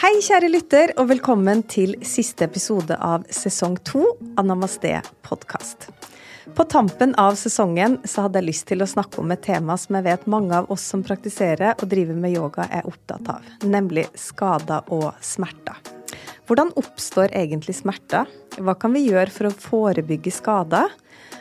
Hei, 0.00 0.14
kjære 0.24 0.48
lytter, 0.48 0.90
og 0.96 1.10
velkommen 1.10 1.60
til 1.68 1.90
siste 2.08 2.46
episode 2.46 2.96
av 3.04 3.26
sesong 3.36 3.74
to 3.84 4.06
av 4.40 4.46
Namaste 4.48 4.94
podkast. 5.26 5.90
På 6.56 6.64
tampen 6.64 7.12
av 7.20 7.36
sesongen 7.36 7.98
så 8.08 8.24
hadde 8.24 8.40
jeg 8.40 8.46
lyst 8.46 8.66
til 8.70 8.80
å 8.80 8.88
snakke 8.88 9.20
om 9.20 9.34
et 9.34 9.42
tema 9.44 9.76
som 9.76 9.98
jeg 9.98 10.06
vet 10.06 10.24
mange 10.24 10.56
av 10.56 10.72
oss 10.72 10.86
som 10.88 11.04
praktiserer 11.04 11.74
og 11.74 11.84
driver 11.92 12.16
med 12.16 12.32
yoga 12.32 12.64
er 12.72 12.88
opptatt 12.88 13.28
av, 13.28 13.44
nemlig 13.60 14.06
skader 14.16 14.88
og 14.88 15.10
smerter. 15.20 15.76
Hvordan 16.48 16.72
oppstår 16.80 17.36
egentlig 17.36 17.76
smerter? 17.82 18.24
Hva 18.56 18.78
kan 18.80 18.96
vi 18.96 19.04
gjøre 19.04 19.28
for 19.36 19.50
å 19.50 19.56
forebygge 19.68 20.32
skader? 20.32 20.96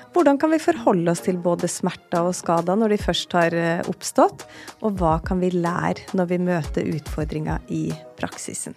Hvordan 0.09 0.39
kan 0.41 0.49
vi 0.49 0.57
forholde 0.57 1.11
oss 1.11 1.21
til 1.21 1.37
både 1.37 1.67
smerter 1.69 2.25
og 2.25 2.33
skader 2.33 2.77
når 2.79 2.95
de 2.95 2.97
først 3.01 3.33
har 3.37 3.53
eh, 3.53 3.89
oppstått? 3.89 4.45
Og 4.81 4.97
hva 4.97 5.19
kan 5.25 5.41
vi 5.43 5.51
lære 5.53 6.17
når 6.17 6.31
vi 6.31 6.39
møter 6.41 6.89
utfordringer 6.95 7.61
i 7.69 7.83
praksisen? 8.17 8.73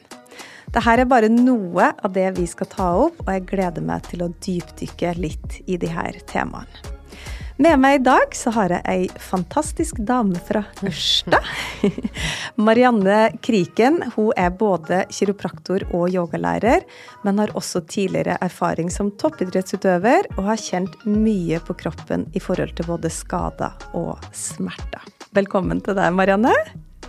Dette 0.73 0.93
er 0.93 1.05
bare 1.09 1.33
noe 1.33 1.91
av 2.05 2.13
det 2.13 2.29
vi 2.37 2.45
skal 2.49 2.69
ta 2.73 2.89
opp, 3.09 3.25
og 3.25 3.33
jeg 3.33 3.49
gleder 3.49 3.85
meg 3.85 4.05
til 4.09 4.25
å 4.25 4.33
dypdykke 4.45 5.17
litt 5.21 5.61
i 5.67 5.81
her 5.81 6.21
temaene. 6.29 7.02
Med 7.57 7.77
meg 7.81 7.99
i 7.99 8.03
dag 8.05 8.33
så 8.37 8.51
har 8.57 8.73
jeg 8.73 8.83
ei 8.89 9.09
fantastisk 9.21 9.99
dame 10.09 10.41
fra 10.47 10.63
Ørsta. 10.89 11.43
Marianne 12.67 13.19
Kriken. 13.45 14.01
Hun 14.15 14.33
er 14.41 14.55
både 14.57 15.03
kiropraktor 15.13 15.85
og 15.93 16.09
yogalærer, 16.15 16.87
men 17.27 17.43
har 17.43 17.53
også 17.59 17.85
tidligere 17.85 18.39
erfaring 18.41 18.89
som 18.93 19.13
toppidrettsutøver, 19.21 20.31
og 20.39 20.49
har 20.49 20.65
kjent 20.65 20.97
mye 21.05 21.61
på 21.67 21.77
kroppen 21.85 22.25
i 22.33 22.41
forhold 22.41 22.73
til 22.79 22.89
både 22.89 23.13
skader 23.13 23.77
og 23.99 24.17
smerter. 24.33 25.05
Velkommen 25.37 25.85
til 25.85 25.99
deg, 25.99 26.09
Marianne. 26.17 26.57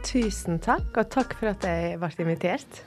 Tusen 0.03 0.59
takk, 0.59 0.91
og 0.99 1.07
takk 1.13 1.37
for 1.39 1.53
at 1.55 1.63
jeg 1.67 1.99
ble 2.03 2.27
invitert. 2.27 2.83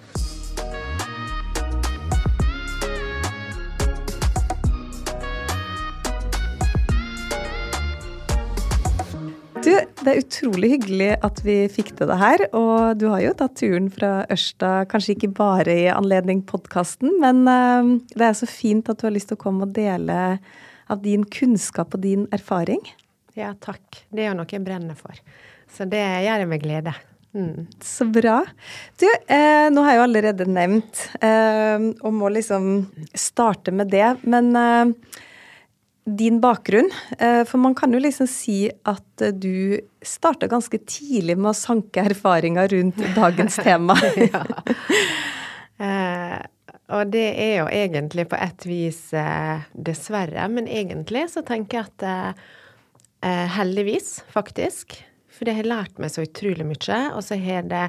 Du, 9.67 9.73
det 9.75 10.13
er 10.13 10.21
utrolig 10.21 10.69
hyggelig 10.77 11.09
at 11.27 11.41
vi 11.43 11.57
fikk 11.73 11.89
til 11.99 12.07
det 12.07 12.19
her. 12.21 12.45
Og 12.55 13.01
du 13.01 13.09
har 13.11 13.25
jo 13.25 13.33
tatt 13.35 13.57
turen 13.59 13.89
fra 13.91 14.21
Ørsta, 14.31 14.85
kanskje 14.87 15.17
ikke 15.17 15.33
bare 15.35 15.75
i 15.75 15.89
anledning 15.91 16.45
podkasten, 16.47 17.17
men 17.23 17.43
uh, 17.51 17.97
det 18.15 18.29
er 18.29 18.37
så 18.39 18.47
fint 18.47 18.87
at 18.93 19.01
du 19.01 19.09
har 19.09 19.17
lyst 19.17 19.33
til 19.33 19.39
å 19.41 19.43
komme 19.43 19.67
og 19.67 19.75
dele 19.75 20.37
av 20.87 21.03
din 21.03 21.27
kunnskap 21.27 21.99
og 21.99 22.05
din 22.07 22.29
erfaring. 22.37 22.79
Ja, 23.35 23.57
takk. 23.59 24.05
Det 24.15 24.23
er 24.23 24.31
jo 24.31 24.39
noe 24.39 24.55
jeg 24.55 24.63
brenner 24.65 24.95
for. 24.95 25.19
Så 25.75 25.89
det 25.91 25.99
gjør 25.99 26.45
jeg 26.45 26.51
med 26.55 26.63
glede. 26.63 26.95
Mm. 27.35 27.67
Så 27.83 28.07
bra. 28.07 28.39
Du, 29.03 29.09
eh, 29.11 29.67
nå 29.75 29.83
har 29.83 29.97
jeg 29.97 29.99
jo 29.99 30.07
allerede 30.07 30.47
nevnt, 30.47 31.09
eh, 31.19 31.91
og 32.07 32.15
må 32.17 32.31
liksom 32.33 32.87
starte 33.19 33.75
med 33.75 33.91
det, 33.93 34.15
men 34.25 34.55
eh, 34.57 35.25
din 36.07 36.41
bakgrunn. 36.41 36.91
Eh, 37.19 37.45
for 37.45 37.59
man 37.59 37.75
kan 37.75 37.93
jo 37.93 37.99
liksom 37.99 38.29
si 38.31 38.67
at 38.87 39.23
eh, 39.23 39.35
du 39.35 39.81
starta 40.07 40.47
ganske 40.47 40.79
tidlig 40.87 41.35
med 41.39 41.51
å 41.51 41.59
sanke 41.59 42.05
erfaringer 42.07 42.71
rundt 42.71 43.01
dagens 43.17 43.59
tema. 43.59 43.97
ja. 44.23 44.45
eh, 45.83 46.37
og 46.95 47.11
det 47.11 47.27
er 47.43 47.57
jo 47.59 47.67
egentlig 47.75 48.29
på 48.31 48.39
et 48.39 48.67
vis 48.69 49.01
dessverre, 49.75 50.45
men 50.47 50.69
egentlig 50.71 51.25
så 51.33 51.43
tenker 51.43 51.81
jeg 51.81 51.91
at 51.91 52.45
heldigvis, 53.57 54.21
faktisk. 54.31 54.95
For 55.27 55.49
det 55.49 55.57
har 55.57 55.67
lært 55.67 55.99
meg 55.99 56.13
så 56.15 56.23
utrolig 56.23 56.63
mye, 56.69 57.01
og 57.11 57.25
så 57.27 57.41
har 57.43 57.67
det 57.67 57.89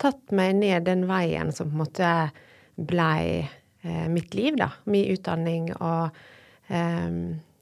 tatt 0.00 0.32
meg 0.32 0.56
ned 0.62 0.86
den 0.88 1.04
veien 1.10 1.52
som 1.52 1.68
på 1.68 1.76
en 1.76 1.82
måte 1.82 2.14
blei 2.88 3.44
mitt 4.08 4.32
liv, 4.32 4.56
da. 4.56 4.70
Min 4.88 5.12
utdanning 5.12 5.68
og 5.76 6.16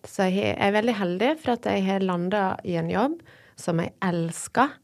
så 0.08 0.28
jeg 0.30 0.54
er 0.54 0.74
veldig 0.74 0.96
heldig 0.96 1.30
for 1.42 1.56
at 1.56 1.68
jeg 1.70 1.84
har 1.86 2.04
landa 2.04 2.48
i 2.64 2.76
en 2.80 2.90
jobb 2.90 3.20
som 3.58 3.80
jeg 3.82 3.94
elsker. 4.04 4.74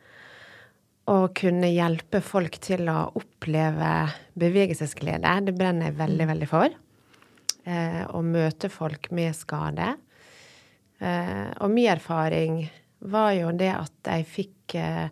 Å 1.11 1.17
kunne 1.35 1.73
hjelpe 1.73 2.21
folk 2.23 2.61
til 2.63 2.87
å 2.91 3.11
oppleve 3.19 3.91
bevegelsesglede, 4.39 5.33
det 5.49 5.55
brenner 5.57 5.91
jeg 5.91 5.99
veldig, 5.99 6.29
veldig 6.31 6.49
for. 6.51 6.77
Eh, 7.65 8.03
å 8.07 8.23
møte 8.23 8.71
folk 8.71 9.11
med 9.15 9.35
skade. 9.35 9.93
Eh, 11.03 11.49
og 11.59 11.73
min 11.75 11.91
erfaring 11.91 12.63
var 13.11 13.33
jo 13.35 13.51
det 13.59 13.73
at 13.75 14.13
jeg 14.15 14.29
fikk 14.31 14.77
eh, 14.79 15.09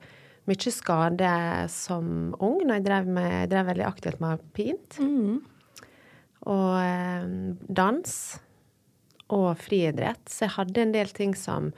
mye 0.51 0.73
skade 0.75 1.33
som 1.71 2.31
ung 2.39 2.61
når 2.63 2.79
jeg 2.79 2.87
drev, 2.87 3.11
med, 3.19 3.33
jeg 3.43 3.51
drev 3.53 3.73
veldig 3.73 3.87
aktivt 3.89 4.23
med 4.23 4.37
alpint. 4.37 5.01
Mm. 5.03 5.41
Og 6.51 6.71
eh, 6.81 7.35
dans 7.67 8.15
og 9.37 9.49
friidrett. 9.61 10.23
Så 10.29 10.47
jeg 10.47 10.57
hadde 10.59 10.85
en 10.85 10.95
del 10.95 11.11
ting 11.17 11.35
som 11.39 11.71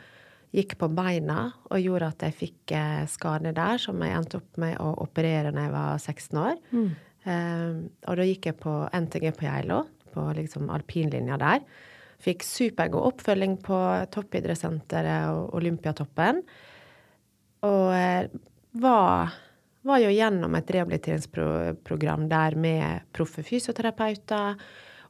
gikk 0.52 0.76
på 0.80 0.88
beina 0.92 1.46
og 1.70 1.80
gjorde 1.80 2.10
at 2.12 2.26
jeg 2.26 2.36
fikk 2.36 2.74
skader 2.74 3.08
skade 3.08 3.54
der, 3.56 3.80
som 3.80 4.02
jeg 4.04 4.16
endte 4.18 4.40
opp 4.42 4.60
med 4.60 4.76
å 4.84 4.90
operere 5.04 5.52
når 5.52 5.64
jeg 5.64 5.74
var 5.76 6.02
16 6.02 6.42
år. 6.42 6.60
Mm. 6.72 6.90
Um, 7.22 7.78
og 8.10 8.18
da 8.18 8.26
gikk 8.26 8.50
jeg 8.50 8.58
på 8.60 8.74
NTG 8.92 9.30
på 9.38 9.46
Geilo, 9.46 9.78
på 10.12 10.26
liksom 10.36 10.68
alpinlinja 10.74 11.38
der. 11.40 11.64
Fikk 12.22 12.44
supergod 12.46 13.08
oppfølging 13.08 13.56
på 13.64 13.78
toppidrettssenteret 14.14 15.32
og 15.32 15.56
Olympiatoppen. 15.58 16.42
Og 17.66 17.88
eh, 17.96 18.28
var, 18.82 19.32
var 19.86 20.02
jo 20.02 20.12
gjennom 20.14 20.54
et 20.58 20.70
rehabiliteringsprogram 20.76 22.28
der 22.30 22.56
med 22.58 23.08
proffe 23.14 23.42
fysioterapeuter 23.46 24.60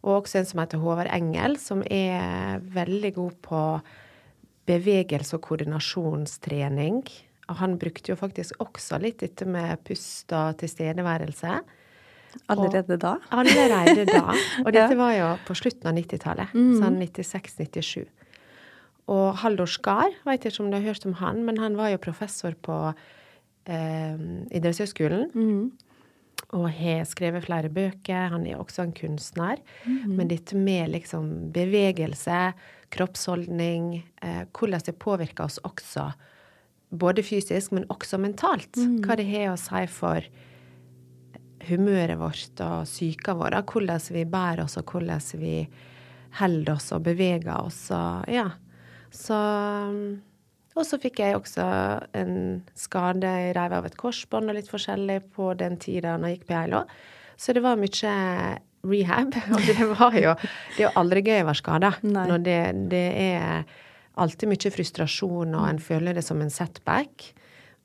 og 0.03 0.23
også 0.23 0.41
en 0.41 0.49
som 0.49 0.63
heter 0.63 0.81
Håvard 0.83 1.11
Engel, 1.15 1.59
som 1.63 1.83
er 1.87 2.63
veldig 2.75 3.13
god 3.19 3.37
på 3.45 3.61
bevegelse 4.67 5.37
og 5.39 5.45
koordinasjonstrening. 5.47 7.05
Han 7.53 7.77
brukte 7.79 8.13
jo 8.13 8.17
faktisk 8.19 8.59
også 8.63 8.99
litt 9.03 9.23
dette 9.23 9.47
med 9.47 9.83
pust 9.87 10.33
og 10.35 10.59
tilstedeværelse. 10.63 11.61
Allerede 12.51 12.97
da? 12.97 13.17
Allerede 13.35 14.07
da. 14.09 14.33
Og 14.65 14.71
dette 14.73 14.97
var 14.97 15.13
jo 15.13 15.27
på 15.45 15.57
slutten 15.59 15.91
av 15.91 15.99
90-tallet. 15.99 16.55
Mm. 16.57 16.71
Sånn 16.81 16.97
96-97. 16.97 18.07
Og 19.13 19.27
Haldor 19.43 19.69
Skar, 19.69 20.15
veit 20.25 20.47
ikke 20.49 20.63
om 20.65 20.71
du 20.73 20.79
har 20.79 20.87
hørt 20.87 21.05
om 21.05 21.19
han, 21.21 21.43
men 21.45 21.61
han 21.61 21.77
var 21.77 21.91
jo 21.93 22.01
professor 22.01 22.57
på 22.65 22.79
eh, 23.69 24.23
idrettshøyskolen. 24.57 25.29
Mm 25.37 25.92
og 26.53 26.67
har 26.77 27.07
skrevet 27.09 27.47
flere 27.47 27.71
bøker. 27.73 28.33
Han 28.35 28.47
er 28.47 28.61
også 28.61 28.83
en 28.83 28.93
kunstner. 28.93 29.57
Mm 29.85 29.99
-hmm. 29.99 30.17
Men 30.17 30.29
dette 30.29 30.57
med 30.57 30.91
liksom 30.91 31.53
bevegelse, 31.53 32.53
kroppsholdning, 32.91 34.05
eh, 34.23 34.45
hvordan 34.53 34.81
det 34.85 34.99
påvirker 34.99 35.45
oss 35.45 35.59
også, 35.59 36.13
både 36.91 37.23
fysisk, 37.23 37.73
men 37.73 37.85
også 37.89 38.19
mentalt. 38.19 38.77
Mm. 38.77 39.01
Hva 39.01 39.17
det 39.17 39.27
har 39.27 39.53
å 39.53 39.57
si 39.57 39.87
for 39.87 40.21
humøret 41.69 42.19
vårt 42.19 42.61
og 42.61 42.85
psyken 42.85 43.39
vår. 43.39 43.63
Hvordan 43.63 44.01
vi 44.11 44.25
bærer 44.25 44.65
oss, 44.65 44.77
og 44.77 44.85
hvordan 44.85 45.21
vi 45.41 45.69
holder 46.39 46.75
oss 46.75 46.93
og 46.93 47.03
beveger 47.03 47.55
oss. 47.61 47.91
Og, 47.91 48.29
ja. 48.29 48.51
Så 49.11 49.39
og 50.73 50.87
så 50.89 50.99
fikk 51.01 51.21
jeg 51.21 51.37
også 51.37 51.65
en 52.17 52.37
skade. 52.79 53.29
Jeg 53.29 53.57
reiv 53.59 53.75
av 53.77 53.89
et 53.89 53.97
korsbånd 54.01 54.49
og 54.49 54.57
litt 54.57 54.71
forskjellig 54.73 55.19
på 55.37 55.53
den 55.61 55.77
tida 55.83 56.17
når 56.17 56.31
jeg 56.31 56.39
gikk 56.39 56.47
på 56.49 56.57
Geilo. 56.57 56.83
Så 57.37 57.53
det 57.57 57.63
var 57.65 57.81
mye 57.81 58.15
rehab. 58.83 59.37
Og 59.55 59.67
det 59.67 59.87
var 59.91 60.17
jo 60.17 60.35
Det 60.77 60.81
er 60.81 60.87
jo 60.87 60.93
aldri 61.01 61.23
gøy 61.27 61.43
å 61.43 61.49
være 61.51 61.61
skada. 61.61 61.93
Det, 62.03 62.59
det 62.93 63.07
er 63.21 63.65
alltid 64.21 64.51
mye 64.51 64.73
frustrasjon, 64.75 65.55
og 65.57 65.69
en 65.69 65.81
føler 65.81 66.17
det 66.17 66.25
som 66.27 66.41
en 66.45 66.53
setback. 66.53 67.33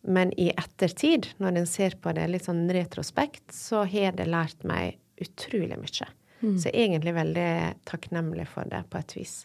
Men 0.08 0.32
i 0.40 0.50
ettertid, 0.52 1.32
når 1.42 1.62
en 1.62 1.68
ser 1.70 1.98
på 2.00 2.14
det 2.16 2.28
litt 2.32 2.48
sånn 2.48 2.68
retrospekt, 2.72 3.50
så 3.56 3.84
har 3.90 4.16
det 4.16 4.30
lært 4.30 4.64
meg 4.68 5.00
utrolig 5.24 5.80
mye. 5.80 6.08
Mm. 6.44 6.56
Så 6.62 6.70
jeg 6.70 6.76
er 6.76 6.84
egentlig 6.86 7.16
veldig 7.18 7.52
takknemlig 7.90 8.48
for 8.52 8.70
det, 8.70 8.84
på 8.92 9.02
et 9.02 9.18
vis. 9.18 9.36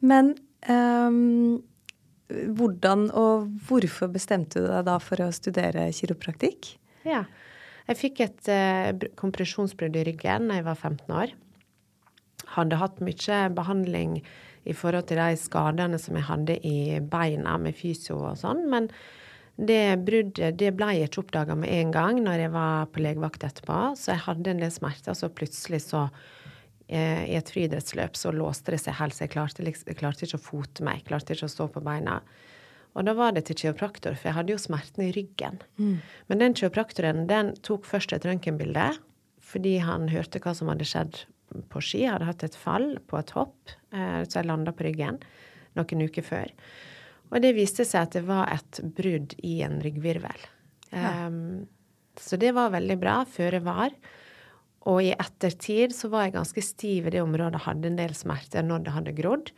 Men 0.00 0.36
um 0.70 1.62
hvordan 2.30 3.08
og 3.18 3.48
hvorfor 3.66 4.10
bestemte 4.12 4.62
du 4.62 4.68
deg 4.68 4.86
da 4.88 4.98
for 5.02 5.22
å 5.24 5.32
studere 5.34 5.88
kiropraktikk? 5.94 6.74
Ja, 7.08 7.24
jeg 7.88 7.98
fikk 7.98 8.22
et 8.24 8.50
uh, 8.52 8.92
kompresjonsbrudd 9.18 9.96
i 9.98 10.06
ryggen 10.12 10.48
da 10.50 10.60
jeg 10.60 10.68
var 10.68 10.78
15 10.78 11.16
år. 11.18 11.34
Hadde 12.54 12.78
hatt 12.80 13.02
mye 13.04 13.40
behandling 13.56 14.20
i 14.68 14.76
forhold 14.76 15.08
til 15.10 15.18
de 15.18 15.40
skadene 15.40 15.98
som 15.98 16.16
jeg 16.18 16.28
hadde 16.28 16.60
i 16.68 17.00
beina 17.00 17.56
med 17.58 17.74
fysio 17.74 18.20
og 18.20 18.38
sånn. 18.38 18.62
Men 18.70 18.86
det 19.58 19.98
bruddet 20.06 20.56
det 20.60 20.70
ble 20.78 20.92
jeg 20.96 21.10
ikke 21.10 21.24
oppdaga 21.26 21.56
med 21.58 21.72
en 21.74 21.90
gang 21.92 22.22
når 22.24 22.46
jeg 22.46 22.52
var 22.54 22.86
på 22.92 23.02
legevakt 23.02 23.44
etterpå. 23.48 23.80
Så 23.98 24.14
jeg 24.14 24.24
hadde 24.28 24.54
en 24.54 24.62
del 24.62 24.72
smerter, 24.72 25.18
så 25.18 25.32
plutselig 25.34 25.82
så 25.88 26.06
Eh, 26.06 26.41
i 26.92 27.36
et 27.38 27.50
friidrettsløp 27.52 28.18
så 28.18 28.32
låste 28.34 28.74
det 28.74 28.82
seg 28.82 28.98
helt, 28.98 29.16
så 29.16 29.24
jeg 29.24 29.32
klarte, 29.34 29.64
liksom, 29.64 29.94
klarte, 29.98 30.26
ikke 30.26 30.40
å 30.40 30.44
fote 30.44 30.84
meg. 30.84 31.00
Jeg 31.00 31.08
klarte 31.08 31.36
ikke 31.36 31.48
å 31.48 31.54
stå 31.54 31.68
på 31.72 31.82
beina. 31.84 32.18
Og 32.92 33.06
da 33.08 33.14
var 33.16 33.32
det 33.32 33.46
til 33.48 33.56
kiropraktor, 33.56 34.16
for 34.18 34.28
jeg 34.28 34.36
hadde 34.36 34.52
jo 34.52 34.60
smerten 34.60 35.06
i 35.06 35.12
ryggen. 35.16 35.62
Men 36.28 36.42
den 36.42 36.56
kiropraktoren 36.58 37.24
den 37.30 37.54
tok 37.64 37.88
først 37.88 38.12
et 38.12 38.26
røntgenbilde 38.28 38.90
fordi 39.52 39.78
han 39.84 40.06
hørte 40.08 40.40
hva 40.40 40.54
som 40.56 40.70
hadde 40.72 40.86
skjedd 40.88 41.24
på 41.72 41.80
ski. 41.84 42.04
Jeg 42.04 42.14
hadde 42.14 42.28
hatt 42.28 42.44
et 42.46 42.56
fall 42.56 42.94
på 43.08 43.18
et 43.18 43.32
hopp, 43.36 43.72
eh, 43.92 44.22
så 44.24 44.38
jeg 44.38 44.48
landa 44.48 44.72
på 44.72 44.86
ryggen 44.86 45.18
noen 45.76 46.04
uker 46.06 46.24
før. 46.24 46.52
Og 47.32 47.40
det 47.44 47.54
viste 47.56 47.84
seg 47.88 48.06
at 48.06 48.16
det 48.16 48.24
var 48.28 48.50
et 48.52 48.80
brudd 48.96 49.34
i 49.44 49.58
en 49.64 49.78
ryggvirvel. 49.84 50.48
Ja. 50.92 51.28
Um, 51.28 51.68
så 52.20 52.36
det 52.36 52.52
var 52.52 52.74
veldig 52.74 52.98
bra. 53.00 53.22
Føre 53.28 53.62
var. 53.64 53.94
Og 54.90 55.04
i 55.04 55.12
ettertid 55.14 55.94
så 55.94 56.10
var 56.10 56.26
jeg 56.26 56.36
ganske 56.38 56.64
stiv 56.64 57.06
i 57.06 57.14
det 57.14 57.22
området, 57.22 57.62
hadde 57.66 57.90
en 57.90 58.00
del 58.00 58.16
smerter 58.18 58.66
når 58.66 58.86
det 58.86 58.96
hadde 58.96 59.14
grodd. 59.18 59.52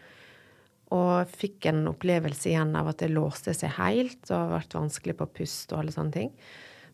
Og 0.94 1.30
fikk 1.40 1.70
en 1.70 1.86
opplevelse 1.90 2.50
igjen 2.50 2.74
av 2.76 2.92
at 2.92 3.00
det 3.00 3.14
låste 3.14 3.54
seg 3.56 3.72
helt 3.78 4.30
og 4.34 4.52
ble 4.52 4.62
vanskelig 4.76 5.16
på 5.18 5.30
pust 5.40 5.72
og 5.72 5.80
alle 5.80 5.94
sånne 5.94 6.16
ting. 6.18 6.30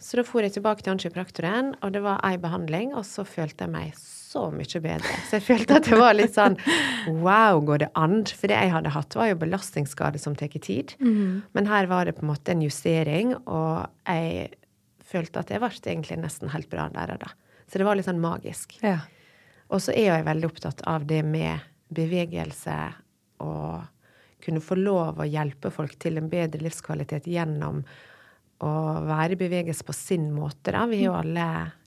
Så 0.01 0.17
da 0.17 0.23
for 0.25 0.41
jeg 0.41 0.55
tilbake 0.55 0.81
til 0.81 0.95
angiopraktoren, 0.95 1.75
og 1.85 1.91
det 1.93 2.01
var 2.01 2.23
ei 2.25 2.39
behandling, 2.41 2.95
og 2.97 3.05
så 3.05 3.21
følte 3.29 3.67
jeg 3.67 3.73
meg 3.75 3.91
så 4.01 4.47
mye 4.55 4.81
bedre. 4.81 5.19
Så 5.29 5.37
jeg 5.37 5.45
følte 5.45 5.77
at 5.77 5.91
det 5.91 5.99
var 6.01 6.17
litt 6.17 6.39
sånn 6.39 6.57
Wow, 7.21 7.61
går 7.69 7.83
det 7.83 7.91
an? 7.99 8.23
For 8.25 8.49
det 8.49 8.57
jeg 8.57 8.73
hadde 8.73 8.95
hatt, 8.95 9.19
var 9.19 9.29
jo 9.29 9.37
belastningsskade 9.43 10.23
som 10.23 10.39
tar 10.39 10.55
tid. 10.57 10.95
Men 11.53 11.69
her 11.69 11.91
var 11.91 12.09
det 12.09 12.17
på 12.17 12.25
en 12.25 12.31
måte 12.33 12.55
en 12.55 12.65
justering, 12.65 13.35
og 13.45 13.91
jeg 14.09 14.55
følte 15.05 15.43
at 15.43 15.53
jeg 15.53 15.61
ble 15.61 15.73
egentlig 15.83 16.21
nesten 16.23 16.55
helt 16.55 16.71
bra 16.73 16.89
der 16.95 17.19
og 17.19 17.25
da. 17.27 17.35
Så 17.71 17.79
det 17.79 17.87
var 17.87 17.99
litt 17.99 18.09
sånn 18.09 18.23
magisk. 18.23 18.75
Ja. 18.83 18.99
Og 19.71 19.83
så 19.85 19.95
er 19.95 20.11
jeg 20.11 20.27
veldig 20.27 20.51
opptatt 20.51 20.83
av 20.91 21.07
det 21.07 21.23
med 21.23 21.63
bevegelse 21.95 22.77
og 23.43 23.87
kunne 24.43 24.63
få 24.65 24.77
lov 24.79 25.21
å 25.21 25.29
hjelpe 25.29 25.71
folk 25.73 25.95
til 26.01 26.19
en 26.19 26.31
bedre 26.33 26.63
livskvalitet 26.65 27.29
gjennom 27.31 27.83
å 28.65 28.71
være 29.07 29.37
i 29.37 29.41
bevegelse 29.41 29.87
på 29.87 29.95
sin 29.97 30.31
måte. 30.35 30.73
Da. 30.75 30.87
Vi 30.91 31.03
har 31.03 31.11
jo 31.11 31.19
alle 31.19 31.47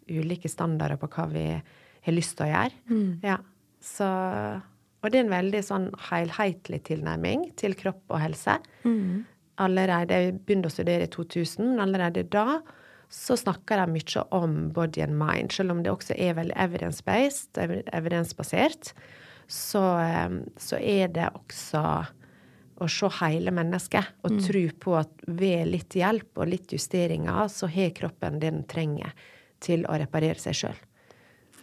ulike 0.09 0.50
standarder 0.51 1.00
på 1.01 1.09
hva 1.12 1.27
vi 1.31 1.47
har 1.53 2.15
lyst 2.15 2.38
til 2.38 2.47
å 2.47 2.51
gjøre. 2.53 3.01
Ja. 3.25 3.38
Så, 3.83 4.07
og 5.03 5.12
det 5.12 5.19
er 5.19 5.25
en 5.25 5.33
veldig 5.33 5.62
sånn 5.65 5.89
helhetlig 6.09 6.83
tilnærming 6.88 7.50
til 7.59 7.75
kropp 7.79 8.15
og 8.15 8.21
helse. 8.24 8.57
Allerede, 9.63 10.21
Jeg 10.24 10.39
begynte 10.45 10.71
å 10.71 10.74
studere 10.74 11.06
i 11.06 11.12
2000, 11.12 11.74
men 11.74 11.83
allerede 11.83 12.24
da 12.24 12.62
så 13.13 13.36
snakker 13.38 13.77
de 13.77 13.94
mye 13.94 14.24
om 14.33 14.56
body 14.74 15.04
and 15.06 15.18
mind. 15.19 15.51
Selv 15.54 15.71
om 15.75 15.83
det 15.86 15.92
også 15.94 16.15
er 16.18 16.33
veldig 16.39 16.56
evidence-based, 16.57 17.60
evidensbasert, 17.94 18.94
så, 19.48 19.83
eh, 20.01 20.39
så 20.57 20.80
er 20.81 21.12
det 21.13 21.30
også 21.38 21.83
å 22.81 22.88
se 22.89 23.10
hele 23.21 23.51
mennesket 23.54 24.25
og 24.25 24.39
tro 24.42 24.63
på 24.81 24.95
at 24.98 25.12
ved 25.27 25.68
litt 25.69 25.94
hjelp 25.95 26.42
og 26.42 26.50
litt 26.50 26.74
justeringer, 26.74 27.45
så 27.54 27.69
har 27.69 27.94
kroppen 27.95 28.39
det 28.42 28.50
den 28.50 28.63
trenger 28.68 29.13
til 29.63 29.86
å 29.86 30.00
reparere 30.01 30.42
seg 30.42 30.57
sjøl. 30.57 30.81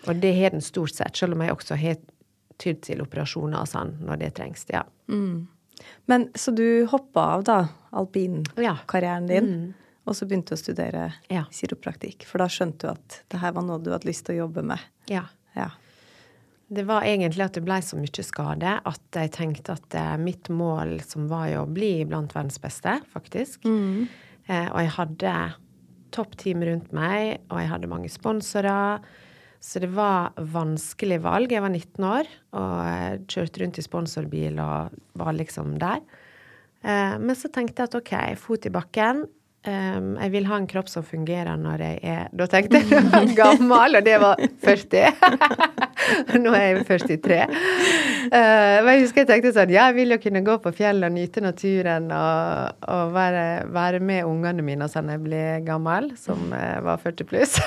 Og 0.09 0.21
det 0.23 0.33
har 0.39 0.55
den 0.55 0.63
stort 0.65 0.95
sett, 0.95 1.17
selv 1.19 1.35
om 1.37 1.43
jeg 1.45 1.53
også 1.57 1.77
har 1.77 1.99
tydd 2.61 2.81
til 2.87 3.03
operasjoner 3.03 3.61
og 3.61 3.69
sånn 3.69 3.97
når 4.07 4.23
det 4.23 4.31
trengs. 4.39 4.65
Ja. 4.73 4.85
Men 6.07 6.29
så 6.39 6.55
du 6.55 6.87
hoppa 6.93 7.21
av, 7.35 7.45
da, 7.45 7.59
Ja. 7.61 8.77
alpinkarrieren 8.77 9.27
din, 9.27 9.75
og 10.07 10.17
så 10.17 10.27
begynte 10.27 10.55
du 10.55 10.57
å 10.57 10.63
studere 10.63 11.13
Ja. 11.31 11.45
kiropraktikk? 11.53 12.25
For 12.25 12.39
da 12.39 12.47
skjønte 12.51 12.87
du 12.87 12.89
at 12.95 13.21
det 13.31 13.41
her 13.43 13.53
var 13.53 13.63
noe 13.67 13.79
du 13.83 13.91
hadde 13.93 14.09
lyst 14.09 14.27
til 14.27 14.37
å 14.39 14.47
jobbe 14.47 14.63
med? 14.65 14.79
ja. 15.09 15.27
Ja. 15.57 15.71
Det 16.73 16.85
var 16.87 17.03
egentlig 17.03 17.43
at 17.43 17.57
det 17.59 17.65
ble 17.67 17.81
så 17.83 17.97
mye 17.99 18.23
skade 18.23 18.77
at 18.87 19.17
jeg 19.19 19.33
tenkte 19.35 19.73
at 19.75 19.95
eh, 19.99 20.13
mitt 20.23 20.47
mål 20.55 21.01
som 21.03 21.25
var 21.27 21.49
jo 21.51 21.65
å 21.65 21.67
bli 21.75 22.05
blant 22.07 22.31
verdens 22.33 22.61
beste, 22.63 22.93
faktisk. 23.11 23.67
Eh, 23.67 24.69
og 24.71 24.79
jeg 24.79 24.93
hadde 24.95 25.33
topp 26.15 26.37
team 26.39 26.63
rundt 26.63 26.93
meg, 26.95 27.41
og 27.51 27.59
jeg 27.59 27.73
hadde 27.73 27.91
mange 27.91 28.09
sponsorer. 28.09 29.03
Så 29.61 29.83
det 29.83 29.91
var 29.93 30.31
vanskelig 30.39 31.19
valg. 31.27 31.51
Jeg 31.51 31.61
var 31.67 31.75
19 31.75 32.07
år 32.07 32.31
og 32.55 32.79
eh, 32.87 33.19
kjørte 33.27 33.65
rundt 33.65 33.83
i 33.83 33.83
sponsorbil 33.83 34.63
og 34.63 34.95
var 35.19 35.35
liksom 35.35 35.75
der. 35.83 35.99
Eh, 36.87 37.19
men 37.19 37.35
så 37.35 37.51
tenkte 37.51 37.83
jeg 37.83 37.91
at 37.91 37.99
OK, 37.99 38.15
fot 38.39 38.71
i 38.71 38.73
bakken. 38.79 39.27
Um, 39.61 40.15
jeg 40.17 40.33
vil 40.33 40.47
ha 40.49 40.57
en 40.57 40.65
kropp 40.65 40.87
som 40.89 41.05
fungerer 41.05 41.59
når 41.61 41.83
jeg 41.85 41.97
er 42.09 42.31
Da 42.33 42.47
tenkte 42.49 42.79
jeg 42.81 42.95
jeg 42.95 43.09
var 43.13 43.27
gammel, 43.37 43.99
og 43.99 44.07
det 44.07 44.15
var 44.23 44.41
40. 44.65 45.11
Nå 46.41 46.55
er 46.57 46.63
jeg 46.65 46.87
43. 46.89 47.37
Uh, 47.45 48.31
men 48.33 48.89
jeg 48.95 49.03
husker 49.03 49.21
jeg 49.21 49.29
tenkte 49.29 49.53
sånn 49.53 49.75
Ja, 49.75 49.91
jeg 49.91 49.99
vil 49.99 50.15
jo 50.17 50.19
kunne 50.23 50.41
gå 50.47 50.57
på 50.65 50.73
fjellet 50.79 51.11
og 51.11 51.13
nyte 51.19 51.45
naturen 51.45 52.09
og, 52.09 52.81
og 52.89 53.13
være, 53.13 53.45
være 53.77 54.01
med 54.01 54.25
ungene 54.31 54.65
mine 54.65 54.89
sånn 54.89 55.13
jeg 55.13 55.21
blir 55.29 55.61
gammel, 55.69 56.09
som 56.17 56.41
uh, 56.57 56.81
var 56.87 57.05
40 57.05 57.29
pluss. 57.29 57.61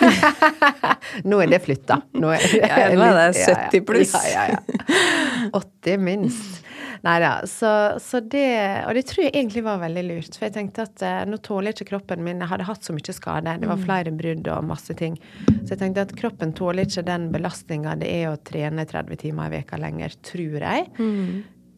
nå 1.30 1.44
er 1.45 1.54
det 1.54 1.62
flytta. 1.62 2.01
Nå 2.18 2.34
er, 2.34 2.50
Ja, 2.57 2.90
nå 2.90 3.06
er 3.06 3.22
det 3.22 3.45
70 3.45 3.86
pluss. 3.86 4.18
Ja, 4.34 4.50
ja, 4.50 4.57
ja. 4.57 5.54
80 5.62 6.01
minst. 6.10 6.63
Nei 7.03 7.15
da. 7.23 7.31
Så, 7.49 7.69
så 8.03 8.19
det 8.19 8.83
Og 8.87 8.93
det 8.97 9.05
tror 9.09 9.25
jeg 9.25 9.33
egentlig 9.33 9.63
var 9.65 9.81
veldig 9.81 10.03
lurt. 10.07 10.37
For 10.37 10.47
jeg 10.47 10.55
tenkte 10.57 10.85
at 10.87 11.03
eh, 11.05 11.21
nå 11.29 11.39
tåler 11.43 11.75
ikke 11.75 11.89
kroppen 11.91 12.23
min 12.25 12.41
Jeg 12.43 12.51
hadde 12.51 12.67
hatt 12.67 12.85
så 12.85 12.95
mye 12.95 13.15
skade. 13.15 13.57
Det 13.61 13.69
var 13.69 13.81
flere 13.81 14.13
brudd 14.15 14.47
og 14.53 14.69
masse 14.69 14.95
ting. 14.99 15.17
Så 15.63 15.73
jeg 15.73 15.81
tenkte 15.81 16.07
at 16.07 16.15
kroppen 16.19 16.55
tåler 16.57 16.87
ikke 16.87 17.05
den 17.07 17.29
belastninga 17.33 17.97
det 17.99 18.11
er 18.11 18.31
å 18.31 18.39
trene 18.39 18.87
30 18.89 19.21
timer 19.25 19.51
i 19.51 19.57
veka 19.59 19.79
lenger, 19.81 20.15
tror 20.25 20.67
jeg. 20.67 20.87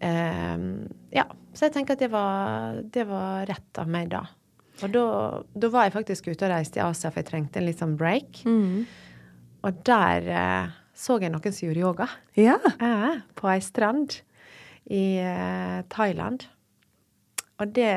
Eh, 0.06 0.70
ja. 1.18 1.28
Så 1.56 1.70
jeg 1.70 1.76
tenker 1.78 1.96
at 1.96 2.04
det 2.04 2.12
var, 2.12 2.82
det 2.92 3.06
var 3.08 3.46
rett 3.48 3.80
av 3.80 3.88
meg 3.92 4.10
da. 4.12 4.26
Og 4.84 4.92
da, 4.92 5.06
da 5.56 5.70
var 5.72 5.88
jeg 5.88 5.96
faktisk 5.96 6.26
ute 6.28 6.44
og 6.44 6.52
reiste 6.52 6.82
i 6.82 6.84
Asia, 6.84 7.08
for 7.08 7.22
jeg 7.22 7.30
trengte 7.30 7.62
en 7.62 7.68
litt 7.70 7.80
sånn 7.80 7.96
break. 8.00 8.42
Og 9.66 9.78
der 9.88 10.28
eh, 10.36 10.74
så 10.96 11.18
jeg 11.20 11.32
noen 11.34 11.56
som 11.56 11.68
gjorde 11.68 11.84
yoga. 11.84 12.08
Ja. 12.40 12.56
Ja, 12.80 13.16
på 13.36 13.50
ei 13.52 13.60
strand 13.64 14.20
i 14.92 15.06
eh, 15.22 15.80
Thailand. 15.92 16.46
Og 17.62 17.72
det, 17.76 17.90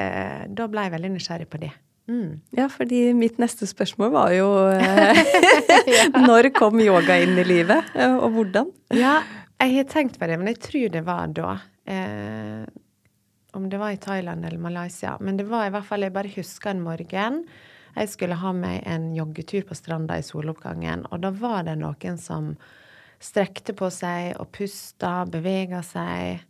da 0.54 0.68
ble 0.70 0.86
jeg 0.86 0.94
veldig 0.94 1.12
nysgjerrig 1.16 1.48
på 1.50 1.60
det. 1.62 1.74
Mm. 2.08 2.40
ja, 2.56 2.70
fordi 2.72 3.10
mitt 3.12 3.36
neste 3.36 3.66
spørsmål 3.68 4.12
var 4.14 4.30
jo 4.32 4.46
eh, 4.72 5.18
Når 6.28 6.48
kom 6.56 6.80
yoga 6.80 7.18
inn 7.20 7.36
i 7.36 7.44
livet, 7.44 7.90
eh, 7.92 8.14
og 8.16 8.32
hvordan? 8.32 8.70
Ja, 8.96 9.18
jeg 9.60 9.74
har 9.74 9.88
tenkt 9.90 10.16
på 10.20 10.28
det, 10.30 10.38
men 10.40 10.48
jeg 10.48 10.62
tror 10.64 10.94
det 10.94 11.02
var 11.04 11.34
da. 11.36 11.58
Eh, 11.84 12.64
om 13.58 13.68
det 13.68 13.80
var 13.80 13.92
i 13.92 14.00
Thailand 14.00 14.46
eller 14.46 14.58
Malaysia. 14.58 15.16
Men 15.20 15.36
det 15.36 15.48
var 15.48 15.66
i 15.66 15.72
hvert 15.74 15.84
fall 15.88 16.04
Jeg 16.06 16.14
bare 16.14 16.32
husker 16.32 16.70
en 16.70 16.84
morgen. 16.84 17.42
Jeg 17.96 18.10
skulle 18.12 18.36
ha 18.38 18.52
meg 18.54 18.82
en 18.86 19.10
joggetur 19.16 19.64
på 19.68 19.76
stranda 19.76 20.18
i 20.18 20.24
soloppgangen, 20.24 21.06
og 21.10 21.24
da 21.24 21.32
var 21.34 21.64
det 21.66 21.78
noen 21.80 22.20
som 22.20 22.52
strekte 23.18 23.74
på 23.74 23.88
seg 23.90 24.36
og 24.38 24.52
pusta, 24.54 25.24
bevega 25.26 25.80
seg, 25.82 26.44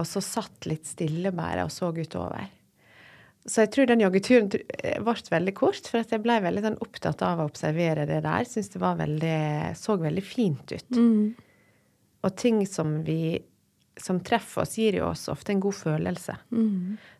og 0.00 0.06
så 0.08 0.22
satt 0.24 0.68
litt 0.70 0.86
stille 0.88 1.32
bare 1.34 1.64
og 1.66 1.72
så 1.72 1.92
utover. 1.94 2.50
Så 3.44 3.66
jeg 3.66 3.72
tror 3.74 3.88
den 3.90 4.00
joggeturen 4.00 4.46
eh, 4.80 5.00
ble 5.04 5.14
veldig 5.30 5.54
kort, 5.56 5.88
for 5.90 6.00
at 6.00 6.12
jeg 6.14 6.22
ble 6.24 6.38
veldig 6.40 6.62
sånn 6.64 6.78
opptatt 6.84 7.24
av 7.26 7.42
å 7.42 7.48
observere 7.50 8.06
det 8.08 8.22
der. 8.24 8.46
Syns 8.48 8.72
det 8.72 8.80
var 8.80 8.96
veldig, 8.96 9.40
så 9.76 9.98
veldig 10.00 10.24
fint 10.24 10.72
ut. 10.72 10.96
Og 12.24 12.36
ting 12.40 12.62
som 12.66 13.02
vi 13.04 13.36
som 14.00 14.18
treffer 14.20 14.64
oss, 14.64 14.78
gir 14.78 14.96
jo 14.98 15.04
oss 15.06 15.28
ofte 15.30 15.52
en 15.54 15.60
god 15.62 15.76
følelse. 15.78 16.34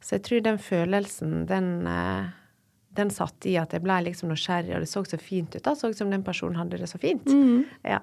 Så 0.02 0.16
jeg 0.16 0.24
tror 0.26 0.40
den 0.42 0.56
følelsen, 0.58 1.44
den, 1.46 1.86
eh, 1.86 2.32
den 2.98 3.10
satt 3.14 3.46
i 3.46 3.56
at 3.60 3.76
jeg 3.76 3.84
ble 3.84 4.00
liksom 4.08 4.32
nysgjerrig, 4.32 4.74
og 4.74 4.82
det 4.82 4.88
så 4.90 5.04
så 5.06 5.20
fint 5.20 5.54
ut. 5.54 5.62
da, 5.62 5.74
Så 5.74 5.90
ut 5.90 5.96
som 5.96 6.10
den 6.10 6.24
personen 6.24 6.56
hadde 6.56 6.78
det 6.78 6.88
så 6.88 6.98
fint. 6.98 7.22
Ja. 7.84 8.00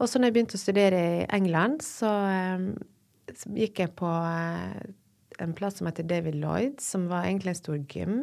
Og 0.00 0.08
så 0.08 0.18
når 0.18 0.30
jeg 0.30 0.34
begynte 0.34 0.58
å 0.58 0.64
studere 0.64 0.98
i 1.20 1.26
England, 1.30 1.80
eh, 1.80 1.84
så 1.84 2.10
gikk 3.30 3.82
jeg 3.84 3.92
på 3.98 4.08
eh, 4.08 4.92
en 5.42 5.54
plass 5.56 5.80
som 5.80 5.88
heter 5.88 6.06
David 6.08 6.38
Lloyd, 6.42 6.80
som 6.82 7.08
var 7.10 7.26
egentlig 7.26 7.54
en 7.54 7.60
stor 7.60 7.80
gym 7.88 8.16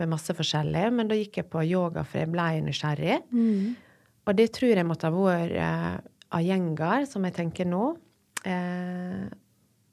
med 0.00 0.10
masse 0.10 0.34
forskjellig. 0.34 0.86
Men 0.94 1.10
da 1.10 1.18
gikk 1.18 1.40
jeg 1.40 1.50
på 1.52 1.62
yoga, 1.68 2.04
for 2.06 2.22
jeg 2.22 2.32
ble 2.34 2.48
nysgjerrig. 2.66 3.20
Og 4.24 4.36
det 4.38 4.50
tror 4.56 4.74
jeg 4.74 4.88
måtte 4.88 5.10
ha 5.10 5.14
vært 5.14 5.56
eh, 5.60 5.94
Ayengar, 6.34 7.06
som 7.06 7.26
jeg 7.28 7.36
tenker 7.36 7.68
nå. 7.68 7.94
Eh, 8.44 9.24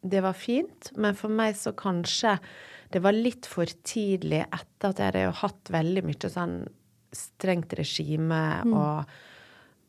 det 0.02 0.22
var 0.26 0.34
fint, 0.34 0.90
men 0.98 1.18
for 1.18 1.30
meg 1.30 1.58
så 1.60 1.76
kanskje 1.78 2.38
det 2.92 3.04
var 3.06 3.14
litt 3.16 3.46
for 3.48 3.70
tidlig 3.86 4.42
etter 4.48 4.90
at 4.90 5.00
jeg 5.00 5.12
hadde 5.12 5.42
hatt 5.44 5.70
veldig 5.72 6.04
mye 6.08 6.32
sånn 6.34 6.56
strengt 7.16 7.76
regime, 7.78 8.42
og, 8.72 9.12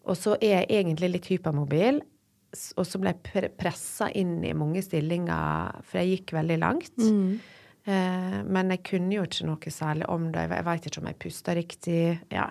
og 0.04 0.18
så 0.18 0.34
er 0.36 0.62
jeg 0.62 0.82
egentlig 0.82 1.12
litt 1.14 1.30
hypermobil. 1.32 2.02
Og 2.52 2.85
så 2.85 3.00
ble 3.00 3.14
jeg 3.14 3.25
pre 3.25 3.49
pressa 3.56 4.11
inn 4.12 4.42
i 4.44 4.52
mange 4.56 4.82
stillinger, 4.85 5.82
for 5.88 6.02
jeg 6.02 6.18
gikk 6.18 6.35
veldig 6.37 6.59
langt. 6.61 6.97
Eh, 7.82 8.35
men 8.47 8.71
jeg 8.71 8.82
kunne 8.87 9.16
jo 9.16 9.25
ikke 9.26 9.47
noe 9.49 9.73
særlig 9.75 10.06
om 10.12 10.28
det. 10.35 10.44
Jeg 10.52 10.66
veit 10.68 10.85
ikke 10.87 11.00
om 11.02 11.09
jeg 11.11 11.18
pusta 11.25 11.54
riktig. 11.59 12.02
Ja. 12.30 12.50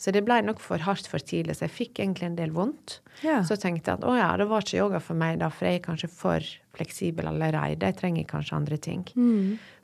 Så 0.00 0.14
det 0.14 0.24
ble 0.26 0.40
nok 0.42 0.62
for 0.62 0.82
hardt 0.82 1.06
for 1.10 1.22
tidlig, 1.22 1.54
så 1.58 1.68
jeg 1.68 1.74
fikk 1.76 2.00
egentlig 2.02 2.30
en 2.30 2.38
del 2.40 2.54
vondt. 2.56 2.98
Ja. 3.22 3.42
Så 3.46 3.58
tenkte 3.60 3.92
jeg 3.92 4.00
at 4.00 4.08
å 4.08 4.16
ja, 4.18 4.32
det 4.40 4.48
var 4.50 4.66
ikke 4.66 4.80
yoga 4.80 5.02
for 5.04 5.18
meg 5.18 5.38
da, 5.42 5.52
for 5.54 5.68
jeg 5.68 5.80
er 5.80 5.86
kanskje 5.86 6.10
for 6.10 6.48
fleksibel 6.74 7.28
allerede. 7.30 7.92
Jeg 7.92 8.00
trenger 8.00 8.26
kanskje 8.32 8.58
andre 8.58 8.80
ting. 8.82 9.04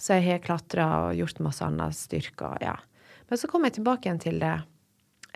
Så 0.01 0.19
jeg 0.19 0.27
har 0.33 0.43
klatra 0.49 0.89
og 1.05 1.21
gjort 1.21 1.45
masse 1.47 1.67
annen 1.67 1.95
styrke. 1.95 2.57
Ja. 2.65 2.75
Men 3.29 3.39
så 3.41 3.51
kom 3.51 3.69
jeg 3.69 3.77
tilbake 3.79 4.09
igjen 4.09 4.25
til 4.25 4.43
det 4.43 4.57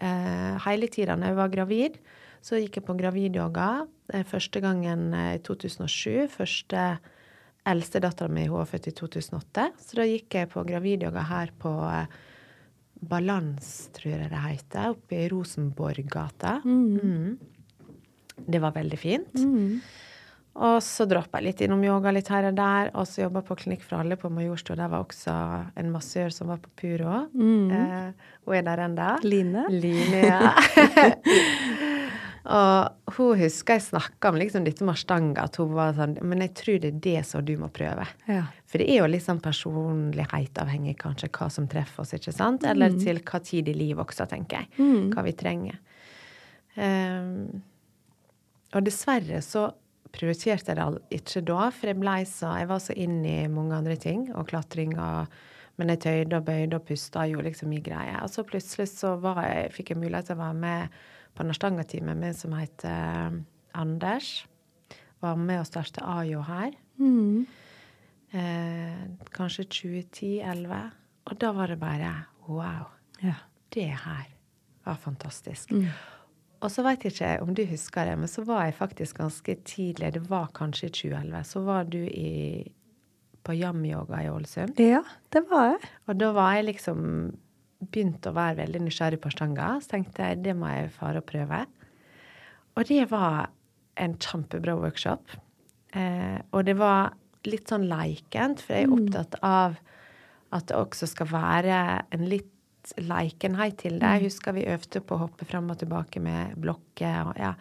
eh, 0.00 0.58
hele 0.66 0.90
tida. 0.90 1.14
Når 1.14 1.32
jeg 1.32 1.38
var 1.38 1.54
gravid, 1.54 2.02
så 2.42 2.58
gikk 2.58 2.80
jeg 2.80 2.86
på 2.88 2.96
gravidyoga 2.98 3.68
eh, 4.12 4.26
første 4.26 4.62
gangen 4.62 5.12
eh, 5.14 5.36
i 5.38 5.42
2007. 5.46 6.26
Første 6.34 6.86
eldste 7.70 8.02
dattera 8.02 8.32
mi 8.32 8.48
var 8.50 8.66
født 8.66 8.90
i 8.90 8.94
2008. 8.98 9.68
Så 9.78 10.00
da 10.00 10.06
gikk 10.08 10.38
jeg 10.40 10.50
på 10.50 10.64
gravidyoga 10.66 11.26
her 11.30 11.54
på 11.62 11.72
eh, 11.86 12.20
Balans, 13.02 13.72
tror 13.94 14.14
jeg 14.16 14.30
det 14.30 14.44
heter, 14.46 14.94
oppe 14.94 15.18
i 15.18 15.28
Rosenborggata. 15.30 16.58
Mm. 16.66 17.38
Det 18.42 18.60
var 18.62 18.74
veldig 18.74 18.98
fint. 18.98 19.38
Og 20.52 20.76
så 20.84 21.06
droppa 21.08 21.40
jeg 21.40 21.46
litt 21.46 21.62
innom 21.64 21.82
yoga 21.86 22.12
litt 22.12 22.28
her 22.30 22.50
og 22.50 22.58
der, 22.58 22.90
og 22.98 23.06
så 23.08 23.24
jobba 23.24 23.40
på 23.46 23.56
Klinikk 23.62 23.86
for 23.86 24.02
alle 24.02 24.18
på 24.20 24.30
Majorstua. 24.30 24.76
Der 24.78 24.90
var 24.92 25.06
også 25.06 25.34
en 25.78 25.90
massør 25.94 26.34
som 26.34 26.50
var 26.52 26.60
på 26.62 26.74
Puro. 26.82 27.22
Eh, 27.32 28.28
hun 28.44 28.58
er 28.58 28.66
der 28.66 28.84
ennå. 28.88 29.08
Line? 29.24 29.66
Line, 29.72 30.26
ja. 30.26 30.52
og 32.42 33.14
hun 33.14 33.38
husker 33.38 33.76
jeg 33.78 33.84
snakka 33.84 34.32
om 34.32 34.38
liksom 34.40 34.64
dette 34.66 34.82
med 34.86 34.98
stanga, 34.98 35.44
at 35.46 35.58
hun 35.60 35.76
var 35.76 35.92
sånn 35.94 36.16
Men 36.26 36.42
jeg 36.42 36.54
tror 36.58 36.80
det 36.82 36.88
er 36.90 37.02
det 37.04 37.20
som 37.28 37.44
du 37.46 37.52
må 37.60 37.68
prøve. 37.70 38.06
Ja. 38.26 38.48
For 38.66 38.82
det 38.82 38.88
er 38.90 39.02
jo 39.02 39.10
litt 39.12 39.22
sånn 39.22 39.42
personlighetsavhengig 39.42 40.96
kanskje 40.98 41.30
hva 41.36 41.48
som 41.54 41.68
treffer 41.70 42.02
oss, 42.02 42.14
ikke 42.18 42.34
sant? 42.34 42.66
Eller 42.66 42.96
til 42.98 43.22
hva 43.22 43.42
tid 43.44 43.70
i 43.70 43.76
livet 43.76 44.02
også, 44.02 44.26
tenker 44.30 44.64
jeg. 44.64 44.88
Hva 45.12 45.22
vi 45.26 45.36
trenger. 45.38 45.78
Um, 46.74 47.62
og 48.72 48.86
dessverre 48.88 49.42
så 49.44 49.68
prioriterte 50.12 50.72
jeg 50.72 50.78
det 50.80 51.18
ikke 51.20 51.44
da, 51.48 51.66
for 51.72 51.90
jeg 51.90 52.00
blei 52.00 52.22
så 52.28 52.54
Jeg 52.60 52.68
var 52.70 52.80
så 52.80 52.94
inn 52.96 53.18
i 53.28 53.46
mange 53.52 53.76
andre 53.76 53.96
ting, 54.00 54.30
og 54.34 54.48
klatring 54.48 54.96
og 54.98 55.26
Men 55.80 55.88
jeg 55.88 56.02
tøyde 56.04 56.36
og 56.36 56.44
bøyde 56.44 56.76
og 56.76 56.84
pusta 56.84 57.22
og 57.22 57.30
gjorde 57.32 57.48
liksom 57.48 57.70
mye 57.72 57.80
greier. 57.80 58.18
Og 58.20 58.28
så 58.28 58.42
plutselig 58.44 58.90
så 58.92 59.14
var 59.16 59.38
jeg, 59.46 59.70
fikk 59.72 59.94
jeg 59.94 60.02
mulighet 60.02 60.26
til 60.28 60.36
å 60.36 60.42
være 60.42 60.58
med 60.60 60.98
på 61.34 61.46
Narstanga-teamet 61.46 62.18
med 62.18 62.32
en 62.32 62.38
som 62.38 62.54
heter 62.56 63.38
Anders. 63.78 64.46
Var 65.22 65.36
med 65.38 65.62
å 65.62 65.66
starte 65.68 66.02
AYO 66.04 66.42
her. 66.46 66.74
Eh, 68.32 69.02
kanskje 69.32 69.64
2010-2011. 69.68 70.90
Og 71.30 71.38
da 71.40 71.52
var 71.54 71.70
det 71.70 71.78
bare 71.80 72.12
wow. 72.48 72.88
Ja. 73.22 73.34
Det 73.72 73.88
her 74.04 74.26
var 74.84 74.98
fantastisk. 75.00 75.70
Og 76.62 76.70
så 76.70 76.82
veit 76.86 77.04
jeg 77.04 77.14
ikke 77.14 77.32
om 77.42 77.54
du 77.54 77.64
husker 77.66 78.06
det, 78.06 78.18
men 78.18 78.30
så 78.30 78.44
var 78.46 78.66
jeg 78.66 78.74
faktisk 78.78 79.18
ganske 79.18 79.54
tidlig, 79.66 80.12
det 80.14 80.22
var 80.30 80.50
kanskje 80.54 80.86
i 80.90 80.92
2011, 80.94 81.44
så 81.48 81.62
var 81.66 81.88
du 81.90 81.98
i, 81.98 82.62
på 83.42 83.54
Yam-yoga 83.56 84.20
i 84.22 84.28
Ålesund. 84.30 84.78
ja, 84.78 85.02
det 85.32 85.42
var 85.50 85.72
jeg. 85.72 85.90
Og 86.06 86.20
da 86.20 86.30
var 86.36 86.52
jeg 86.58 86.68
liksom 86.70 87.00
begynt 87.82 88.26
å 88.28 88.34
være 88.36 88.60
veldig 88.62 88.84
nysgjerrig 88.86 89.20
på 89.22 89.32
stanga, 89.34 89.74
så 89.82 89.96
tenkte 89.96 90.28
jeg 90.28 90.42
det 90.44 90.54
må 90.58 90.70
jeg 90.70 90.92
fare 90.94 91.22
og 91.22 91.28
prøve. 91.28 91.64
Og 92.78 92.88
det 92.88 93.04
var 93.10 93.50
en 94.00 94.14
kjempebra 94.22 94.76
workshop. 94.78 95.34
Eh, 95.92 96.38
og 96.52 96.64
det 96.68 96.76
var 96.78 97.12
litt 97.48 97.72
sånn 97.72 97.88
leikent, 97.90 98.62
for 98.62 98.76
jeg 98.76 98.86
er 98.86 98.94
opptatt 98.94 99.38
av 99.44 99.76
at 100.52 100.68
det 100.68 100.78
også 100.78 101.08
skal 101.10 101.30
være 101.32 101.78
en 102.14 102.26
litt 102.28 102.48
leikenhet 102.98 103.78
til 103.84 103.98
det. 104.00 104.16
Jeg 104.16 104.28
husker 104.28 104.56
vi 104.56 104.66
øvde 104.70 105.02
på 105.04 105.16
å 105.16 105.24
hoppe 105.24 105.46
fram 105.48 105.70
og 105.72 105.80
tilbake 105.82 106.20
med 106.22 106.56
blokker. 106.60 107.30
Og, 107.30 107.34
ja. 107.38 107.54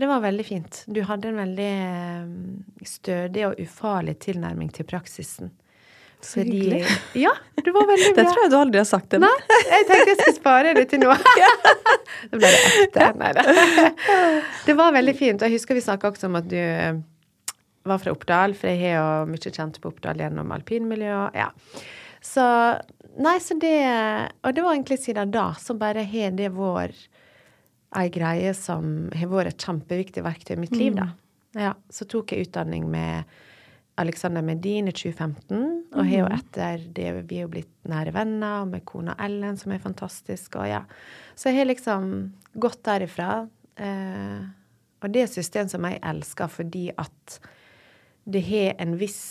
Det 0.00 0.08
var 0.08 0.22
veldig 0.24 0.46
fint. 0.46 0.82
Du 0.88 1.02
hadde 1.06 1.30
en 1.30 1.40
veldig 1.42 1.72
eh, 1.76 2.84
stødig 2.88 3.46
og 3.50 3.60
ufarlig 3.60 4.16
tilnærming 4.24 4.72
til 4.72 4.88
praksisen. 4.88 5.52
Så 6.20 6.42
hyggelig. 6.44 6.82
Ja, 7.16 7.32
det 7.64 7.72
var 7.72 7.86
veldig 7.88 8.10
bra. 8.14 8.22
Det 8.22 8.32
tror 8.32 8.42
jeg 8.44 8.50
du 8.52 8.56
aldri 8.58 8.80
har 8.82 8.88
sagt 8.88 9.08
til 9.14 9.22
Nei, 9.22 9.30
meg. 9.32 9.62
jeg 9.72 9.86
tenkte 9.88 10.10
jeg 10.12 10.18
skulle 10.20 10.36
spare 10.36 10.74
det 10.76 10.86
til 10.92 11.00
nå. 11.04 11.14
Da 12.30 12.36
ble 12.36 12.50
det 12.50 12.60
ekte. 12.84 13.06
Nei 13.20 13.30
da. 13.36 13.44
Det 14.66 14.74
var 14.76 14.92
veldig 14.96 15.14
fint. 15.16 15.40
Jeg 15.46 15.54
husker 15.56 15.78
vi 15.78 15.84
snakka 15.84 16.10
også 16.12 16.28
om 16.28 16.36
at 16.40 16.48
du 16.50 16.58
eh, 16.60 16.98
var 17.88 18.02
fra 18.02 18.12
Oppdal, 18.12 18.52
for 18.58 18.68
jeg 18.68 18.82
har 18.82 18.98
jo 18.98 19.30
mye 19.32 19.52
kjent 19.56 19.80
på 19.80 19.92
Oppdal 19.94 20.20
gjennom 20.20 20.52
alpinmiljø. 20.56 21.20
Ja. 21.38 21.48
Så 22.20 22.44
Nei, 23.20 23.38
så 23.42 23.56
det 23.58 23.72
Og 24.46 24.52
det 24.54 24.62
var 24.62 24.76
egentlig 24.76 25.00
siden 25.02 25.32
da 25.34 25.48
som 25.58 25.80
bare 25.80 26.04
har 26.06 26.30
det 26.36 26.52
vår 26.54 26.92
ei 27.98 28.06
greie 28.14 28.52
som 28.54 29.08
har 29.18 29.26
vært 29.32 29.50
et 29.56 29.64
kjempeviktig 29.66 30.22
verktøy 30.22 30.52
i 30.54 30.60
mitt 30.60 30.76
liv, 30.78 30.94
da. 30.94 31.08
Ja, 31.58 31.72
så 31.90 32.06
tok 32.06 32.30
jeg 32.30 32.46
utdanning 32.46 32.84
med 32.86 33.26
Alexander 34.00 34.42
Medin 34.44 34.88
i 34.88 34.94
2015, 34.96 35.64
og 35.92 36.06
har 36.08 36.22
jo 36.22 36.28
etter 36.32 36.86
det 36.96 37.08
vi 37.28 37.40
er 37.40 37.44
jo 37.44 37.52
blitt 37.52 37.72
nære 37.90 38.14
venner, 38.16 38.62
og 38.62 38.72
med 38.72 38.84
kona 38.88 39.16
Ellen, 39.20 39.58
som 39.60 39.74
er 39.74 39.82
fantastisk, 39.82 40.56
og 40.56 40.68
ja. 40.70 40.80
Så 41.36 41.50
jeg 41.50 41.60
har 41.60 41.68
liksom 41.68 42.10
gått 42.60 42.80
derifra. 42.86 43.44
Eh, 43.76 44.40
og 45.00 45.12
det 45.12 45.22
er 45.22 45.28
et 45.28 45.38
system 45.38 45.68
som 45.72 45.84
jeg 45.88 46.00
elsker 46.12 46.50
fordi 46.52 46.88
at 46.92 47.38
det 48.30 48.42
har 48.48 48.74
en 48.82 48.96
viss 49.00 49.22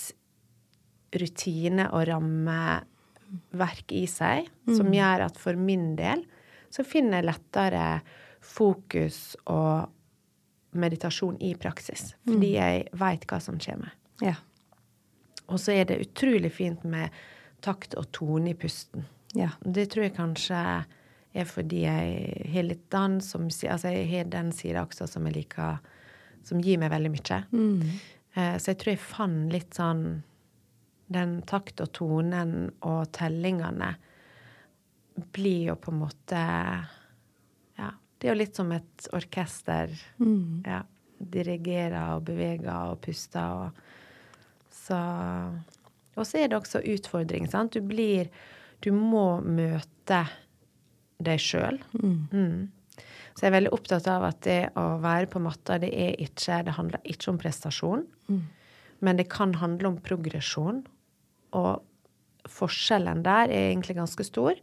rutine 1.17 1.87
og 1.93 2.07
rammeverk 2.09 3.93
i 3.97 4.05
seg, 4.09 4.49
som 4.69 4.89
gjør 4.93 5.27
at 5.29 5.37
for 5.41 5.57
min 5.57 5.95
del 5.97 6.25
så 6.73 6.85
finner 6.85 7.19
jeg 7.19 7.29
lettere 7.29 7.85
fokus 8.45 9.33
og 9.49 9.89
meditasjon 10.77 11.39
i 11.41 11.55
praksis. 11.57 12.13
Fordi 12.27 12.51
jeg 12.55 12.85
veit 12.97 13.25
hva 13.29 13.39
som 13.41 13.57
kommer. 13.61 13.95
Ja. 14.21 14.35
Og 15.49 15.59
så 15.61 15.75
er 15.75 15.89
det 15.89 16.01
utrolig 16.03 16.51
fint 16.53 16.83
med 16.87 17.13
takt 17.65 17.95
og 17.99 18.09
tone 18.15 18.53
i 18.53 18.57
pusten. 18.57 19.05
Ja. 19.37 19.51
Det 19.61 19.89
tror 19.91 20.07
jeg 20.07 20.15
kanskje 20.17 20.59
er 21.37 21.45
fordi 21.45 21.83
jeg 21.83 22.45
har 22.49 22.65
litt 22.65 22.87
dans 22.89 23.25
som 23.25 23.45
Altså, 23.45 23.91
jeg 23.93 24.07
har 24.09 24.31
den 24.31 24.51
sida 24.55 24.81
også 24.85 25.07
som 25.07 25.27
jeg 25.29 25.35
liker 25.35 25.77
Som 26.43 26.61
gir 26.63 26.79
meg 26.81 26.89
veldig 26.89 27.11
mye. 27.13 27.37
Mm. 27.51 27.83
Så 28.33 28.71
jeg 28.71 28.79
tror 28.79 28.93
jeg 28.93 29.03
fant 29.03 29.53
litt 29.53 29.77
sånn 29.77 30.03
Den 31.11 31.41
takt 31.49 31.81
og 31.83 31.91
tonen 31.93 32.71
og 32.81 33.11
tellingene 33.13 33.95
blir 35.35 35.73
jo 35.73 35.75
på 35.75 35.91
en 35.91 36.01
måte 36.05 36.43
Ja. 37.77 37.91
Det 38.17 38.27
er 38.27 38.33
jo 38.33 38.39
litt 38.39 38.55
som 38.55 38.71
et 38.71 39.07
orkester. 39.15 39.93
Ja. 40.65 40.81
Dirigerer 41.19 42.15
og 42.15 42.25
beveger 42.29 42.93
og 42.93 43.01
puster 43.03 43.65
og 43.67 43.81
Så 44.89 44.99
Og 46.17 46.27
så 46.27 46.41
er 46.41 46.49
det 46.49 46.57
også 46.57 46.81
utfordring, 46.83 47.47
sant. 47.47 47.77
Du 47.77 47.85
blir 47.85 48.29
Du 48.81 48.91
må 48.95 49.41
møte 49.43 50.23
deg 51.19 51.41
sjøl. 51.43 51.81
Mm. 51.99 52.71
Så 53.35 53.43
jeg 53.43 53.49
er 53.49 53.57
veldig 53.57 53.73
opptatt 53.75 54.07
av 54.07 54.23
at 54.29 54.39
det 54.43 54.61
å 54.79 54.85
være 55.03 55.27
på 55.31 55.41
matta, 55.43 55.77
det 55.79 55.91
er 55.91 56.15
ikke 56.23 56.61
Det 56.63 56.75
handler 56.77 57.03
ikke 57.03 57.31
om 57.31 57.37
prestasjon, 57.39 58.05
men 58.99 59.19
det 59.19 59.29
kan 59.31 59.53
handle 59.59 59.93
om 59.93 59.99
progresjon. 60.03 60.81
Og 61.55 61.83
forskjellen 62.47 63.23
der 63.23 63.51
er 63.51 63.69
egentlig 63.69 63.95
ganske 63.99 64.23
stor. 64.23 64.55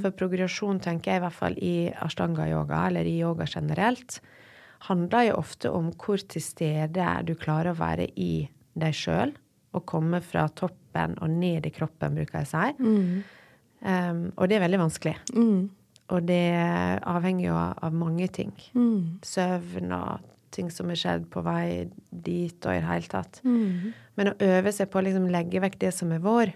For 0.00 0.16
progresjon, 0.16 0.80
tenker 0.80 1.12
jeg 1.12 1.20
i 1.20 1.24
hvert 1.26 1.38
fall 1.38 1.58
i 1.60 1.76
ashtanga-yoga, 1.92 2.86
eller 2.88 3.08
i 3.08 3.18
yoga 3.20 3.44
generelt, 3.48 4.20
handler 4.88 5.28
jo 5.28 5.38
ofte 5.40 5.72
om 5.72 5.92
hvor 5.92 6.20
til 6.20 6.42
stede 6.42 7.08
du 7.28 7.34
klarer 7.34 7.72
å 7.72 7.80
være 7.80 8.08
i 8.16 8.48
deg 8.78 8.96
sjøl. 8.96 9.32
Og 9.76 9.84
komme 9.84 10.20
fra 10.24 10.46
toppen 10.48 11.18
og 11.20 11.28
ned 11.30 11.66
i 11.68 11.72
kroppen, 11.74 12.14
bruker 12.16 12.40
jeg 12.40 12.48
å 12.48 12.52
si. 12.52 12.70
Um, 13.84 14.22
og 14.36 14.48
det 14.48 14.56
er 14.56 14.64
veldig 14.64 14.80
vanskelig. 14.80 15.16
Og 16.08 16.24
det 16.24 16.40
avhenger 17.04 17.44
jo 17.50 17.56
av 17.58 17.92
mange 17.92 18.28
ting. 18.32 18.54
Søvn 19.22 19.92
og 19.92 20.24
ting 20.50 20.70
som 20.72 20.88
er 20.88 20.96
skjedd 20.96 21.26
på 21.28 21.42
vei 21.44 21.90
dit 22.08 22.64
og 22.64 22.72
i 22.72 22.80
det 22.80 22.88
hele 22.88 23.12
tatt. 23.12 23.40
Men 24.16 24.30
å 24.32 24.38
øve 24.40 24.72
seg 24.72 24.88
på 24.88 24.98
å 24.98 25.04
liksom 25.04 25.28
legge 25.30 25.60
vekk 25.60 25.76
det 25.84 25.92
som 25.94 26.12
er 26.16 26.24
vår, 26.24 26.54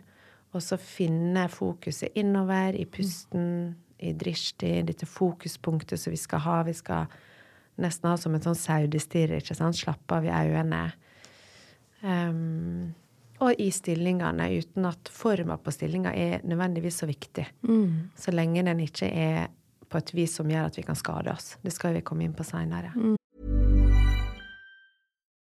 og 0.53 0.65
så 0.65 0.77
finne 0.81 1.45
fokuset 1.53 2.17
innover, 2.19 2.75
i 2.77 2.85
pusten, 2.89 3.77
i 4.01 4.13
drishti, 4.19 4.83
dette 4.89 5.07
fokuspunktet 5.07 6.01
som 6.01 6.13
vi 6.13 6.19
skal 6.21 6.43
ha. 6.45 6.57
Vi 6.67 6.75
skal 6.77 7.13
nesten 7.81 8.11
ha 8.11 8.17
som 8.21 8.35
en 8.35 8.43
sånn 8.45 8.59
saudestirre, 8.59 9.39
ikke 9.41 9.57
sant? 9.57 9.79
Slappe 9.79 10.19
av 10.19 10.27
i 10.27 10.33
øynene. 10.33 10.83
Um, 12.03 12.95
og 13.43 13.59
i 13.61 13.71
stillingene, 13.75 14.47
uten 14.59 14.87
at 14.87 15.11
forma 15.11 15.57
på 15.59 15.73
stillinga 15.75 16.13
er 16.15 16.45
nødvendigvis 16.47 17.03
så 17.03 17.09
viktig. 17.11 17.47
Så 18.17 18.31
lenge 18.31 18.63
den 18.63 18.81
ikke 18.81 19.09
er 19.11 19.49
på 19.91 19.99
et 19.99 20.15
vis 20.15 20.37
som 20.39 20.49
gjør 20.51 20.71
at 20.71 20.79
vi 20.79 20.83
kan 20.87 20.97
skade 20.97 21.33
oss. 21.33 21.57
Det 21.63 21.73
skal 21.75 21.95
vi 21.95 22.05
komme 22.07 22.25
inn 22.25 22.37
på 22.37 22.47
seinere. 22.47 22.93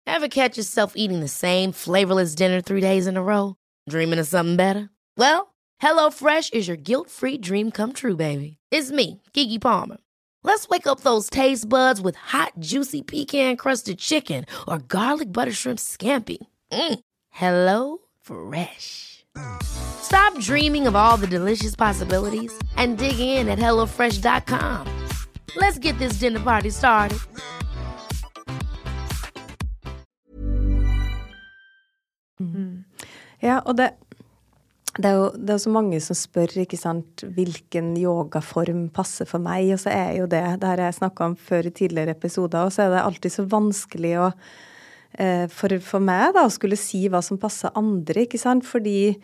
Ever 0.06 0.28
catch 0.28 0.56
yourself 0.56 0.92
eating 0.96 1.20
the 1.20 1.28
same 1.28 1.72
flavorless 1.72 2.34
dinner 2.34 2.60
three 2.60 2.80
days 2.80 3.06
in 3.06 3.16
a 3.16 3.22
row? 3.22 3.56
Dreaming 3.90 4.20
of 4.20 4.26
something 4.26 4.56
better? 4.56 4.88
Well, 5.18 5.54
HelloFresh 5.82 6.54
is 6.54 6.68
your 6.68 6.76
guilt 6.76 7.10
free 7.10 7.38
dream 7.38 7.70
come 7.70 7.92
true, 7.92 8.16
baby. 8.16 8.56
It's 8.70 8.90
me, 8.90 9.20
Gigi 9.34 9.58
Palmer. 9.58 9.98
Let's 10.42 10.68
wake 10.68 10.86
up 10.86 11.00
those 11.00 11.28
taste 11.28 11.68
buds 11.68 12.00
with 12.00 12.16
hot, 12.16 12.52
juicy 12.60 13.02
pecan 13.02 13.56
crusted 13.56 13.98
chicken 13.98 14.46
or 14.68 14.78
garlic 14.78 15.32
butter 15.32 15.52
shrimp 15.52 15.78
scampi. 15.80 16.38
Mm. 16.72 17.00
Hello 17.36 17.98
Fresh. 18.22 19.26
Stop 19.60 20.40
dreaming 20.40 20.86
of 20.86 20.96
all 20.96 21.18
the 21.18 21.26
delicious 21.26 21.76
possibilities 21.76 22.50
and 22.78 22.96
dig 22.96 23.20
in 23.20 23.50
at 23.50 23.58
HelloFresh.com. 23.58 24.86
Let's 25.54 25.76
get 25.78 25.98
this 25.98 26.14
dinner 26.14 26.40
party 26.40 26.70
started. 26.70 27.18
Ja, 33.42 33.60
og 33.66 33.76
det, 33.76 33.90
det, 34.96 35.04
er 35.04 35.18
jo 35.18 35.26
det 35.36 35.50
er 35.50 35.60
så 35.60 35.70
mange 35.70 36.00
som 36.00 36.16
spør 36.16 36.56
ikke 36.62 36.78
sant, 36.80 37.20
hvilken 37.36 37.92
yogaform 38.00 38.86
passer 38.88 39.28
for 39.28 39.44
meg, 39.44 39.74
og 39.76 39.82
så 39.84 39.92
er 39.92 40.22
jo 40.22 40.24
det 40.24 40.40
det 40.62 40.72
her 40.72 40.86
jeg 40.88 40.96
snakka 41.02 41.28
om 41.28 41.36
før 41.36 41.68
i 41.68 41.74
tidligere 41.82 42.16
episoder, 42.16 42.64
og 42.64 42.72
så 42.72 42.86
er 42.86 42.96
det 42.96 43.04
alltid 43.04 43.36
så 43.36 43.44
vanskelig 43.44 44.14
å 44.24 44.30
for, 45.52 45.72
for 45.80 46.02
meg 46.04 46.34
da, 46.36 46.46
å 46.46 46.52
skulle 46.52 46.76
si 46.76 47.06
hva 47.08 47.22
som 47.24 47.38
passer 47.40 47.72
andre, 47.78 48.26
ikke 48.26 48.40
sant, 48.40 48.66
fordi 48.68 49.14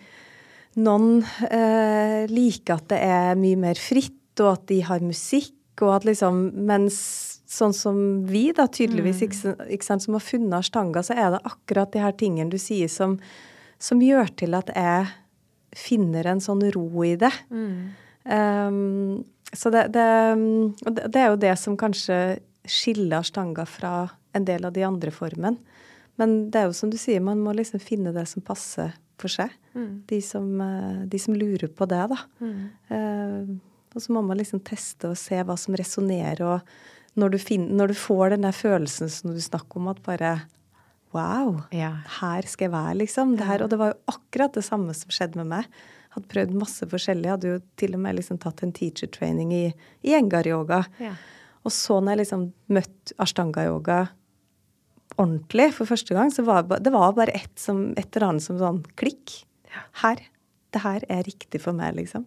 noen 0.80 1.20
eh, 1.50 2.24
liker 2.32 2.78
at 2.78 2.88
det 2.92 3.00
er 3.04 3.40
mye 3.40 3.58
mer 3.60 3.80
fritt, 3.80 4.16
og 4.40 4.54
at 4.54 4.64
de 4.70 4.80
har 4.86 5.04
musikk, 5.04 5.52
og 5.82 5.98
at 5.98 6.06
liksom 6.08 6.44
Mens 6.68 6.96
sånn 7.52 7.74
som 7.76 7.96
vi, 8.28 8.46
da, 8.56 8.64
tydeligvis, 8.70 9.22
ikke, 9.26 9.54
ikke 9.74 9.84
sant, 9.86 10.04
som 10.04 10.16
har 10.16 10.24
funnet 10.24 10.68
stanga, 10.68 11.02
så 11.04 11.16
er 11.16 11.34
det 11.34 11.42
akkurat 11.48 11.92
de 11.92 12.00
her 12.00 12.14
tingene 12.16 12.52
du 12.52 12.56
sier 12.60 12.88
som, 12.88 13.18
som 13.82 14.00
gjør 14.00 14.32
til 14.40 14.56
at 14.56 14.72
jeg 14.72 15.10
finner 15.76 16.28
en 16.28 16.40
sånn 16.44 16.64
ro 16.72 16.86
i 17.04 17.12
det. 17.20 17.32
Um, 18.24 19.24
så 19.52 19.72
det, 19.74 19.88
det, 19.92 20.08
det 21.12 21.20
er 21.20 21.28
jo 21.28 21.40
det 21.40 21.52
som 21.60 21.76
kanskje 21.76 22.38
skiller 22.68 23.24
stanga 23.26 23.66
fra 23.68 24.06
en 24.32 24.48
del 24.48 24.64
av 24.64 24.72
de 24.72 24.84
andre 24.86 25.12
formene. 25.12 25.58
Men 26.20 26.50
det 26.52 26.60
er 26.60 26.66
jo 26.68 26.74
som 26.76 26.90
du 26.92 26.98
sier, 27.00 27.20
man 27.24 27.40
må 27.40 27.54
liksom 27.56 27.80
finne 27.80 28.12
det 28.12 28.26
som 28.28 28.42
passer 28.44 28.92
for 29.22 29.28
seg. 29.32 29.52
De, 30.10 30.18
som, 30.20 30.48
eh, 30.60 31.04
de 31.08 31.18
som 31.18 31.34
lurer 31.38 31.68
på 31.72 31.86
det, 31.88 32.02
da. 32.12 32.18
Eh, 32.92 33.52
og 33.94 34.00
så 34.02 34.12
må 34.12 34.22
man 34.24 34.38
liksom 34.40 34.60
teste 34.64 35.08
og 35.12 35.16
se 35.20 35.36
hva 35.44 35.56
som 35.60 35.74
resonnerer. 35.78 36.42
Og 36.44 37.16
når 37.20 37.34
du, 37.34 37.38
finner, 37.38 37.72
når 37.76 37.92
du 37.92 37.94
får 38.00 38.30
den 38.34 38.44
der 38.46 38.56
følelsen 38.56 39.08
som 39.12 39.32
du 39.34 39.40
snakker 39.40 39.80
om, 39.80 39.88
at 39.92 40.02
bare 40.04 40.40
Wow, 41.12 41.62
Ja. 41.76 41.90
her 42.20 42.40
skal 42.48 42.70
jeg 42.70 42.72
være, 42.72 42.94
liksom. 43.02 43.34
Det 43.36 43.44
her, 43.44 43.62
og 43.62 43.68
det 43.68 43.76
var 43.78 43.90
jo 43.92 43.98
akkurat 44.14 44.54
det 44.56 44.62
samme 44.64 44.94
som 44.96 45.10
skjedde 45.12 45.36
med 45.42 45.46
meg. 45.50 45.66
Hadde 46.14 46.28
prøvd 46.32 46.54
masse 46.56 46.86
forskjellig. 46.88 47.28
Hadde 47.28 47.50
jo 47.50 47.58
til 47.76 47.92
og 47.94 48.00
med 48.00 48.16
liksom 48.16 48.38
tatt 48.40 48.62
en 48.64 48.72
teacher 48.72 49.08
training 49.12 49.52
i, 49.52 49.74
i 50.08 50.14
engar-yoga. 50.16 50.86
Ja. 51.04 51.12
Og 51.68 51.70
så 51.76 52.00
når 52.00 52.14
jeg 52.16 52.20
liksom 52.22 52.46
møtte 52.72 53.12
ashtanga-yoga 53.20 54.08
ordentlig 55.18 55.72
for 55.76 55.88
første 55.90 56.14
gang, 56.16 56.30
så 56.32 56.44
var 56.46 56.62
det 56.68 56.82
det 56.86 56.92
var 56.94 57.12
bare 57.16 57.34
et, 57.34 57.52
som, 57.60 57.90
et 57.96 58.08
eller 58.16 58.28
annet 58.32 58.42
som 58.46 58.58
sånn 58.60 58.82
klikk. 58.96 59.42
Her. 60.02 60.20
Det 60.72 60.80
her 60.80 61.02
er 61.12 61.22
riktig 61.26 61.60
for 61.60 61.72
meg, 61.76 61.94
liksom. 61.98 62.24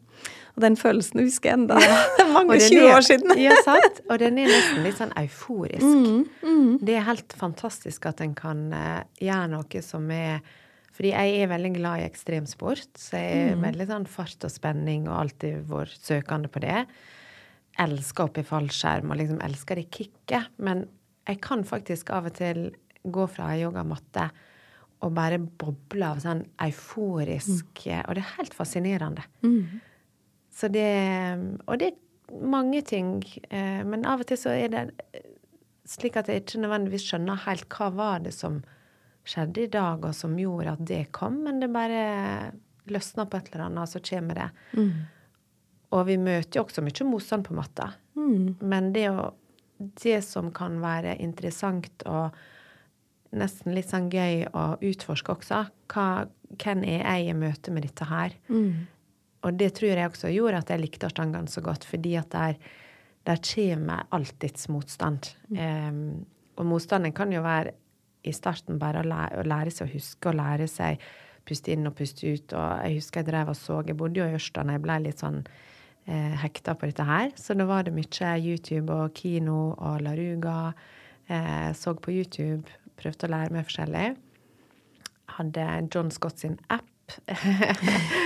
Og 0.55 0.61
den 0.61 0.75
følelsen 0.77 1.19
husker 1.23 1.49
jeg 1.49 1.57
enda. 1.59 1.79
Det 2.17 2.23
er 2.25 2.29
mange 2.33 2.59
20 2.61 2.77
er- 2.77 2.93
år 2.95 3.01
siden. 3.07 3.33
ja, 3.41 3.55
sant? 3.65 4.01
Og 4.09 4.19
den 4.21 4.37
er 4.37 4.51
nesten 4.51 4.83
litt 4.85 4.99
sånn 5.01 5.13
euforisk. 5.17 5.81
Mm, 6.45 6.77
Det 6.85 6.93
er 6.99 7.07
helt 7.09 7.33
fantastisk 7.37 8.05
at 8.05 8.21
en 8.21 8.35
kan 8.37 8.61
eh, 8.73 9.01
gjøre 9.25 9.49
noe 9.55 9.81
som 9.81 10.05
er 10.13 10.41
Fordi 10.95 11.09
jeg 11.11 11.41
er 11.43 11.49
veldig 11.51 11.73
glad 11.75 11.99
i 11.99 12.05
ekstremsport, 12.07 12.85
så 12.95 13.17
jeg 13.19 13.49
er 13.49 13.55
Mm. 13.57 13.65
veldig 13.65 13.87
sånn 13.89 14.05
fart 14.07 14.45
og 14.47 14.51
spenning 14.53 15.09
og 15.09 15.17
alltid 15.25 15.65
vært 15.67 15.97
søkende 15.99 16.47
på 16.47 16.61
det. 16.63 16.85
Elsker 17.77 18.23
opp 18.29 18.37
i 18.39 18.43
fallskjerm 18.47 19.11
og 19.11 19.17
liksom 19.19 19.41
elsker 19.43 19.75
det 19.75 19.89
kicket. 19.91 20.47
Men 20.57 20.85
jeg 21.27 21.41
kan 21.41 21.63
faktisk 21.63 22.09
av 22.13 22.25
og 22.29 22.33
til 22.37 22.75
gå 23.05 23.27
fra 23.29 23.51
ei 23.53 23.63
yogamatte 23.63 24.29
og 25.05 25.13
bare 25.13 25.37
boble 25.39 26.05
av 26.07 26.17
sånn 26.23 26.45
euforisk 26.65 27.85
Mm. 27.85 28.03
Og 28.07 28.15
det 28.15 28.23
er 28.23 28.35
helt 28.37 28.53
fascinerende. 28.53 29.23
Så 30.51 30.69
det 30.71 31.59
Og 31.67 31.77
det 31.79 31.87
er 31.93 32.39
mange 32.41 32.81
ting. 32.83 33.23
eh, 33.51 33.83
Men 33.83 34.05
av 34.05 34.19
og 34.21 34.25
til 34.27 34.37
så 34.37 34.49
er 34.49 34.67
det 34.69 34.93
slik 35.85 36.15
at 36.17 36.27
jeg 36.27 36.41
ikke 36.41 36.61
nødvendigvis 36.63 37.05
skjønner 37.11 37.35
helt 37.45 37.67
hva 37.69 37.89
var 37.93 38.19
det 38.19 38.33
som 38.33 38.63
skjedde 39.25 39.63
i 39.63 39.67
dag, 39.67 40.03
og 40.05 40.13
som 40.15 40.35
gjorde 40.37 40.71
at 40.71 40.85
det 40.85 41.11
kom, 41.11 41.43
men 41.43 41.59
det 41.59 41.71
bare 41.73 42.51
løsner 42.87 43.25
på 43.29 43.37
et 43.37 43.49
eller 43.53 43.65
annet, 43.65 43.79
og 43.81 43.87
så 43.87 43.99
kommer 44.01 44.33
det. 44.35 44.49
Og 45.91 46.05
vi 46.07 46.17
møter 46.17 46.59
jo 46.59 46.63
også 46.63 46.81
mye 46.81 47.05
motstand 47.11 47.43
på 47.45 47.53
matta. 47.53 47.93
Men 48.61 48.91
det, 48.93 49.09
å, 49.09 49.33
det 49.77 50.21
som 50.23 50.51
kan 50.55 50.79
være 50.83 51.17
interessant 51.23 52.05
og 52.07 52.35
nesten 53.35 53.75
litt 53.75 53.89
sånn 53.91 54.09
gøy 54.11 54.45
å 54.55 54.65
utforske 54.85 55.33
også, 55.33 55.65
hva, 55.91 56.07
hvem 56.61 56.85
er 56.87 57.01
jeg 57.01 57.31
i 57.31 57.37
møte 57.37 57.73
med 57.75 57.87
dette 57.87 58.07
her? 58.07 58.35
Og 59.45 59.57
det 59.59 59.73
tror 59.77 59.91
jeg 59.91 60.09
også 60.09 60.31
gjorde 60.33 60.61
at 60.63 60.71
jeg 60.73 60.81
likte 60.81 61.09
ashtangene 61.09 61.51
så 61.51 61.61
godt, 61.65 61.85
fordi 61.85 62.15
at 62.17 62.31
der, 62.33 62.55
der 63.27 63.41
kommer 63.45 64.07
alltids 64.15 64.69
motstand. 64.73 65.33
Em, 65.53 66.23
og 66.55 66.65
motstanden 66.65 67.13
kan 67.13 67.33
jo 67.35 67.43
være 67.45 67.75
i 68.25 68.33
starten 68.33 68.79
bare 68.81 69.03
å 69.03 69.05
lære, 69.05 69.43
å 69.43 69.45
lære 69.45 69.73
seg 69.73 69.89
å 69.89 69.93
huske, 69.93 70.31
og 70.31 70.39
lære 70.39 70.69
seg 70.71 71.03
puste 71.45 71.75
inn 71.75 71.85
og 71.85 71.93
puste 71.99 72.25
ut. 72.25 72.55
Og 72.57 72.87
jeg 72.87 73.01
husker 73.01 73.21
jeg 73.21 73.29
drev 73.29 73.51
og 73.53 73.59
så, 73.59 73.81
jeg 73.85 73.99
bodde 73.99 74.23
jo 74.23 74.29
i 74.31 74.37
Ørsta 74.39 74.65
da 74.65 74.77
jeg 74.77 74.85
ble 74.85 74.99
litt 75.03 75.21
sånn 75.21 75.43
eh, 76.07 76.33
hekta 76.43 76.75
på 76.77 76.89
dette 76.89 77.05
her. 77.07 77.31
Så 77.39 77.55
da 77.57 77.67
var 77.69 77.85
det 77.87 77.93
mye 77.95 78.33
YouTube 78.41 78.93
og 78.93 79.13
kino 79.17 79.73
og 79.77 80.01
Laruga. 80.05 80.73
Eh, 81.27 81.71
så 81.77 81.95
på 81.97 82.13
YouTube, 82.13 82.69
prøvde 82.99 83.27
å 83.27 83.31
lære 83.33 83.53
meg 83.55 83.65
forskjellig. 83.67 84.09
Hadde 85.35 85.69
John 85.93 86.11
Scott 86.13 86.39
sin 86.43 86.59
app. 86.69 86.85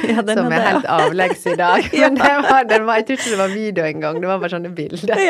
Ja, 0.10 0.22
den 0.24 0.38
som 0.40 0.54
er 0.56 0.64
helt 0.64 0.86
avleggs 0.88 1.42
i 1.52 1.56
dag. 1.60 1.84
Men 2.00 2.16
det 2.16 2.30
var, 2.46 2.64
det 2.70 2.78
var, 2.88 3.00
jeg 3.02 3.06
tror 3.10 3.18
ikke 3.20 3.34
det 3.34 3.40
var 3.42 3.52
video 3.52 3.84
engang, 3.86 4.20
det 4.24 4.30
var 4.30 4.40
bare 4.40 4.54
sånne 4.56 4.72
bilder. 4.76 5.24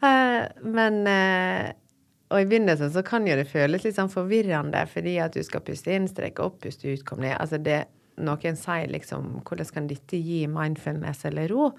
Eh, 0.00 0.44
Men 0.64 0.94
eh, 1.04 1.72
Og 2.32 2.38
i 2.40 2.46
begynnelsen 2.48 2.88
så 2.94 3.02
kan 3.04 3.26
jo 3.28 3.34
det 3.36 3.44
føles 3.50 3.82
litt 3.84 3.98
sånn 3.98 4.08
forvirrende, 4.08 4.80
fordi 4.88 5.18
at 5.20 5.34
du 5.36 5.42
skal 5.44 5.60
puste 5.66 5.92
inn, 5.92 6.06
strekke 6.08 6.40
opp, 6.46 6.60
puste 6.62 6.88
ut, 6.88 7.02
kom 7.04 7.20
ned. 7.20 7.34
Altså 7.36 7.58
det 7.60 7.82
Noen 8.20 8.56
sier 8.58 8.90
liksom 8.92 9.40
Hvordan 9.46 9.70
kan 9.74 9.86
dette 9.90 10.18
gi 10.20 10.44
mindfulness 10.50 11.24
eller 11.28 11.48
ro? 11.48 11.70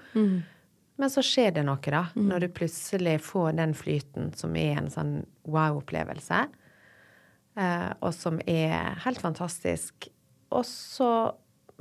Men 1.00 1.10
så 1.10 1.22
skjer 1.24 1.54
det 1.56 1.62
noe, 1.66 1.80
da. 1.90 2.04
Når 2.28 2.44
du 2.44 2.48
plutselig 2.52 3.16
får 3.24 3.52
den 3.58 3.72
flyten 3.74 4.32
som 4.36 4.56
er 4.56 4.76
en 4.78 4.90
sånn 4.92 5.14
wow-opplevelse. 5.48 6.44
Eh, 7.58 7.90
og 8.00 8.12
som 8.14 8.38
er 8.46 8.98
helt 9.04 9.20
fantastisk. 9.20 10.08
Og 10.52 10.64
så 10.68 11.32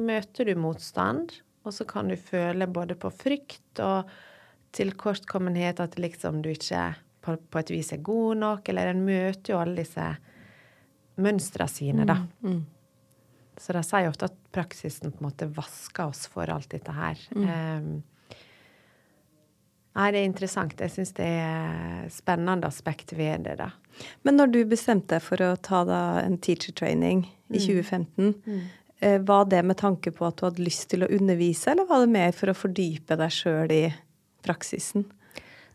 møter 0.02 0.47
du 0.47 0.56
motstand, 0.56 1.36
og 1.67 1.76
så 1.76 1.86
kan 1.86 2.10
du 2.10 2.15
føle 2.17 2.65
både 2.67 2.95
på 2.97 3.12
frykt 3.13 3.80
og 3.84 4.10
tilkortkommenhet, 4.74 5.80
at 5.84 6.00
liksom 6.00 6.41
du 6.41 6.50
ikke 6.54 6.95
på, 7.21 7.36
på 7.38 7.60
et 7.60 7.69
vis 7.76 7.91
er 7.93 8.02
god 8.02 8.39
nok, 8.41 8.69
eller 8.71 8.93
en 8.93 9.04
møter 9.06 9.54
jo 9.54 9.60
alle 9.62 9.84
disse 9.84 10.08
mønstrene 11.21 11.69
sine, 11.69 12.08
da. 12.08 12.17
Så 13.62 13.76
de 13.78 13.84
sier 13.86 14.10
ofte 14.10 14.30
at 14.32 14.38
praksisen 14.56 15.13
på 15.13 15.21
en 15.21 15.28
måte 15.30 15.50
vasker 15.54 16.10
oss 16.10 16.26
for 16.32 16.50
alt 16.50 16.71
dette 16.74 16.93
her. 16.95 17.19
Um, 17.36 18.02
nei, 19.97 20.08
det 20.15 20.24
er 20.24 20.26
interessant. 20.26 20.82
Jeg 20.82 20.93
syns 20.95 21.13
det 21.19 21.30
er 21.30 22.10
spennende 22.13 22.71
aspekt 22.71 23.13
ved 23.17 23.45
det, 23.45 23.60
da. 23.62 23.69
Men 24.26 24.39
når 24.39 24.54
du 24.56 24.60
bestemte 24.71 25.17
deg 25.17 25.26
for 25.26 25.45
å 25.45 25.54
ta 25.62 25.84
da 25.86 26.02
en 26.24 26.39
teacher 26.41 26.74
training 26.74 27.28
i 27.52 27.62
2015, 27.62 28.34
eh, 29.04 29.19
var 29.28 29.45
det 29.52 29.62
med 29.67 29.78
tanke 29.82 30.13
på 30.15 30.26
at 30.26 30.39
du 30.39 30.47
hadde 30.47 30.65
lyst 30.65 30.89
til 30.93 31.06
å 31.06 31.12
undervise, 31.12 31.74
eller 31.74 31.89
var 31.89 32.06
det 32.06 32.13
mer 32.15 32.34
for 32.34 32.50
å 32.50 32.58
fordype 32.58 33.19
deg 33.19 33.36
sjøl 33.36 33.76
i 33.76 33.84
praksisen? 34.41 35.06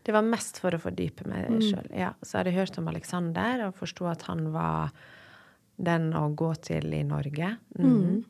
Det 0.03 0.15
var 0.15 0.23
mest 0.23 0.59
for 0.63 0.75
å 0.75 0.79
fordype 0.79 1.27
meg 1.27 1.61
sjøl. 1.63 1.87
Ja. 1.95 2.13
Så 2.23 2.37
jeg 2.37 2.45
hadde 2.45 2.59
hørt 2.59 2.77
om 2.79 2.87
Alexander 2.91 3.65
og 3.65 3.79
forsto 3.79 4.07
at 4.07 4.27
han 4.29 4.49
var 4.53 4.91
den 5.77 6.09
å 6.17 6.27
gå 6.33 6.51
til 6.65 6.93
i 6.97 7.03
Norge. 7.05 7.53
Mm. 7.77 8.23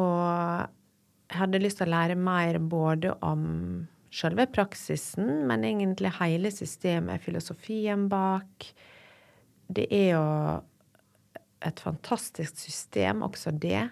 Og 0.00 0.26
jeg 1.32 1.40
hadde 1.40 1.62
lyst 1.62 1.80
til 1.80 1.88
å 1.90 1.94
lære 1.94 2.16
mer 2.18 2.58
både 2.62 3.14
om 3.24 3.42
selve 4.12 4.46
praksisen, 4.52 5.46
men 5.48 5.64
egentlig 5.64 6.12
hele 6.18 6.52
systemet, 6.52 7.22
filosofien 7.24 8.06
bak. 8.12 8.68
Det 9.72 9.86
er 9.88 10.08
jo 10.12 10.26
et 11.62 11.80
fantastisk 11.80 12.58
system, 12.58 13.22
også 13.24 13.54
det. 13.56 13.86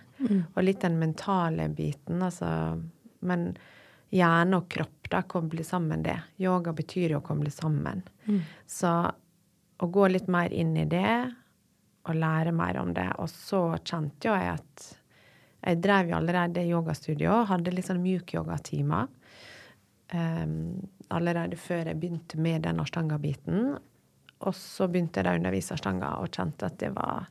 Og 0.54 0.62
litt 0.64 0.82
den 0.84 0.98
mentale 1.00 1.68
biten, 1.72 2.20
altså. 2.22 2.50
Men 3.24 3.54
hjerne 4.12 4.58
og 4.60 4.68
kropp, 4.72 5.08
da, 5.12 5.22
koble 5.22 5.64
sammen 5.64 6.02
det. 6.04 6.18
Yoga 6.42 6.74
betyr 6.76 7.14
jo 7.14 7.20
å 7.20 7.24
koble 7.24 7.52
sammen. 7.54 8.02
Så 8.68 8.92
å 9.80 9.88
gå 9.88 10.08
litt 10.12 10.28
mer 10.28 10.52
inn 10.52 10.76
i 10.76 10.84
det, 10.84 11.30
å 12.11 12.16
lære 12.16 12.55
mer 12.57 12.79
om 12.81 12.92
det. 12.96 13.09
Og 13.23 13.31
så 13.33 13.62
kjente 13.79 14.31
jo 14.31 14.37
jeg 14.37 14.57
at 14.57 14.88
jeg 15.61 15.81
drev 15.85 16.11
jo 16.11 16.16
allerede 16.16 16.64
yogastudio, 16.64 17.42
hadde 17.51 17.73
litt 17.75 17.88
sånn 17.90 18.01
mjuk-yoga-timer. 18.01 19.11
Um, 20.11 20.81
allerede 21.12 21.59
før 21.61 21.90
jeg 21.90 22.01
begynte 22.01 22.40
med 22.40 22.64
den 22.64 22.81
ashtanga-biten. 22.83 23.75
Og 24.40 24.57
så 24.57 24.88
begynte 24.88 25.20
jeg 25.20 25.29
å 25.29 25.40
undervise 25.40 25.77
ashtanga 25.77 26.14
og 26.23 26.33
kjente 26.33 26.70
at 26.70 26.79
det 26.81 26.94
var 26.96 27.29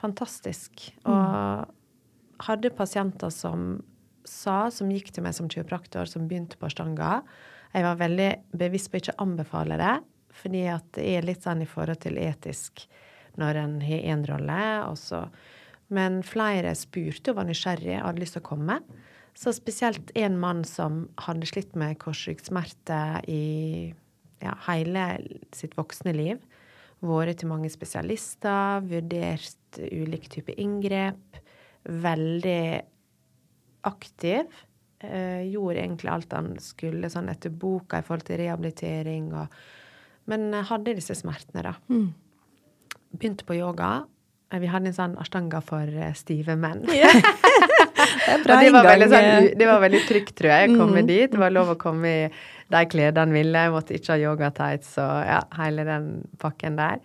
fantastisk. 0.00 0.88
Og 1.04 2.44
hadde 2.48 2.72
pasienter 2.76 3.32
som 3.32 3.76
sa, 4.24 4.70
som 4.72 4.88
gikk 4.92 5.12
til 5.12 5.26
meg 5.26 5.36
som 5.36 5.50
kiropraktor, 5.52 6.08
som 6.08 6.24
begynte 6.28 6.56
på 6.58 6.70
ashtanga. 6.70 7.18
Jeg 7.74 7.84
var 7.84 8.00
veldig 8.00 8.30
bevisst 8.56 8.90
på 8.90 8.98
å 8.98 9.02
ikke 9.02 9.18
anbefale 9.20 9.78
det, 9.80 9.94
fordi 10.34 10.64
at 10.72 10.86
det 10.96 11.04
er 11.12 11.26
litt 11.26 11.44
sånn 11.44 11.62
i 11.62 11.68
forhold 11.68 12.00
til 12.02 12.18
etisk 12.22 12.86
når 13.40 13.60
en 13.62 13.74
har 13.84 14.06
én 14.14 14.24
rolle. 14.30 14.62
Også. 14.90 15.26
men 15.88 16.22
flere 16.22 16.74
spurte 16.74 17.30
og 17.30 17.36
var 17.36 17.46
nysgjerrige 17.48 18.00
og 18.00 18.08
hadde 18.08 18.22
lyst 18.22 18.38
til 18.38 18.42
å 18.44 18.48
komme. 18.48 18.78
Så 19.34 19.52
spesielt 19.52 20.12
en 20.14 20.38
mann 20.38 20.62
som 20.64 21.08
hadde 21.26 21.46
slitt 21.50 21.74
med 21.78 21.98
korsryggsmerter 22.02 23.26
i 23.30 23.94
ja, 24.42 24.54
hele 24.68 25.06
sitt 25.56 25.74
voksne 25.78 26.14
liv. 26.14 26.42
Vært 27.04 27.42
til 27.42 27.50
mange 27.50 27.68
spesialister, 27.72 28.84
vurdert 28.86 29.80
ulike 29.90 30.30
typer 30.32 30.56
inngrep. 30.62 31.40
Veldig 31.84 32.68
aktiv. 33.84 34.62
Eh, 35.04 35.42
gjorde 35.50 35.82
egentlig 35.82 36.12
alt 36.12 36.32
han 36.32 36.54
skulle 36.62 37.10
sånn 37.12 37.28
etter 37.32 37.52
boka 37.52 38.00
i 38.00 38.06
forhold 38.06 38.24
til 38.28 38.40
rehabilitering. 38.40 39.32
Og, 39.36 39.58
men 40.30 40.54
hadde 40.70 40.96
disse 40.96 41.16
smertene, 41.18 41.66
da. 41.66 41.74
Mm. 41.92 42.12
Begynte 43.14 43.46
på 43.46 43.56
yoga 43.56 44.02
Eh, 44.54 44.60
vi 44.62 44.70
hadde 44.70 44.90
en 44.90 44.96
sånn 44.96 45.16
ashtanga 45.20 45.60
for 45.64 45.88
eh, 45.88 46.14
stive 46.18 46.58
menn. 46.60 46.84
Yeah. 48.24 48.42
det, 48.44 48.54
det, 48.58 48.70
var 48.74 48.84
veldig, 48.84 49.06
sånn, 49.08 49.46
det 49.58 49.66
var 49.68 49.80
veldig 49.82 50.00
trygt, 50.08 50.32
tror 50.38 50.50
jeg, 50.50 50.70
å 50.70 50.78
komme 50.78 51.02
mm. 51.04 51.06
dit. 51.08 51.30
Det 51.30 51.38
var 51.40 51.52
lov 51.52 51.72
å 51.72 51.76
komme 51.80 52.10
i 52.10 52.22
de 52.72 52.80
klærne 52.90 53.22
en 53.22 53.34
ville. 53.34 53.62
Jeg 53.66 53.72
måtte 53.72 53.94
ikke 53.96 54.14
ha 54.14 54.18
yogatights 54.20 54.94
og 55.02 55.12
ja, 55.28 55.38
hele 55.60 55.84
den 55.86 56.08
pakken 56.42 56.78
der. 56.80 57.02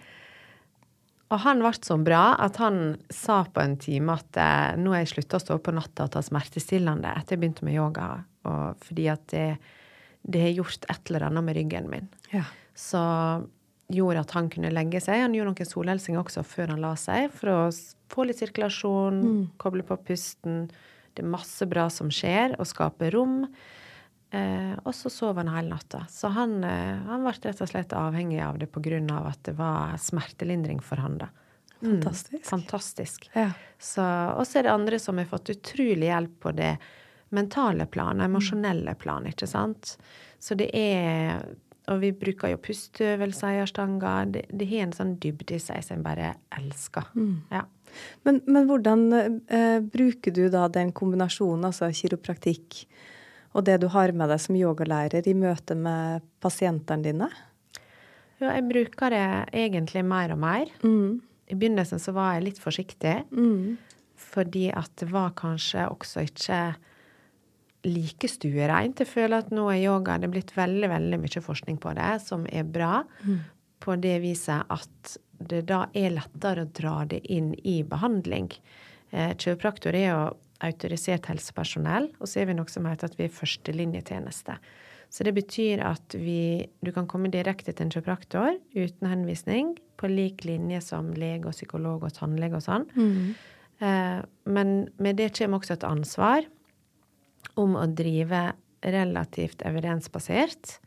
Og 1.29 1.41
han 1.43 1.61
ble 1.61 1.71
så 1.77 1.99
bra 2.01 2.23
at 2.41 2.57
han 2.61 2.97
sa 3.13 3.43
på 3.45 3.61
en 3.61 3.77
time 3.81 4.15
at 4.17 4.39
eh, 4.41 4.79
nå 4.81 4.95
har 4.95 5.03
jeg 5.03 5.13
slutta 5.13 5.39
å 5.39 5.43
stå 5.45 5.59
opp 5.59 5.67
på 5.69 5.75
natta 5.77 6.07
og 6.07 6.15
ta 6.15 6.23
smertestillende 6.25 7.13
etter 7.13 7.37
jeg 7.37 7.43
begynte 7.43 7.67
med 7.67 7.77
yoga, 7.77 8.09
og 8.49 8.81
fordi 8.87 9.07
at 9.13 9.27
det, 9.35 9.47
det 10.25 10.43
har 10.47 10.57
gjort 10.57 10.89
et 10.89 11.11
eller 11.11 11.29
annet 11.29 11.47
med 11.47 11.59
ryggen 11.59 11.89
min. 11.93 12.11
Ja. 12.33 12.47
Så 12.75 13.03
gjorde 13.89 14.23
at 14.23 14.35
han 14.37 14.49
kunne 14.53 14.71
legge 14.73 15.01
seg. 15.03 15.23
Han 15.23 15.35
gjorde 15.35 15.53
noen 15.53 15.71
solhelsinger 15.71 16.21
også 16.21 16.45
før 16.45 16.75
han 16.75 16.83
la 16.83 16.93
seg, 16.99 17.29
for 17.33 17.51
å 17.53 17.59
få 18.09 18.27
litt 18.29 18.41
sirkulasjon, 18.41 19.19
mm. 19.19 19.43
koble 19.61 19.85
på 19.85 19.97
pusten. 20.05 20.67
Det 21.13 21.25
er 21.25 21.31
masse 21.33 21.65
bra 21.69 21.87
som 21.93 22.11
skjer, 22.13 22.55
og 22.59 22.69
skape 22.69 23.11
rom. 23.15 23.43
Eh, 24.29 24.75
og 24.83 24.93
så 24.93 25.09
sov 25.09 25.41
han 25.41 25.49
hele 25.49 25.73
natta. 25.73 26.03
Så 26.09 26.29
han, 26.35 26.59
eh, 26.63 27.01
han 27.09 27.25
ble 27.25 27.33
rett 27.33 27.63
og 27.65 27.71
slett 27.71 27.95
avhengig 27.97 28.41
av 28.45 28.59
det 28.61 28.69
pga. 28.69 29.01
at 29.25 29.43
det 29.43 29.57
var 29.57 29.97
smertelindring 29.97 30.81
for 30.81 30.97
han. 30.97 31.17
da. 31.17 31.29
Mm. 31.81 32.01
Fantastisk. 32.01 32.45
Fantastisk. 32.45 33.29
Ja. 33.33 33.51
Og 34.35 34.45
så 34.45 34.59
er 34.59 34.63
det 34.63 34.71
andre 34.71 34.99
som 34.99 35.17
har 35.17 35.25
fått 35.25 35.49
utrolig 35.49 36.11
hjelp 36.11 36.39
på 36.39 36.51
det 36.51 36.77
mentale 37.29 37.85
planet, 37.85 38.25
emosjonelle 38.25 38.95
planet, 38.95 39.33
ikke 39.33 39.47
sant. 39.47 39.97
Så 40.39 40.55
det 40.55 40.69
er 40.75 41.41
og 41.89 42.01
vi 42.03 42.11
bruker 42.15 42.53
jo 42.53 42.61
pusteøvelser 42.61 43.57
i 43.57 43.61
ashtanga. 43.63 44.13
Det, 44.29 44.45
det 44.53 44.67
har 44.69 44.85
en 44.85 44.95
sånn 44.95 45.15
dybde 45.21 45.57
i 45.57 45.61
seg 45.63 45.83
som 45.85 45.97
jeg 45.97 46.05
bare 46.05 46.33
elsker. 46.59 47.09
Mm. 47.17 47.35
Ja. 47.53 47.65
Men, 48.27 48.41
men, 48.45 48.67
hvordan 48.69 49.05
eh, 49.15 49.79
bruker 49.81 50.35
du 50.35 50.43
da 50.53 50.67
den 50.71 50.93
kombinasjonen, 50.95 51.69
altså 51.71 51.89
kiropraktikk, 51.95 52.83
og 53.57 53.65
det 53.65 53.79
du 53.81 53.87
har 53.89 54.13
med 54.13 54.29
deg 54.29 54.41
som 54.43 54.57
yogalærer 54.57 55.25
i 55.25 55.33
møte 55.33 55.77
med 55.77 56.25
pasientene 56.43 57.07
dine? 57.07 57.29
Ja, 58.39 58.53
jeg 58.53 58.67
bruker 58.69 59.11
det 59.11 59.25
egentlig 59.57 60.05
mer 60.05 60.35
og 60.35 60.41
mer. 60.43 60.69
Mm. 60.85 61.19
I 61.49 61.57
begynnelsen 61.57 62.01
så 62.01 62.13
var 62.15 62.35
jeg 62.35 62.45
litt 62.45 62.61
forsiktig, 62.61 63.15
mm. 63.33 63.79
fordi 64.29 64.69
at 64.69 64.93
det 65.01 65.09
var 65.11 65.33
kanskje 65.39 65.89
også 65.89 66.27
ikke 66.29 66.61
like 67.87 68.27
stuereint. 68.27 68.99
Jeg 68.99 69.07
føler 69.07 69.45
at 69.45 69.53
nå 69.55 69.69
er 69.71 69.83
yoga 69.85 70.17
det 70.19 70.27
er 70.27 70.33
blitt 70.33 70.53
veldig 70.57 70.91
veldig 70.91 71.21
mye 71.21 71.43
forskning 71.45 71.79
på 71.81 71.95
det, 71.97 72.11
som 72.25 72.45
er 72.51 72.67
bra. 72.67 73.03
Mm. 73.23 73.39
På 73.79 73.95
det 73.95 74.17
viset 74.23 74.67
at 74.67 75.15
det 75.39 75.63
da 75.69 75.85
er 75.95 76.11
lettere 76.17 76.65
å 76.65 76.71
dra 76.75 76.97
det 77.07 77.21
inn 77.31 77.53
i 77.63 77.79
behandling. 77.87 78.51
Eh, 79.11 79.31
Kiropraktor 79.39 79.95
er 79.95 80.09
jo 80.09 80.21
autorisert 80.67 81.29
helsepersonell, 81.31 82.09
og 82.19 82.27
så 82.27 82.41
er 82.41 82.49
vi 82.49 82.57
noe 82.57 82.67
som 82.71 82.87
heter 82.89 83.07
at 83.07 83.15
vi 83.15 83.29
er 83.29 83.35
førstelinjetjeneste. 83.35 84.57
Så 85.09 85.25
det 85.25 85.33
betyr 85.37 85.81
at 85.81 86.13
vi, 86.13 86.67
du 86.85 86.91
kan 86.93 87.07
komme 87.09 87.31
direkte 87.33 87.71
til 87.71 87.87
en 87.87 87.93
kiropraktor 87.93 88.59
uten 88.75 89.07
henvisning, 89.09 89.77
på 89.99 90.07
lik 90.11 90.45
linje 90.47 90.79
som 90.85 91.09
lege 91.17 91.49
og 91.49 91.55
psykolog 91.55 92.05
og 92.07 92.13
tannlege 92.15 92.59
og 92.59 92.63
sånn. 92.63 92.85
Mm. 92.93 93.31
Eh, 93.83 94.19
men 94.51 94.75
med 94.99 95.17
det 95.19 95.33
kommer 95.39 95.59
også 95.59 95.79
et 95.79 95.87
ansvar 95.87 96.45
om 97.59 97.77
å 97.79 97.85
drive 97.87 98.51
relativt 98.85 99.63
evidensbasert, 99.67 100.77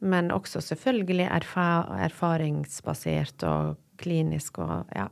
men 0.00 0.30
også 0.32 0.62
selvfølgelig 0.64 1.26
erfar 1.28 1.90
erfaringsbasert 2.06 3.44
og 3.46 3.76
klinisk 4.00 4.62
og 4.64 4.88
ja, 4.96 5.08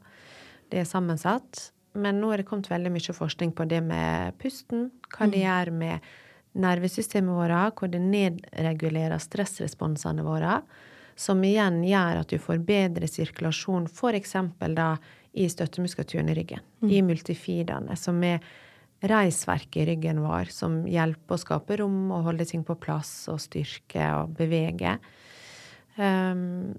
det 0.73 0.83
er 0.83 0.89
sammensatt. 0.89 1.69
Men 1.99 2.21
nå 2.23 2.31
er 2.33 2.41
det 2.41 2.49
kommet 2.49 2.71
veldig 2.71 2.93
mye 2.95 3.15
forskning 3.17 3.53
på 3.57 3.67
det 3.69 3.83
med 3.85 4.37
pusten, 4.41 4.89
hva 5.13 5.29
det 5.29 5.41
mm. 5.41 5.45
gjør 5.45 5.73
med 5.83 6.09
nervesystemet 6.59 7.37
vårt, 7.37 7.79
hvor 7.79 7.91
det 7.93 8.01
nedregulerer 8.03 9.21
stressresponsene 9.23 10.25
våre, 10.27 10.61
som 11.19 11.43
igjen 11.45 11.83
gjør 11.87 12.23
at 12.23 12.31
du 12.31 12.39
får 12.41 12.63
bedre 12.67 13.09
sirkulasjon, 13.11 13.89
f.eks. 13.91 14.37
da 14.77 14.93
i 15.39 15.49
støttemuskulaturen 15.51 16.31
i 16.31 16.37
ryggen, 16.39 16.65
mm. 16.81 16.91
i 16.91 17.03
multifidene, 17.05 17.97
som 17.99 18.23
er 18.25 18.41
reisverk 19.07 19.77
i 19.79 19.87
ryggen 19.93 20.23
vår 20.25 20.51
som 20.51 20.81
hjelper 20.89 21.37
å 21.37 21.41
skape 21.41 21.79
rom 21.79 22.11
og 22.11 22.27
holde 22.31 22.47
ting 22.49 22.65
på 22.67 22.77
plass 22.81 23.13
og 23.31 23.41
styrke 23.43 24.09
og 24.19 24.35
bevege. 24.39 24.97
Um, 25.99 26.75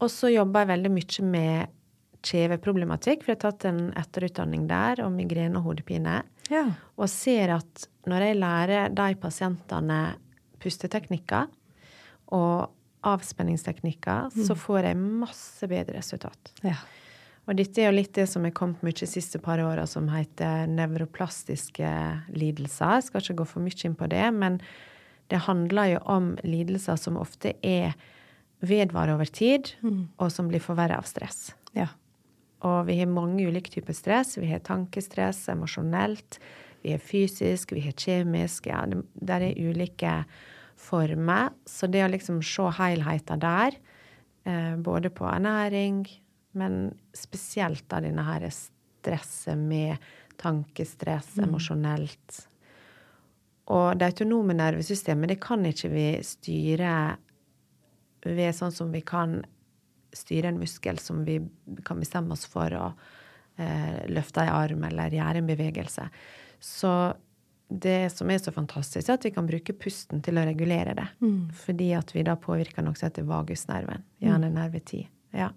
og 0.00 0.08
så 0.12 0.30
jobber 0.32 0.64
jeg 0.64 0.72
veldig 0.72 0.92
mye 0.94 1.28
med 1.28 1.76
kjeveproblematikk, 2.24 3.22
for 3.24 3.32
jeg 3.32 3.38
har 3.38 3.44
tatt 3.46 3.66
en 3.68 3.80
etterutdanning 3.96 4.66
der 4.68 5.00
om 5.04 5.16
migrene 5.16 5.60
og 5.60 5.70
hodepine. 5.70 6.20
Ja. 6.52 6.66
Og 7.00 7.08
ser 7.12 7.54
at 7.56 7.86
når 8.08 8.26
jeg 8.26 8.40
lærer 8.40 8.92
de 8.96 9.08
pasientene 9.20 10.00
pusteteknikker 10.60 11.48
og 12.36 12.70
avspenningsteknikker, 13.08 14.28
mm. 14.32 14.42
så 14.44 14.56
får 14.58 14.90
jeg 14.90 15.00
masse 15.00 15.68
bedre 15.70 15.96
resultat. 15.96 16.52
Ja. 16.64 16.76
Og 17.50 17.56
dette 17.58 17.82
er 17.82 17.88
jo 17.88 17.96
litt 17.96 18.12
det 18.14 18.28
som 18.30 18.44
er 18.46 18.54
kommet 18.54 18.78
mye 18.86 18.94
de 18.94 19.08
siste 19.10 19.40
par 19.42 19.58
åra, 19.58 19.82
som 19.90 20.06
heter 20.12 20.68
nevroplastiske 20.70 21.90
lidelser. 22.30 23.00
Jeg 23.00 23.06
skal 23.08 23.24
ikke 23.24 23.40
gå 23.40 23.46
for 23.50 23.64
mye 23.64 23.86
inn 23.88 23.96
på 23.98 24.06
det, 24.12 24.28
men 24.36 24.60
det 25.34 25.42
handler 25.48 25.96
jo 25.96 26.02
om 26.14 26.28
lidelser 26.46 27.00
som 27.00 27.18
ofte 27.18 27.56
er 27.66 27.96
vedvarer 28.62 29.16
over 29.16 29.26
tid, 29.26 29.72
mm. 29.82 30.20
og 30.22 30.30
som 30.30 30.46
blir 30.46 30.62
forverra 30.62 31.00
av 31.00 31.10
stress. 31.10 31.50
Ja. 31.74 31.88
Og 32.66 32.86
vi 32.86 33.00
har 33.00 33.10
mange 33.10 33.42
ulike 33.48 33.72
typer 33.72 33.98
stress. 33.98 34.36
Vi 34.38 34.46
har 34.52 34.62
tankestress, 34.62 35.42
emosjonelt, 35.50 36.38
vi 36.84 36.94
har 36.94 37.02
fysisk, 37.02 37.74
vi 37.74 37.82
har 37.88 37.98
kjemisk. 37.98 38.70
Ja, 38.70 38.84
det, 38.86 39.02
der 39.14 39.48
er 39.48 39.58
ulike 39.58 40.20
former. 40.78 41.50
Så 41.66 41.90
det 41.90 42.06
å 42.06 42.10
liksom 42.14 42.44
se 42.46 42.70
helheten 42.78 43.42
der, 43.42 43.74
eh, 44.46 44.74
både 44.78 45.10
på 45.10 45.26
ernæring, 45.26 46.04
men 46.52 46.94
spesielt 47.16 47.86
da 47.90 48.00
denne 48.02 48.24
her 48.26 48.46
stresset 48.54 49.58
med 49.58 49.96
tankestress, 50.40 51.36
mm. 51.36 51.44
emosjonelt. 51.48 52.40
Og 53.70 53.98
det 53.98 54.10
autonome 54.10 54.56
nervesystemet, 54.56 55.34
det 55.34 55.40
kan 55.42 55.64
ikke 55.66 55.92
vi 55.92 56.06
styre 56.26 56.94
ved 58.26 58.54
sånn 58.56 58.74
som 58.74 58.90
vi 58.92 59.02
kan 59.06 59.40
styre 60.16 60.50
en 60.50 60.58
muskel 60.58 60.98
som 60.98 61.22
vi 61.24 61.38
kan 61.86 62.00
bestemme 62.02 62.34
oss 62.34 62.48
for 62.50 62.74
å 62.74 62.86
eh, 63.60 64.06
løfte 64.10 64.42
en 64.42 64.54
arm 64.56 64.86
eller 64.88 65.14
gjøre 65.14 65.42
en 65.42 65.50
bevegelse. 65.50 66.08
Så 66.60 66.92
det 67.70 68.10
som 68.10 68.30
er 68.30 68.40
så 68.42 68.50
fantastisk, 68.52 69.06
er 69.06 69.14
at 69.14 69.24
vi 69.24 69.30
kan 69.30 69.46
bruke 69.46 69.76
pusten 69.78 70.22
til 70.26 70.40
å 70.40 70.44
regulere 70.48 70.96
det. 70.98 71.06
Mm. 71.22 71.52
Fordi 71.54 71.92
at 71.94 72.10
vi 72.16 72.26
da 72.26 72.34
påvirker 72.40 72.82
noe 72.82 72.98
som 72.98 73.06
heter 73.06 73.28
vagusnerven, 73.28 74.02
gjerne 74.18 74.50
nerve 74.56 74.82
10. 74.82 75.06
Ja. 75.38 75.52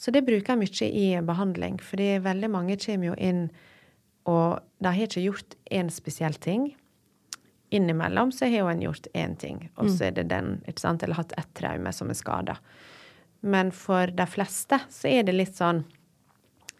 Så 0.00 0.12
det 0.14 0.24
bruker 0.24 0.54
jeg 0.54 0.62
mye 0.62 0.92
i 0.96 1.08
behandling, 1.28 1.76
fordi 1.84 2.14
veldig 2.24 2.48
mange 2.52 2.78
kommer 2.80 3.12
jo 3.12 3.18
inn 3.20 3.50
og 4.28 4.60
de 4.80 4.92
har 4.92 5.08
ikke 5.08 5.24
gjort 5.24 5.56
én 5.72 5.90
spesiell 5.92 6.36
ting. 6.42 6.70
Innimellom 7.70 8.32
så 8.34 8.48
har 8.50 8.64
jo 8.64 8.70
en 8.72 8.82
gjort 8.82 9.06
én 9.14 9.36
ting, 9.38 9.68
og 9.78 9.90
så 9.92 10.08
er 10.08 10.16
det 10.18 10.28
den, 10.32 10.58
ikke 10.68 10.82
sant, 10.82 11.04
eller 11.04 11.20
hatt 11.20 11.36
ett 11.38 11.52
traume 11.56 11.92
som 11.94 12.10
er 12.10 12.18
skada. 12.18 12.56
Men 13.40 13.70
for 13.72 14.10
de 14.12 14.26
fleste 14.28 14.80
så 14.92 15.08
er 15.08 15.24
det 15.24 15.36
litt 15.36 15.56
sånn 15.56 15.84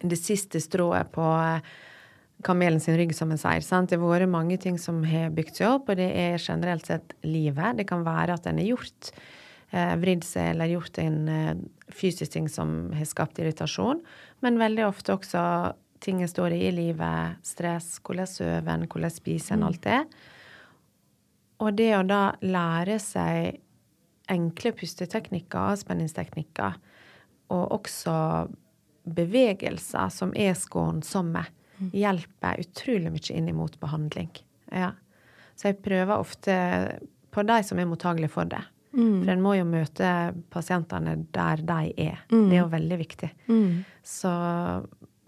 det 0.01 0.17
siste 0.17 0.59
strået 0.61 1.11
på 1.13 1.23
eh, 1.23 1.63
kamelen 2.45 2.81
sin 2.81 2.97
rygg, 2.97 3.13
som 3.15 3.31
en 3.31 3.39
sier. 3.39 3.63
Sant? 3.65 3.91
Det 3.91 3.99
har 4.01 4.11
vært 4.11 4.29
mange 4.33 4.57
ting 4.61 4.77
som 4.81 5.03
har 5.07 5.31
bygd 5.33 5.61
seg 5.61 5.69
opp, 5.69 5.91
og 5.93 5.99
det 5.99 6.09
er 6.09 6.41
generelt 6.41 6.89
sett 6.89 7.15
livet. 7.23 7.77
Det 7.77 7.87
kan 7.89 8.05
være 8.05 8.35
at 8.37 8.49
en 8.49 8.59
har 8.61 8.73
gjort 8.73 9.11
vridd 10.01 10.25
seg 10.27 10.51
eller 10.53 10.73
gjort 10.73 10.99
en 10.99 11.21
eh, 11.31 11.61
fysisk 11.91 12.33
ting 12.33 12.49
som 12.51 12.91
har 12.95 13.07
skapt 13.07 13.39
irritasjon, 13.39 14.01
men 14.43 14.59
veldig 14.59 14.87
ofte 14.89 15.15
også 15.15 15.43
ting 16.01 16.21
en 16.23 16.31
står 16.31 16.55
i 16.57 16.63
i 16.67 16.73
livet. 16.75 17.41
Stress, 17.45 17.99
hvordan 18.03 18.27
sover 18.27 18.71
en, 18.73 18.87
hvordan 18.89 19.13
spiser 19.13 19.55
en, 19.55 19.67
alt 19.67 19.83
det. 19.85 20.01
Og 21.61 21.75
det 21.77 21.91
å 21.93 22.05
da 22.07 22.23
lære 22.41 22.97
seg 22.99 23.61
enkle 24.31 24.71
pusteteknikker, 24.73 25.75
avspenningsteknikker, 25.75 26.79
og 27.51 27.75
også 27.75 28.15
bevegelser 29.11 30.11
som 30.13 30.31
er 30.37 30.55
skånsomme, 30.57 31.43
hjelper 31.97 32.61
utrolig 32.61 33.11
mye 33.13 33.37
inn 33.37 33.49
mot 33.57 33.73
behandling. 33.81 34.29
Ja. 34.71 34.93
Så 35.57 35.71
jeg 35.71 35.81
prøver 35.85 36.21
ofte 36.21 36.55
på 37.33 37.43
de 37.45 37.57
som 37.65 37.79
er 37.81 37.89
mottagelige 37.89 38.33
for 38.33 38.49
det. 38.49 38.61
Mm. 38.91 39.21
For 39.23 39.31
en 39.31 39.43
må 39.43 39.55
jo 39.55 39.67
møte 39.67 40.11
pasientene 40.51 41.15
der 41.35 41.63
de 41.63 41.79
er. 42.09 42.23
Mm. 42.31 42.47
Det 42.49 42.57
er 42.57 42.61
jo 42.61 42.71
veldig 42.73 42.99
viktig. 42.99 43.29
Mm. 43.47 43.83
Så, 44.03 44.31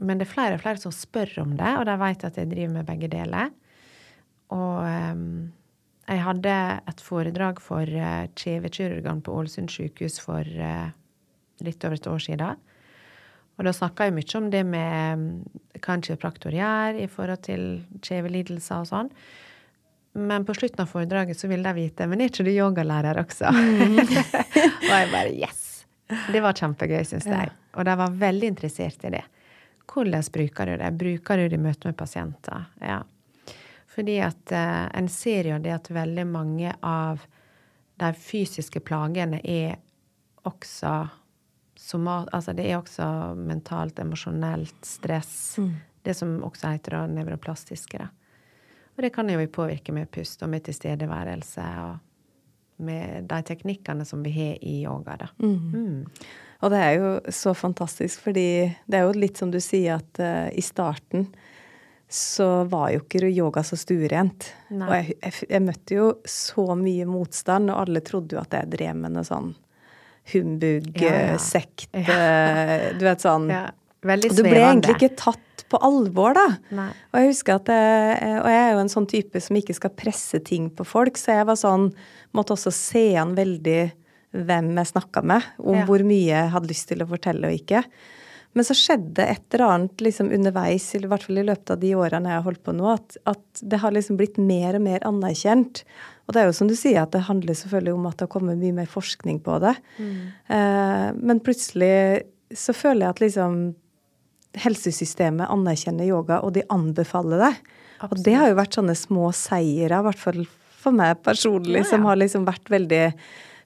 men 0.04 0.20
det 0.20 0.28
er 0.28 0.34
flere 0.34 0.58
og 0.58 0.64
flere 0.64 0.82
som 0.82 0.96
spør 0.96 1.32
om 1.46 1.54
det, 1.60 1.76
og 1.80 1.86
de 1.88 1.98
vet 2.02 2.26
at 2.28 2.40
jeg 2.40 2.52
driver 2.52 2.74
med 2.78 2.90
begge 2.90 3.12
deler. 3.14 3.54
Og 4.54 4.84
um, 4.84 5.24
jeg 6.10 6.26
hadde 6.26 6.58
et 6.92 7.06
foredrag 7.06 7.62
for 7.64 7.88
uh, 7.88 8.26
kjevekirurgene 8.36 9.24
på 9.24 9.38
Ålesund 9.40 9.72
sykehus 9.72 10.20
for 10.22 10.44
uh, 10.44 10.92
litt 11.64 11.88
over 11.88 11.98
et 11.98 12.12
år 12.12 12.24
siden. 12.28 12.70
Og 13.54 13.68
da 13.68 13.74
snakka 13.76 14.08
jeg 14.08 14.16
mye 14.18 14.38
om 14.40 14.50
det 14.52 14.64
med 14.66 15.26
hva 15.78 15.96
en 15.96 16.04
kiropraktor 16.04 16.56
gjør 16.56 16.98
i 17.04 17.10
forhold 17.12 17.44
til 17.46 17.66
kjevelidelser 18.02 18.82
og 18.82 18.90
sånn. 18.90 19.12
Men 20.14 20.46
på 20.46 20.54
slutten 20.54 20.84
av 20.84 20.90
foredraget 20.92 21.40
så 21.40 21.48
ville 21.50 21.70
de 21.70 21.82
vite 21.82 22.06
men 22.08 22.22
er 22.22 22.30
ikke 22.30 22.46
du 22.46 22.52
yogalærer 22.54 23.18
også. 23.24 23.50
Mm. 23.50 24.02
og 24.90 24.92
jeg 24.94 25.12
bare 25.14 25.32
yes! 25.34 25.62
Det 26.30 26.42
var 26.44 26.54
kjempegøy, 26.54 27.02
syns 27.08 27.26
ja. 27.26 27.48
Og 27.74 27.88
de 27.88 27.96
var 27.98 28.20
veldig 28.22 28.52
interessert 28.54 29.08
i 29.08 29.14
det. 29.16 29.24
Hvordan 29.90 30.24
bruker 30.34 30.70
du 30.70 30.76
det? 30.78 30.92
Bruker 31.00 31.38
du 31.42 31.48
det 31.48 31.58
i 31.58 31.64
møte 31.64 31.90
med 31.90 31.98
pasienter? 31.98 32.68
Ja. 32.82 33.00
Fordi 33.94 34.20
at 34.26 34.54
uh, 34.54 34.86
en 34.94 35.10
ser 35.10 35.50
jo 35.50 35.58
det 35.62 35.74
at 35.74 35.90
veldig 35.94 36.26
mange 36.30 36.76
av 36.82 37.26
de 38.02 38.12
fysiske 38.18 38.82
plagene 38.86 39.42
er 39.44 39.78
også 40.46 40.94
somat... 41.80 42.30
Altså 42.34 42.54
det 42.58 42.68
er 42.70 42.80
også 42.80 43.08
mentalt, 43.38 44.00
emosjonelt 44.00 44.86
stress. 44.86 45.58
Mm. 45.58 45.74
Det 46.04 46.16
som 46.18 46.36
også 46.44 46.74
heter 46.74 46.98
da 46.98 47.06
nevroplastiske. 47.10 48.02
Da. 48.02 48.10
Og 48.94 49.06
det 49.06 49.14
kan 49.16 49.30
jo 49.30 49.40
vi 49.40 49.50
påvirke 49.50 49.94
med 49.96 50.12
pust 50.14 50.44
og 50.46 50.52
med 50.54 50.66
tilstedeværelse 50.68 51.68
og 51.84 52.84
med 52.84 53.30
de 53.30 53.40
teknikkene 53.46 54.06
som 54.06 54.24
vi 54.26 54.34
har 54.36 54.58
i 54.62 54.82
yoga, 54.84 55.18
da. 55.24 55.30
Mm. 55.42 55.72
Mm. 55.74 56.26
Og 56.64 56.72
det 56.72 56.80
er 56.80 56.94
jo 56.96 57.10
så 57.34 57.54
fantastisk, 57.58 58.22
fordi 58.24 58.48
det 58.88 59.00
er 59.00 59.08
jo 59.08 59.18
litt 59.18 59.40
som 59.40 59.52
du 59.52 59.60
sier, 59.64 60.00
at 60.00 60.22
uh, 60.24 60.48
i 60.56 60.64
starten 60.64 61.28
så 62.14 62.64
var 62.70 62.92
jo 62.94 63.02
ikke 63.02 63.26
yoga 63.32 63.64
så 63.66 63.78
stuerent. 63.80 64.52
Og 64.70 64.92
jeg, 64.94 65.16
jeg, 65.18 65.34
jeg, 65.50 65.64
møtte 65.66 65.98
jo 65.98 66.10
så 66.30 66.76
mye 66.78 67.08
motstand, 67.10 67.72
og 67.74 67.86
alle 67.86 68.04
trodde 68.06 68.38
jo 68.38 68.42
at 68.44 68.54
jeg 68.54 68.70
drev 68.76 69.00
med 69.00 69.16
noe 69.16 69.26
sånn 69.28 69.54
humbug, 70.32 70.92
ja, 71.02 71.16
ja. 71.34 71.40
sekt 71.42 71.90
ja. 71.92 72.92
Du 72.96 73.04
vet 73.04 73.24
sånn. 73.24 73.50
Veldig 74.04 74.30
svevende. 74.30 74.38
Du 74.38 74.54
ble 74.54 74.62
egentlig 74.62 74.96
ikke 75.00 75.16
tatt 75.20 75.53
på 75.74 75.82
alvor, 75.84 76.38
da. 76.38 76.46
Nei. 76.78 76.90
Og 77.12 77.20
jeg 77.20 77.34
husker 77.34 77.58
at 77.58 77.74
jeg, 77.74 78.40
Og 78.40 78.50
jeg 78.54 78.62
er 78.62 78.72
jo 78.76 78.82
en 78.84 78.94
sånn 78.94 79.10
type 79.10 79.42
som 79.44 79.60
ikke 79.60 79.76
skal 79.78 79.94
presse 79.98 80.40
ting 80.46 80.70
på 80.74 80.86
folk, 80.88 81.20
så 81.20 81.40
jeg 81.40 81.50
var 81.50 81.60
sånn 81.60 81.90
Måtte 82.34 82.56
også 82.56 82.74
se 82.74 83.06
an 83.22 83.36
veldig 83.38 83.82
hvem 84.34 84.72
jeg 84.80 84.90
snakka 84.90 85.22
med, 85.30 85.46
om 85.62 85.84
hvor 85.86 86.02
mye 86.08 86.32
jeg 86.32 86.52
hadde 86.56 86.70
lyst 86.72 86.88
til 86.90 87.04
å 87.04 87.10
fortelle 87.12 87.52
og 87.52 87.54
ikke. 87.54 87.84
Men 88.54 88.66
så 88.68 88.76
skjedde 88.78 89.26
et 89.26 89.56
eller 89.56 89.66
annet 89.68 90.02
liksom 90.06 90.30
underveis, 90.34 90.88
i 90.94 91.02
hvert 91.10 91.26
fall 91.26 91.42
i 91.42 91.46
løpet 91.46 91.74
av 91.74 91.80
de 91.82 91.94
årene 91.98 92.30
jeg 92.30 92.40
har 92.40 92.46
holdt 92.46 92.64
på 92.66 92.76
nå, 92.78 92.88
at, 92.94 93.18
at, 93.30 93.44
det 93.62 93.80
har 93.82 93.94
liksom 93.96 94.20
blitt 94.20 94.38
mer 94.42 94.78
og 94.78 94.86
mer 94.86 95.06
anerkjent. 95.10 95.82
Og 96.28 96.36
det 96.36 96.42
er 96.42 96.50
jo 96.50 96.58
som 96.58 96.70
du 96.70 96.76
sier, 96.78 97.02
at 97.02 97.14
det 97.16 97.26
handler 97.28 97.58
selvfølgelig 97.58 97.96
om 97.98 98.06
at 98.10 98.20
det 98.20 98.28
har 98.28 98.34
kommet 98.36 98.62
mye 98.62 98.78
mer 98.78 98.90
forskning 98.90 99.42
på 99.46 99.58
det. 99.64 99.74
Mm. 99.98 100.20
Eh, 100.58 101.08
men 101.18 101.42
plutselig 101.46 101.96
så 102.54 102.76
føler 102.78 103.08
jeg 103.08 103.16
at 103.16 103.24
liksom 103.26 103.58
helsesystemet 104.60 105.50
anerkjenner 105.52 106.10
yoga, 106.10 106.42
og 106.46 106.54
de 106.58 106.66
anbefaler 106.74 107.42
det. 107.48 107.54
Absolutt. 108.00 108.12
Og 108.12 108.26
det 108.28 108.36
har 108.38 108.52
jo 108.52 108.60
vært 108.60 108.78
sånne 108.78 108.98
små 108.98 109.32
seire, 109.38 110.00
i 110.00 110.08
hvert 110.10 110.22
fall 110.22 110.44
for 110.84 110.96
meg 110.96 111.22
personlig, 111.24 111.80
ja, 111.80 111.86
ja. 111.86 111.90
som 111.94 112.08
har 112.10 112.20
liksom 112.20 112.48
vært 112.48 112.72
veldig 112.72 113.04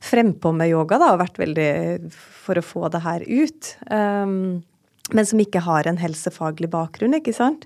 frempå 0.08 0.52
med 0.54 0.70
yoga, 0.72 1.00
da, 1.02 1.14
og 1.14 1.22
vært 1.24 1.40
veldig 1.42 1.70
for 2.14 2.60
å 2.60 2.66
få 2.66 2.90
det 2.94 3.02
her 3.06 3.24
ut. 3.26 3.72
Um, 3.90 4.60
men 5.16 5.26
som 5.26 5.42
ikke 5.42 5.64
har 5.66 5.88
en 5.88 6.00
helsefaglig 6.00 6.70
bakgrunn, 6.72 7.18
ikke 7.18 7.34
sant. 7.36 7.66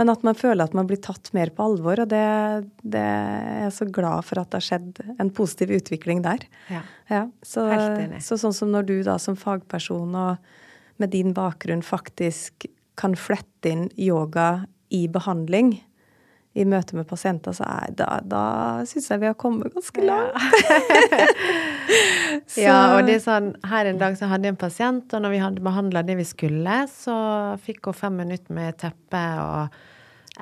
Men 0.00 0.08
at 0.08 0.22
man 0.24 0.36
føler 0.38 0.64
at 0.64 0.74
man 0.76 0.88
blir 0.88 1.00
tatt 1.04 1.28
mer 1.36 1.52
på 1.52 1.66
alvor, 1.68 2.00
og 2.00 2.08
det, 2.08 2.24
det 2.80 3.02
er 3.02 3.66
jeg 3.66 3.74
så 3.76 3.88
glad 3.92 4.24
for 4.24 4.40
at 4.40 4.48
det 4.50 4.60
har 4.62 4.68
skjedd 4.70 5.02
en 5.20 5.32
positiv 5.36 5.74
utvikling 5.76 6.22
der. 6.24 6.46
Ja, 6.72 6.80
ja 7.12 7.22
så, 7.44 7.66
så, 8.24 8.40
sånn 8.40 8.56
som 8.56 8.72
når 8.72 8.88
du 8.88 8.94
da 9.06 9.18
som 9.20 9.36
fagperson 9.38 10.16
og 10.16 10.52
med 11.00 11.12
din 11.14 11.32
bakgrunn 11.36 11.84
faktisk 11.84 12.66
kan 13.00 13.16
flette 13.16 13.70
inn 13.70 13.88
yoga 13.96 14.66
i 14.92 15.06
behandling, 15.08 15.74
i 16.52 16.64
møte 16.68 16.98
med 16.98 17.06
pasienter, 17.08 17.54
så 17.56 17.64
er, 17.64 17.94
da, 17.96 18.18
da 18.28 18.42
syns 18.88 19.06
jeg 19.08 19.22
vi 19.22 19.28
har 19.30 19.36
kommet 19.40 19.72
ganske 19.72 20.02
langt. 20.04 20.36
ja, 22.60 22.98
og 22.98 23.06
det 23.08 23.14
er 23.16 23.22
sånn 23.24 23.48
Her 23.64 23.88
en 23.88 24.00
dag 24.00 24.18
så 24.20 24.28
hadde 24.28 24.50
jeg 24.50 24.54
en 24.54 24.60
pasient, 24.60 25.14
og 25.16 25.24
når 25.24 25.32
vi 25.32 25.40
hadde 25.40 25.64
behandla 25.64 26.04
det 26.04 26.18
vi 26.20 26.26
skulle, 26.28 26.82
så 26.92 27.16
fikk 27.64 27.88
hun 27.88 27.96
fem 27.96 28.20
minutter 28.20 28.52
med 28.58 28.76
teppe 28.82 29.22
og 29.40 29.80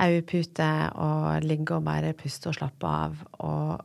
øyepute 0.01 0.73
og 0.99 1.47
ligge 1.47 1.79
og 1.79 1.87
bare 1.87 2.13
puste 2.19 2.51
og 2.51 2.59
slappe 2.59 2.91
av. 2.91 3.23
Og 3.47 3.79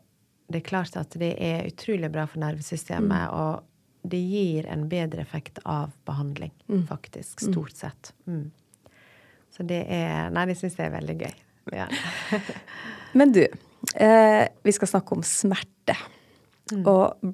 det 0.49 0.63
er 0.63 0.67
klart 0.67 0.97
at 0.97 1.13
det 1.21 1.36
er 1.41 1.69
utrolig 1.69 2.10
bra 2.13 2.25
for 2.30 2.41
nervesystemet, 2.41 3.30
mm. 3.30 3.38
og 3.38 3.62
det 4.09 4.19
gir 4.19 4.67
en 4.71 4.87
bedre 4.91 5.23
effekt 5.23 5.59
av 5.63 5.93
behandling, 6.07 6.53
mm. 6.67 6.85
faktisk. 6.89 7.41
Mm. 7.41 7.51
Stort 7.51 7.75
sett. 7.75 8.13
Mm. 8.27 8.51
Så 9.55 9.63
det 9.63 9.85
er 9.91 10.33
Nei, 10.35 10.47
det 10.49 10.57
syns 10.59 10.77
jeg 10.79 10.89
er 10.89 10.97
veldig 10.97 11.17
gøy. 11.23 11.33
Ja. 11.73 11.87
Men 13.17 13.31
du, 13.33 13.45
eh, 13.95 14.43
vi 14.63 14.75
skal 14.75 14.91
snakke 14.91 15.15
om 15.17 15.23
smerte. 15.25 15.95
Mm. 16.73 16.83
Og 16.83 17.33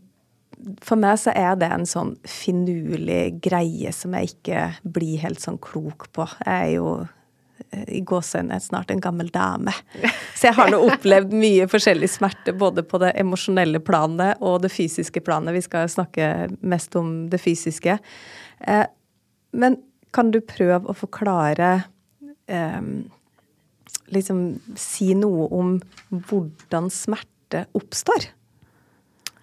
for 0.85 0.99
meg 0.99 1.17
så 1.17 1.33
er 1.33 1.55
det 1.57 1.71
en 1.73 1.87
sånn 1.89 2.13
finurlig 2.27 3.39
greie 3.43 3.93
som 3.95 4.13
jeg 4.17 4.35
ikke 4.35 4.67
blir 4.83 5.23
helt 5.23 5.41
sånn 5.41 5.59
klok 5.61 6.09
på. 6.13 6.27
Jeg 6.45 6.51
er 6.51 6.71
jo 6.75 6.91
i 7.87 8.01
gåseøynene 8.07 8.59
snart 8.63 8.91
en 8.91 9.03
gammel 9.03 9.29
dame. 9.33 9.73
Så 10.35 10.49
jeg 10.49 10.57
har 10.57 10.71
nå 10.71 10.79
opplevd 10.87 11.33
mye 11.35 11.67
forskjellig 11.71 12.09
smerte, 12.11 12.55
både 12.57 12.83
på 12.87 12.99
det 13.03 13.13
emosjonelle 13.21 13.81
planet 13.83 14.41
og 14.41 14.61
det 14.65 14.71
fysiske 14.73 15.23
planet. 15.25 15.55
Vi 15.57 15.63
skal 15.65 15.89
snakke 15.91 16.31
mest 16.61 16.95
om 16.99 17.13
det 17.31 17.41
fysiske. 17.43 17.97
Eh, 18.59 18.85
men 19.51 19.79
kan 20.11 20.31
du 20.31 20.41
prøve 20.43 20.91
å 20.91 20.97
forklare 20.97 21.73
liksom 24.11 24.41
si 24.75 25.13
noe 25.15 25.47
om 25.55 25.75
hvordan 26.09 26.89
smerte 26.91 27.65
oppstår? 27.77 28.27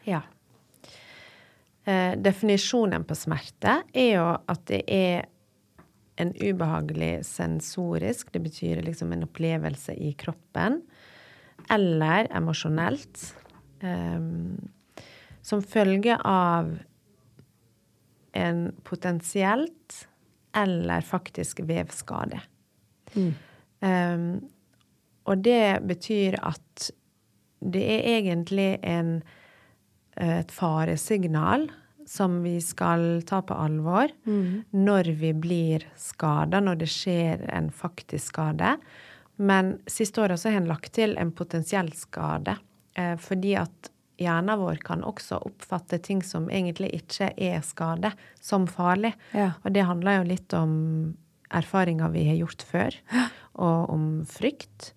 Ja. 0.08 0.22
Eh, 1.88 2.14
definisjonen 2.20 3.06
på 3.08 3.16
smerte 3.16 3.80
er 3.92 4.10
jo 4.12 4.28
at 4.36 4.64
det 4.68 4.82
er 4.92 5.28
en 6.18 6.32
ubehagelig 6.34 7.24
sensorisk, 7.26 8.32
det 8.34 8.42
betyr 8.42 8.82
liksom 8.82 9.12
en 9.14 9.22
opplevelse 9.26 9.94
i 9.94 10.12
kroppen, 10.18 10.80
eller 11.70 12.28
emosjonelt, 12.34 13.22
eh, 13.80 14.20
som 15.42 15.62
følge 15.62 16.18
av 16.24 16.74
en 18.32 18.72
potensielt 18.84 20.08
eller 20.56 21.00
faktisk 21.00 21.60
vevskade. 21.60 22.40
Mm. 23.14 23.34
Um, 23.80 24.48
og 25.28 25.42
det 25.44 25.80
betyr 25.86 26.38
at 26.42 26.90
det 27.58 27.82
er 27.84 28.06
egentlig 28.18 28.70
en, 28.86 29.22
eh, 30.16 30.38
et 30.40 30.52
faresignal 30.52 31.68
som 32.08 32.40
vi 32.42 32.56
skal 32.64 33.22
ta 33.28 33.42
på 33.44 33.54
alvor 33.54 34.08
mm. 34.24 34.72
når 34.72 35.12
vi 35.20 35.34
blir 35.36 35.84
skada, 36.00 36.62
når 36.64 36.80
det 36.80 36.88
skjer 36.92 37.44
en 37.52 37.68
faktisk 37.74 38.32
skade. 38.32 38.76
Men 39.36 39.76
siste 39.86 40.22
året 40.24 40.40
så 40.40 40.50
har 40.50 40.62
en 40.62 40.70
lagt 40.70 40.94
til 40.96 41.14
en 41.20 41.30
potensiell 41.36 41.92
skade. 41.94 42.56
Eh, 42.98 43.14
fordi 43.20 43.54
at 43.60 43.92
hjernen 44.18 44.58
vår 44.58 44.80
kan 44.86 45.04
også 45.06 45.38
oppfatte 45.46 46.00
ting 46.02 46.24
som 46.26 46.48
egentlig 46.50 46.90
ikke 46.96 47.30
er 47.36 47.60
skade, 47.66 48.10
som 48.40 48.66
farlig. 48.66 49.12
Ja. 49.36 49.52
Og 49.62 49.76
det 49.76 49.86
handler 49.86 50.18
jo 50.18 50.30
litt 50.32 50.56
om 50.56 50.72
erfaringer 51.54 52.10
vi 52.12 52.26
har 52.28 52.40
gjort 52.40 52.64
før, 52.66 52.96
og 53.68 53.92
om 53.94 54.06
frykt. 54.28 54.92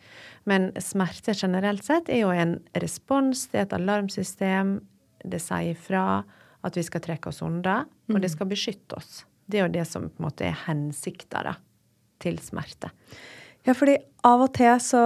Men 0.49 0.71
smerte 0.81 1.35
generelt 1.37 1.85
sett 1.85 2.09
er 2.09 2.23
jo 2.23 2.31
en 2.33 2.57
respons, 2.81 3.45
det 3.51 3.61
er 3.61 3.67
et 3.67 3.77
alarmsystem. 3.77 4.79
Det 5.21 5.39
sier 5.43 5.77
fra 5.77 6.23
at 6.61 6.77
vi 6.77 6.83
skal 6.85 7.03
trekke 7.03 7.31
oss 7.31 7.41
unna, 7.45 7.81
og 8.11 8.21
det 8.21 8.31
skal 8.33 8.49
beskytte 8.49 8.97
oss. 8.99 9.23
Det 9.45 9.59
er 9.59 9.67
jo 9.67 9.73
det 9.73 9.85
som 9.89 10.07
på 10.07 10.21
en 10.21 10.27
måte 10.27 10.47
er 10.47 10.59
hensikta 10.67 11.55
til 12.21 12.37
smerte. 12.41 12.91
Ja, 13.65 13.75
fordi 13.77 13.97
av 14.25 14.45
og 14.45 14.53
til 14.57 14.77
så 14.81 15.03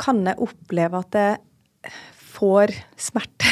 kan 0.00 0.22
jeg 0.26 0.40
oppleve 0.42 1.02
at 1.02 1.18
jeg 1.18 1.92
får 2.32 2.72
smerte 3.00 3.50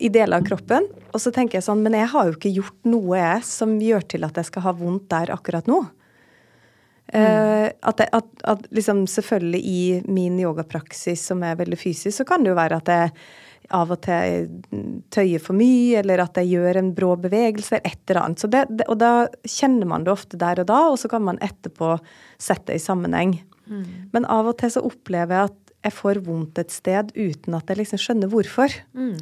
i 0.00 0.10
deler 0.12 0.40
av 0.40 0.46
kroppen. 0.46 0.86
Og 1.10 1.22
så 1.22 1.32
tenker 1.34 1.58
jeg 1.58 1.66
sånn, 1.66 1.82
men 1.84 1.96
jeg 1.98 2.10
har 2.12 2.28
jo 2.28 2.36
ikke 2.36 2.52
gjort 2.54 2.88
noe 2.88 3.18
jeg 3.18 3.46
som 3.46 3.78
gjør 3.82 4.06
til 4.14 4.26
at 4.26 4.38
jeg 4.40 4.50
skal 4.50 4.66
ha 4.68 4.74
vondt 4.76 5.08
der 5.12 5.32
akkurat 5.34 5.70
nå. 5.70 5.82
Eh, 7.12 7.68
at, 7.82 8.00
at, 8.06 8.32
at 8.46 8.66
liksom 8.70 9.04
selvfølgelig 9.10 9.60
i 9.66 9.84
min 10.06 10.38
yogapraksis 10.38 11.24
som 11.32 11.42
er 11.46 11.58
veldig 11.58 11.78
fysisk, 11.80 12.14
så 12.20 12.26
kan 12.28 12.44
det 12.44 12.52
jo 12.52 12.58
være 12.58 12.78
at 12.82 12.92
jeg 12.94 13.14
av 13.70 13.92
og 13.94 14.00
til 14.02 14.48
tøyer 15.14 15.42
for 15.42 15.54
mye, 15.54 16.00
eller 16.00 16.24
at 16.24 16.38
jeg 16.40 16.56
gjør 16.56 16.80
en 16.80 16.90
brå 16.94 17.12
bevegelse, 17.22 17.76
eller 17.76 17.92
et 17.92 18.10
eller 18.10 18.20
annet. 18.24 18.42
Så 18.42 18.50
det, 18.50 18.64
det, 18.70 18.86
og 18.90 18.98
da 18.98 19.12
kjenner 19.46 19.86
man 19.90 20.06
det 20.06 20.10
ofte 20.14 20.40
der 20.40 20.62
og 20.62 20.66
da, 20.70 20.80
og 20.90 20.98
så 20.98 21.10
kan 21.12 21.22
man 21.26 21.38
etterpå 21.44 21.92
sette 22.40 22.72
det 22.72 22.80
i 22.80 22.82
sammenheng. 22.82 23.36
Men 24.10 24.26
av 24.26 24.48
og 24.50 24.56
til 24.58 24.72
så 24.74 24.82
opplever 24.82 25.36
jeg 25.36 25.50
at 25.52 25.74
jeg 25.86 25.94
får 25.96 26.18
vondt 26.26 26.58
et 26.60 26.72
sted 26.74 27.12
uten 27.14 27.54
at 27.56 27.70
jeg 27.70 27.78
liksom 27.78 28.00
skjønner 28.02 28.28
hvorfor. 28.32 28.74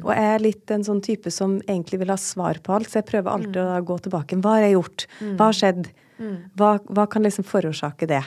Og 0.03 0.09
jeg 0.11 0.31
er 0.33 0.41
litt 0.43 0.73
en 0.73 0.83
sånn 0.83 1.01
type 1.05 1.31
som 1.31 1.59
egentlig 1.69 2.01
vil 2.01 2.11
ha 2.11 2.17
svar 2.19 2.59
på 2.65 2.73
alt, 2.75 2.89
så 2.89 2.99
jeg 2.99 3.07
prøver 3.11 3.31
alltid 3.31 3.61
å 3.63 3.79
gå 3.85 3.99
tilbake. 4.07 4.39
Hva 4.41 4.57
har 4.57 4.65
jeg 4.65 4.75
gjort? 4.75 5.05
Hva 5.37 5.51
har 5.51 5.59
skjedd? 5.61 5.91
Hva, 6.59 6.77
hva 6.89 7.05
kan 7.11 7.23
liksom 7.25 7.47
forårsake 7.47 8.09
det? 8.09 8.23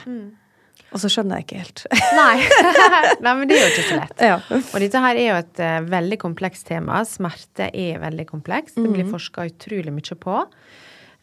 Og 0.93 1.01
så 1.01 1.09
skjønner 1.09 1.41
jeg 1.41 1.47
ikke 1.47 1.61
helt. 1.63 1.83
Nei. 2.17 2.35
Nei, 3.25 3.33
men 3.39 3.49
det 3.49 3.57
er 3.57 3.63
jo 3.63 3.71
ikke 3.71 3.87
så 3.87 3.97
lett. 3.97 4.23
Ja. 4.29 4.37
Og 4.61 4.77
dette 4.83 5.01
her 5.05 5.17
er 5.17 5.27
jo 5.27 5.39
et 5.39 5.61
uh, 5.63 5.89
veldig 5.89 6.19
komplekst 6.21 6.67
tema. 6.69 7.01
Smerte 7.09 7.69
er 7.69 7.99
veldig 8.03 8.27
komplekst. 8.29 8.77
Det 8.77 8.93
blir 8.93 9.09
forska 9.09 9.47
utrolig 9.49 9.93
mye 9.95 10.17
på. 10.21 10.39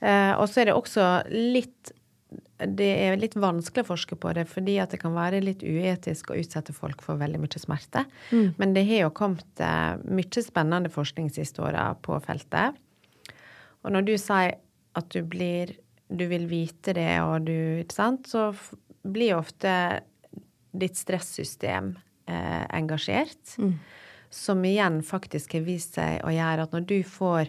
Uh, 0.00 0.32
og 0.40 0.46
så 0.50 0.62
er 0.62 0.70
det 0.70 0.76
også 0.76 1.08
litt 1.30 1.96
det 2.60 2.86
er 3.06 3.14
litt 3.16 3.38
vanskelig 3.40 3.86
å 3.86 3.88
forske 3.88 4.16
på 4.20 4.32
det, 4.36 4.42
fordi 4.50 4.74
at 4.82 4.92
det 4.92 4.98
kan 5.00 5.14
være 5.16 5.38
litt 5.40 5.62
uetisk 5.64 6.28
å 6.28 6.36
utsette 6.36 6.74
folk 6.76 7.00
for 7.00 7.16
veldig 7.16 7.38
mye 7.40 7.60
smerte. 7.62 8.02
Men 8.60 8.74
det 8.76 8.84
har 8.90 9.06
jo 9.06 9.14
kommet 9.16 9.62
uh, 9.64 9.96
mye 10.04 10.44
spennende 10.44 10.92
forskning 10.92 11.30
siste 11.32 11.64
åra 11.64 11.90
på 12.04 12.18
feltet. 12.26 12.76
Og 13.80 13.94
når 13.94 14.10
du 14.10 14.14
sier 14.20 14.58
at 14.98 15.08
du 15.14 15.22
blir 15.24 15.72
Du 16.10 16.26
vil 16.26 16.46
vite 16.50 16.94
det, 16.96 17.12
og 17.22 17.46
du 17.46 17.80
Ikke 17.82 17.94
sant? 17.94 18.26
Så 18.26 18.50
blir 19.02 19.38
ofte 19.38 19.72
ditt 20.70 20.98
stressystem 20.98 21.94
eh, 22.26 22.64
engasjert. 22.76 23.56
Som 24.30 24.64
igjen 24.64 25.00
faktisk 25.02 25.56
har 25.56 25.64
vist 25.66 25.96
seg 25.98 26.20
å 26.26 26.34
gjøre 26.34 26.66
at 26.66 26.74
når 26.76 26.84
du 26.86 26.98
får 27.06 27.48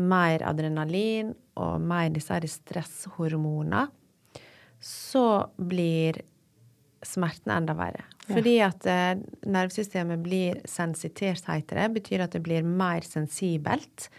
mer 0.00 0.42
adrenalin 0.42 1.34
og 1.60 1.82
mer 1.84 2.08
disse 2.10 2.40
stresshormonene, 2.50 3.84
stresshormoner, 3.84 3.92
så 4.84 5.50
blir 5.56 6.18
smerten 7.04 7.52
enda 7.52 7.72
verre. 7.76 8.04
Fordi 8.28 8.58
at 8.64 8.86
eh, 8.88 9.16
nervesystemet 9.48 10.20
blir 10.24 10.60
sensitert, 10.68 11.44
heter 11.48 11.80
det. 11.80 11.86
Betyr 11.96 12.24
at 12.24 12.36
det 12.36 12.42
blir 12.44 12.64
mer 12.64 13.04
sensibelt. 13.04 14.10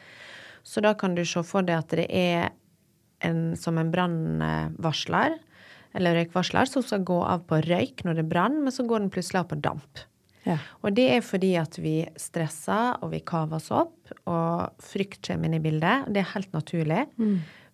Så 0.66 0.82
da 0.82 0.96
kan 0.98 1.14
du 1.14 1.22
se 1.26 1.44
for 1.46 1.66
deg 1.66 1.84
at 1.84 1.94
det 1.98 2.08
er 2.10 2.50
en, 3.24 3.56
som 3.60 3.78
en 3.78 3.92
brannvarsler, 3.94 5.38
eller 5.96 6.20
røykvarsler, 6.20 6.68
som 6.68 6.84
skal 6.84 7.06
gå 7.08 7.22
av 7.24 7.46
på 7.48 7.62
røyk 7.64 8.04
når 8.04 8.18
det 8.18 8.26
er 8.26 8.34
brann, 8.34 8.60
men 8.66 8.74
så 8.76 8.84
går 8.88 9.06
den 9.06 9.14
plutselig 9.14 9.44
av 9.44 9.50
på 9.54 9.60
damp. 9.64 10.04
Ja. 10.46 10.58
Og 10.86 10.94
det 10.94 11.08
er 11.10 11.24
fordi 11.26 11.54
at 11.58 11.78
vi 11.82 11.98
stresser, 12.22 13.00
og 13.02 13.14
vi 13.16 13.24
kaver 13.26 13.58
oss 13.58 13.72
opp, 13.74 14.12
og 14.30 14.84
frykt 14.84 15.24
kommer 15.26 15.50
inn 15.50 15.58
i 15.58 15.64
bildet. 15.64 16.10
Det 16.14 16.22
er 16.22 16.34
helt 16.36 16.52
naturlig. 16.54 17.06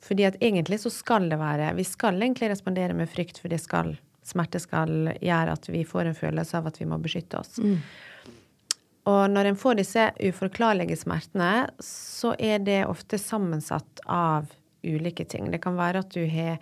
Fordi 0.02 0.26
at 0.30 0.38
egentlig 0.42 0.80
så 0.82 0.90
skal 0.90 1.28
det 1.30 1.38
være 1.38 1.76
Vi 1.78 1.84
skal 1.86 2.16
egentlig 2.22 2.50
respondere 2.50 2.96
med 2.98 3.10
frykt, 3.12 3.42
for 3.42 3.52
det 3.52 3.60
skal, 3.62 3.96
smerte 4.26 4.62
skal 4.62 5.12
gjøre 5.22 5.58
at 5.58 5.68
vi 5.70 5.84
får 5.86 6.10
en 6.10 6.18
følelse 6.18 6.58
av 6.58 6.72
at 6.72 6.80
vi 6.82 6.88
må 6.90 6.98
beskytte 7.02 7.42
oss. 7.42 7.60
Og 9.10 9.22
når 9.34 9.50
en 9.50 9.58
får 9.58 9.80
disse 9.82 10.08
uforklarlige 10.22 10.98
smertene, 10.98 11.70
så 11.82 12.36
er 12.38 12.62
det 12.62 12.84
ofte 12.86 13.18
sammensatt 13.18 14.04
av 14.06 14.50
ulike 14.84 15.26
ting. 15.30 15.52
Det 15.52 15.62
kan 15.64 15.78
være 15.80 16.04
at 16.06 16.14
du 16.16 16.24
har 16.30 16.60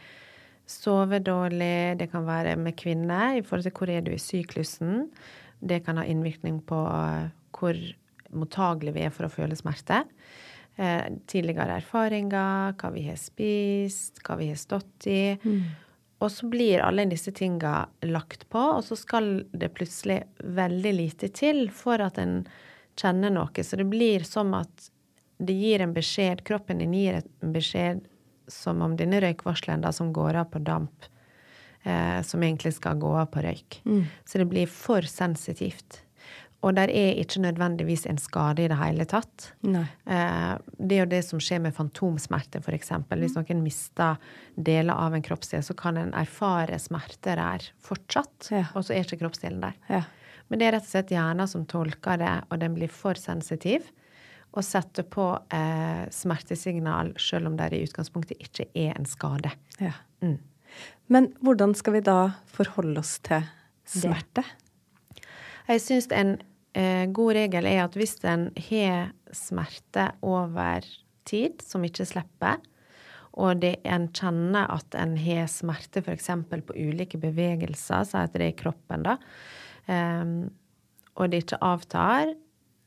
sovet 0.69 1.25
dårlig, 1.25 1.97
det 1.99 2.09
kan 2.11 2.27
være 2.27 2.55
med 2.59 2.77
kvinner 2.77 3.39
i 3.39 3.41
forhold 3.41 3.65
til 3.65 3.75
hvor 3.79 3.91
er 3.93 4.05
du 4.05 4.11
i 4.13 4.21
syklusen. 4.21 5.09
Det 5.59 5.81
kan 5.85 5.97
ha 5.97 6.05
innvirkning 6.05 6.61
på 6.67 6.83
eh, 6.85 7.31
hvor 7.55 7.81
mottagelig 8.29 8.93
vi 8.95 9.03
er 9.07 9.13
for 9.13 9.27
å 9.27 9.33
føle 9.33 9.57
smerte. 9.57 10.03
Eh, 10.79 11.09
tidligere 11.27 11.79
erfaringer, 11.81 12.75
hva 12.79 12.93
vi 12.93 13.07
har 13.09 13.19
spist, 13.19 14.21
hva 14.23 14.37
vi 14.39 14.51
har 14.51 14.59
stått 14.59 15.09
i. 15.11 15.21
Og 16.19 16.31
så 16.31 16.47
blir 16.51 16.83
alle 16.83 17.07
disse 17.07 17.31
tinga 17.31 17.87
lagt 18.03 18.49
på, 18.51 18.59
og 18.59 18.83
så 18.83 18.95
skal 18.99 19.45
det 19.51 19.71
plutselig 19.75 20.21
veldig 20.43 20.93
lite 20.95 21.29
til 21.31 21.69
for 21.71 22.03
at 22.03 22.19
en 22.19 22.41
kjenner 22.99 23.31
noe. 23.31 23.63
Så 23.63 23.79
det 23.79 23.87
blir 23.87 24.25
som 24.27 24.53
at 24.57 24.89
det 25.39 25.53
gir 25.55 25.81
en 25.81 25.93
beskjed, 25.95 26.43
kroppen 26.47 26.81
din 26.83 26.93
gir 26.93 27.21
en 27.21 27.53
beskjed 27.55 28.01
som 28.49 28.81
om 28.81 28.95
denne 28.97 29.21
røykvarsleren 29.23 29.81
da, 29.85 29.91
som 29.95 30.11
går 30.13 30.35
av 30.41 30.49
på 30.51 30.59
damp, 30.65 31.05
eh, 31.83 32.21
som 32.25 32.43
egentlig 32.43 32.73
skal 32.75 32.97
gå 32.99 33.11
av 33.21 33.29
på 33.31 33.43
røyk. 33.45 33.81
Så 34.25 34.37
det 34.41 34.49
blir 34.49 34.67
for 34.67 35.01
sensitivt. 35.07 36.01
Og 36.61 36.73
der 36.75 36.91
er 36.91 37.15
ikke 37.21 37.39
nødvendigvis 37.39 38.03
en 38.09 38.17
skade 38.19 38.65
i 38.65 38.67
det 38.67 38.75
hele 38.81 39.05
tatt. 39.07 39.53
Eh, 39.63 40.57
det 40.75 40.97
er 40.97 41.05
jo 41.05 41.11
det 41.13 41.21
som 41.23 41.39
skjer 41.39 41.61
med 41.63 41.73
fantomsmerte, 41.77 42.59
f.eks. 42.59 42.89
Hvis 43.13 43.37
noen 43.37 43.63
mister 43.63 44.17
deler 44.59 44.93
av 44.99 45.15
en 45.15 45.23
kroppsdel, 45.23 45.63
så 45.63 45.73
kan 45.79 45.95
en 46.01 46.11
erfare 46.19 46.75
smerte 46.83 47.37
der 47.39 47.69
fortsatt, 47.79 48.49
Ja. 48.51 48.65
og 48.75 48.83
så 48.83 48.91
er 48.97 49.05
ikke 49.07 49.21
kroppsdelen 49.23 49.61
der. 49.61 49.73
Ja. 49.87 50.03
Men 50.49 50.59
det 50.59 50.67
er 50.67 50.71
rett 50.73 50.83
og 50.89 50.89
slett 50.91 51.11
hjernen 51.15 51.47
som 51.47 51.63
tolker 51.65 52.17
det, 52.17 52.43
og 52.51 52.59
den 52.59 52.75
blir 52.75 52.89
for 52.89 53.13
sensitiv. 53.13 53.87
Og 54.57 54.65
setter 54.65 55.05
på 55.05 55.31
eh, 55.53 56.05
smertesignal 56.13 57.13
selv 57.21 57.51
om 57.51 57.57
det 57.59 57.69
i 57.77 57.83
utgangspunktet 57.85 58.39
ikke 58.41 58.69
er 58.73 58.95
en 58.97 59.09
skade. 59.09 59.51
ja. 59.81 59.93
Mm. 60.21 60.39
Men 61.09 61.31
hvordan 61.41 61.73
skal 61.77 61.95
vi 61.97 62.03
da 62.05 62.31
forholde 62.53 63.01
oss 63.01 63.15
til 63.25 63.45
smerte? 63.89 64.43
Jeg 65.69 65.81
syns 65.81 66.09
en 66.13 66.35
eh, 66.77 67.05
god 67.13 67.35
regel 67.37 67.69
er 67.69 67.83
at 67.85 67.97
hvis 67.97 68.17
en 68.29 68.49
har 68.69 69.11
smerte 69.35 70.09
over 70.25 70.85
tid 71.29 71.63
som 71.65 71.85
ikke 71.85 72.07
slipper, 72.09 72.61
og 73.39 73.61
det, 73.61 73.75
en 73.87 74.07
kjenner 74.13 74.69
at 74.73 74.95
en 74.97 75.13
har 75.21 75.45
smerte 75.51 76.01
f.eks. 76.01 76.31
på 76.49 76.75
ulike 76.75 77.19
bevegelser, 77.21 78.07
si 78.09 78.17
at 78.17 78.33
det 78.33 78.47
er 78.47 78.53
i 78.53 78.57
kroppen, 78.57 79.05
da, 79.05 79.17
eh, 79.89 80.35
og 81.19 81.31
det 81.31 81.43
ikke 81.43 81.61
avtar, 81.65 82.33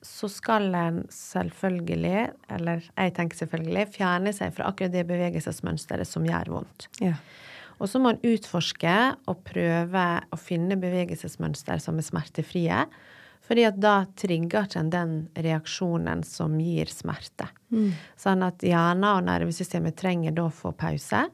så 0.03 0.29
skal 0.31 0.75
en 0.75 1.01
selvfølgelig, 1.15 2.33
eller 2.51 2.83
jeg 2.91 3.15
tenker 3.17 3.38
selvfølgelig, 3.38 3.87
fjerne 3.95 4.35
seg 4.35 4.55
fra 4.57 4.69
akkurat 4.71 4.95
det 4.95 5.07
bevegelsesmønsteret 5.09 6.09
som 6.09 6.27
gjør 6.27 6.51
vondt. 6.57 6.88
Ja. 7.03 7.15
Og 7.79 7.91
så 7.91 7.99
må 8.03 8.12
en 8.12 8.23
utforske 8.27 8.95
og 9.31 9.43
prøve 9.47 10.05
å 10.31 10.38
finne 10.38 10.79
bevegelsesmønster 10.79 11.83
som 11.83 11.99
er 11.99 12.07
smertefrie. 12.07 12.85
Fordi 13.43 13.65
at 13.67 13.79
da 13.83 14.05
trigger 14.19 14.69
ikke 14.69 14.83
en 14.85 14.93
den 14.93 15.15
reaksjonen 15.35 16.23
som 16.27 16.55
gir 16.62 16.91
smerte. 16.93 17.49
Sånn 18.21 18.45
at 18.47 18.62
hjernen 18.62 19.09
og 19.09 19.25
nervesystemet 19.27 19.99
trenger 19.99 20.35
da 20.37 20.47
å 20.47 20.55
få 20.55 20.71
pause. 20.79 21.25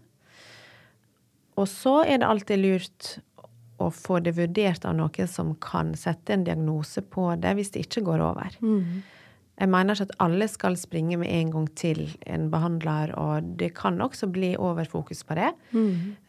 Og 1.59 1.67
så 1.69 1.99
er 2.07 2.23
det 2.23 2.31
alltid 2.31 2.63
lurt 2.63 3.19
å 3.79 3.91
få 3.95 4.19
det 4.25 4.35
vurdert 4.39 4.85
av 4.89 4.97
noen 4.99 5.31
som 5.31 5.55
kan 5.63 5.95
sette 5.99 6.35
en 6.35 6.45
diagnose 6.47 7.03
på 7.03 7.31
det 7.41 7.55
hvis 7.59 7.73
det 7.75 7.87
ikke 7.87 8.05
går 8.11 8.25
over. 8.31 8.59
Jeg 9.59 9.71
mener 9.73 9.97
ikke 9.97 10.07
at 10.07 10.21
alle 10.23 10.47
skal 10.47 10.77
springe 10.79 11.17
med 11.19 11.31
en 11.35 11.49
gang 11.51 11.65
til 11.75 12.05
en 12.31 12.45
behandler, 12.53 13.11
og 13.19 13.49
det 13.59 13.73
kan 13.75 13.99
også 14.01 14.29
bli 14.31 14.53
overfokus 14.55 15.25
på 15.27 15.35
det. 15.35 15.49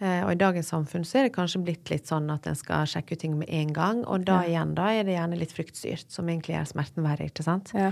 Eh, 0.01 0.23
og 0.23 0.31
i 0.33 0.39
dagens 0.39 0.71
samfunn 0.73 1.05
så 1.05 1.19
er 1.19 1.27
det 1.27 1.35
kanskje 1.35 1.61
blitt 1.67 1.91
litt 1.93 2.09
sånn 2.09 2.31
at 2.33 2.49
en 2.49 2.57
skal 2.57 2.89
sjekke 2.89 3.13
ut 3.13 3.21
ting 3.21 3.37
med 3.37 3.51
en 3.53 3.75
gang, 3.75 4.01
og 4.09 4.25
da 4.25 4.41
igjen, 4.49 4.73
da 4.77 4.89
er 4.97 5.05
det 5.05 5.13
gjerne 5.13 5.37
litt 5.37 5.53
fryktstyrt, 5.53 6.09
som 6.09 6.29
egentlig 6.29 6.57
gjør 6.57 6.71
smerten 6.73 7.05
verre, 7.05 7.29
ikke 7.29 7.45
sant? 7.45 7.69
Ja. 7.77 7.91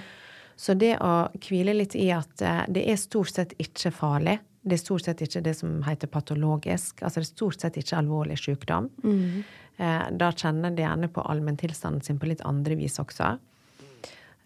Så 0.58 0.74
det 0.74 0.95
å 1.05 1.14
hvile 1.45 1.76
litt 1.78 1.93
i 1.93 2.10
at 2.16 2.41
eh, 2.41 2.64
det 2.74 2.88
er 2.89 2.97
stort 2.97 3.36
sett 3.36 3.53
ikke 3.62 3.93
farlig. 3.93 4.39
Det 4.68 4.76
er 4.76 4.82
stort 4.84 5.07
sett 5.07 5.22
ikke 5.24 5.43
det 5.45 5.55
som 5.59 5.80
heter 5.86 6.11
patologisk. 6.11 7.01
Altså 7.01 7.22
det 7.22 7.26
er 7.26 7.32
stort 7.32 7.63
sett 7.63 7.80
ikke 7.80 7.99
alvorlig 8.01 8.38
sykdom. 8.41 8.89
Eh, 9.78 10.07
da 10.20 10.32
kjenner 10.34 10.72
en 10.72 10.80
gjerne 10.82 11.09
på 11.13 11.24
allmenntilstanden 11.24 12.03
sin 12.05 12.20
på 12.20 12.30
litt 12.32 12.43
andre 12.47 12.78
vis 12.80 12.97
også. 13.01 13.36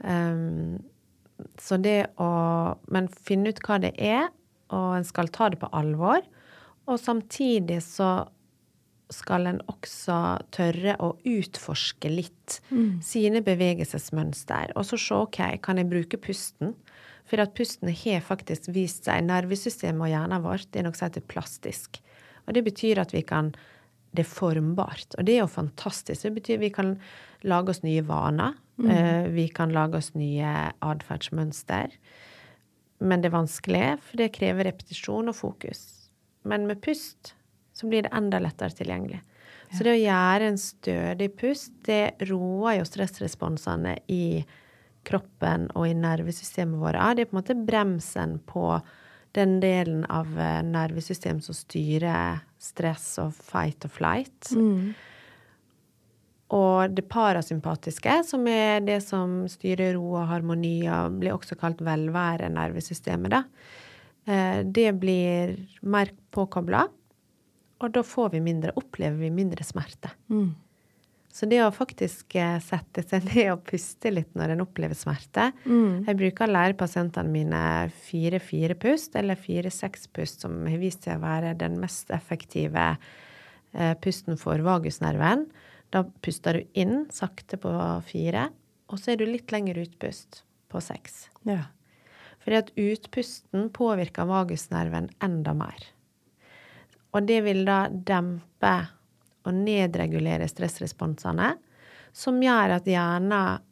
Um, 0.01 0.81
så 1.61 1.77
det 1.77 2.11
å 2.21 2.29
Men 2.89 3.07
finne 3.09 3.53
ut 3.53 3.61
hva 3.65 3.79
det 3.81 3.93
er, 3.97 4.29
og 4.73 4.97
en 4.97 5.07
skal 5.07 5.31
ta 5.33 5.49
det 5.51 5.59
på 5.61 5.69
alvor. 5.75 6.21
Og 6.89 6.99
samtidig 6.99 7.81
så 7.85 8.11
skal 9.11 9.49
en 9.49 9.59
også 9.67 10.17
tørre 10.55 10.95
å 11.03 11.11
utforske 11.27 12.09
litt 12.11 12.61
mm. 12.71 13.01
sine 13.03 13.41
bevegelsesmønster. 13.43 14.71
Og 14.79 14.87
så 14.87 14.99
se 14.99 15.17
OK, 15.17 15.41
kan 15.63 15.81
jeg 15.81 15.89
bruke 15.91 16.19
pusten? 16.21 16.73
For 17.31 17.39
at 17.39 17.53
pusten 17.55 17.87
har 17.95 18.23
faktisk 18.27 18.67
vist 18.75 19.07
seg 19.07 19.23
Nervesystemet 19.23 20.03
og 20.03 20.11
hjernen 20.11 20.43
vår 20.43 20.65
det 20.67 20.81
er 20.81 20.89
noe 20.89 20.97
som 20.97 21.07
heter 21.07 21.23
plastisk. 21.31 22.01
Og 22.43 22.57
det 22.57 22.65
betyr 22.65 22.99
at 22.99 23.15
vi 23.15 23.23
kan 23.23 23.53
Det 24.11 24.25
er 24.25 24.27
formbart. 24.27 25.15
Og 25.15 25.23
det 25.23 25.37
er 25.37 25.45
jo 25.45 25.47
fantastisk. 25.47 26.25
Det 26.25 26.33
betyr 26.35 26.57
at 26.57 26.63
vi 26.65 26.69
kan 26.75 26.89
lage 27.47 27.71
oss 27.71 27.79
nye 27.79 28.01
vaner. 28.03 28.57
Mm. 28.75 28.89
Eh, 28.91 29.27
vi 29.31 29.45
kan 29.47 29.71
lage 29.71 29.95
oss 29.95 30.09
nye 30.19 30.49
atferdsmønster. 30.83 31.93
Men 32.99 33.21
det 33.21 33.29
er 33.29 33.37
vanskelig, 33.37 33.85
for 34.03 34.19
det 34.19 34.33
krever 34.35 34.67
repetisjon 34.67 35.31
og 35.31 35.37
fokus. 35.37 36.11
Men 36.43 36.67
med 36.67 36.81
pust 36.83 37.31
så 37.71 37.87
blir 37.87 38.03
det 38.03 38.11
enda 38.11 38.41
lettere 38.43 38.75
tilgjengelig. 38.75 39.21
Så 39.71 39.87
det 39.87 39.95
å 39.95 40.01
gjøre 40.03 40.51
en 40.51 40.59
stødig 40.59 41.29
pust, 41.39 41.71
det 41.87 42.27
roer 42.27 42.81
jo 42.81 42.89
stressresponsene 42.91 43.95
i 44.11 44.25
kroppen 44.41 44.59
og 45.09 45.87
i 45.87 45.93
nervesystemet 45.97 46.79
vårt. 46.79 46.99
Det 47.15 47.25
er 47.25 47.29
på 47.29 47.35
en 47.35 47.41
måte 47.41 47.55
bremsen 47.55 48.39
på 48.45 48.79
den 49.35 49.59
delen 49.63 50.05
av 50.11 50.27
eh, 50.39 50.59
nervesystemet 50.63 51.43
som 51.43 51.55
styrer 51.55 52.41
stress 52.59 53.17
og 53.23 53.33
fight 53.33 53.87
og 53.87 53.91
flight. 53.91 54.51
Mm. 54.51 54.93
Og 56.51 56.91
det 56.91 57.05
parasympatiske, 57.07 58.17
som 58.27 58.47
er 58.51 58.81
det 58.83 58.99
som 59.05 59.45
styrer 59.51 59.95
ro 59.95 60.17
og 60.19 60.27
harmoni, 60.27 60.81
og 60.91 61.21
blir 61.21 61.35
også 61.37 61.55
kalt 61.59 61.79
velvære-nervesystemet, 61.85 63.31
da. 63.31 63.43
Eh, 64.27 64.59
det 64.67 64.89
blir 64.99 65.55
mer 65.81 66.11
påkobla, 66.35 66.83
og 67.81 67.95
da 67.95 68.03
får 68.05 68.35
vi 68.35 68.43
mindre, 68.43 68.75
opplever 68.77 69.17
vi 69.23 69.31
mindre 69.33 69.63
smerte. 69.65 70.11
Mm. 70.29 70.51
Så 71.31 71.47
det 71.47 71.61
å 71.63 71.71
faktisk 71.73 72.35
eh, 72.39 72.57
sette 72.63 73.03
seg 73.07 73.25
ned 73.31 73.53
og 73.53 73.63
puste 73.67 74.11
litt 74.11 74.33
når 74.37 74.55
en 74.55 74.63
opplever 74.65 74.97
smerte 74.97 75.49
mm. 75.63 76.03
Jeg 76.09 76.19
bruker 76.19 76.47
å 76.47 76.51
lære 76.51 76.77
pasientene 76.79 77.31
mine 77.31 77.63
fire-fire 78.05 78.75
pust, 78.79 79.15
eller 79.19 79.39
fire-seks 79.39 80.09
pust, 80.15 80.43
som 80.43 80.61
har 80.67 80.79
vist 80.81 81.07
seg 81.07 81.19
å 81.19 81.25
være 81.25 81.55
den 81.59 81.79
mest 81.81 82.11
effektive 82.13 82.87
eh, 82.91 83.93
pusten 84.03 84.39
for 84.39 84.59
vagusnerven. 84.65 85.47
Da 85.91 86.05
puster 86.23 86.59
du 86.59 86.79
inn 86.79 87.05
sakte 87.11 87.59
på 87.59 87.71
fire, 88.07 88.49
og 88.91 88.99
så 88.99 89.13
er 89.13 89.21
du 89.21 89.27
litt 89.27 89.51
lenger 89.55 89.79
utpust 89.85 90.43
på 90.71 90.83
seks. 90.83 91.25
Ja. 91.47 91.69
Fordi 92.41 92.57
at 92.57 92.71
utpusten 92.79 93.69
påvirker 93.75 94.27
vagusnerven 94.27 95.11
enda 95.23 95.53
mer. 95.55 95.83
Og 97.11 97.27
det 97.27 97.41
vil 97.45 97.65
da 97.67 97.85
dempe 97.91 98.75
og 99.47 99.57
nedregulere 99.57 100.47
stressresponsene, 100.49 101.53
som 102.11 102.41
gjør 102.43 102.77
at 102.77 102.89
hjernen 102.89 103.63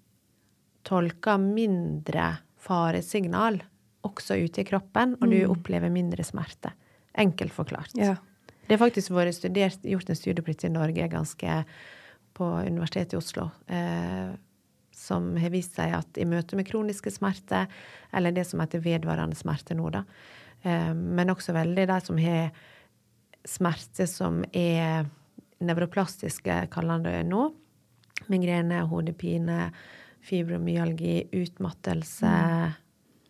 tolker 0.87 1.41
mindre 1.41 2.31
faresignal 2.59 3.59
også 4.07 4.37
ute 4.39 4.63
i 4.63 4.67
kroppen, 4.67 5.17
og 5.19 5.27
du 5.27 5.41
mm. 5.41 5.51
opplever 5.51 5.91
mindre 5.91 6.23
smerte. 6.23 6.71
Enkelt 7.19 7.53
forklart. 7.53 7.95
Ja. 7.99 8.15
Det 8.65 8.77
har 8.77 8.83
faktisk 8.83 9.11
vært 9.15 9.35
studert, 9.35 9.83
gjort 9.83 10.11
en 10.11 10.17
studie 10.17 10.43
på 10.45 10.53
dette 10.53 10.69
i 10.69 10.73
Norge, 10.73 11.07
ganske 11.11 11.61
på 12.37 12.49
Universitetet 12.69 13.15
i 13.15 13.19
Oslo, 13.19 13.49
eh, 13.67 14.31
som 14.95 15.31
har 15.41 15.51
vist 15.51 15.75
seg 15.79 15.95
at 15.97 16.19
i 16.21 16.27
møte 16.29 16.59
med 16.59 16.67
kroniske 16.69 17.11
smerter, 17.11 17.67
eller 18.15 18.35
det 18.35 18.45
som 18.47 18.61
heter 18.61 18.83
vedvarende 18.83 19.37
smerte 19.39 19.75
nå, 19.75 19.89
da, 19.95 20.03
eh, 20.61 20.93
men 20.93 21.33
også 21.33 21.55
veldig 21.57 21.87
de 21.89 21.99
som 22.05 22.21
har 22.21 22.51
smerte 23.47 24.05
som 24.07 24.43
er 24.53 25.09
nevroplastiske, 25.63 26.61
kaller 26.73 26.97
han 26.97 27.07
det 27.07 27.23
nå. 27.29 27.47
Migrene, 28.31 28.83
hodepine, 28.89 29.69
fibromyalgi, 30.25 31.29
utmattelse. 31.31 32.29
Mm. 32.29 32.77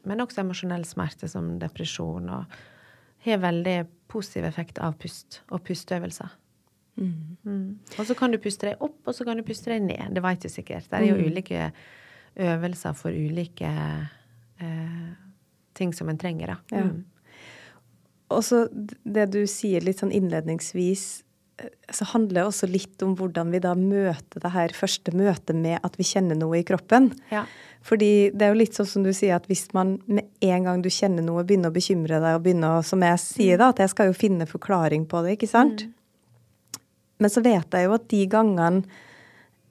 Men 0.10 0.26
også 0.26 0.44
emosjonell 0.44 0.86
smerte 0.88 1.30
som 1.30 1.56
depresjon. 1.62 2.30
Og 2.34 2.60
har 3.26 3.42
veldig 3.44 3.80
positiv 4.10 4.48
effekt 4.50 4.80
av 4.82 4.98
pust 5.02 5.42
og 5.54 5.64
pusteøvelser. 5.68 6.36
Mm. 7.00 7.38
Mm. 7.46 7.80
Og 7.98 8.08
så 8.08 8.16
kan 8.18 8.34
du 8.34 8.40
puste 8.42 8.72
deg 8.72 8.84
opp, 8.84 9.00
og 9.08 9.16
så 9.16 9.26
kan 9.28 9.40
du 9.40 9.46
puste 9.48 9.72
deg 9.72 9.84
ned. 9.86 10.16
Det 10.16 10.24
vet 10.24 10.44
du 10.44 10.52
sikkert. 10.52 10.90
Det 10.90 11.00
er 11.00 11.08
jo 11.08 11.20
mm. 11.20 11.26
ulike 11.30 11.70
øvelser 12.40 12.98
for 12.98 13.16
ulike 13.16 13.70
eh, 14.60 15.08
ting 15.78 15.94
som 15.96 16.12
en 16.12 16.20
trenger, 16.20 16.56
da. 16.56 16.76
Ja. 16.76 16.84
Mm. 16.90 17.06
Og 18.30 18.44
så 18.46 18.68
det 18.70 19.32
du 19.34 19.42
sier 19.50 19.82
litt 19.82 20.04
sånn 20.04 20.14
innledningsvis, 20.14 21.24
så 21.92 22.06
handler 22.14 22.42
det 22.42 22.46
også 22.48 22.70
litt 22.70 23.02
om 23.06 23.16
hvordan 23.20 23.52
vi 23.54 23.62
da 23.64 23.74
møter 23.78 24.44
det 24.44 24.52
her 24.54 24.74
første 24.76 25.14
møtet 25.16 25.58
med 25.58 25.80
at 25.84 25.98
vi 26.00 26.08
kjenner 26.08 26.38
noe 26.40 26.62
i 26.62 26.66
kroppen. 26.68 27.12
Ja. 27.34 27.46
Fordi 27.86 28.30
det 28.36 28.46
er 28.46 28.54
jo 28.54 28.60
litt 28.60 28.78
sånn 28.78 28.90
som 28.90 29.06
du 29.06 29.12
sier, 29.16 29.38
at 29.40 29.48
hvis 29.50 29.70
man 29.76 29.98
med 30.10 30.28
en 30.46 30.68
gang 30.68 30.84
du 30.84 30.90
kjenner 30.94 31.26
noe, 31.26 31.46
begynner 31.48 31.72
å 31.72 31.76
bekymre 31.76 32.20
deg 32.22 32.38
og 32.38 32.44
begynner 32.46 32.80
å, 32.80 32.86
som 32.86 33.04
jeg 33.06 33.22
sier, 33.24 33.60
da, 33.62 33.72
at 33.74 33.82
jeg 33.84 33.94
skal 33.94 34.12
jo 34.12 34.18
finne 34.18 34.48
forklaring 34.50 35.08
på 35.10 35.24
det, 35.26 35.38
ikke 35.38 35.52
sant? 35.52 35.86
Mm. 35.88 36.82
Men 37.20 37.34
så 37.34 37.44
vet 37.44 37.76
jeg 37.76 37.88
jo 37.88 37.96
at 37.96 38.10
de 38.12 38.24
gangene 38.32 39.06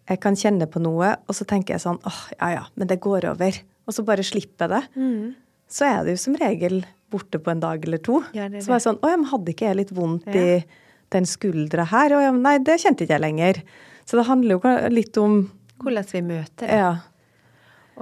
jeg 0.08 0.20
kan 0.24 0.36
kjenne 0.40 0.68
på 0.72 0.80
noe, 0.80 1.12
og 1.28 1.36
så 1.36 1.44
tenker 1.48 1.76
jeg 1.76 1.84
sånn 1.84 1.98
åh, 2.08 2.20
ja 2.38 2.48
ja, 2.54 2.64
men 2.80 2.88
det 2.88 2.96
går 3.04 3.28
over. 3.28 3.56
Og 3.88 3.96
så 3.96 4.04
bare 4.08 4.24
slipper 4.24 4.64
jeg 4.64 4.72
det. 4.72 5.00
Mm. 5.00 5.34
Så 5.68 5.84
er 5.84 5.98
det 6.04 6.14
jo 6.16 6.20
som 6.22 6.36
regel 6.40 6.80
borte 7.12 7.40
på 7.40 7.52
en 7.52 7.60
dag 7.60 7.84
eller 7.84 8.00
to. 8.04 8.22
Ja, 8.36 8.48
det 8.48 8.58
det. 8.58 8.64
Så 8.64 8.72
var 8.72 8.80
jeg 8.80 8.86
sånn 8.86 9.00
Å 9.04 9.12
ja, 9.12 9.18
men 9.20 9.28
hadde 9.28 9.52
ikke 9.52 9.68
jeg 9.68 9.80
litt 9.82 9.92
vondt 9.96 10.28
ja. 10.32 10.40
i 10.40 10.87
den 11.14 11.28
skuldra 11.28 11.86
her? 11.88 12.14
Og 12.16 12.24
ja, 12.24 12.32
nei, 12.34 12.56
det 12.64 12.80
kjente 12.82 13.04
ikke 13.04 13.16
jeg 13.16 13.24
lenger. 13.24 13.62
Så 14.08 14.18
det 14.18 14.26
handler 14.28 14.58
jo 14.58 14.74
litt 14.92 15.20
om 15.20 15.40
Hvordan 15.78 16.08
vi 16.10 16.20
møter 16.26 16.66
det. 16.66 16.74
Ja. 16.74 16.94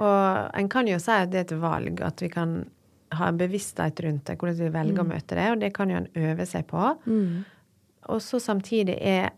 Og 0.01 0.57
en 0.57 0.69
kan 0.69 0.87
jo 0.89 0.97
si 1.01 1.13
at 1.13 1.29
det 1.29 1.39
er 1.43 1.45
et 1.45 1.59
valg, 1.61 2.01
at 2.05 2.21
vi 2.23 2.29
kan 2.33 2.55
ha 3.17 3.27
en 3.29 3.37
bevissthet 3.37 4.01
rundt 4.03 4.25
det, 4.27 4.37
hvordan 4.39 4.57
vi 4.57 4.71
velger 4.73 4.97
mm. 4.97 5.03
å 5.03 5.11
møte 5.13 5.37
det, 5.37 5.45
og 5.53 5.59
det 5.61 5.69
kan 5.75 5.91
jo 5.93 5.99
en 6.01 6.09
øve 6.17 6.47
seg 6.49 6.65
på. 6.69 6.89
Mm. 7.05 7.45
Og 8.13 8.23
så 8.23 8.39
samtidig 8.41 8.97
er 8.97 9.29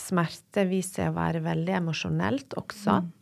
smerte 0.00 0.64
vist 0.70 0.98
seg 0.98 1.12
å 1.12 1.18
være 1.18 1.44
veldig 1.44 1.76
emosjonelt 1.78 2.56
også. 2.58 3.02
Mm. 3.04 3.12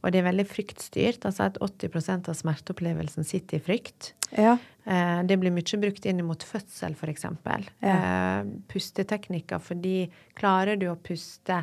Og 0.00 0.12
det 0.12 0.20
er 0.20 0.28
veldig 0.30 0.46
fryktstyrt. 0.48 1.24
Altså 1.28 1.48
at 1.50 1.58
80% 1.60 2.30
av 2.32 2.36
smerteopplevelsen 2.38 3.26
sitter 3.26 3.58
i 3.58 3.64
frykt. 3.64 4.12
Ja. 4.32 4.56
Eh, 4.84 5.20
det 5.28 5.36
blir 5.40 5.52
mye 5.52 5.80
brukt 5.82 6.06
inn 6.08 6.22
mot 6.24 6.44
fødsel, 6.46 6.96
f.eks. 6.96 7.26
Ja. 7.26 7.92
Eh, 7.92 8.52
pusteteknikker 8.70 9.60
fordi 9.62 10.10
klarer 10.38 10.80
du 10.80 10.88
å 10.90 10.96
puste 10.96 11.60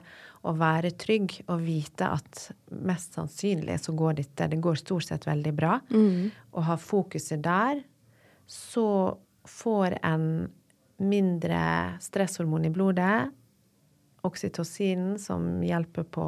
og 0.47 0.59
være 0.61 0.93
trygg 0.99 1.39
og 1.47 1.63
vite 1.65 2.11
at 2.13 2.43
mest 2.71 3.17
sannsynlig 3.17 3.79
så 3.83 3.95
går 3.97 4.19
dette 4.21 4.47
Det 4.51 4.59
går 4.63 4.77
stort 4.79 5.07
sett 5.09 5.25
veldig 5.27 5.55
bra. 5.57 5.79
Mm. 5.89 6.29
Og 6.53 6.67
ha 6.69 6.77
fokuset 6.79 7.41
der, 7.43 7.81
så 8.47 9.17
får 9.47 9.97
en 10.03 10.47
mindre 10.97 11.59
stresshormon 12.03 12.65
i 12.65 12.73
blodet. 12.73 13.27
Oksytocin, 14.27 15.17
som 15.21 15.61
hjelper 15.63 16.07
på 16.09 16.27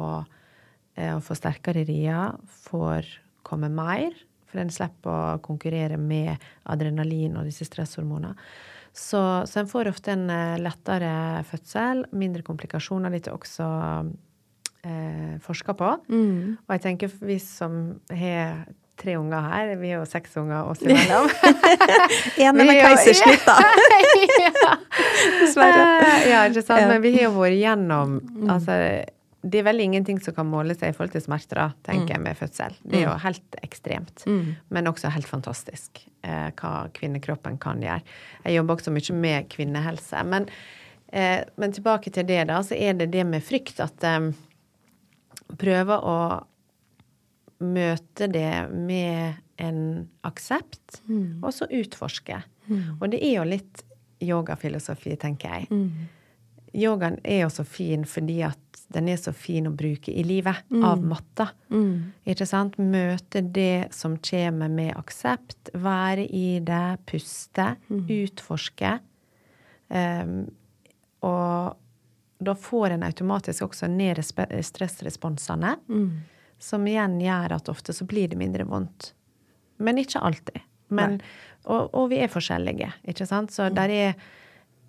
og 1.14 1.22
får 1.26 1.40
sterkere 1.40 1.84
rier, 1.88 2.36
får 2.68 3.08
komme 3.46 3.70
mer, 3.72 4.12
for 4.50 4.62
en 4.62 4.72
slipper 4.72 5.10
å 5.10 5.40
konkurrere 5.44 5.98
med 6.00 6.34
adrenalin 6.70 7.38
og 7.38 7.48
disse 7.48 7.66
stresshormonene. 7.68 8.34
Så, 8.92 9.20
så 9.46 9.60
en 9.60 9.70
får 9.70 9.92
ofte 9.92 10.10
en 10.16 10.26
eh, 10.34 10.58
lettere 10.58 11.44
fødsel, 11.46 12.04
mindre 12.10 12.42
komplikasjoner. 12.42 13.12
litt 13.14 13.28
også 13.30 13.68
eh, 14.82 15.38
forska 15.44 15.76
på. 15.78 15.92
Mm. 16.10 16.58
Og 16.58 16.74
jeg 16.74 16.82
tenker 16.88 17.12
vi 17.22 17.38
som 17.38 17.80
har 18.10 18.64
tre 19.00 19.14
unger 19.16 19.46
her, 19.46 19.70
vi 19.80 19.92
er 19.94 20.00
jo 20.00 20.08
seks 20.08 20.34
unger 20.42 20.68
oss 20.68 20.82
imellom. 20.84 21.30
En 22.40 22.58
med 22.58 22.74
keisersnitt, 22.74 23.46
da. 23.46 23.56
Dessverre. 25.40 25.86
ja, 26.28 26.42
ikke 26.50 26.64
sant. 26.64 26.84
Men 26.90 27.00
vi 27.04 27.14
har 27.14 27.28
jo 27.28 27.32
vært 27.38 27.56
gjennom 27.60 28.18
mm. 28.20 28.50
altså 28.52 28.76
det 29.40 29.60
er 29.60 29.64
vel 29.70 29.80
ingenting 29.80 30.18
som 30.20 30.34
kan 30.36 30.48
måle 30.48 30.74
seg 30.76 30.92
i 30.92 30.96
forhold 30.96 31.14
til 31.14 31.22
smerter, 31.24 31.72
tenker 31.86 32.10
mm. 32.10 32.12
jeg, 32.12 32.22
med 32.26 32.36
fødsel. 32.36 32.74
Det 32.84 32.98
er 32.98 33.06
jo 33.06 33.14
mm. 33.14 33.22
helt 33.24 33.56
ekstremt, 33.64 34.24
mm. 34.28 34.50
men 34.76 34.90
også 34.90 35.12
helt 35.14 35.28
fantastisk 35.28 36.02
eh, 36.26 36.50
hva 36.60 36.74
kvinnekroppen 36.96 37.56
kan 37.62 37.80
gjøre. 37.84 38.04
Jeg 38.44 38.58
jobber 38.58 38.76
også 38.76 38.92
mye 38.92 39.16
med 39.16 39.48
kvinnehelse. 39.54 40.22
Men, 40.28 40.50
eh, 41.08 41.40
men, 41.56 41.72
tilbake 41.72 42.12
til 42.12 42.28
det, 42.28 42.42
da, 42.52 42.60
så 42.66 42.76
er 42.76 43.00
det 43.00 43.08
det 43.14 43.24
med 43.28 43.44
frykt 43.44 43.82
at 43.84 44.08
eh, 44.08 44.30
Prøve 45.60 45.96
å 46.06 46.18
møte 47.66 48.28
det 48.30 48.68
med 48.70 49.40
en 49.58 49.80
aksept, 50.22 51.00
mm. 51.08 51.40
og 51.42 51.50
så 51.56 51.66
utforske. 51.66 52.38
Mm. 52.68 53.00
Og 53.00 53.10
det 53.10 53.18
er 53.18 53.32
jo 53.34 53.48
litt 53.50 53.82
yogafilosofi, 54.22 55.16
tenker 55.18 55.56
jeg. 55.56 55.66
Mm 55.74 56.06
yogaen 56.72 57.18
er 57.24 57.44
jo 57.44 57.50
så 57.50 57.64
fin 57.64 58.04
fordi 58.08 58.40
at 58.46 58.69
den 58.90 59.08
er 59.12 59.18
så 59.20 59.32
fin 59.36 59.68
å 59.68 59.74
bruke 59.74 60.12
i 60.12 60.24
livet, 60.26 60.64
av 60.82 61.02
matta. 61.04 61.48
Ikke 62.26 62.46
sant? 62.48 62.78
Møte 62.78 63.42
det 63.42 63.90
som 63.94 64.16
kommer 64.18 64.68
med 64.72 64.96
aksept, 64.98 65.70
være 65.74 66.24
i 66.26 66.58
det, 66.64 66.98
puste, 67.06 67.74
utforske. 67.90 68.96
Um, 69.90 70.34
og 71.26 71.76
da 72.40 72.54
får 72.56 72.96
en 72.96 73.06
automatisk 73.06 73.68
også 73.68 73.88
ned 73.92 74.22
stressresponsene, 74.24 75.76
som 76.58 76.86
igjen 76.88 77.18
gjør 77.20 77.56
at 77.56 77.68
ofte 77.72 77.94
så 77.96 78.06
blir 78.08 78.28
det 78.32 78.38
mindre 78.40 78.66
vondt. 78.68 79.12
Men 79.78 79.98
ikke 80.00 80.20
alltid. 80.20 80.60
Men, 80.90 81.20
og, 81.64 81.94
og 81.94 82.10
vi 82.10 82.18
er 82.24 82.32
forskjellige, 82.32 82.90
ikke 83.08 83.26
sant? 83.28 83.52
Så 83.54 83.68
der 83.72 83.92
er 83.94 84.14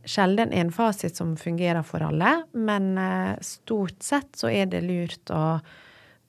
sjelden 0.08 0.54
en 0.54 0.72
fasit 0.74 1.18
som 1.18 1.36
fungerer 1.38 1.84
for 1.86 2.04
alle, 2.06 2.42
men 2.54 2.92
eh, 2.98 3.38
stort 3.46 4.02
sett 4.04 4.36
så 4.38 4.50
er 4.52 4.70
det 4.72 4.84
lurt 4.86 5.34
å 5.34 5.60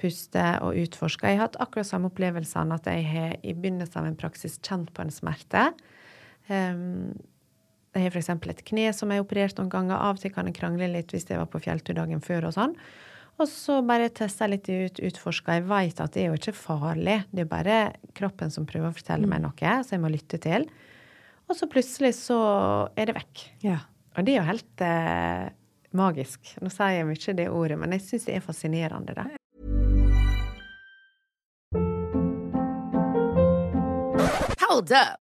puste 0.03 0.45
og 0.65 0.79
utforske. 0.83 1.31
Jeg 1.31 1.39
har 1.39 1.49
hatt 1.49 1.61
akkurat 1.63 1.89
samme 1.89 2.11
opplevelsene 2.11 2.79
at 2.79 2.89
jeg 2.91 3.05
har 3.07 3.37
i 3.41 3.55
begynnelsen 3.55 4.01
av 4.03 4.09
en 4.09 4.19
praksis 4.19 4.59
kjent 4.65 4.91
på 4.95 5.05
en 5.05 5.15
smerte. 5.15 5.69
Um, 6.49 7.13
jeg 7.93 8.09
har 8.09 8.17
f.eks. 8.17 8.31
et 8.33 8.65
kne 8.67 8.89
som 8.97 9.13
jeg 9.13 9.21
har 9.21 9.27
operert 9.27 9.59
noen 9.61 9.71
ganger. 9.73 9.99
Av 10.01 10.17
og 10.17 10.23
til 10.23 10.33
kan 10.35 10.49
jeg 10.49 10.57
krangle 10.59 10.89
litt 10.91 11.13
hvis 11.13 11.29
jeg 11.29 11.39
var 11.39 11.51
på 11.53 11.61
fjelltur 11.63 11.99
dagen 11.99 12.25
før 12.25 12.49
og 12.49 12.57
sånn. 12.57 12.77
Og 13.41 13.49
så 13.49 13.79
bare 13.87 14.11
testa 14.13 14.49
litt 14.49 14.69
ut, 14.69 15.01
utforska. 15.01 15.59
Jeg 15.59 15.69
veit 15.69 16.01
at 16.03 16.15
det 16.15 16.25
er 16.25 16.33
jo 16.33 16.41
ikke 16.41 16.57
farlig. 16.57 17.23
Det 17.33 17.45
er 17.45 17.51
bare 17.51 17.79
kroppen 18.17 18.53
som 18.53 18.67
prøver 18.69 18.91
å 18.91 18.97
fortelle 18.97 19.29
meg 19.29 19.45
noe, 19.45 19.77
så 19.85 19.97
jeg 19.97 20.03
må 20.03 20.11
lytte 20.13 20.41
til. 20.43 20.67
Og 21.51 21.59
så 21.59 21.69
plutselig 21.71 22.15
så 22.19 22.39
er 22.97 23.11
det 23.11 23.17
vekk. 23.19 23.47
Ja. 23.65 23.79
Og 24.17 24.27
det 24.27 24.35
er 24.35 24.43
jo 24.43 24.49
helt 24.51 24.85
eh, 24.85 25.47
magisk. 25.97 26.55
Nå 26.61 26.73
sier 26.73 26.99
jeg 27.01 27.09
mye 27.09 27.37
det 27.39 27.49
ordet, 27.53 27.79
men 27.81 27.97
jeg 27.97 28.05
syns 28.07 28.29
det 28.29 28.37
er 28.37 28.45
fascinerende, 28.45 29.17
det. 29.17 29.29
Hold 34.63 34.93
up. 34.93 35.22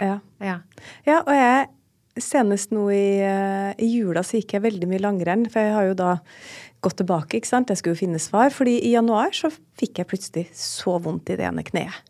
ja. 0.00 0.18
Ja. 0.40 0.58
Ja, 1.06 1.22
og 1.22 1.32
jeg 1.36 1.70
Senest 2.20 2.74
nå 2.74 2.90
i, 2.92 3.22
eh, 3.24 3.70
i 3.80 3.86
jula 3.88 4.20
så 4.20 4.36
gikk 4.36 4.52
jeg 4.52 4.64
veldig 4.66 4.88
mye 4.90 5.00
langrenn, 5.00 5.46
for 5.48 5.64
jeg 5.64 5.72
har 5.72 5.86
jo 5.86 5.94
da 5.96 6.10
gått 6.84 6.98
tilbake, 7.00 7.38
ikke 7.38 7.48
sant. 7.48 7.70
Jeg 7.72 7.80
skulle 7.80 7.96
jo 7.96 8.02
finne 8.02 8.20
svar, 8.20 8.52
fordi 8.52 8.74
i 8.84 8.92
januar 8.92 9.32
så 9.32 9.48
fikk 9.80 10.02
jeg 10.02 10.10
plutselig 10.10 10.44
så 10.58 10.98
vondt 11.00 11.32
i 11.32 11.38
det 11.40 11.46
ene 11.48 11.64
kneet. 11.64 12.02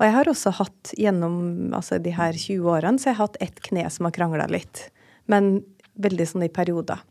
Og 0.00 0.06
jeg 0.06 0.14
har 0.16 0.30
også 0.30 0.54
hatt 0.56 0.94
gjennom 0.96 1.36
altså 1.76 2.00
de 2.00 2.14
her 2.16 2.32
20 2.32 2.64
årene, 2.64 2.96
så 2.96 3.10
jeg 3.10 3.18
har 3.18 3.28
hatt 3.28 3.40
ett 3.44 3.60
kne 3.66 3.84
som 3.92 4.08
har 4.08 4.16
krangla 4.16 4.48
litt. 4.48 4.86
Men 5.28 5.58
veldig 6.00 6.26
sånn 6.30 6.46
i 6.46 6.52
perioder. 6.52 7.04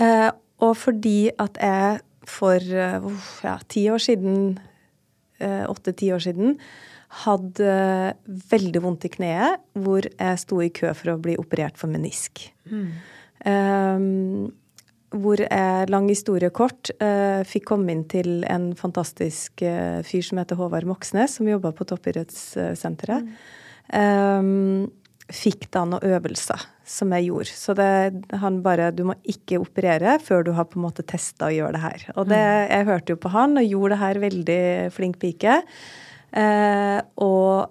Eh, 0.00 0.28
og 0.60 0.74
fordi 0.76 1.30
at 1.38 1.60
jeg 1.62 2.02
for 2.28 2.60
uff, 3.08 3.40
ja, 3.46 3.56
ti 3.70 3.86
år 3.94 4.02
siden, 4.02 4.58
eh, 5.38 5.64
åtte-ti 5.70 6.10
år 6.12 6.20
siden, 6.26 6.58
hadde 7.10 7.74
veldig 8.50 8.82
vondt 8.84 9.06
i 9.08 9.12
kneet, 9.12 9.62
hvor 9.74 10.06
jeg 10.06 10.40
sto 10.42 10.60
i 10.62 10.70
kø 10.74 10.92
for 10.94 11.14
å 11.14 11.20
bli 11.22 11.36
operert 11.40 11.78
for 11.80 11.90
menisk. 11.90 12.44
Um, 13.44 14.50
hvor 15.10 15.42
jeg, 15.42 15.88
lang 15.90 16.06
historie 16.10 16.52
kort, 16.54 16.92
uh, 17.02 17.42
fikk 17.48 17.66
komme 17.72 17.90
inn 17.90 18.04
til 18.10 18.44
en 18.46 18.70
fantastisk 18.78 19.64
uh, 19.66 19.98
fyr 20.06 20.22
som 20.22 20.38
heter 20.38 20.60
Håvard 20.60 20.86
Moxnes, 20.86 21.34
som 21.38 21.50
jobba 21.50 21.74
på 21.74 21.88
Toppidrettssenteret. 21.90 23.26
Um, 23.90 24.86
fikk 25.30 25.66
da 25.74 25.82
noen 25.86 26.14
øvelser 26.14 26.62
som 26.90 27.10
jeg 27.14 27.28
gjorde. 27.28 27.54
Så 27.54 27.74
det, 27.78 27.90
han 28.42 28.60
bare 28.64 28.90
Du 28.94 29.04
må 29.06 29.16
ikke 29.22 29.60
operere 29.62 30.16
før 30.22 30.46
du 30.46 30.52
har 30.56 30.66
på 30.70 30.78
en 30.78 30.86
måte 30.88 31.06
testa 31.06 31.48
å 31.48 31.54
gjøre 31.54 31.74
det 31.76 31.82
her. 31.84 32.06
Og 32.16 32.30
det, 32.30 32.42
jeg 32.70 32.88
hørte 32.90 33.14
jo 33.14 33.20
på 33.22 33.34
han 33.34 33.58
og 33.58 33.66
gjorde 33.66 33.94
det 33.94 34.00
her 34.04 34.22
veldig 34.26 34.62
flink 34.94 35.20
pike. 35.22 35.60
Eh, 36.32 37.00
og 37.22 37.70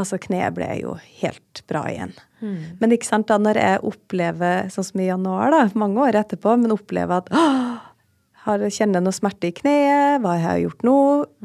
altså, 0.00 0.18
kneet 0.22 0.56
ble 0.56 0.68
jo 0.80 0.96
helt 1.20 1.62
bra 1.70 1.84
igjen. 1.90 2.14
Men 2.80 2.94
ikke 2.94 3.08
sant, 3.10 3.28
da 3.28 3.36
når 3.36 3.60
jeg 3.60 3.84
opplever, 3.90 4.70
sånn 4.72 4.86
som 4.86 5.02
i 5.02 5.10
januar, 5.10 5.52
da, 5.52 5.62
mange 5.78 6.00
år 6.06 6.22
etterpå, 6.22 6.56
men 6.56 6.72
opplever 6.72 7.20
at 7.20 7.30
«Åh, 7.36 7.86
har 8.46 8.62
kjenner 8.72 9.02
noe 9.04 9.12
smerte 9.12 9.50
i 9.50 9.54
kneet, 9.56 10.22
hva 10.24 10.34
jeg 10.38 10.46
har 10.46 10.60
gjort 10.62 10.84
nå, 10.88 10.98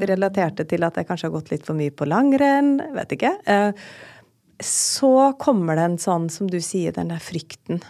relaterte 0.07 0.63
til 0.69 0.85
at 0.87 0.95
jeg 0.95 1.09
kanskje 1.09 1.27
har 1.27 1.33
gått 1.33 1.51
litt 1.51 1.65
for 1.67 1.75
mye 1.75 1.91
på 1.91 2.07
langrenn, 2.07 2.77
vet 2.95 3.15
ikke. 3.17 3.33
Eh, 3.51 3.87
så 4.63 5.33
kommer 5.41 5.75
det 5.75 5.85
en 5.89 5.97
sånn, 5.99 6.29
som 6.31 6.47
du 6.47 6.61
sier, 6.63 6.95
den 6.95 7.11
der 7.11 7.19
frykten. 7.19 7.81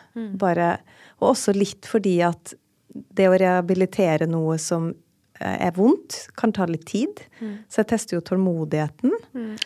Bare, 0.42 0.80
og 1.20 1.36
også 1.36 1.54
litt 1.54 1.86
fordi 1.86 2.18
at 2.26 2.56
det 2.90 3.28
å 3.30 3.38
rehabilitere 3.38 4.26
noe 4.26 4.58
som 4.58 4.94
er 5.40 5.74
vondt, 5.76 6.18
kan 6.40 6.54
ta 6.56 6.68
litt 6.70 6.86
tid. 6.88 7.20
Så 7.68 7.84
jeg 7.84 7.90
tester 7.92 8.18
jo 8.18 8.24
tålmodigheten. 8.24 9.12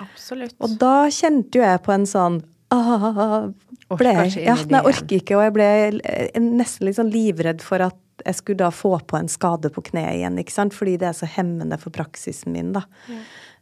absolutt. 0.01 0.55
Og 0.65 0.77
da 0.81 1.09
kjente 1.13 1.61
jo 1.61 1.65
jeg 1.65 1.83
på 1.85 1.93
en 1.93 2.07
sånn 2.09 2.39
ah, 2.73 3.49
ble, 3.97 4.13
ja, 4.13 4.55
nei, 4.69 4.79
Jeg 4.79 4.85
orker 4.91 5.17
ikke, 5.17 5.37
og 5.37 5.45
jeg 5.47 5.55
ble 5.55 5.67
eh, 5.99 6.39
nesten 6.43 6.87
litt 6.87 6.99
sånn 6.99 7.11
livredd 7.13 7.63
for 7.65 7.83
at 7.85 7.97
jeg 8.25 8.35
skulle 8.35 8.65
da 8.65 8.71
få 8.75 8.97
på 9.07 9.15
en 9.15 9.29
skade 9.31 9.71
på 9.71 9.83
kneet 9.91 10.17
igjen, 10.17 10.39
ikke 10.41 10.53
sant? 10.53 10.75
fordi 10.75 10.97
det 10.99 11.07
er 11.09 11.15
så 11.15 11.29
hemmende 11.37 11.77
for 11.79 11.95
praksisen 11.95 12.51
min, 12.55 12.73
da. 12.75 12.83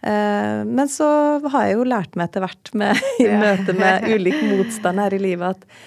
Eh, 0.01 0.63
men 0.65 0.89
så 0.91 1.07
har 1.45 1.67
jeg 1.67 1.77
jo 1.77 1.85
lært 1.87 2.17
meg 2.17 2.31
etter 2.31 2.45
hvert 2.45 2.73
med, 2.77 3.03
i 3.23 3.29
møte 3.29 3.77
med 3.77 4.09
ulik 4.09 4.41
motstand 4.49 5.03
her 5.03 5.15
i 5.17 5.21
livet 5.21 5.57
at 5.57 5.79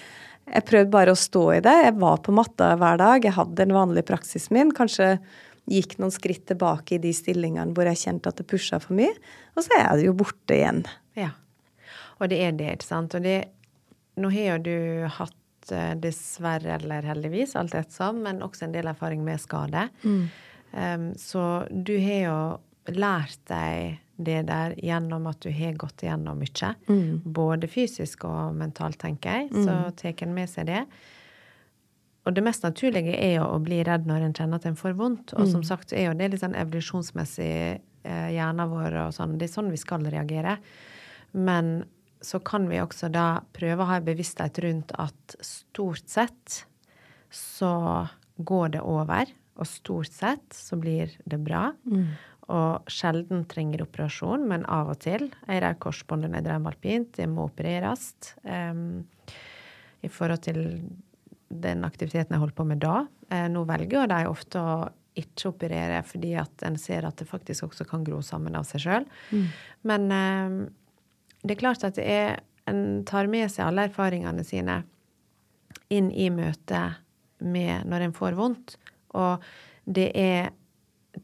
jeg 0.50 0.66
prøvde 0.66 0.90
bare 0.90 1.12
å 1.14 1.18
stå 1.18 1.44
i 1.54 1.60
det. 1.62 1.74
Jeg 1.84 1.94
var 2.00 2.22
på 2.26 2.32
matta 2.34 2.72
hver 2.80 2.96
dag. 2.98 3.22
Jeg 3.22 3.36
hadde 3.36 3.54
den 3.60 3.70
vanlige 3.70 4.08
praksisen 4.08 4.56
min. 4.56 4.72
Kanskje 4.74 5.12
gikk 5.70 5.98
noen 6.00 6.12
skritt 6.14 6.46
tilbake 6.50 6.96
i 6.96 7.02
de 7.02 7.12
stillingene 7.14 7.74
hvor 7.76 7.88
jeg 7.90 8.00
kjente 8.02 8.32
at 8.32 8.40
det 8.40 8.48
pusha 8.50 8.80
for 8.82 8.96
mye. 8.98 9.12
Og 9.56 9.66
så 9.66 9.76
er 9.78 9.90
det 9.98 10.06
jo 10.08 10.16
borte 10.18 10.56
igjen. 10.56 10.84
Ja. 11.18 11.32
Og 12.20 12.30
det 12.32 12.40
er 12.44 12.56
det, 12.56 12.76
ikke 12.78 12.90
sant. 12.90 13.16
Og 13.16 13.26
det 13.26 13.40
Nå 14.20 14.28
har 14.34 14.48
jo 14.50 14.56
du 14.66 15.06
hatt, 15.14 15.70
eh, 15.72 15.94
dessverre 15.96 16.74
eller 16.74 17.06
heldigvis, 17.08 17.54
alt 17.56 17.76
ettersom, 17.78 18.18
men 18.26 18.42
også 18.44 18.66
en 18.66 18.74
del 18.74 18.90
erfaring 18.90 19.22
med 19.24 19.40
skade. 19.40 19.86
Um, 20.74 21.14
så 21.16 21.64
du 21.70 21.94
har 22.02 22.18
jo 22.26 22.34
lært 22.98 23.38
deg 23.48 24.00
det 24.20 24.42
der 24.50 24.74
gjennom 24.76 25.30
at 25.30 25.40
du 25.40 25.48
har 25.54 25.78
gått 25.80 26.04
igjennom 26.04 26.42
mye. 26.42 26.74
Både 27.24 27.70
fysisk 27.70 28.26
og 28.28 28.58
mentalt, 28.58 28.98
tenker 29.00 29.38
jeg. 29.38 29.48
Så 29.64 29.78
tar 29.96 30.26
en 30.26 30.36
med 30.36 30.50
seg 30.50 30.68
det. 30.68 30.84
Og 32.28 32.34
det 32.36 32.44
mest 32.44 32.64
naturlige 32.66 33.14
er 33.16 33.38
jo 33.38 33.46
å 33.48 33.60
bli 33.64 33.80
redd 33.86 34.04
når 34.08 34.26
en 34.26 34.34
kjenner 34.36 34.60
at 34.60 34.66
en 34.68 34.76
får 34.76 34.96
vondt. 34.98 35.32
Og 35.40 35.48
som 35.48 35.62
sagt 35.64 35.94
er 35.96 36.10
jo 36.10 36.16
det 36.18 36.28
litt 36.32 36.42
sånn 36.42 36.58
evolusjonsmessig 36.58 37.54
eh, 37.80 38.28
hjernen 38.34 38.68
vår 38.68 38.98
og 39.06 39.14
sånn. 39.16 39.38
Det 39.40 39.48
er 39.48 39.54
sånn 39.54 39.72
vi 39.72 39.80
skal 39.80 40.04
reagere. 40.04 40.58
Men 41.32 41.80
så 42.20 42.42
kan 42.44 42.68
vi 42.68 42.80
også 42.82 43.08
da 43.12 43.40
prøve 43.56 43.84
å 43.84 43.88
ha 43.88 43.98
en 44.00 44.08
bevissthet 44.08 44.60
rundt 44.60 44.92
at 45.00 45.36
stort 45.40 46.04
sett 46.12 46.64
så 47.32 47.72
går 48.36 48.76
det 48.76 48.84
over. 48.84 49.32
Og 49.60 49.68
stort 49.68 50.12
sett 50.12 50.56
så 50.56 50.76
blir 50.80 51.12
det 51.24 51.40
bra. 51.40 51.70
Og 52.50 52.90
sjelden 52.90 53.44
trenger 53.48 53.84
operasjon, 53.84 54.44
men 54.50 54.64
av 54.68 54.90
og 54.92 55.00
til. 55.04 55.28
Jeg 55.46 55.62
rev 55.62 55.76
korsbåndet 55.80 56.32
når 56.32 56.40
jeg 56.40 56.48
drev 56.48 56.64
med 56.64 56.72
alpint. 56.74 57.12
Det 57.16 57.28
må 57.30 57.46
opereres. 57.46 58.10
Um, 58.42 59.06
I 60.02 60.10
forhold 60.10 60.42
til 60.48 60.60
den 61.50 61.84
aktiviteten 61.84 62.34
jeg 62.34 62.42
holdt 62.42 62.56
på 62.56 62.66
med 62.68 62.80
da. 62.82 63.04
Eh, 63.30 63.48
nå 63.50 63.64
velger 63.68 64.10
de 64.10 64.22
ofte 64.30 64.62
å 64.62 64.74
ikke 65.20 65.50
operere 65.50 65.98
fordi 66.06 66.36
at 66.38 66.62
en 66.66 66.78
ser 66.78 67.04
at 67.04 67.18
det 67.18 67.26
faktisk 67.28 67.66
også 67.66 67.84
kan 67.88 68.04
gro 68.06 68.20
sammen 68.24 68.54
av 68.56 68.68
seg 68.68 68.84
sjøl. 68.84 69.08
Men 69.82 70.06
eh, 70.14 70.54
det 71.42 71.56
er 71.56 71.62
klart 71.62 71.84
at 71.84 71.98
det 71.98 72.06
er, 72.06 72.40
en 72.70 73.02
tar 73.08 73.26
med 73.32 73.50
seg 73.50 73.66
alle 73.66 73.88
erfaringene 73.88 74.44
sine 74.46 74.82
inn 75.90 76.10
i 76.12 76.28
møtet 76.30 77.00
med 77.40 77.88
når 77.90 78.06
en 78.06 78.16
får 78.16 78.36
vondt. 78.38 78.76
Og 79.18 79.42
det 79.90 80.10
er 80.14 80.52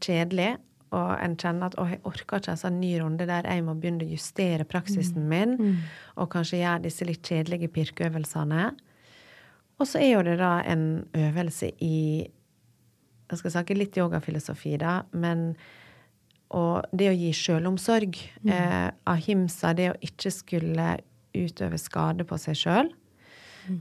kjedelig, 0.03 0.57
og 0.97 1.11
en 1.21 1.37
kjenner 1.37 1.67
at 1.67 1.77
'å, 1.77 1.87
jeg 1.91 2.01
orker 2.09 2.41
ikke 2.41 2.51
en 2.55 2.59
sånn 2.59 2.81
ny 2.81 2.99
runde 2.99 3.27
der 3.27 3.47
jeg 3.47 3.63
må 3.63 3.75
begynne 3.75 4.07
å 4.07 4.11
justere 4.11 4.65
praksisen 4.65 5.29
min', 5.29 5.79
og 6.17 6.31
kanskje 6.31 6.63
gjøre 6.63 6.83
disse 6.83 7.05
litt 7.05 7.23
kjedelige 7.23 7.69
pirkeøvelsene. 7.69 8.75
Og 9.77 9.89
så 9.89 10.01
er 10.01 10.13
jo 10.15 10.23
det 10.25 10.39
da 10.41 10.59
en 10.65 11.05
øvelse 11.15 11.73
i 11.85 12.27
Jeg 13.27 13.39
skal 13.41 13.51
snakke 13.51 13.75
litt 13.75 13.97
yogafilosofi, 13.99 14.77
da, 14.79 15.01
men 15.11 15.57
og 16.55 16.87
det 16.95 17.09
å 17.11 17.17
gi 17.17 17.33
sjølomsorg. 17.35 18.15
Eh, 18.47 18.91
ahimsa, 19.11 19.73
det 19.75 19.89
å 19.91 19.97
ikke 19.99 20.31
skulle 20.31 20.93
utøve 21.35 21.79
skade 21.83 22.23
på 22.25 22.39
seg 22.39 22.55
sjøl 22.61 22.93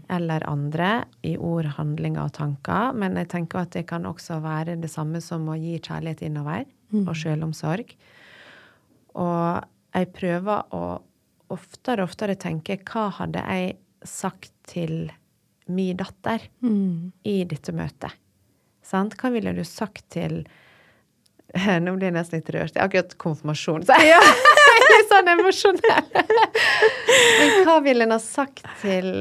eller 0.09 0.41
andre 0.49 1.05
i 1.21 1.35
ord, 1.37 1.67
handlinger 1.77 2.25
og 2.25 2.33
tanker. 2.37 2.95
Men 2.97 3.19
jeg 3.19 3.29
tenker 3.35 3.61
at 3.61 3.75
det 3.75 3.85
kan 3.89 4.07
også 4.09 4.39
være 4.43 4.77
det 4.81 4.89
samme 4.91 5.21
som 5.23 5.45
å 5.49 5.57
gi 5.59 5.77
kjærlighet 5.77 6.25
innover 6.25 6.65
og 7.03 7.13
sjølomsorg. 7.19 7.93
Og 9.21 9.67
jeg 9.95 10.11
prøver 10.15 10.73
å 10.75 10.83
oftere 11.53 12.03
og 12.03 12.09
oftere 12.09 12.37
tenke 12.41 12.79
hva 12.81 13.07
hadde 13.19 13.43
jeg 13.45 13.77
sagt 14.05 14.51
til 14.67 15.11
min 15.67 15.97
datter 15.97 16.43
i 17.23 17.43
dette 17.49 17.73
møtet? 17.73 18.13
Sant? 18.85 19.15
Hva 19.17 19.31
ville 19.33 19.53
du 19.57 19.63
sagt 19.65 20.05
til 20.13 20.43
Nå 21.81 21.95
blir 21.95 22.09
jeg 22.09 22.15
nesten 22.17 22.39
litt 22.41 22.49
rørt. 22.53 22.75
Jeg 22.75 22.81
har 22.81 22.89
akkurat 22.89 23.13
konfirmasjon, 23.21 23.83
så 23.87 23.97
jeg 24.01 24.17
er 24.17 24.85
litt 24.91 25.11
sånn 25.11 25.31
emosjonell. 25.35 26.09
Men 27.39 27.67
hva 27.67 27.77
ville 27.85 28.05
en 28.07 28.15
ha 28.15 28.21
sagt 28.21 28.65
til 28.81 29.11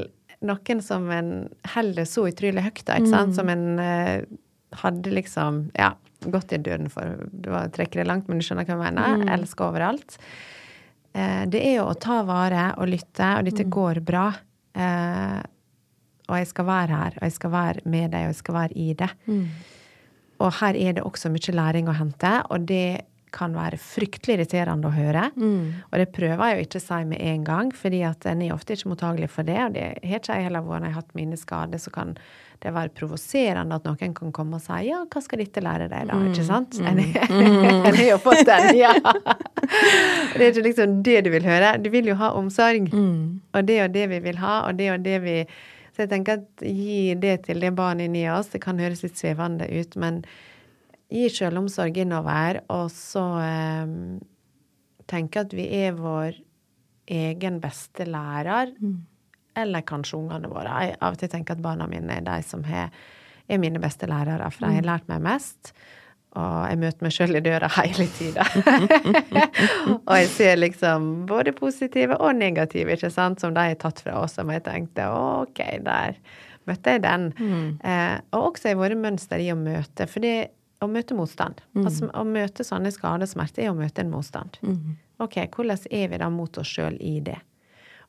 noen 0.45 0.81
som 0.85 1.07
en 1.15 1.31
holder 1.75 2.09
så 2.09 2.27
utrolig 2.29 2.65
høyt, 2.67 2.83
da, 2.89 2.99
ikke 3.01 3.13
sant? 3.13 3.37
Som 3.39 3.53
en 3.53 3.79
eh, 3.81 4.25
hadde 4.83 5.13
liksom 5.15 5.69
Ja, 5.79 5.93
gått 6.25 6.53
i 6.53 6.59
døden 6.59 6.91
for 6.93 7.23
Du 7.31 7.53
trekker 7.77 8.03
det 8.03 8.09
langt, 8.09 8.29
men 8.29 8.41
du 8.41 8.45
skjønner 8.45 8.67
hva 8.69 8.77
jeg 8.77 8.83
mener. 8.99 9.25
Elsker 9.39 9.69
overalt. 9.71 10.19
Eh, 11.15 11.45
det 11.49 11.63
er 11.63 11.79
jo 11.79 11.89
å 11.93 11.97
ta 11.97 12.23
vare 12.27 12.73
og 12.81 12.91
lytte, 12.91 13.31
og 13.39 13.49
dette 13.49 13.69
går 13.71 14.03
bra. 14.05 14.27
Og 16.29 16.37
jeg 16.41 16.47
skal 16.51 16.67
være 16.67 17.01
her, 17.01 17.17
og 17.21 17.25
jeg 17.29 17.33
skal 17.39 17.51
være 17.53 17.83
med 17.85 18.13
deg, 18.15 18.29
og 18.29 18.33
jeg 18.33 18.39
skal 18.43 18.55
være 18.55 18.79
i 18.81 18.93
det. 18.97 19.11
Og 20.43 20.55
her 20.61 20.75
er 20.77 20.95
det 20.97 21.03
også 21.05 21.29
mye 21.31 21.53
læring 21.55 21.89
å 21.89 21.97
hente, 21.99 22.31
og 22.51 22.65
det 22.69 22.87
kan 23.35 23.51
være 23.51 23.75
fryktelig 23.83 24.37
irriterende 24.37 24.87
å 24.87 24.95
høre. 24.95 25.25
Og 25.91 25.95
det 25.99 26.07
prøver 26.15 26.39
jeg 26.53 26.57
jo 26.61 26.67
ikke 26.69 26.79
å 26.81 26.85
si 26.85 26.99
med 27.11 27.19
en 27.33 27.45
gang, 27.47 27.73
fordi 27.75 28.03
at 28.07 28.27
en 28.31 28.43
er 28.47 28.55
ofte 28.55 28.77
ikke 28.77 28.93
mottagelig 28.93 29.27
for 29.35 29.43
det. 29.49 29.59
Og 29.65 29.75
det 29.75 29.87
har 30.07 30.21
ikke 30.21 30.37
jeg 30.39 30.47
heller 30.47 30.63
vært 30.63 30.85
når 30.85 30.87
jeg 30.87 30.95
har 30.95 31.01
hatt 31.03 31.17
mine 31.19 31.39
skader, 31.41 31.83
så 31.83 31.91
kan 31.95 32.15
det 32.63 32.73
være 32.73 32.95
provoserende 32.97 33.77
at 33.77 33.85
noen 33.85 34.15
kan 34.17 34.31
komme 34.33 34.57
og 34.57 34.63
si 34.65 34.87
ja, 34.87 35.03
hva 35.11 35.21
skal 35.21 35.43
dette 35.43 35.61
lære 35.61 35.91
deg, 35.91 36.07
da? 36.09 36.21
Ikke 36.31 36.47
sant? 36.47 36.79
Mm. 36.79 36.87
en 36.95 37.97
har 37.99 38.07
jo 38.09 38.21
fått 38.23 38.47
den, 38.49 38.71
ja. 38.79 38.95
Det 40.35 40.41
er 40.43 40.51
ikke 40.53 40.67
liksom 40.69 40.99
det 41.05 41.19
du 41.27 41.31
vil 41.35 41.45
høre. 41.47 41.75
Du 41.83 41.91
vil 41.91 42.07
jo 42.13 42.15
ha 42.21 42.31
omsorg. 42.39 42.87
Og 43.55 43.67
det 43.67 43.79
er 43.79 43.87
jo 43.89 43.93
det 43.99 44.09
vi 44.15 44.19
vil 44.31 44.39
ha, 44.43 44.61
og 44.69 44.79
det 44.79 44.87
er 44.89 44.95
jo 44.95 45.03
det 45.05 45.19
vi 45.25 45.37
Så 45.95 46.03
jeg 46.03 46.11
tenker 46.11 46.41
at 46.41 46.65
gi 46.67 47.15
det 47.23 47.45
til 47.47 47.63
det 47.63 47.71
barnet 47.79 48.09
inni 48.09 48.25
oss. 48.33 48.51
Det 48.51 48.61
kan 48.65 48.81
høres 48.83 49.05
litt 49.05 49.19
svevende 49.21 49.69
ut, 49.71 49.95
men 50.01 50.25
gi 51.15 51.29
sjølomsorg 51.31 52.01
innover, 52.03 52.65
og 52.75 52.89
så 52.91 53.23
eh, 53.45 53.93
tenke 55.11 55.45
at 55.45 55.55
vi 55.55 55.69
er 55.85 55.95
vår 55.95 56.41
egen 57.15 57.61
beste 57.63 58.09
lærer. 58.09 58.75
Eller 59.55 59.87
kanskje 59.87 60.19
ungene 60.19 60.51
våre. 60.51 60.73
Jeg 60.83 60.97
av 60.99 61.15
og 61.15 61.21
til 61.21 61.31
tenker 61.31 61.55
at 61.55 61.63
barna 61.63 61.87
mine 61.87 62.19
er 62.19 62.27
de 62.27 62.41
som 62.43 62.65
er 62.67 63.61
mine 63.61 63.79
beste 63.79 64.09
lærere, 64.11 64.51
for 64.51 64.67
de 64.67 64.81
har 64.81 64.89
lært 64.89 65.07
meg 65.11 65.23
mest. 65.23 65.75
Og 66.35 66.55
jeg 66.67 66.79
møter 66.83 67.07
meg 67.07 67.15
sjøl 67.15 67.39
i 67.39 67.43
døra 67.45 67.69
hele 67.79 68.09
tida. 68.17 68.47
og 70.09 70.17
jeg 70.19 70.33
ser 70.35 70.59
liksom 70.59 71.13
både 71.31 71.55
positive 71.55 72.19
og 72.19 72.35
negative, 72.41 72.97
ikke 72.97 73.13
sant, 73.15 73.45
som 73.45 73.55
de 73.55 73.69
har 73.71 73.79
tatt 73.81 74.03
fra 74.03 74.19
oss, 74.25 74.35
som 74.39 74.51
jeg 74.51 74.65
tenkte 74.67 75.07
OK, 75.15 75.63
der 75.87 76.19
møtte 76.67 76.97
jeg 76.97 77.05
den. 77.05 77.31
Eh, 77.85 78.19
og 78.35 78.51
også 78.55 78.73
i 78.73 78.79
våre 78.79 78.99
mønster 78.99 79.43
i 79.43 79.51
å 79.53 79.59
møte. 79.59 80.09
For 80.11 80.25
det 80.25 80.37
å 80.85 80.89
møte 80.91 81.17
motstand. 81.17 81.63
Altså, 81.81 82.09
å 82.13 82.25
møte 82.29 82.65
sånne 82.67 82.93
skader 82.93 83.25
og 83.27 83.31
smerte 83.31 83.63
er 83.65 83.73
å 83.73 83.79
møte 83.79 84.03
en 84.05 84.13
motstand. 84.13 84.59
OK, 85.23 85.39
hvordan 85.55 85.85
er 85.91 86.09
vi 86.11 86.19
da 86.21 86.31
mot 86.33 86.59
oss 86.61 86.73
sjøl 86.75 86.97
i 87.01 87.19
det? 87.25 87.39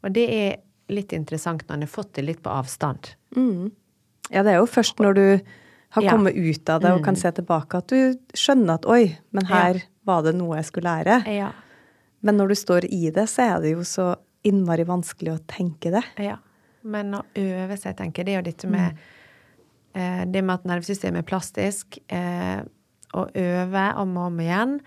Og 0.04 0.12
det 0.16 0.26
er 0.34 0.58
litt 0.92 1.14
interessant 1.18 1.64
når 1.68 1.78
en 1.78 1.86
har 1.86 1.92
fått 1.94 2.14
det 2.18 2.26
litt 2.28 2.42
på 2.46 2.52
avstand. 2.54 3.14
Ja, 4.34 4.42
det 4.46 4.56
er 4.56 4.60
jo 4.60 4.70
først 4.70 5.00
når 5.02 5.18
du 5.18 5.26
har 5.96 6.08
kommet 6.10 6.36
ut 6.36 6.70
av 6.70 6.84
det 6.84 6.94
og 6.96 7.04
kan 7.06 7.18
se 7.20 7.32
tilbake, 7.38 7.80
at 7.80 7.92
du 7.92 8.38
skjønner 8.38 8.80
at 8.80 8.88
oi, 8.90 9.16
men 9.36 9.48
her 9.50 9.82
var 10.08 10.26
det 10.26 10.36
noe 10.38 10.60
jeg 10.60 10.70
skulle 10.70 10.92
lære. 10.92 11.22
Ja. 11.32 11.52
Men 12.26 12.40
når 12.40 12.52
du 12.54 12.58
står 12.60 12.88
i 12.90 13.10
det, 13.14 13.28
så 13.32 13.50
er 13.50 13.64
det 13.64 13.76
jo 13.76 13.86
så 13.88 14.12
innmari 14.46 14.86
vanskelig 14.88 15.34
å 15.34 15.42
tenke 15.50 15.92
det. 15.94 16.04
Ja. 16.22 16.38
Men 16.86 17.16
å 17.18 17.24
øve 17.42 17.78
seg, 17.82 17.98
tenker 17.98 18.22
jeg, 18.22 18.28
det 18.28 18.34
er 18.34 18.42
jo 18.42 18.48
dette 18.52 18.70
med 18.70 19.04
eh, 19.98 20.24
Det 20.30 20.44
med 20.46 20.60
at 20.60 20.68
nervesystemet 20.70 21.24
er 21.24 21.28
plastisk. 21.28 21.98
Eh, 22.14 22.62
å 23.16 23.26
øve 23.32 23.86
om 24.02 24.18
og 24.20 24.30
om 24.30 24.40
igjen, 24.44 24.80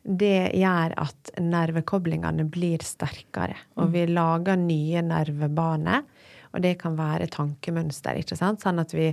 det 0.00 0.52
gjør 0.56 0.94
at 1.00 1.32
nervekoblingene 1.42 2.46
blir 2.48 2.84
sterkere. 2.84 3.56
Og 3.80 3.92
vi 3.94 4.06
lager 4.08 4.58
nye 4.60 5.02
nervebaner. 5.04 6.06
Og 6.50 6.62
det 6.64 6.76
kan 6.80 6.96
være 6.98 7.30
tankemønster, 7.30 8.18
ikke 8.20 8.38
sant? 8.38 8.62
Sånn 8.64 8.82
at 8.82 8.94
vi 8.94 9.10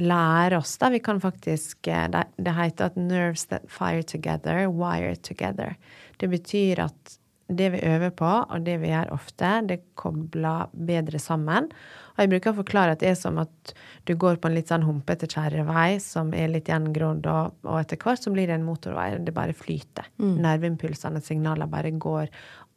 lærer 0.00 0.56
oss 0.56 0.76
da. 0.80 0.90
Vi 0.92 1.02
kan 1.04 1.20
faktisk 1.20 1.88
eh, 1.88 2.08
Det, 2.08 2.52
heter 2.52 2.84
at 2.84 2.96
'nerves 2.96 3.46
that 3.46 3.62
fire 3.68 4.02
together, 4.02 4.66
wire 4.68 5.16
together'. 5.16 5.74
Det 6.18 6.28
betyr 6.28 6.78
at 6.78 7.18
det 7.48 7.70
vi 7.70 7.80
øver 7.84 8.10
på, 8.10 8.30
og 8.48 8.64
det 8.64 8.80
vi 8.80 8.88
gjør 8.88 9.12
ofte, 9.12 9.48
det 9.68 9.82
kobler 9.94 10.70
bedre 10.72 11.18
sammen. 11.18 11.68
Og 12.14 12.18
jeg 12.22 12.30
bruker 12.30 12.52
å 12.52 12.60
forklare 12.62 12.92
at 12.92 13.00
det 13.00 13.10
er 13.10 13.18
som 13.18 13.38
at 13.38 13.74
du 14.08 14.14
går 14.16 14.36
på 14.40 14.48
en 14.48 14.54
litt 14.54 14.68
sånn 14.68 14.86
humpete 14.86 15.26
kjerrevei 15.26 16.00
som 16.00 16.32
er 16.32 16.48
litt 16.48 16.68
gjengrodd, 16.68 17.26
og, 17.26 17.54
og 17.64 17.80
etter 17.80 18.00
hvert 18.00 18.22
så 18.22 18.32
blir 18.32 18.46
det 18.48 18.56
en 18.56 18.64
motorvei. 18.64 19.18
Det 19.18 19.34
bare 19.34 19.52
flyter. 19.52 20.08
Nerveimpulsene, 20.18 21.20
signalene, 21.20 21.68
bare 21.68 21.90
går 21.90 22.30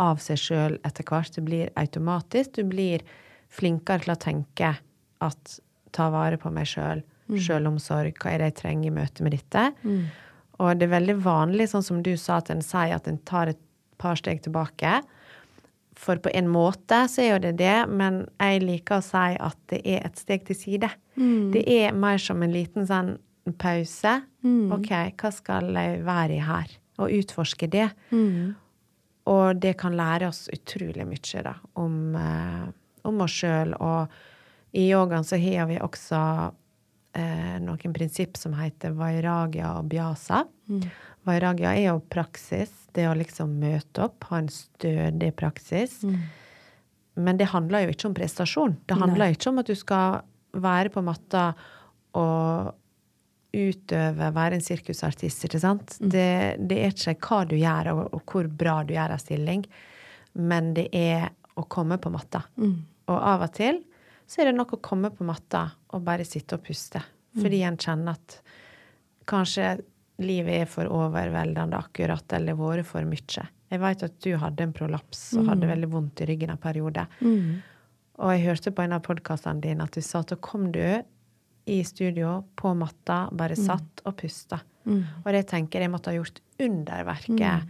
av 0.03 0.19
seg 0.23 0.41
sjøl 0.41 0.79
etter 0.83 1.07
hvert. 1.07 1.35
Det 1.35 1.45
blir 1.45 1.71
automatisk. 1.75 2.57
Du 2.57 2.63
blir 2.63 3.05
flinkere 3.47 4.03
til 4.03 4.15
å 4.15 4.19
tenke 4.19 4.73
at 5.23 5.59
ta 5.95 6.09
vare 6.13 6.37
på 6.41 6.51
meg 6.53 6.67
sjøl, 6.67 7.01
sjølomsorg, 7.41 8.19
hva 8.21 8.35
er 8.35 8.43
det 8.43 8.51
jeg 8.51 8.57
trenger 8.61 8.91
i 8.91 8.95
møte 8.99 9.23
med 9.25 9.33
dette? 9.37 9.63
Og 10.59 10.77
det 10.79 10.85
er 10.87 10.91
veldig 10.99 11.15
vanlig, 11.25 11.69
sånn 11.71 11.83
som 11.83 12.03
du 12.05 12.13
sa, 12.19 12.37
at 12.39 12.51
en 12.53 12.61
sier 12.63 12.93
at 12.95 13.07
en 13.11 13.17
tar 13.27 13.49
et 13.51 13.61
par 13.99 14.15
steg 14.19 14.43
tilbake. 14.45 15.01
For 15.95 16.19
på 16.19 16.29
en 16.35 16.47
måte 16.51 17.01
så 17.07 17.21
er 17.23 17.29
jo 17.33 17.39
det 17.47 17.53
det, 17.63 17.87
men 17.87 18.25
jeg 18.39 18.61
liker 18.63 18.99
å 18.99 19.03
si 19.03 19.35
at 19.39 19.57
det 19.71 19.79
er 19.87 20.05
et 20.05 20.19
steg 20.19 20.45
til 20.47 20.55
side. 20.59 20.89
Det 21.55 21.63
er 21.71 21.95
mer 21.95 22.17
som 22.19 22.43
en 22.43 22.51
liten 22.51 22.85
sånn 22.87 23.15
pause. 23.61 24.17
OK, 24.75 24.91
hva 25.21 25.31
skal 25.31 25.71
jeg 25.75 26.03
være 26.05 26.35
i 26.35 26.43
her? 26.43 26.67
Og 26.99 27.11
utforske 27.11 27.67
det. 27.71 27.89
Og 29.27 29.55
det 29.59 29.73
kan 29.79 29.95
lære 29.97 30.27
oss 30.29 30.45
utrolig 30.53 31.05
mye 31.09 31.41
da, 31.43 31.55
om, 31.81 32.15
eh, 32.15 32.65
om 33.03 33.21
oss 33.25 33.31
sjøl. 33.41 33.73
Og 33.79 34.07
i 34.75 34.89
yogaen 34.91 35.23
så 35.23 35.39
har 35.39 35.69
vi 35.69 35.79
også 35.79 36.21
eh, 37.15 37.57
noen 37.63 37.93
prinsipp 37.95 38.37
som 38.39 38.55
heter 38.59 38.95
vairagya 38.97 39.77
og 39.79 39.89
byasa. 39.91 40.43
Vairagya 41.25 41.71
er 41.73 41.85
jo 41.87 42.01
praksis, 42.11 42.73
det 42.93 43.07
å 43.09 43.15
liksom 43.17 43.55
møte 43.61 44.03
opp, 44.05 44.27
ha 44.29 44.41
en 44.43 44.51
stødig 44.51 45.31
praksis. 45.39 46.01
Men 47.15 47.39
det 47.39 47.47
handler 47.53 47.85
jo 47.85 47.95
ikke 47.95 48.09
om 48.09 48.17
prestasjon. 48.17 48.75
Det 48.85 48.99
handler 48.99 49.31
ikke 49.33 49.53
om 49.53 49.63
at 49.63 49.71
du 49.71 49.75
skal 49.79 50.19
være 50.55 50.91
på 50.91 51.03
matta 51.03 51.47
og 52.19 52.75
utøve, 53.55 54.29
være 54.35 54.59
en 54.59 54.63
sirkusartist, 54.63 55.47
ikke 55.47 55.63
sant? 55.63 55.95
Det, 55.99 56.59
det 56.59 56.83
er 56.83 56.91
ikke 56.91 57.15
hva 57.23 57.41
du 57.47 57.55
gjør, 57.55 57.93
og, 57.93 58.05
og 58.19 58.27
hvor 58.27 58.51
bra 58.51 58.81
du 58.83 58.91
gjør 58.97 59.15
av 59.15 59.23
stilling, 59.23 59.63
men 60.35 60.73
det 60.75 60.89
er 60.91 61.29
å 61.55 61.63
komme 61.71 61.95
på 61.95 62.11
matta. 62.11 62.43
Og 63.07 63.15
av 63.15 63.47
og 63.47 63.53
til 63.55 63.79
så 64.27 64.41
er 64.41 64.49
det 64.49 64.57
nok 64.57 64.73
å 64.77 64.81
komme 64.83 65.11
på 65.13 65.25
matta 65.27 65.67
og 65.93 66.05
bare 66.05 66.25
sitte 66.25 66.57
og 66.57 66.63
puste, 66.65 67.01
fordi 67.37 67.61
en 67.67 67.77
kjenner 67.77 68.17
at 68.17 68.39
kanskje 69.29 69.75
livet 70.23 70.61
er 70.63 70.69
for 70.71 70.87
overveldende 70.87 71.77
akkurat, 71.77 72.25
eller 72.33 72.55
vært 72.55 72.87
for 72.87 73.05
mye. 73.07 73.45
Jeg 73.71 73.81
vet 73.81 74.03
at 74.05 74.19
du 74.23 74.35
hadde 74.39 74.63
en 74.63 74.73
prolaps 74.73 75.33
og 75.35 75.49
hadde 75.49 75.67
veldig 75.67 75.89
vondt 75.91 76.21
i 76.21 76.27
ryggen 76.29 76.53
en 76.53 76.61
periode. 76.61 77.07
Og 78.15 78.31
jeg 78.31 78.45
hørte 78.45 78.71
på 78.71 78.81
en 78.85 78.93
av 78.95 79.01
podkastene 79.03 79.59
dine 79.61 79.83
at 79.83 79.91
du 79.97 80.01
sa 80.05 80.21
at 80.23 80.31
da 80.31 80.37
kom 80.39 80.69
du 80.71 81.03
i 81.65 81.79
studio, 81.83 82.43
på 82.55 82.73
matta, 82.77 83.25
bare 83.33 83.55
satt 83.57 84.03
og 84.05 84.15
pusta. 84.21 84.59
Og 85.25 85.31
det 85.33 85.47
tenker 85.49 85.81
jeg 85.81 85.89
måtte 85.91 86.11
ha 86.13 86.15
gjort 86.19 86.39
underverket. 86.61 87.65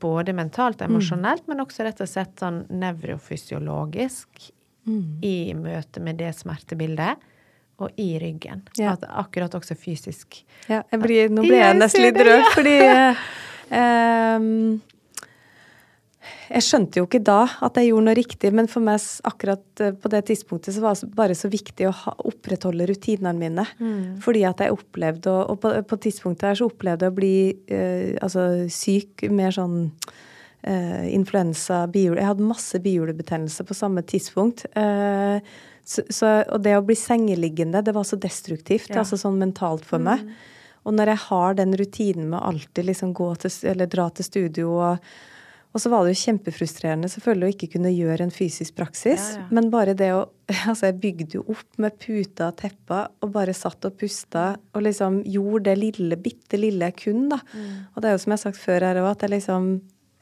Både 0.00 0.32
mentalt 0.32 0.80
og 0.80 0.86
emosjonelt, 0.88 1.48
men 1.50 1.60
også 1.60 1.82
rett 1.84 2.00
og 2.00 2.08
slett 2.08 2.38
sånn 2.38 2.62
nevrofysiologisk 2.70 4.52
i 5.24 5.54
møte 5.54 6.00
med 6.04 6.18
det 6.20 6.34
smertebildet. 6.38 7.16
Og 7.78 7.94
i 7.94 8.16
ryggen. 8.18 8.64
Ja. 8.74 8.96
At 8.96 9.04
akkurat 9.06 9.52
også 9.54 9.76
fysisk. 9.78 10.40
Ja, 10.66 10.80
jeg 10.90 10.98
blir, 10.98 11.28
nå 11.30 11.44
ble 11.46 11.60
jeg 11.60 11.68
jeg 11.68 11.76
nesten 11.78 12.02
litt 12.08 12.16
rørt, 12.26 12.42
ja. 12.42 12.54
fordi 12.56 12.72
eh, 12.90 13.20
ehm, 13.78 14.80
Jeg 16.48 16.64
skjønte 16.64 16.98
jo 16.98 17.06
ikke 17.06 17.20
da 17.22 17.36
at 17.62 17.76
jeg 17.78 17.90
gjorde 17.92 18.06
noe 18.08 18.16
riktig, 18.18 18.50
men 18.56 18.66
for 18.72 18.82
meg 18.82 18.98
akkurat 19.30 19.82
eh, 19.84 19.94
på 19.94 20.10
det 20.10 20.24
tidspunktet 20.32 20.74
så 20.74 20.82
var 20.82 20.98
det 20.98 21.10
bare 21.14 21.36
så 21.38 21.50
viktig 21.52 21.86
å 21.86 21.94
ha, 22.02 22.14
opprettholde 22.26 22.88
rutinene 22.90 23.36
mine. 23.38 23.64
Mm. 23.78 24.16
Fordi 24.24 24.42
at 24.48 24.64
jeg 24.64 24.74
opplevde, 24.74 25.30
å- 25.30 25.46
og 25.52 25.60
på, 25.62 25.72
på 25.92 26.00
tidspunktet 26.08 26.48
her 26.50 26.58
så 26.58 26.66
opplevde 26.72 27.06
jeg 27.06 27.14
å 27.14 27.18
bli 27.20 27.34
eh, 27.70 28.16
altså, 28.24 28.48
syk 28.72 29.28
mer 29.30 29.54
sånn 29.54 29.92
influensa, 31.14 31.86
bihule 31.86 32.18
Jeg 32.20 32.30
hadde 32.32 32.46
masse 32.48 32.80
bihulebetennelse 32.82 33.64
på 33.64 33.76
samme 33.78 34.02
tidspunkt. 34.02 34.66
Eh, 34.76 35.38
så, 35.84 36.02
så, 36.10 36.32
og 36.52 36.60
det 36.64 36.76
å 36.76 36.84
bli 36.84 36.96
sengeliggende, 36.98 37.82
det 37.84 37.94
var 37.96 38.04
så 38.04 38.18
destruktivt, 38.20 38.90
Ja. 38.90 39.00
altså 39.04 39.16
sånn 39.16 39.38
mentalt 39.40 39.86
for 39.88 40.02
meg. 40.02 40.26
Og 40.84 40.94
når 40.96 41.14
jeg 41.14 41.24
har 41.28 41.54
den 41.54 41.74
rutinen 41.76 42.28
med 42.30 42.42
alltid 42.42 42.84
liksom 42.90 43.14
gå 43.16 43.34
til, 43.40 43.52
eller 43.70 43.86
dra 43.86 44.10
til 44.10 44.24
studio 44.24 44.76
og 44.76 45.10
og 45.76 45.82
så 45.82 45.90
var 45.92 46.06
det 46.06 46.14
jo 46.14 46.22
kjempefrustrerende 46.24 47.10
selvfølgelig 47.12 47.44
å 47.44 47.52
ikke 47.52 47.66
kunne 47.74 47.90
gjøre 47.92 48.24
en 48.24 48.32
fysisk 48.32 48.74
praksis. 48.78 49.34
Ja, 49.34 49.42
ja. 49.42 49.48
Men 49.52 49.68
bare 49.70 49.92
det 49.94 50.08
å 50.16 50.22
Altså, 50.70 50.88
jeg 50.88 50.96
bygde 51.02 51.36
jo 51.36 51.42
opp 51.52 51.76
med 51.76 51.98
puter 52.00 52.48
og 52.48 52.56
tepper 52.56 53.10
og 53.20 53.34
bare 53.34 53.52
satt 53.52 53.84
og 53.84 53.98
pusta 54.00 54.46
og 54.72 54.82
liksom 54.86 55.20
gjorde 55.28 55.66
det 55.68 55.74
lille, 55.76 56.16
bitte 56.16 56.56
lille 56.56 56.88
jeg 56.88 56.96
kunne, 57.02 57.36
da. 57.36 57.38
Mm. 57.52 57.74
Og 57.92 58.00
det 58.00 58.08
er 58.08 58.16
jo 58.16 58.22
som 58.24 58.32
jeg 58.32 58.38
har 58.38 58.44
sagt 58.46 58.62
før 58.62 58.86
her 58.88 59.00
òg, 59.02 59.10
at 59.12 59.26
jeg 59.26 59.34
liksom 59.36 59.68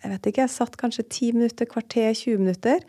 Jeg 0.07 0.13
vet 0.13 0.27
ikke, 0.31 0.45
jeg 0.45 0.55
satt 0.55 0.77
kanskje 0.79 1.03
10 1.03 1.33
minutter, 1.35 1.67
kvarter, 1.67 2.13
20 2.15 2.45
minutter. 2.45 2.85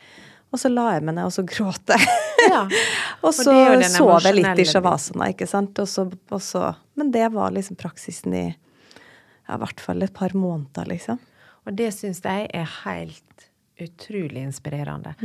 Og 0.53 0.61
så 0.61 0.69
la 0.71 0.91
jeg 0.93 1.03
meg 1.07 1.17
ned, 1.17 1.25
og 1.27 1.33
så 1.33 1.43
gråt 1.47 1.91
jeg. 1.91 2.05
Ja. 2.45 2.61
og 3.25 3.33
så 3.33 3.51
sov 3.89 4.13
jeg 4.21 4.37
litt 4.37 4.61
i 4.61 4.67
shavasana, 4.69 5.31
ikke 5.33 5.49
sant. 5.49 5.81
Og 5.81 5.89
så, 5.89 6.05
og 6.05 6.43
så 6.43 6.69
Men 6.97 7.09
det 7.11 7.25
var 7.33 7.51
liksom 7.55 7.79
praksisen 7.79 8.35
i 8.37 8.45
ja, 9.47 9.55
i 9.55 9.59
hvert 9.63 9.81
fall 9.81 10.03
et 10.03 10.13
par 10.13 10.35
måneder, 10.37 10.85
liksom. 10.91 11.19
Og 11.67 11.75
det 11.75 11.89
syns 11.95 12.21
jeg 12.23 12.47
er 12.53 12.67
helt 12.83 13.47
utrolig 13.81 14.43
inspirerende. 14.45 15.15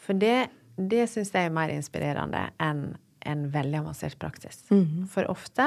For 0.00 0.18
det, 0.18 0.50
det 0.76 1.06
syns 1.10 1.32
jeg 1.34 1.48
er 1.48 1.54
mer 1.54 1.72
inspirerende 1.72 2.48
enn 2.62 2.90
en 3.28 3.46
veldig 3.52 3.82
avansert 3.82 4.16
praksis. 4.20 4.62
For 5.12 5.28
ofte 5.28 5.66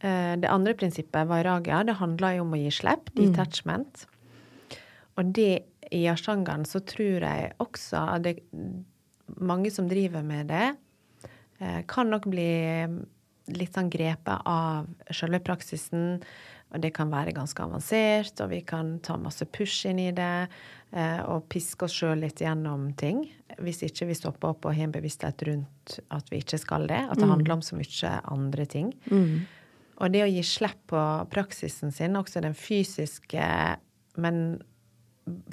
eh, 0.00 0.34
Det 0.40 0.48
andre 0.48 0.72
prinsippet, 0.74 1.28
vairagia, 1.28 1.82
det 1.84 1.98
handler 1.98 2.38
jo 2.38 2.46
om 2.46 2.54
å 2.56 2.60
gi 2.60 2.70
slipp, 2.72 3.10
detachment. 3.18 4.06
Og 5.16 5.32
det 5.36 5.64
i 5.94 6.04
asjangeren, 6.10 6.66
så 6.68 6.80
tror 6.84 7.24
jeg 7.24 7.52
også 7.62 8.02
at 8.16 8.22
det 8.26 8.36
mange 9.40 9.70
som 9.74 9.88
driver 9.88 10.22
med 10.26 10.48
det, 10.50 10.76
eh, 11.60 11.82
kan 11.88 12.10
nok 12.10 12.28
bli 12.30 12.50
litt 13.54 13.74
sånn 13.76 13.90
grepet 13.90 14.42
av 14.44 14.86
selve 15.14 15.40
praksisen. 15.40 16.20
Og 16.74 16.80
det 16.82 16.90
kan 16.96 17.08
være 17.12 17.32
ganske 17.32 17.62
avansert, 17.62 18.40
og 18.42 18.50
vi 18.50 18.60
kan 18.66 18.96
ta 18.98 19.14
masse 19.16 19.46
push 19.46 19.86
inn 19.86 20.00
i 20.02 20.10
det. 20.10 20.48
eh, 20.92 21.20
Og 21.22 21.48
piske 21.48 21.84
oss 21.84 21.92
sjøl 21.94 22.20
litt 22.20 22.40
gjennom 22.42 22.92
ting. 22.96 23.30
Hvis 23.58 23.82
ikke 23.82 24.06
vi 24.08 24.14
stopper 24.14 24.48
opp 24.48 24.66
og 24.66 24.74
har 24.74 24.84
en 24.84 24.92
bevissthet 24.92 25.46
rundt 25.46 26.00
at 26.10 26.28
vi 26.30 26.38
ikke 26.42 26.58
skal 26.58 26.86
det. 26.86 26.98
At 27.10 27.18
det 27.18 27.28
handler 27.30 27.52
om 27.54 27.60
så 27.62 27.76
mye 27.76 28.20
andre 28.24 28.66
ting. 28.66 28.92
Og 29.98 30.12
det 30.12 30.22
å 30.22 30.30
gi 30.30 30.42
slipp 30.42 30.86
på 30.88 31.30
praksisen 31.30 31.92
sin, 31.92 32.16
også 32.16 32.42
den 32.42 32.54
fysiske, 32.54 33.78
men 34.16 34.60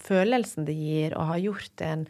følelsen 0.01 0.65
det 0.65 0.75
gir 0.77 1.15
å 1.17 1.25
ha 1.29 1.37
gjort 1.37 1.81
en 1.85 2.07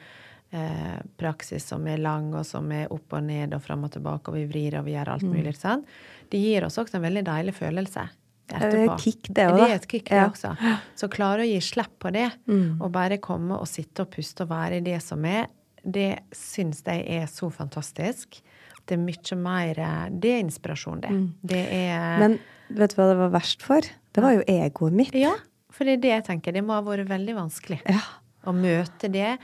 eh, 0.51 0.97
praksis 1.17 1.65
som 1.73 1.87
er 1.87 1.97
lang, 1.97 2.33
og 2.35 2.45
som 2.45 2.71
er 2.71 2.91
opp 2.93 3.13
og 3.13 3.23
ned 3.23 3.53
og 3.55 3.61
fram 3.65 3.83
og 3.87 3.91
tilbake, 3.95 4.29
og 4.31 4.37
vi 4.37 4.45
vrir 4.45 4.79
og 4.79 4.85
vi 4.85 4.95
gjør 4.95 5.13
alt 5.15 5.23
mulig, 5.27 5.55
sant? 5.57 5.87
det 6.29 6.39
gir 6.41 6.65
oss 6.65 6.77
også 6.81 6.97
en 6.97 7.03
veldig 7.07 7.23
deilig 7.27 7.53
følelse 7.59 8.07
det 8.53 8.79
er 8.83 8.97
kick, 8.99 9.27
det 9.29 9.45
også, 9.47 9.55
Det 9.57 9.69
er 9.71 9.75
et 9.75 9.87
kick, 9.87 10.09
det 10.09 10.17
Ja. 10.17 10.29
også. 10.29 10.79
Så 10.95 11.07
klare 11.09 11.41
å 11.43 11.47
gi 11.47 11.59
slipp 11.61 11.97
på 11.99 12.11
det, 12.11 12.29
og 12.79 12.91
bare 12.91 13.17
komme 13.17 13.55
og 13.57 13.67
sitte 13.67 14.01
og 14.03 14.11
puste 14.11 14.43
og 14.43 14.49
være 14.49 14.77
i 14.77 14.79
det 14.81 15.01
som 15.01 15.23
er, 15.25 15.47
det 15.83 16.19
syns 16.31 16.83
jeg 16.85 17.05
er 17.07 17.25
så 17.25 17.49
fantastisk. 17.51 18.41
Det 18.85 18.95
er 18.97 19.01
mye 19.01 19.35
mer 19.39 19.79
eh, 19.79 20.09
Det 20.11 20.29
er 20.31 20.39
inspirasjon, 20.43 21.01
det. 21.01 21.11
Det 21.41 21.67
er 21.71 22.19
Men 22.19 22.39
vet 22.69 22.91
du 22.91 22.95
hva 22.99 23.09
det 23.09 23.17
var 23.17 23.29
verst 23.31 23.61
for? 23.63 23.79
Det 23.81 24.21
var 24.23 24.33
jo 24.33 24.43
egoet 24.47 24.93
mitt. 24.93 25.13
Ja, 25.15 25.33
for 25.73 25.87
det 25.89 25.97
er 25.97 26.03
det 26.03 26.11
jeg 26.11 26.25
tenker. 26.29 26.53
Det 26.55 26.61
må 26.65 26.75
ha 26.77 26.83
vært 26.85 27.09
veldig 27.09 27.33
vanskelig. 27.39 27.79
Ja. 27.89 28.03
Å 28.43 28.51
møte 28.51 29.07
det, 29.07 29.37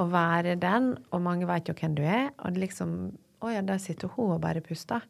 å 0.00 0.06
være 0.08 0.54
den, 0.60 0.94
og 1.12 1.20
mange 1.24 1.44
vet 1.48 1.68
jo 1.68 1.74
hvem 1.76 1.94
du 1.98 2.02
er. 2.08 2.30
Og 2.42 2.54
det 2.56 2.62
liksom 2.66 2.96
Å 3.44 3.50
ja, 3.52 3.60
der 3.60 3.76
sitter 3.78 4.08
hun 4.14 4.30
og 4.32 4.40
bare 4.40 4.62
puster. 4.64 5.02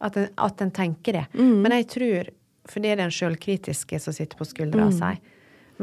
At, 0.00 0.14
en, 0.16 0.28
at 0.38 0.60
en 0.62 0.70
tenker 0.70 1.16
det. 1.18 1.24
Men 1.34 1.72
jeg 1.74 1.88
tror 1.90 2.28
For 2.70 2.78
det 2.80 2.92
er 2.92 3.00
den 3.02 3.10
sjølkritiske 3.10 3.98
som 4.00 4.14
sitter 4.14 4.38
på 4.38 4.46
skuldra 4.46 4.86
si. 4.94 5.10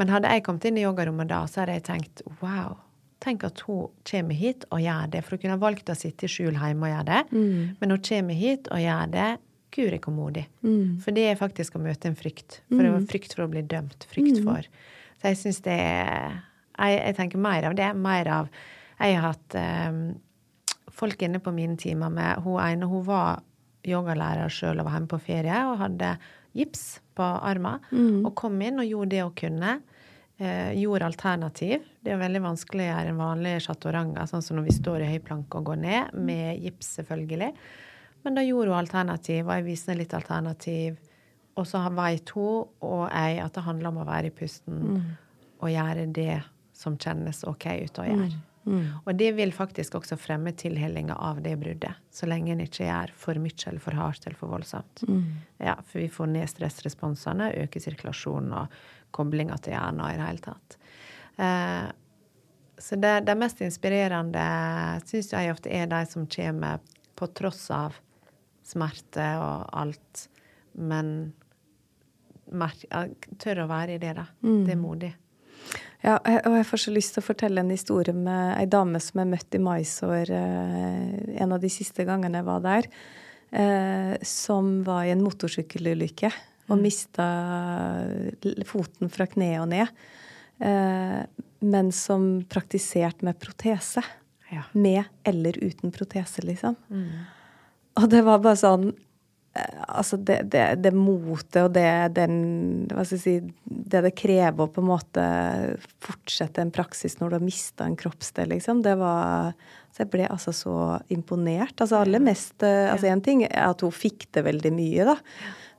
Men 0.00 0.08
hadde 0.08 0.30
jeg 0.32 0.44
kommet 0.46 0.64
inn 0.64 0.78
i 0.78 0.84
yogarommet 0.86 1.28
da, 1.28 1.42
så 1.50 1.60
hadde 1.60 1.74
jeg 1.76 1.84
tenkt 1.90 2.22
wow. 2.40 2.76
Tenk 3.20 3.44
at 3.44 3.60
hun 3.66 3.88
kommer 4.06 4.34
hit 4.38 4.64
og 4.70 4.80
gjør 4.80 5.08
det. 5.12 5.22
For 5.26 5.34
hun 5.36 5.42
kunne 5.42 5.58
valgt 5.60 5.90
å 5.90 5.96
sitte 5.98 6.24
i 6.24 6.30
skjul 6.30 6.54
hjemme 6.56 6.86
og 6.88 6.92
gjøre 6.94 7.08
det. 7.10 7.22
Men 7.82 7.90
hun 7.94 8.02
kommer 8.08 8.34
hit 8.38 8.70
og 8.72 8.78
gjør 8.80 9.12
det. 9.12 9.28
Guri 9.74 9.98
hvor 10.02 10.14
modig. 10.16 10.46
For 11.04 11.16
det 11.16 11.26
er 11.30 11.40
faktisk 11.40 11.76
å 11.76 11.82
møte 11.82 12.10
en 12.10 12.16
frykt. 12.18 12.62
For 12.68 12.82
det 12.84 12.92
var 12.94 13.08
frykt 13.10 13.34
for 13.36 13.46
å 13.46 13.50
bli 13.52 13.64
dømt. 13.68 14.06
Frykt 14.10 14.40
for 14.46 14.68
Så 15.18 15.32
jeg 15.32 15.40
syns 15.42 15.60
det 15.66 15.76
er 15.76 16.38
jeg, 16.78 16.94
jeg 16.94 17.16
tenker 17.18 17.42
mer 17.42 17.66
av 17.68 17.76
det. 17.78 17.90
Mer 17.98 18.32
av 18.32 18.48
Jeg 18.98 19.14
har 19.14 19.32
hatt 19.32 19.54
um, 19.90 20.00
folk 20.90 21.20
inne 21.22 21.38
på 21.42 21.52
mine 21.54 21.76
timer 21.78 22.10
med 22.10 22.42
Hun 22.42 22.58
ene 22.62 22.88
hun 22.90 23.04
var 23.06 23.44
yogalærer 23.86 24.50
sjøl 24.50 24.80
og 24.80 24.88
var 24.88 24.98
hjemme 24.98 25.10
på 25.12 25.20
ferie 25.22 25.60
og 25.68 25.78
hadde 25.82 26.16
gips 26.56 26.98
på 27.14 27.22
armen. 27.22 27.84
Og 28.26 28.34
kom 28.38 28.58
inn 28.62 28.80
og 28.82 28.88
gjorde 28.88 29.14
det 29.14 29.22
hun 29.22 29.36
kunne. 29.38 29.78
Eh, 30.38 30.72
gjorde 30.78 31.06
alternativ. 31.06 31.86
Det 32.00 32.12
er 32.14 32.20
veldig 32.20 32.42
vanskelig 32.44 32.84
å 32.84 32.90
gjøre 32.92 33.10
en 33.10 33.22
vanlig 33.22 33.54
chatoranga, 33.64 34.26
sånn 34.30 34.44
som 34.44 34.58
når 34.58 34.68
vi 34.68 34.74
står 34.76 35.02
i 35.02 35.08
høy 35.10 35.18
planke 35.26 35.58
og 35.58 35.66
går 35.66 35.80
ned, 35.82 36.12
med 36.14 36.60
gips, 36.62 36.92
selvfølgelig. 37.00 37.48
Men 38.22 38.34
da 38.34 38.44
gjorde 38.44 38.72
hun 38.72 38.80
alternativ, 38.80 39.46
og 39.46 39.54
jeg 39.54 39.66
viste 39.68 39.92
henne 39.92 40.02
litt 40.02 40.14
alternativ. 40.16 40.98
Og 41.58 41.66
så 41.66 41.80
veit 41.94 42.30
hun 42.36 42.68
og 42.86 43.08
jeg 43.08 43.40
at 43.42 43.54
det 43.56 43.66
handler 43.66 43.92
om 43.92 44.02
å 44.02 44.08
være 44.08 44.30
i 44.30 44.34
pusten 44.34 44.82
og 45.58 45.72
gjøre 45.72 46.06
det 46.14 46.36
som 46.76 46.94
kjennes 46.98 47.42
OK 47.50 47.66
ut 47.66 47.98
å 47.98 48.06
gjøre. 48.06 48.28
Og 49.06 49.14
det 49.16 49.30
vil 49.32 49.52
faktisk 49.52 49.94
også 49.96 50.18
fremme 50.20 50.52
tilhellinga 50.52 51.14
av 51.14 51.40
det 51.42 51.54
bruddet. 51.56 52.02
Så 52.12 52.28
lenge 52.28 52.52
en 52.52 52.60
ikke 52.60 52.84
gjør 52.84 53.12
for 53.16 53.40
mye 53.40 53.70
eller 53.70 53.80
for 53.80 53.96
hardt 53.96 54.26
eller 54.26 54.36
for 54.36 54.52
voldsomt. 54.52 55.02
Ja, 55.56 55.78
For 55.86 56.02
vi 56.02 56.08
får 56.12 56.26
ned 56.34 56.50
stressresponsene, 56.52 57.52
øker 57.64 57.80
sirkulasjonen 57.80 58.52
og 58.52 58.76
koblinga 59.10 59.56
til 59.64 59.72
hjernen 59.72 60.04
i 60.04 60.18
det 60.18 60.26
hele 60.26 60.44
tatt. 60.44 60.76
Eh, 61.38 61.88
så 62.78 62.96
det, 63.00 63.14
det 63.26 63.38
mest 63.38 63.62
inspirerende 63.64 64.44
syns 65.08 65.32
jeg 65.32 65.50
ofte 65.50 65.72
er 65.72 65.88
de 65.90 66.04
som 66.06 66.28
kommer 66.30 66.84
på 67.18 67.26
tross 67.34 67.70
av 67.74 67.96
smerte 68.68 69.28
og 69.42 69.68
alt, 69.80 70.26
men 70.78 71.32
tør 73.40 73.64
å 73.64 73.70
være 73.70 73.96
i 73.96 74.02
det, 74.02 74.14
da. 74.16 74.28
Det 74.40 74.74
er 74.74 74.80
modig. 74.80 75.12
Ja, 76.04 76.14
og 76.22 76.54
jeg 76.54 76.66
får 76.68 76.80
så 76.84 76.92
lyst 76.94 77.16
til 77.16 77.24
å 77.24 77.26
fortelle 77.26 77.62
en 77.64 77.72
historie 77.74 78.14
med 78.14 78.52
ei 78.54 78.68
dame 78.70 79.00
som 79.02 79.18
jeg 79.18 79.30
møtte 79.32 79.58
i 79.58 79.62
Mysore 79.62 80.36
eh, 80.38 81.40
en 81.42 81.54
av 81.56 81.58
de 81.62 81.70
siste 81.72 82.06
gangene 82.06 82.38
jeg 82.38 82.46
var 82.46 82.62
der, 82.62 82.86
eh, 83.50 84.14
som 84.22 84.70
var 84.86 85.08
i 85.08 85.12
en 85.16 85.24
motorsykkelulykke 85.24 86.30
og 86.68 86.78
mista 86.78 87.26
foten 88.68 89.10
fra 89.10 89.26
kneet 89.26 89.62
og 89.62 89.70
ned, 89.72 89.90
eh, 90.62 91.20
men 91.66 91.90
som 91.96 92.28
praktiserte 92.48 93.26
med 93.26 93.40
protese. 93.42 94.04
Ja. 94.52 94.62
Med 94.72 95.04
eller 95.28 95.58
uten 95.60 95.92
protese, 95.92 96.44
liksom. 96.46 96.78
Og 97.98 98.08
det 98.12 98.22
var 98.26 98.42
bare 98.44 98.58
sånn 98.58 98.88
eh, 98.88 99.84
Altså, 99.88 100.18
det, 100.22 100.40
det, 100.52 100.64
det 100.84 100.92
motet 100.94 101.60
og 101.64 101.72
det 101.76 101.90
den 102.18 102.38
Hva 102.92 103.04
skal 103.04 103.18
jeg 103.18 103.24
si 103.24 103.36
Det 103.66 104.02
det 104.04 104.14
krever 104.18 104.66
å 104.66 104.70
på 104.72 104.84
en 104.84 104.90
måte 104.90 105.26
fortsette 106.04 106.62
en 106.62 106.74
praksis 106.74 107.18
når 107.18 107.30
du 107.30 107.38
har 107.38 107.46
mista 107.46 107.86
en 107.86 107.98
kroppsdel, 107.98 108.52
liksom, 108.54 108.82
det 108.86 108.96
var 109.00 109.54
Så 109.90 110.04
jeg 110.04 110.12
ble 110.12 110.28
altså 110.28 110.54
så 110.54 110.76
imponert. 111.14 111.76
Altså 111.80 112.02
aller 112.02 112.22
mest 112.22 112.66
eh, 112.66 112.86
Altså 112.92 113.10
én 113.10 113.24
ting 113.24 113.46
er 113.48 113.70
at 113.70 113.82
hun 113.84 113.94
fikk 113.94 114.28
det 114.36 114.46
veldig 114.46 114.74
mye, 114.74 115.08
da. 115.12 115.18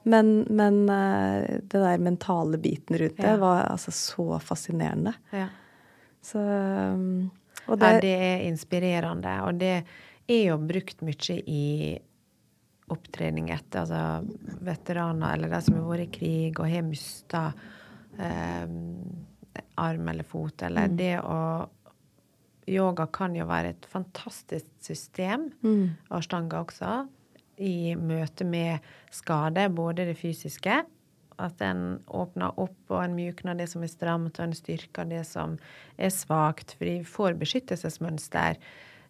Men, 0.09 0.45
men 0.49 0.85
eh, 0.89 1.59
det 1.69 1.79
der 1.83 2.01
mentale 2.01 2.57
biten 2.61 2.97
rundt 2.97 3.19
det 3.19 3.33
var 3.41 3.65
altså 3.67 3.91
så 3.93 4.39
fascinerende. 4.41 5.13
Ja. 5.35 5.49
Så 6.23 6.39
og 7.69 7.79
det, 7.79 7.89
Ja, 7.89 7.99
det 8.01 8.13
er 8.15 8.45
inspirerende, 8.47 9.33
og 9.45 9.59
det 9.61 9.73
er 10.29 10.43
jo 10.49 10.57
brukt 10.61 11.03
mye 11.05 11.37
i 11.45 11.63
opptrening 12.93 13.49
etter, 13.53 13.85
altså 13.85 14.61
veteraner 14.65 15.35
eller 15.35 15.51
de 15.53 15.61
som 15.65 15.79
har 15.79 15.89
vært 15.89 16.07
i 16.07 16.13
krig 16.19 16.59
og 16.59 16.69
har 16.69 16.85
mista 16.87 17.43
eh, 18.19 18.65
arm 19.79 20.11
eller 20.13 20.27
fot, 20.27 20.65
eller 20.67 20.91
det 20.93 21.17
å 21.23 21.41
Yoga 22.69 23.07
kan 23.09 23.33
jo 23.33 23.47
være 23.49 23.71
et 23.73 23.85
fantastisk 23.89 24.67
system, 24.85 25.47
og 26.13 26.21
stanga 26.21 26.59
også, 26.61 27.07
i 27.59 27.95
møte 27.95 28.45
med 28.45 28.85
skade, 29.11 29.65
både 29.73 30.05
det 30.07 30.17
fysiske 30.19 30.83
At 31.39 31.61
en 31.61 31.99
åpner 32.07 32.55
opp 32.59 32.91
og 32.91 33.01
en 33.03 33.15
mjukner 33.15 33.55
det 33.55 33.69
som 33.71 33.83
er 33.83 33.91
stramt, 33.91 34.39
og 34.39 34.45
en 34.45 34.53
styrker 34.53 35.07
det 35.07 35.25
som 35.27 35.57
er 35.97 36.09
svakt. 36.11 36.75
For 36.77 36.85
vi 36.85 37.03
får 37.03 37.37
beskyttelsesmønster 37.39 38.59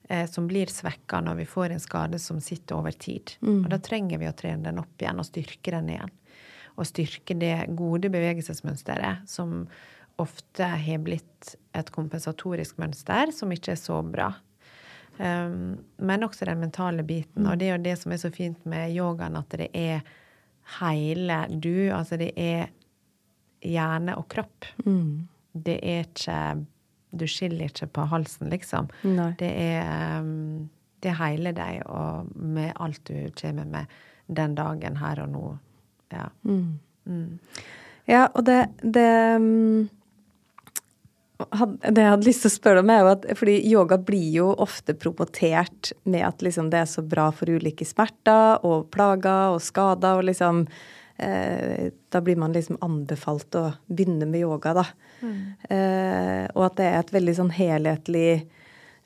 eh, 0.09 0.25
som 0.29 0.47
blir 0.49 0.71
svekka 0.73 1.21
når 1.25 1.39
vi 1.41 1.45
får 1.49 1.75
en 1.75 1.83
skade 1.83 2.19
som 2.19 2.41
sitter 2.43 2.79
over 2.79 2.91
tid. 2.91 3.35
Og 3.63 3.69
da 3.71 3.79
trenger 3.83 4.21
vi 4.21 4.29
å 4.29 4.35
trene 4.37 4.67
den 4.67 4.81
opp 4.81 5.01
igjen 5.01 5.21
og 5.21 5.29
styrke 5.29 5.73
den 5.77 5.93
igjen. 5.95 6.13
Og 6.79 6.87
styrke 6.87 7.35
det 7.37 7.55
gode 7.77 8.11
bevegelsesmønsteret 8.11 9.29
som 9.29 9.65
ofte 10.19 10.67
har 10.67 11.01
blitt 11.03 11.55
et 11.75 11.89
kompensatorisk 11.95 12.79
mønster 12.81 13.31
som 13.35 13.51
ikke 13.55 13.73
er 13.75 13.79
så 13.79 14.01
bra. 14.03 14.33
Um, 15.19 15.77
men 15.99 16.23
også 16.23 16.47
den 16.47 16.61
mentale 16.63 17.03
biten. 17.03 17.47
Og 17.47 17.59
det 17.59 17.67
er 17.67 17.77
jo 17.77 17.83
det 17.83 17.95
som 17.99 18.15
er 18.15 18.21
så 18.21 18.31
fint 18.31 18.65
med 18.69 18.93
yogaen, 18.95 19.35
at 19.39 19.55
det 19.59 19.69
er 19.75 20.03
hele 20.79 21.41
du. 21.51 21.89
Altså 21.95 22.19
det 22.19 22.31
er 22.39 22.69
hjerne 23.65 24.15
og 24.19 24.27
kropp. 24.31 24.67
Det 25.51 25.79
er 25.83 26.07
ikke 26.07 26.39
Du 27.11 27.25
skiller 27.27 27.69
ikke 27.71 27.87
på 27.95 28.03
halsen, 28.11 28.49
liksom. 28.53 28.89
Nei. 29.03 29.31
Det 29.39 29.49
er 29.49 30.19
um, 30.21 30.69
det 31.01 31.13
er 31.13 31.19
hele 31.21 31.53
deg, 31.55 31.77
og 31.87 32.27
med 32.35 32.73
alt 32.75 32.99
du 33.07 33.29
kommer 33.39 33.65
med 33.65 33.85
den 34.27 34.53
dagen 34.57 34.97
her 34.99 35.21
og 35.23 35.29
nå. 35.31 35.45
Ja. 36.11 36.25
Ja, 38.09 38.25
og 38.35 38.43
det, 38.45 38.57
det 38.83 39.07
mm, 39.41 39.87
had- 41.55 41.77
Det 41.81 42.01
jeg 42.03 42.09
hadde 42.11 42.27
lyst 42.27 42.41
til 42.43 42.51
å 42.51 42.55
spørre 42.57 42.83
om, 42.83 42.89
er 42.91 42.99
jo 43.05 43.11
at 43.13 43.25
fordi 43.39 43.55
yoga 43.71 43.97
blir 43.97 44.27
jo 44.35 44.49
ofte 44.59 44.93
promotert 44.97 45.93
med 46.03 46.25
at 46.27 46.41
liksom 46.45 46.69
det 46.73 46.81
er 46.83 46.89
så 46.91 47.01
bra 47.05 47.29
for 47.31 47.49
ulike 47.49 47.85
smerter 47.87 48.59
og 48.67 48.89
plager 48.91 49.55
og 49.55 49.61
skader, 49.63 50.19
og 50.19 50.27
liksom 50.29 50.65
Da 51.19 52.21
blir 52.23 52.37
man 52.39 52.53
liksom 52.55 52.77
anbefalt 52.81 53.55
å 53.59 53.65
begynne 53.91 54.27
med 54.29 54.39
yoga, 54.45 54.71
da. 54.77 54.85
Eh, 55.67 56.45
og 56.55 56.63
at 56.69 56.77
det 56.79 56.85
er 56.87 56.99
et 57.01 57.11
veldig 57.11 57.33
sånn 57.35 57.51
helhetlig 57.51 58.47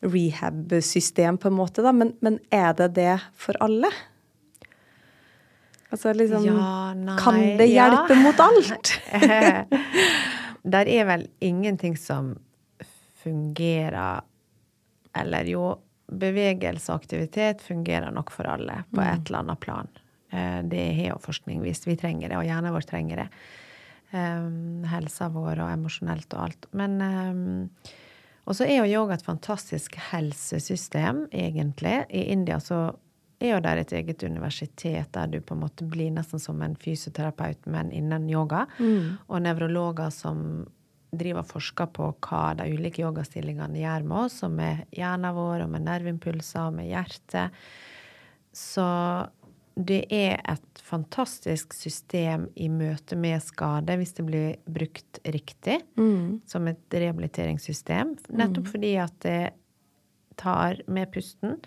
rehab-system, 0.03 1.39
på 1.41 1.49
en 1.49 1.57
måte, 1.57 1.82
da. 1.82 1.93
Men, 1.95 2.14
men 2.22 2.38
er 2.53 2.76
det 2.78 2.91
det 2.99 3.16
for 3.39 3.57
alle? 3.64 3.89
Altså 5.93 6.14
liksom 6.18 6.45
Ja, 6.47 6.93
nei, 6.97 7.18
Kan 7.22 7.39
det 7.59 7.70
ja. 7.70 7.88
hjelpe 7.88 8.18
mot 8.18 8.39
alt? 8.41 8.93
Der 10.74 10.89
er 10.89 11.05
vel 11.05 11.28
ingenting 11.43 11.97
som 11.99 12.34
fungerer 13.24 14.24
Eller 15.14 15.49
jo, 15.51 15.68
bevegelse 16.09 16.91
og 16.91 17.03
aktivitet 17.03 17.61
fungerer 17.61 18.09
nok 18.14 18.34
for 18.34 18.49
alle 18.49 18.82
på 18.93 19.01
et 19.01 19.30
eller 19.30 19.43
annet 19.43 19.61
plan. 19.61 19.88
Eh, 20.34 20.61
Det 20.63 20.86
har 20.97 21.21
forskning 21.21 21.61
vist. 21.61 21.88
Vi 21.88 21.95
trenger 21.99 22.29
det, 22.29 22.38
og 22.38 22.47
hjernen 22.47 22.73
vår 22.73 22.88
trenger 22.89 23.23
det. 23.23 23.29
Um, 24.13 24.84
helsa 24.86 25.25
vår 25.34 25.57
og 25.63 25.71
emosjonelt 25.73 26.34
og 26.36 26.43
alt. 26.43 26.65
Men 26.77 26.99
um, 27.01 27.69
Og 28.45 28.53
så 28.57 28.67
er 28.67 28.84
jo 28.84 28.91
yoga 28.99 29.15
et 29.15 29.25
fantastisk 29.25 29.95
helsesystem, 30.11 31.27
egentlig. 31.31 32.05
I 32.11 32.25
India 32.34 32.59
så 32.59 32.91
er 33.39 33.53
jo 33.55 33.61
der 33.63 33.79
et 33.81 33.93
eget 33.95 34.23
universitet 34.23 35.07
der 35.15 35.27
du 35.31 35.39
på 35.41 35.55
en 35.55 35.61
måte 35.63 35.88
blir 35.88 36.11
nesten 36.11 36.39
som 36.39 36.61
en 36.61 36.75
fysioterapeut, 36.75 37.65
men 37.65 37.91
innen 37.91 38.29
yoga. 38.29 38.65
Og 39.29 39.41
nevrologer 39.41 40.11
som 40.11 40.65
driver 41.13 41.39
og 41.39 41.47
forsker 41.49 41.89
på 41.93 42.09
hva 42.25 42.43
de 42.59 42.67
ulike 42.73 43.01
yogastillingene 43.05 43.79
gjør 43.79 44.03
med 44.03 44.25
oss, 44.25 44.43
og 44.43 44.51
med 44.51 44.86
hjernen 44.91 45.36
vår, 45.36 45.63
og 45.63 45.69
med 45.69 45.86
nerveimpulser, 45.88 46.67
og 46.67 46.73
med 46.73 46.89
hjertet. 46.91 47.51
Så 48.53 48.86
det 49.76 50.03
er 50.13 50.38
et 50.49 50.82
fantastisk 50.86 51.74
system 51.74 52.45
i 52.55 52.67
møte 52.69 53.17
med 53.17 53.41
skade 53.41 53.95
hvis 53.97 54.13
det 54.17 54.26
blir 54.28 54.55
brukt 54.69 55.19
riktig 55.26 55.80
som 56.49 56.67
et 56.69 56.93
rehabiliteringssystem. 56.93 58.15
Nettopp 58.38 58.69
fordi 58.76 58.93
at 59.01 59.15
det 59.26 59.53
tar 60.38 60.82
med 60.88 61.09
pusten, 61.13 61.57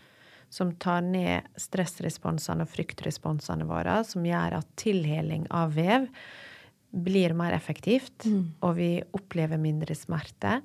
som 0.51 0.73
tar 0.79 1.03
ned 1.03 1.47
stressresponsene 1.59 2.67
og 2.67 2.71
fryktresponsene 2.71 3.67
våre, 3.67 3.99
som 4.07 4.27
gjør 4.27 4.61
at 4.61 4.69
tilheling 4.79 5.49
av 5.51 5.75
vev 5.75 6.07
blir 6.97 7.35
mer 7.37 7.53
effektivt, 7.53 8.25
og 8.63 8.77
vi 8.79 8.91
opplever 9.19 9.59
mindre 9.61 9.95
smerte. 9.99 10.61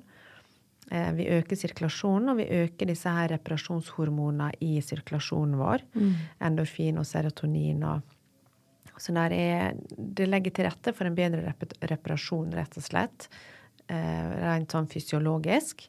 Eh, 0.90 1.12
Vi 1.14 1.28
øker 1.28 1.56
sirkulasjonen, 1.56 2.30
og 2.32 2.36
vi 2.36 2.48
øker 2.48 2.86
disse 2.86 3.08
her 3.08 3.28
reparasjonshormonene 3.36 4.50
i 4.60 4.80
sirkulasjonen 4.80 5.56
vår. 5.60 5.84
Endorfin 6.40 6.98
og 6.98 7.06
serotonin 7.06 7.84
og 7.84 8.02
Så 8.98 9.12
der 9.14 9.32
er, 9.32 9.72
det 9.96 10.28
legger 10.28 10.52
til 10.52 10.66
rette 10.66 10.92
for 10.92 11.06
en 11.06 11.14
bedre 11.16 11.54
reparasjon, 11.80 12.52
rett 12.54 12.76
og 12.76 12.82
slett. 12.84 13.28
Eh, 13.88 14.28
rent 14.38 14.70
sånn 14.70 14.86
fysiologisk. 14.86 15.88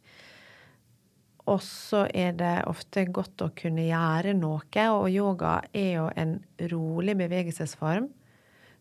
Og 1.45 1.59
så 1.61 2.07
er 2.15 2.31
det 2.31 2.63
ofte 2.65 3.03
godt 3.11 3.43
å 3.43 3.51
kunne 3.53 3.83
gjøre 3.85 4.33
noe, 4.33 4.85
og 4.95 5.09
yoga 5.11 5.61
er 5.73 5.91
jo 5.97 6.09
en 6.15 6.37
rolig 6.71 7.17
bevegelsesform 7.19 8.07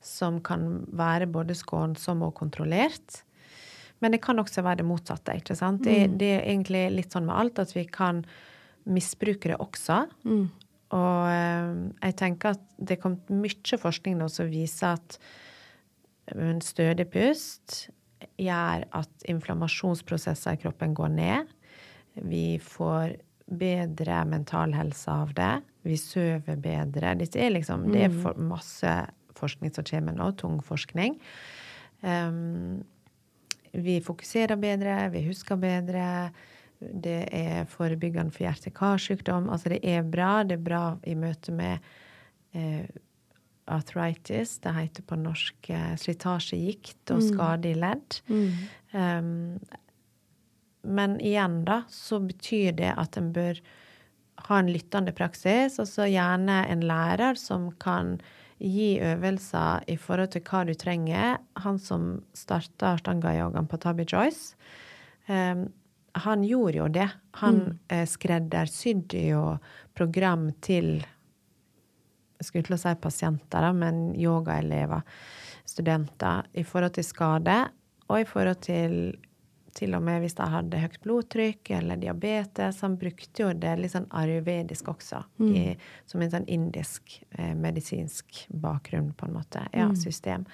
som 0.01 0.41
kan 0.41 0.87
være 0.87 1.27
både 1.27 1.55
skånsom 1.59 2.23
og 2.23 2.35
kontrollert. 2.39 3.25
Men 4.03 4.15
det 4.15 4.23
kan 4.25 4.41
også 4.43 4.65
være 4.67 4.83
det 4.83 4.89
motsatte. 4.89 5.37
ikke 5.39 5.57
sant? 5.59 5.85
Det, 5.87 6.19
det 6.19 6.33
er 6.39 6.49
egentlig 6.51 6.89
litt 6.97 7.15
sånn 7.15 7.29
med 7.29 7.39
alt 7.39 7.63
at 7.63 7.73
vi 7.77 7.87
kan 7.87 8.25
misbruke 8.91 9.53
det 9.53 9.61
også. 9.63 10.03
Og 10.93 11.31
eh, 11.31 11.73
jeg 12.03 12.19
tenker 12.21 12.57
at 12.57 12.65
det 12.77 12.99
er 12.99 13.03
kommet 13.05 13.31
mye 13.33 13.79
forskning 13.81 14.19
nå 14.19 14.29
som 14.33 14.51
viser 14.53 14.99
at 14.99 15.19
en 16.33 16.61
stødig 16.63 17.09
pust 17.13 17.87
gjør 18.39 18.85
at 18.95 19.27
inflammasjonsprosesser 19.31 20.57
i 20.57 20.63
kroppen 20.63 20.95
går 20.95 21.15
ned. 21.17 21.51
Vi 22.15 22.59
får 22.63 23.17
bedre 23.53 24.23
mental 24.29 24.75
helse 24.77 25.11
av 25.11 25.33
det. 25.37 25.55
Vi 25.87 25.97
sover 25.99 26.61
bedre. 26.63 27.17
Dette 27.19 27.41
er 27.43 27.55
liksom, 27.57 27.91
Det 27.93 28.07
er 28.07 28.15
for 28.23 28.39
masse 28.39 28.93
forskning 29.39 29.73
som 29.75 29.87
kommer 29.89 30.15
nå, 30.17 30.31
tung 30.39 30.61
forskning. 30.63 31.19
Um, 32.03 32.83
vi 33.73 34.01
fokuserer 34.05 34.57
bedre, 34.61 35.09
vi 35.13 35.25
husker 35.27 35.57
bedre. 35.57 36.07
Det 36.79 37.29
er 37.33 37.69
forebyggende 37.71 38.35
for 38.35 38.45
hjerte-karsykdom. 38.45 39.49
Altså, 39.53 39.75
det 39.75 39.81
er 39.87 40.03
bra. 40.03 40.43
Det 40.45 40.59
er 40.59 40.67
bra 40.67 40.83
i 41.09 41.15
møte 41.17 41.55
med 41.55 41.79
eh, 42.59 42.89
arthritis. 43.71 44.59
Det 44.61 44.75
heter 44.77 45.07
på 45.07 45.19
norsk 45.21 45.71
eh, 45.71 45.95
slitasjegikt 46.01 47.15
og 47.15 47.23
skade 47.25 47.71
i 47.71 47.79
ledd. 47.79 48.19
Um, 48.93 49.61
men 50.83 51.17
igjen, 51.23 51.63
da, 51.65 51.85
så 51.89 52.19
betyr 52.21 52.75
det 52.77 52.91
at 52.99 53.17
en 53.17 53.31
bør 53.33 53.61
ha 54.49 54.59
en 54.59 54.71
lyttende 54.73 55.15
praksis, 55.15 55.79
og 55.79 55.87
så 55.87 56.09
gjerne 56.11 56.65
en 56.67 56.83
lærer 56.87 57.39
som 57.39 57.71
kan 57.83 58.17
gi 58.63 58.97
øvelser 59.03 59.85
i 59.91 59.97
forhold 59.99 60.33
til 60.35 60.45
hva 60.47 60.63
du 60.69 60.73
trenger. 60.79 61.39
Han 61.65 61.79
som 61.83 62.11
starta 62.37 62.95
stangayogaen 63.01 63.69
på 63.71 63.81
Tabby 63.83 64.07
Joyce, 64.07 64.55
um, 65.29 65.67
han 66.23 66.45
gjorde 66.45 66.77
jo 66.77 66.87
det. 66.93 67.09
Han 67.41 67.63
eh, 67.89 68.05
skreddersydde 68.05 69.23
jo 69.31 69.45
program 69.97 70.51
til 70.61 70.99
jeg 72.43 72.49
skulle 72.49 72.67
til 72.67 72.75
å 72.75 72.83
si 72.83 72.93
pasienter, 72.99 73.63
da, 73.63 73.71
men 73.71 74.17
yogaelever, 74.19 75.05
studenter, 75.69 76.49
i 76.59 76.65
forhold 76.67 76.97
til 76.97 77.07
skade, 77.07 77.55
og 78.11 78.19
i 78.19 78.27
forhold 78.27 78.59
til 78.67 78.97
til 79.75 79.97
og 79.97 80.03
med 80.05 80.21
hvis 80.23 80.37
de 80.39 80.47
hadde 80.53 80.81
høyt 80.83 80.99
blodtrykk 81.05 81.73
eller 81.79 82.01
diabetes. 82.01 82.81
Han 82.85 82.97
brukte 83.01 83.45
jo 83.45 83.51
det 83.57 83.75
litt 83.81 83.95
sånn 83.95 84.09
ayurvedisk 84.15 84.91
også, 84.93 85.23
i, 85.49 85.73
som 86.09 86.23
en 86.23 86.33
sånn 86.35 86.49
indisk 86.53 87.17
eh, 87.39 87.55
medisinsk 87.59 88.45
bakgrunn, 88.49 89.13
på 89.17 89.29
en 89.29 89.37
måte. 89.37 89.65
Ja, 89.73 89.89
system. 89.99 90.47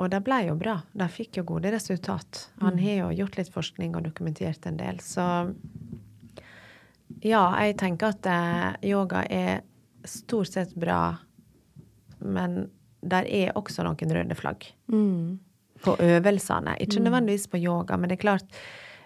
Og 0.00 0.10
det 0.10 0.22
ble 0.26 0.40
jo 0.48 0.56
bra. 0.58 0.80
De 0.96 1.06
fikk 1.12 1.38
jo 1.38 1.46
gode 1.52 1.70
resultat. 1.74 2.46
Han 2.62 2.80
har 2.80 3.04
jo 3.04 3.10
gjort 3.20 3.36
litt 3.38 3.52
forskning 3.54 3.94
og 3.98 4.08
dokumentert 4.08 4.66
en 4.66 4.80
del, 4.80 5.02
så 5.04 5.44
ja, 7.22 7.44
jeg 7.60 7.76
tenker 7.78 8.14
at 8.14 8.26
eh, 8.26 8.88
yoga 8.90 9.22
er 9.30 9.60
stort 10.08 10.50
sett 10.50 10.72
bra, 10.74 11.18
men 12.18 12.64
der 13.02 13.26
er 13.28 13.56
også 13.58 13.84
noen 13.84 14.14
røde 14.16 14.34
flagg 14.38 14.70
på 15.84 15.96
øvelsene. 16.00 16.76
Ikke 16.80 17.02
nødvendigvis 17.02 17.48
på 17.52 17.60
yoga, 17.62 17.98
men 17.98 18.10
det 18.10 18.18
er 18.18 18.26
klart 18.28 18.62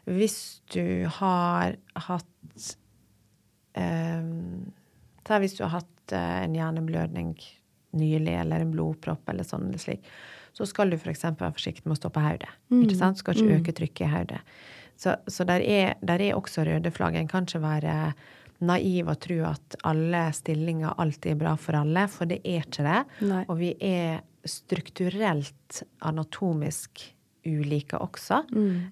Hvis 0.06 0.62
du 0.70 1.08
har 1.10 1.74
hatt 2.06 2.66
um, 3.74 4.72
hvis 5.26 5.56
du 5.58 5.64
har 5.64 5.80
hatt 5.80 6.12
eh, 6.14 6.44
en 6.44 6.54
hjerneblødning 6.54 7.32
nylig, 7.96 8.34
eller 8.38 8.62
en 8.62 8.70
blodpropp, 8.70 9.28
eller 9.28 9.42
sånn 9.42 9.66
eller 9.66 9.82
slik, 9.82 10.06
så 10.54 10.66
skal 10.68 10.92
du 10.92 10.96
f.eks. 10.96 11.24
være 11.26 11.52
forsiktig 11.56 11.84
med 11.84 11.96
å 11.96 11.98
stå 11.98 12.10
på 12.14 12.22
hodet. 12.22 12.52
Ikke 12.70 12.96
sant? 12.96 13.18
Skal 13.18 13.36
ikke 13.36 13.58
øke 13.58 13.74
trykket 13.76 14.06
i 14.06 14.12
hodet. 14.12 14.38
Så, 14.96 15.16
så 15.28 15.44
der, 15.48 15.60
er, 15.60 15.96
der 16.00 16.22
er 16.22 16.38
også 16.38 16.64
røde 16.64 16.92
flagg. 16.94 17.18
En 17.18 17.28
kan 17.28 17.44
ikke 17.44 17.60
være 17.64 17.96
naiv 18.64 19.10
og 19.12 19.18
tro 19.20 19.36
at 19.50 19.76
alle 19.84 20.22
stillinger 20.32 20.96
alltid 20.96 21.34
er 21.34 21.40
bra 21.42 21.52
for 21.60 21.76
alle, 21.76 22.06
for 22.08 22.30
det 22.30 22.40
er 22.40 22.64
ikke 22.64 22.86
det. 22.86 23.02
Nei. 23.28 23.42
Og 23.52 23.60
vi 23.60 23.74
er 23.84 24.22
strukturelt 24.50 25.82
anatomisk 26.06 27.02
ulike 27.46 27.98
også. 28.02 28.42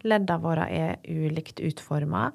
Leddene 0.07 0.42
våre 0.42 0.68
er 0.70 0.98
ulikt 1.09 1.62
utforma. 1.64 2.28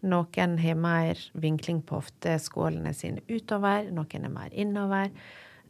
Noen 0.00 0.56
har 0.58 0.78
mer 0.80 1.20
vinkling 1.36 1.82
på 1.84 2.00
hofteskålene 2.00 2.94
sine 2.96 3.20
utover, 3.28 3.90
noen 3.92 4.24
er 4.24 4.32
mer 4.32 4.54
innover. 4.56 5.10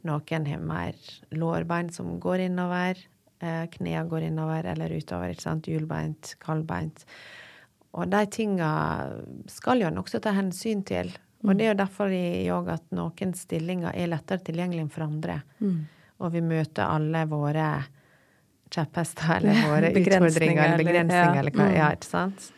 Noen 0.07 0.47
har 0.47 0.61
mer 0.63 0.95
lårbein 1.35 1.91
som 1.93 2.15
går 2.19 2.47
innover. 2.47 2.97
Eh, 3.41 3.65
knærne 3.75 4.09
går 4.09 4.27
innover 4.29 4.65
eller 4.71 4.93
utover. 4.93 5.29
ikke 5.29 5.41
sant? 5.41 5.67
Hjulbeint, 5.67 6.35
kaldbeint. 6.39 7.05
Og 7.93 8.07
de 8.09 8.25
tinga 8.31 8.71
skal 9.51 9.81
jo 9.81 9.87
en 9.87 9.99
også 9.99 10.21
ta 10.23 10.31
hensyn 10.31 10.83
til. 10.87 11.11
Og 11.43 11.57
det 11.57 11.65
er 11.65 11.71
jo 11.73 11.79
derfor 11.81 12.13
i 12.13 12.45
yoga 12.45 12.77
at 12.77 12.91
noen 12.93 13.33
stillinger 13.33 13.95
er 13.97 14.07
lettere 14.07 14.43
tilgjengelig 14.45 14.85
enn 14.85 14.93
for 14.93 15.07
andre. 15.07 15.41
Og 16.21 16.31
vi 16.35 16.41
møter 16.45 16.85
alle 16.85 17.25
våre 17.29 17.67
kjepphester 18.71 19.33
eller 19.41 19.61
våre 19.67 19.91
utfordringer 19.91 20.65
eller 20.67 20.83
begrensninger. 20.83 21.39
Eller 21.41 21.55
hva, 21.57 21.67
Mm. 21.69 21.77
ja, 21.77 21.91
ikke 21.97 22.07
sant? 22.09 22.51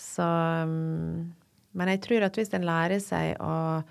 Så 0.00 0.26
um, 0.64 1.32
Men 1.72 1.88
jeg 1.92 2.00
tror 2.02 2.24
at 2.26 2.34
hvis 2.40 2.50
en 2.56 2.64
lærer 2.66 2.98
seg 3.04 3.36
å 3.38 3.82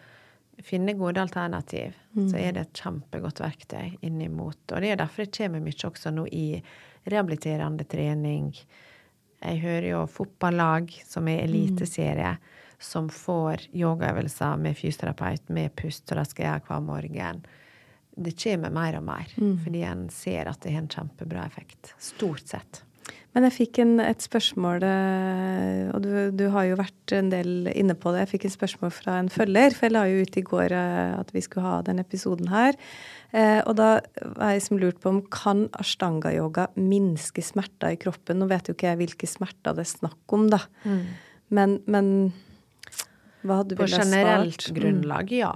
finne 0.66 0.92
gode 1.00 1.22
alternativ, 1.22 1.94
så 2.28 2.36
er 2.36 2.52
det 2.52 2.62
et 2.66 2.82
kjempegodt 2.82 3.40
verktøy 3.40 3.94
innimot. 4.04 4.60
Og 4.74 4.82
det 4.84 4.90
er 4.92 5.00
derfor 5.00 5.24
det 5.24 5.38
kommer 5.38 5.64
mye 5.64 5.86
også 5.88 6.12
nå 6.12 6.26
i 6.36 6.60
rehabiliterende 7.08 7.86
trening. 7.88 8.50
Jeg 9.40 9.62
hører 9.64 9.88
jo 9.94 10.02
fotballag 10.12 10.92
som 11.08 11.30
er 11.32 11.46
eliteserie, 11.46 12.34
som 12.80 13.08
får 13.08 13.70
yogaøvelser 13.72 14.60
med 14.60 14.76
fysioterapeut 14.76 15.48
med 15.56 15.72
pust, 15.80 16.12
og 16.12 16.20
ha 16.44 16.60
hver 16.60 16.84
morgen. 16.84 17.46
Det 18.20 18.36
kommer 18.44 18.74
mer 18.76 19.00
og 19.00 19.08
mer, 19.08 19.32
fordi 19.64 19.86
en 19.88 20.06
ser 20.12 20.50
at 20.52 20.62
det 20.66 20.76
har 20.76 20.84
en 20.84 20.92
kjempebra 20.92 21.46
effekt. 21.48 21.94
Stort 22.04 22.48
sett. 22.52 22.84
Men 23.38 23.46
jeg 23.46 23.54
fikk 23.60 23.80
en, 23.84 23.92
et 24.02 24.24
spørsmål, 24.26 24.84
eh, 24.88 25.90
og 25.94 26.02
du, 26.02 26.10
du 26.34 26.48
har 26.54 26.66
jo 26.66 26.80
vært 26.80 27.14
en 27.14 27.30
del 27.30 27.70
inne 27.78 27.94
på 27.94 28.14
det. 28.14 28.24
Jeg 28.24 28.32
fikk 28.32 28.48
et 28.50 28.56
spørsmål 28.56 28.94
fra 28.94 29.20
en 29.22 29.30
følger, 29.30 29.76
for 29.78 29.86
jeg 29.86 29.94
la 29.94 30.04
jo 30.10 30.24
ut 30.26 30.40
i 30.42 30.44
går 30.48 30.74
eh, 30.74 31.14
at 31.14 31.30
vi 31.36 31.44
skulle 31.46 31.68
ha 31.68 31.78
den 31.86 32.02
episoden 32.02 32.50
her. 32.50 32.78
Eh, 33.30 33.62
og 33.62 33.78
da 33.78 33.92
var 34.34 34.56
jeg 34.56 34.66
som 34.66 34.82
lurt 34.82 34.98
på 35.04 35.14
om 35.14 35.22
kan 35.30 35.68
ashtanga-yoga 35.78 36.72
minske 36.82 37.46
smerter 37.46 37.94
i 37.94 38.02
kroppen? 38.02 38.42
Nå 38.42 38.50
vet 38.50 38.72
jo 38.72 38.78
ikke 38.78 38.90
jeg 38.90 39.02
hvilke 39.04 39.30
smerter 39.30 39.78
det 39.78 39.86
er 39.86 39.94
snakk 39.94 40.38
om, 40.40 40.50
da. 40.50 40.64
Men, 41.54 41.80
men 41.90 42.14
hva 43.46 43.62
hadde 43.62 43.78
du 43.78 43.80
På 43.80 43.88
generelt 43.94 44.72
grunnlag, 44.74 45.30
ja. 45.38 45.54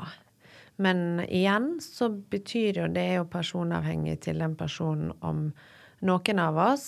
Men 0.83 1.23
igjen 1.29 1.77
så 1.81 2.09
betyr 2.09 2.81
jo 2.81 2.89
det 2.91 3.07
jo 3.15 3.25
personavhengig 3.31 4.19
til 4.25 4.41
den 4.43 4.57
personen 4.59 5.13
om 5.23 5.47
noen 6.03 6.41
av 6.43 6.59
oss 6.59 6.87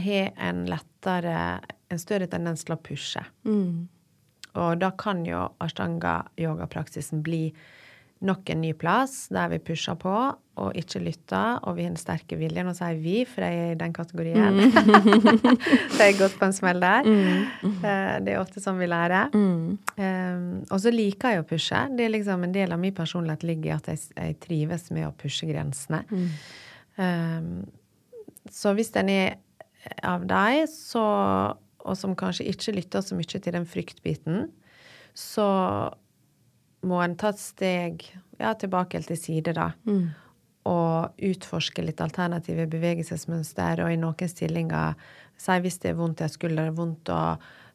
har 0.00 0.32
en 0.38 0.64
lettere, 0.70 1.60
en 1.90 2.00
større 2.00 2.26
tendens 2.30 2.64
til 2.66 2.74
å 2.74 2.82
pushe. 2.82 3.22
Mm. 3.46 3.88
Og 4.58 4.80
da 4.82 4.90
kan 4.98 5.22
jo 5.26 5.44
ashtanga-yogapraksisen 5.62 7.22
bli 7.26 7.50
nok 8.20 8.50
en 8.52 8.60
ny 8.60 8.74
plass 8.76 9.28
der 9.32 9.48
vi 9.52 9.58
pusher 9.64 9.96
på 10.00 10.12
og 10.60 10.76
ikke 10.76 11.00
lytter, 11.00 11.60
og 11.64 11.78
vi 11.78 11.86
har 11.86 11.92
den 11.92 12.00
sterke 12.00 12.36
viljen. 12.36 12.68
Og 12.68 12.76
så 12.76 12.90
er 12.90 12.98
vi, 13.00 13.22
for 13.24 13.44
jeg 13.46 13.60
er 13.62 13.70
i 13.72 13.78
den 13.80 13.94
kategorien. 13.96 14.58
så 15.94 16.02
jeg 16.02 16.12
har 16.12 16.18
gått 16.18 16.36
på 16.36 16.48
en 16.50 16.56
smell 16.56 16.82
der. 16.82 17.08
Mm. 17.08 17.78
Det 18.26 18.34
er 18.34 18.40
ofte 18.42 18.60
sånn 18.60 18.76
vi 18.80 18.88
lærer. 18.90 19.32
Um, 19.32 20.60
og 20.68 20.76
så 20.82 20.92
liker 20.92 21.36
jeg 21.36 21.44
å 21.44 21.48
pushe. 21.48 21.80
Det 21.96 22.04
er 22.04 22.12
liksom 22.12 22.44
En 22.44 22.52
del 22.52 22.76
av 22.76 22.82
min 22.82 22.96
personlighet 22.96 23.46
ligger 23.48 23.70
i 23.70 23.76
at 23.78 23.88
jeg, 23.88 24.02
jeg 24.12 24.36
trives 24.44 24.90
med 24.92 25.08
å 25.08 25.14
pushe 25.16 25.48
grensene. 25.48 26.02
Um, 27.00 27.64
så 28.52 28.74
hvis 28.76 28.92
den 28.92 29.12
er 29.14 29.40
av 30.04 30.28
deg, 30.28 30.66
så, 30.68 31.06
og 31.80 31.96
som 31.96 32.12
kanskje 32.18 32.50
ikke 32.52 32.76
lytter 32.76 33.04
så 33.04 33.16
mye 33.16 33.40
til 33.40 33.56
den 33.56 33.68
fryktbiten, 33.68 34.50
så 35.16 35.48
må 36.86 37.00
en 37.04 37.16
ta 37.20 37.32
et 37.34 37.40
steg 37.40 38.04
ja, 38.40 38.54
tilbake 38.54 39.00
til 39.04 39.18
side, 39.18 39.54
da. 39.56 39.70
Og 40.70 41.24
utforske 41.30 41.82
litt 41.82 42.00
alternative 42.00 42.66
bevegelsesmønster. 42.70 43.82
Og 43.84 43.92
i 43.92 43.98
noen 44.00 44.28
stillinger, 44.28 44.94
si 45.40 45.56
hvis 45.64 45.78
det 45.80 45.90
er 45.92 45.98
vondt 45.98 46.20
i 46.20 46.26
en 46.26 46.32
skulder, 46.32 46.68
er 46.68 46.76
vondt 46.76 47.08
å 47.12 47.22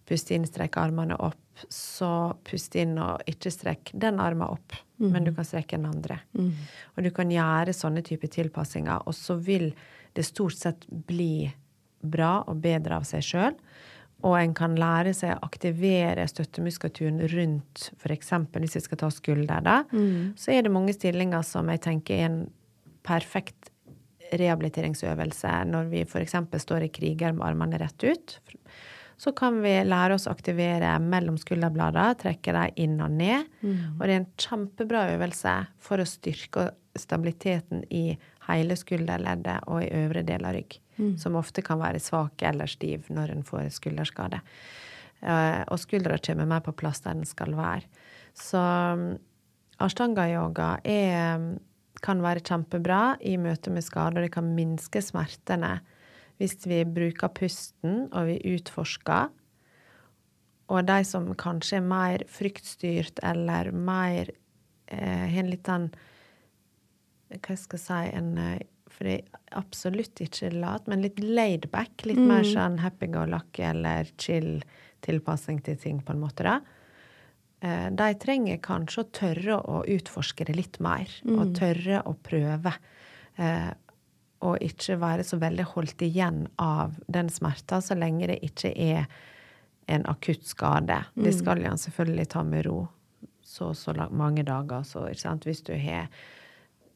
puste 0.05 0.35
inn, 0.35 0.45
strekke 0.45 0.79
armene 0.81 1.17
opp, 1.17 1.41
så 1.71 2.35
pust 2.45 2.75
inn 2.75 2.97
og 3.01 3.23
ikke 3.31 3.49
strekk 3.51 3.91
den 3.93 4.19
armen 4.21 4.47
opp, 4.47 4.75
men 4.99 5.23
du 5.25 5.31
kan 5.33 5.45
strekke 5.47 5.77
den 5.77 5.87
andre. 5.89 6.19
Og 6.95 7.03
du 7.03 7.09
kan 7.11 7.31
gjøre 7.31 7.73
sånne 7.73 8.03
typer 8.05 8.27
tilpassinger, 8.27 9.01
og 9.07 9.15
så 9.15 9.35
vil 9.35 9.73
det 10.13 10.23
stort 10.27 10.53
sett 10.55 10.85
bli 10.87 11.51
bra 12.01 12.43
og 12.45 12.61
bedre 12.61 12.99
av 12.99 13.03
seg 13.03 13.23
sjøl. 13.25 13.55
Og 14.25 14.35
en 14.39 14.55
kan 14.57 14.73
lære 14.79 15.13
seg 15.13 15.35
å 15.35 15.45
aktivere 15.45 16.25
støttemuskulaturen 16.27 17.21
rundt 17.29 17.91
f.eks. 17.99 18.33
hvis 18.57 18.77
vi 18.79 18.83
skal 18.87 19.01
ta 19.03 19.11
skulder, 19.13 19.61
da, 19.65 19.77
så 20.39 20.55
er 20.55 20.65
det 20.65 20.73
mange 20.73 20.95
stillinger 20.95 21.45
som 21.45 21.69
jeg 21.69 21.83
tenker 21.85 22.17
er 22.17 22.29
en 22.31 22.39
perfekt 23.05 23.69
rehabiliteringsøvelse 24.33 25.51
når 25.69 25.89
vi 25.91 26.03
f.eks. 26.07 26.35
står 26.65 26.87
i 26.87 26.93
kriger 26.93 27.35
med 27.37 27.45
armene 27.45 27.77
rett 27.81 28.07
ut. 28.07 28.39
Så 29.17 29.31
kan 29.31 29.61
vi 29.63 29.77
lære 29.85 30.17
oss 30.17 30.25
å 30.27 30.33
aktivere 30.33 30.89
mellom 30.99 31.37
skulderbladene, 31.39 32.17
trekke 32.19 32.55
dem 32.57 32.81
inn 32.83 32.97
og 33.05 33.13
ned. 33.15 33.45
Og 33.95 34.01
det 34.01 34.09
er 34.09 34.17
en 34.23 34.31
kjempebra 34.41 35.05
øvelse 35.13 35.53
for 35.79 36.01
å 36.03 36.09
styrke 36.09 36.71
stabiliteten 36.99 37.85
i 37.91 38.17
hele 38.47 38.75
skulderleddet 38.77 39.67
og 39.67 39.83
i 39.83 39.91
øvre 39.93 40.23
del 40.27 40.45
av 40.45 40.55
rygg, 40.57 40.79
som 41.19 41.35
ofte 41.35 41.61
kan 41.61 41.79
være 41.79 41.99
svak 41.99 42.41
eller 42.41 42.67
stiv 42.67 43.09
når 43.09 43.31
en 43.33 43.43
får 43.43 43.69
skulderskade. 43.75 44.41
Eh, 45.21 45.61
Og 45.71 45.79
skuldra 45.79 46.17
kommer 46.17 46.45
mer 46.45 46.61
på 46.61 46.75
plass 46.75 47.01
der 47.01 47.13
den 47.13 47.25
skal 47.25 47.55
være. 47.55 47.83
Så 48.33 48.59
mm, 48.59 49.17
ashtanga-yoga 49.79 50.79
er, 50.83 51.57
kan 52.01 52.21
være 52.21 52.43
kjempebra 52.43 53.17
i 53.21 53.37
møte 53.37 53.71
med 53.71 53.83
skader. 53.83 54.21
Det 54.21 54.31
kan 54.31 54.55
minske 54.55 55.01
smertene 55.01 55.79
hvis 56.37 56.57
vi 56.67 56.83
bruker 56.83 57.31
pusten 57.31 58.09
og 58.11 58.27
vi 58.27 58.55
utforsker. 58.55 59.29
Og 60.67 60.85
de 60.87 61.03
som 61.05 61.29
kanskje 61.37 61.77
er 61.77 61.85
mer 61.85 62.25
fryktstyrt 62.27 63.21
eller 63.23 63.71
mer 63.71 64.31
eh, 64.87 65.25
har 65.29 65.43
en 65.43 65.51
litt 65.51 65.69
sånn 65.69 65.91
Hva 67.33 67.57
skal 67.57 67.79
jeg 67.79 67.85
si 67.85 68.15
en 68.17 68.31
eh, 68.37 68.63
For 68.95 69.09
det 69.09 69.15
er 69.17 69.59
absolutt 69.59 70.21
ikke 70.23 70.51
lat, 70.53 70.87
men 70.87 71.03
litt 71.03 71.19
laid 71.19 71.69
back. 71.73 72.05
Litt 72.07 72.21
mer 72.21 72.45
sånn 72.47 72.79
happy 72.79 73.09
go 73.11 73.25
lucky 73.27 73.65
eller 73.67 74.07
chill 74.21 74.61
tilpassing 75.05 75.59
til 75.65 75.77
ting, 75.77 76.01
på 76.01 76.13
en 76.13 76.21
måte. 76.21 76.45
da. 76.45 76.59
Eh, 77.65 77.87
de 77.91 78.07
trenger 78.21 78.61
kanskje 78.63 79.03
å 79.03 79.09
tørre 79.19 79.57
å 79.57 79.81
utforske 79.89 80.47
det 80.47 80.55
litt 80.55 80.79
mer, 80.83 81.09
og 81.27 81.55
tørre 81.57 82.01
å 82.07 82.15
prøve. 82.23 82.73
Eh, 83.35 83.71
og 84.45 84.61
ikke 84.61 84.99
være 85.01 85.23
så 85.25 85.39
veldig 85.41 85.65
holdt 85.73 86.03
igjen 86.05 86.45
av 86.61 86.95
den 87.07 87.29
smerten, 87.33 87.81
så 87.81 87.97
lenge 87.97 88.29
det 88.29 88.41
ikke 88.45 88.71
er 88.71 89.07
en 89.91 90.05
akutt 90.09 90.45
skade. 90.45 90.99
Det 91.15 91.33
skal 91.33 91.63
en 91.65 91.79
selvfølgelig 91.79 92.27
ta 92.33 92.43
med 92.43 92.65
ro 92.67 92.85
så 93.45 93.69
og 93.71 93.77
så 93.77 93.93
mange 94.11 94.43
dager. 94.43 94.83
Så? 94.83 95.05
Hvis 95.45 95.63
du 95.63 95.73
har 95.77 96.09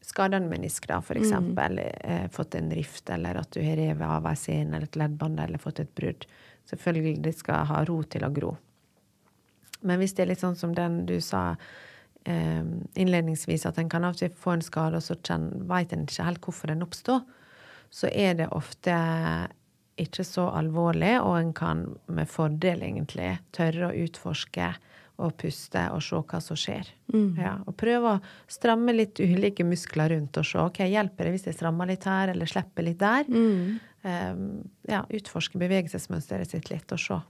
skada 0.00 0.36
en 0.36 0.48
menisk, 0.48 0.86
da, 0.88 1.00
for 1.02 1.18
eksempel, 1.20 1.78
eh, 2.00 2.28
fått 2.32 2.54
en 2.54 2.70
rift, 2.70 3.10
eller 3.10 3.34
at 3.34 3.50
du 3.52 3.60
har 3.62 3.76
revet 3.76 4.06
av 4.06 4.26
ei 4.26 4.36
sene 4.36 4.76
eller 4.76 4.88
et 4.88 4.96
leddbånd, 4.96 5.40
eller 5.40 5.58
fått 5.58 5.80
et 5.80 5.94
brudd. 5.94 6.26
Selvfølgelig 6.70 7.22
det 7.22 7.34
skal 7.38 7.66
ha 7.66 7.84
ro 7.84 8.02
til 8.02 8.24
å 8.24 8.32
gro. 8.32 8.56
Men 9.82 10.00
hvis 10.00 10.14
det 10.16 10.24
er 10.24 10.32
litt 10.32 10.42
sånn 10.42 10.58
som 10.58 10.74
den 10.76 11.04
du 11.08 11.18
sa 11.24 11.56
eh, 12.24 12.64
innledningsvis, 12.94 13.66
at 13.66 13.78
en 13.78 13.88
kan 13.92 14.04
av 14.04 14.16
og 14.16 14.22
til 14.22 14.34
få 14.36 14.56
en 14.56 14.64
skade, 14.64 15.00
og 15.00 15.04
så 15.04 15.16
veit 15.68 15.92
en 15.92 16.04
ikke 16.06 16.26
helt 16.26 16.44
hvorfor 16.44 16.72
den 16.72 16.84
oppstår, 16.84 17.24
så 17.90 18.10
er 18.12 18.36
det 18.38 18.52
ofte 18.54 18.94
ikke 20.00 20.24
så 20.24 20.46
alvorlig, 20.56 21.16
og 21.20 21.38
en 21.38 21.52
kan 21.56 21.84
med 22.08 22.30
fordel 22.30 22.84
egentlig 22.86 23.34
tørre 23.56 23.90
å 23.90 24.04
utforske 24.06 24.72
og 25.20 25.34
puste 25.40 25.82
og 25.94 26.02
se 26.04 26.20
hva 26.20 26.40
som 26.42 26.58
skjer. 26.58 26.88
Ja, 27.38 27.56
og 27.66 27.76
prøve 27.80 28.14
å 28.16 28.20
stramme 28.50 28.94
litt 28.94 29.20
ulike 29.20 29.66
muskler 29.66 30.14
rundt 30.14 30.38
og 30.40 30.46
se 30.46 30.60
ok, 30.62 30.84
hjelper 30.90 31.28
det 31.28 31.34
hvis 31.36 31.48
jeg 31.50 31.58
strammer 31.58 31.90
litt 31.90 32.06
her 32.08 32.32
eller 32.34 32.50
slipper 32.50 32.86
litt 32.86 33.00
der. 33.02 33.28
Eh, 33.30 34.46
ja, 34.90 35.04
utforske 35.20 35.60
bevegelsesmønsteret 35.60 36.56
sitt 36.56 36.72
litt 36.72 36.96
og 36.96 37.02
se. 37.02 37.20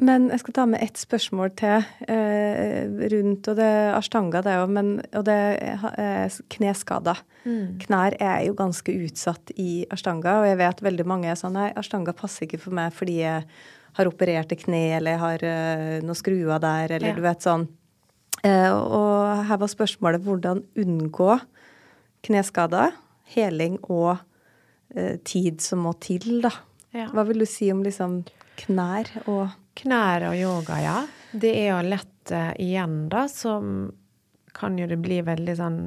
Men 0.00 0.30
jeg 0.32 0.40
skal 0.40 0.54
ta 0.56 0.64
med 0.68 0.80
ett 0.80 0.96
spørsmål 0.96 1.50
til 1.60 1.82
eh, 2.08 2.86
rundt 3.12 3.50
og 3.52 3.58
det 3.58 3.66
er 3.68 3.90
ashtanga, 3.98 4.40
det 4.46 4.54
òg, 4.62 4.70
men, 4.72 4.94
og 5.12 5.26
det 5.28 5.36
er 5.60 6.38
kneskader. 6.54 7.20
Mm. 7.44 7.76
Knær 7.84 8.16
er 8.16 8.46
jo 8.46 8.56
ganske 8.56 8.94
utsatt 9.04 9.52
i 9.60 9.84
ashtanga, 9.92 10.38
og 10.40 10.48
jeg 10.48 10.60
vet 10.62 10.80
veldig 10.88 11.06
mange 11.08 11.28
er 11.28 11.36
sånn 11.36 11.58
nei, 11.58 11.68
ashtanga 11.76 12.16
passer 12.16 12.48
ikke 12.48 12.62
for 12.64 12.76
meg 12.80 12.96
fordi 12.96 13.18
jeg 13.20 13.44
har 13.98 14.10
operert 14.10 14.52
et 14.52 14.62
kne, 14.64 14.82
eller 14.98 15.20
har 15.20 15.44
uh, 15.44 15.98
noen 16.04 16.18
skruer 16.18 16.62
der, 16.62 16.96
eller 16.96 17.12
ja. 17.12 17.16
du 17.16 17.22
vet 17.24 17.46
sånn. 17.46 17.66
Uh, 18.40 18.72
og 18.72 19.44
her 19.50 19.60
var 19.60 19.70
spørsmålet 19.72 20.24
hvordan 20.24 20.62
unngå 20.80 21.38
kneskader, 22.26 22.94
heling 23.34 23.78
og 23.88 24.12
uh, 24.16 25.16
tid 25.26 25.62
som 25.64 25.84
må 25.86 25.94
til, 26.02 26.40
da. 26.44 26.52
Ja. 26.96 27.08
Hva 27.14 27.24
vil 27.28 27.44
du 27.44 27.48
si 27.48 27.70
om 27.72 27.84
liksom 27.86 28.22
knær 28.64 29.10
og 29.30 29.48
Knær 29.80 30.24
og 30.26 30.34
yoga, 30.36 30.76
ja. 30.82 30.94
Det 31.30 31.52
er 31.56 31.68
jo 31.70 31.76
lett 31.86 32.32
igjen, 32.60 33.04
da, 33.08 33.22
som 33.30 33.86
kan 34.52 34.74
jo 34.76 34.88
det 34.90 34.98
bli 35.00 35.20
veldig 35.24 35.54
sånn 35.56 35.78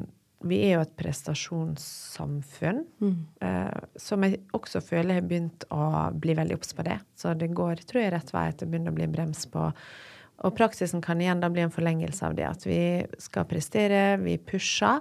Vi 0.43 0.59
er 0.67 0.73
jo 0.75 0.83
et 0.83 0.95
prestasjonssamfunn, 0.99 2.81
mm. 2.99 3.19
uh, 3.43 3.83
som 3.99 4.25
jeg 4.25 4.41
også 4.55 4.81
føler 4.83 5.19
har 5.19 5.27
begynt 5.27 5.63
å 5.71 6.09
bli 6.19 6.35
veldig 6.37 6.57
obs 6.57 6.75
på 6.75 6.85
det. 6.87 6.99
Så 7.15 7.31
det 7.39 7.53
går, 7.55 7.85
tror 7.87 8.03
jeg, 8.03 8.13
rett 8.15 8.33
vei 8.35 8.49
at 8.51 8.59
det 8.59 8.67
begynner 8.71 8.91
å 8.91 8.97
bli 8.97 9.07
brems 9.11 9.45
på 9.51 9.69
Og 10.43 10.55
praksisen 10.57 11.01
kan 11.01 11.21
igjen 11.21 11.39
da 11.39 11.47
bli 11.53 11.61
en 11.63 11.71
forlengelse 11.71 12.25
av 12.27 12.35
det. 12.35 12.47
At 12.49 12.65
vi 12.67 13.05
skal 13.21 13.47
prestere, 13.47 14.17
vi 14.19 14.35
pusher. 14.41 14.99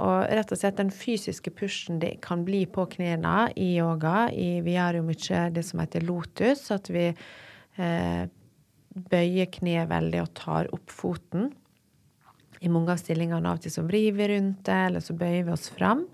Og 0.00 0.18
rett 0.24 0.52
og 0.52 0.60
slett 0.60 0.78
den 0.78 0.92
fysiske 0.94 1.50
pushen 1.52 1.98
det 2.00 2.14
kan 2.24 2.44
bli 2.46 2.62
på 2.70 2.86
knærne 2.94 3.50
i 3.60 3.74
yoga. 3.76 4.30
I, 4.30 4.60
vi 4.64 4.76
gjør 4.76 5.00
jo 5.00 5.08
mye 5.08 5.40
det 5.52 5.64
som 5.68 5.82
heter 5.82 6.06
lotus, 6.06 6.70
at 6.72 6.88
vi 6.92 7.10
eh, 7.10 8.22
bøyer 9.12 9.50
kneet 9.52 9.90
veldig 9.90 10.22
og 10.22 10.32
tar 10.38 10.70
opp 10.72 10.92
foten. 10.92 11.50
I 12.62 12.70
mange 12.70 12.94
av 12.94 13.00
stillingene 13.02 13.48
av 13.48 13.58
og 13.58 13.64
til 13.64 13.74
så 13.74 13.84
vrir 13.86 14.14
vi 14.16 14.28
rundt 14.30 14.64
det, 14.68 14.80
eller 14.88 15.04
så 15.04 15.16
bøyer 15.18 15.46
vi 15.48 15.54
oss 15.54 15.68
fram. 15.74 16.06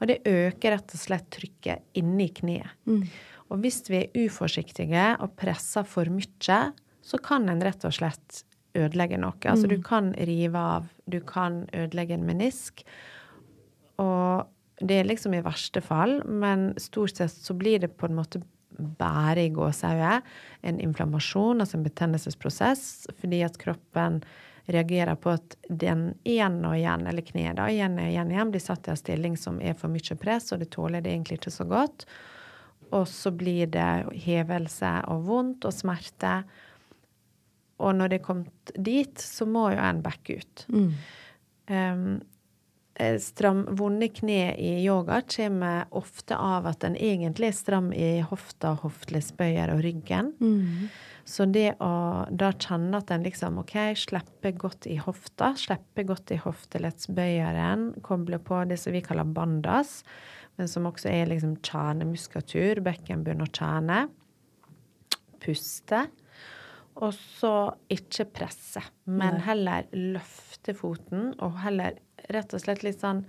Og 0.00 0.10
det 0.10 0.22
øker 0.28 0.76
rett 0.76 0.92
og 0.96 1.00
slett 1.00 1.28
trykket 1.32 2.00
inni 2.00 2.28
kneet. 2.36 2.72
Mm. 2.88 3.04
Og 3.52 3.62
hvis 3.62 3.82
vi 3.88 4.02
er 4.02 4.26
uforsiktige 4.26 5.06
og 5.22 5.36
presser 5.38 5.86
for 5.88 6.10
mye, 6.12 6.58
så 7.06 7.20
kan 7.22 7.46
en 7.48 7.62
rett 7.62 7.84
og 7.86 7.94
slett 7.94 8.42
ødelegge 8.76 9.20
noe. 9.20 9.38
Altså 9.48 9.70
du 9.70 9.78
mm. 9.78 9.84
kan 9.86 10.10
rive 10.28 10.64
av, 10.76 10.90
du 11.06 11.20
kan 11.24 11.64
ødelegge 11.76 12.16
en 12.18 12.26
menisk. 12.28 12.82
Og 14.02 14.44
det 14.84 15.00
er 15.00 15.08
liksom 15.08 15.36
i 15.36 15.44
verste 15.44 15.80
fall, 15.84 16.18
men 16.28 16.72
stort 16.80 17.16
sett 17.16 17.32
så 17.32 17.56
blir 17.56 17.80
det 17.84 17.94
på 17.96 18.10
en 18.10 18.18
måte 18.18 18.42
bare 18.76 19.46
i 19.46 19.52
gåsehauget 19.54 20.26
en 20.68 20.80
inflammasjon, 20.84 21.62
altså 21.62 21.78
en 21.78 21.86
betennelsesprosess, 21.86 23.06
fordi 23.22 23.40
at 23.46 23.56
kroppen 23.62 24.20
reagerer 24.66 25.14
på 25.14 25.30
at 25.36 25.56
den 25.68 26.08
igjen 26.26 26.58
og 26.66 26.76
igjen, 26.76 27.06
eller 27.06 27.26
kneet 27.26 27.58
da, 27.58 27.68
igjen 27.70 27.98
og 28.00 28.08
igjen, 28.10 28.32
igjen 28.34 28.52
blir 28.54 28.62
satt 28.62 28.88
i 28.88 28.92
en 28.94 29.00
stilling 29.00 29.36
som 29.38 29.60
er 29.62 29.76
for 29.78 29.92
mye 29.92 30.18
press, 30.18 30.50
og 30.52 30.62
det 30.62 30.72
tåler 30.74 31.04
det 31.04 31.12
egentlig 31.12 31.40
ikke 31.40 31.54
så 31.54 31.66
godt. 31.70 32.06
Og 32.94 33.06
så 33.10 33.32
blir 33.34 33.70
det 33.74 33.90
hevelse 34.26 34.92
og 35.10 35.26
vondt 35.26 35.66
og 35.66 35.74
smerte. 35.74 36.38
Og 37.82 37.94
når 37.96 38.10
det 38.10 38.20
er 38.20 38.26
kommet 38.26 38.72
dit, 38.74 39.18
så 39.20 39.46
må 39.46 39.68
jo 39.74 39.82
en 39.82 40.02
backe 40.04 40.38
ut. 40.40 40.66
Mm. 40.70 40.90
Um, 41.66 42.06
stram, 43.20 43.64
vonde 43.76 44.08
kne 44.08 44.54
i 44.54 44.70
yoga 44.84 45.20
kommer 45.28 45.84
ofte 45.90 46.38
av 46.38 46.68
at 46.70 46.86
en 46.86 46.96
egentlig 46.96 47.50
er 47.50 47.58
stram 47.58 47.90
i 47.92 48.20
hofta, 48.24 48.76
hoftelesbøyer 48.80 49.74
og 49.74 49.82
ryggen. 49.84 50.32
Mm. 50.40 50.88
Så 51.26 51.42
det 51.50 51.72
å 51.82 51.90
da 52.30 52.52
kjenne 52.54 53.00
at 53.00 53.10
en 53.10 53.24
liksom 53.26 53.58
OK, 53.58 53.74
slipper 53.98 54.52
godt 54.62 54.86
i 54.86 54.94
hofta, 55.02 55.50
slipper 55.58 56.06
godt 56.06 56.30
i 56.30 56.38
hofteleddsbøyeren, 56.38 57.88
koble 58.06 58.38
på 58.38 58.60
det 58.70 58.78
som 58.78 58.94
vi 58.94 59.02
kaller 59.02 59.26
bandas, 59.26 60.04
men 60.56 60.70
som 60.70 60.86
også 60.86 61.10
er 61.10 61.32
liksom 61.32 61.56
kjernemuskulatur, 61.66 62.80
bekkenbunn 62.86 63.42
og 63.42 63.50
kjerne. 63.50 64.04
Puste. 65.42 66.06
Og 66.96 67.10
så 67.12 67.52
ikke 67.92 68.30
presse, 68.38 68.80
men 69.10 69.42
heller 69.44 69.90
løfte 69.92 70.72
foten, 70.78 71.34
og 71.42 71.58
heller 71.66 71.98
rett 72.32 72.54
og 72.54 72.62
slett 72.62 72.86
litt 72.86 73.02
sånn 73.02 73.26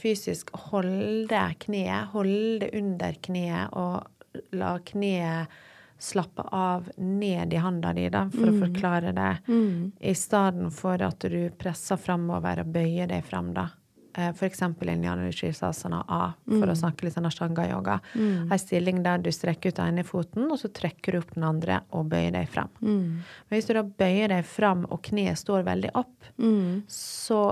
fysisk 0.00 0.50
holde 0.68 1.46
kneet, 1.62 2.10
holde 2.12 2.68
under 2.76 3.16
kneet 3.22 3.76
og 3.78 4.42
la 4.56 4.74
kneet 4.90 5.60
slappe 6.00 6.42
av 6.42 6.88
ned 6.96 7.52
i 7.52 7.60
handa 7.60 7.92
di, 7.92 8.08
da, 8.08 8.24
for 8.32 8.48
mm. 8.48 8.54
å 8.54 8.60
forklare 8.64 9.12
det, 9.12 9.32
mm. 9.48 9.92
i 10.00 10.14
stedet 10.16 10.70
for 10.72 11.02
at 11.04 11.28
du 11.28 11.42
presser 11.60 12.00
framover 12.00 12.62
og 12.64 12.72
bøyer 12.72 13.10
deg 13.10 13.26
fram, 13.26 13.52
da. 13.56 13.68
Eh, 14.16 14.32
eksempel 14.42 14.88
en 14.88 15.04
Janushirsasana 15.04 16.04
A, 16.08 16.32
for 16.48 16.66
mm. 16.66 16.72
å 16.72 16.78
snakke 16.80 17.06
litt 17.06 17.14
sånn 17.14 17.28
ashtanga-yoga. 17.28 18.00
Mm. 18.14 18.50
En 18.50 18.58
stilling 18.58 19.02
der 19.04 19.22
du 19.22 19.30
strekker 19.34 19.70
ut 19.70 19.82
ene 19.84 20.04
foten, 20.08 20.48
og 20.50 20.58
så 20.58 20.70
trekker 20.74 21.14
du 21.14 21.20
opp 21.20 21.34
den 21.36 21.46
andre 21.46 21.82
og 21.94 22.08
bøyer 22.10 22.32
deg 22.34 22.48
fram. 22.50 22.72
Mm. 22.80 23.20
Men 23.20 23.54
hvis 23.54 23.68
du 23.68 23.74
da 23.76 23.84
bøyer 23.84 24.32
deg 24.32 24.48
fram, 24.48 24.86
og 24.90 25.02
kneet 25.06 25.38
står 25.38 25.68
veldig 25.68 25.92
opp, 26.00 26.16
mm. 26.42 26.88
så 26.90 27.42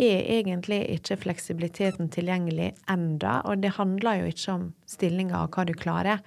er 0.00 0.24
egentlig 0.38 0.80
ikke 0.94 1.18
fleksibiliteten 1.26 2.08
tilgjengelig 2.14 2.70
enda, 2.90 3.40
og 3.44 3.60
det 3.60 3.74
handler 3.76 4.22
jo 4.22 4.32
ikke 4.32 4.54
om 4.54 4.64
stillinga 4.88 5.44
og 5.44 5.52
hva 5.52 5.66
du 5.68 5.74
klarer. 5.76 6.24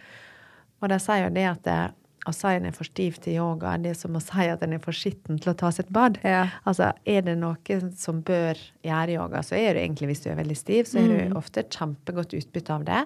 Og 0.84 0.92
de 0.92 0.98
sier 1.02 1.26
jo 1.26 1.32
det 1.36 1.46
at 1.50 1.64
det, 1.68 1.80
å 2.26 2.34
si 2.34 2.50
en 2.50 2.66
er 2.66 2.74
for 2.74 2.88
stiv 2.90 3.20
til 3.22 3.38
yoga, 3.38 3.76
det 3.78 3.92
er 3.94 3.98
som 4.00 4.16
å 4.18 4.22
si 4.24 4.48
at 4.50 4.64
en 4.66 4.74
er 4.74 4.82
for 4.82 4.98
skitten 4.98 5.38
til 5.42 5.52
å 5.52 5.58
ta 5.58 5.70
sitt 5.74 5.92
bad. 5.94 6.18
Ja. 6.26 6.48
Altså, 6.66 6.90
er 7.06 7.26
det 7.28 7.36
noe 7.38 7.80
som 8.02 8.24
bør 8.26 8.60
gjøre 8.86 9.18
yoga, 9.20 9.44
så 9.46 9.58
er 9.60 9.78
det 9.78 9.84
egentlig, 9.86 10.10
hvis 10.14 10.26
du 10.26 10.32
er 10.32 10.40
veldig 10.40 10.58
stiv, 10.58 10.90
så 10.90 11.02
er 11.02 11.06
mm. 11.10 11.18
du 11.18 11.38
ofte 11.38 11.68
kjempegodt 11.70 12.34
utbytte 12.40 12.80
av 12.80 12.88
det. 12.88 13.04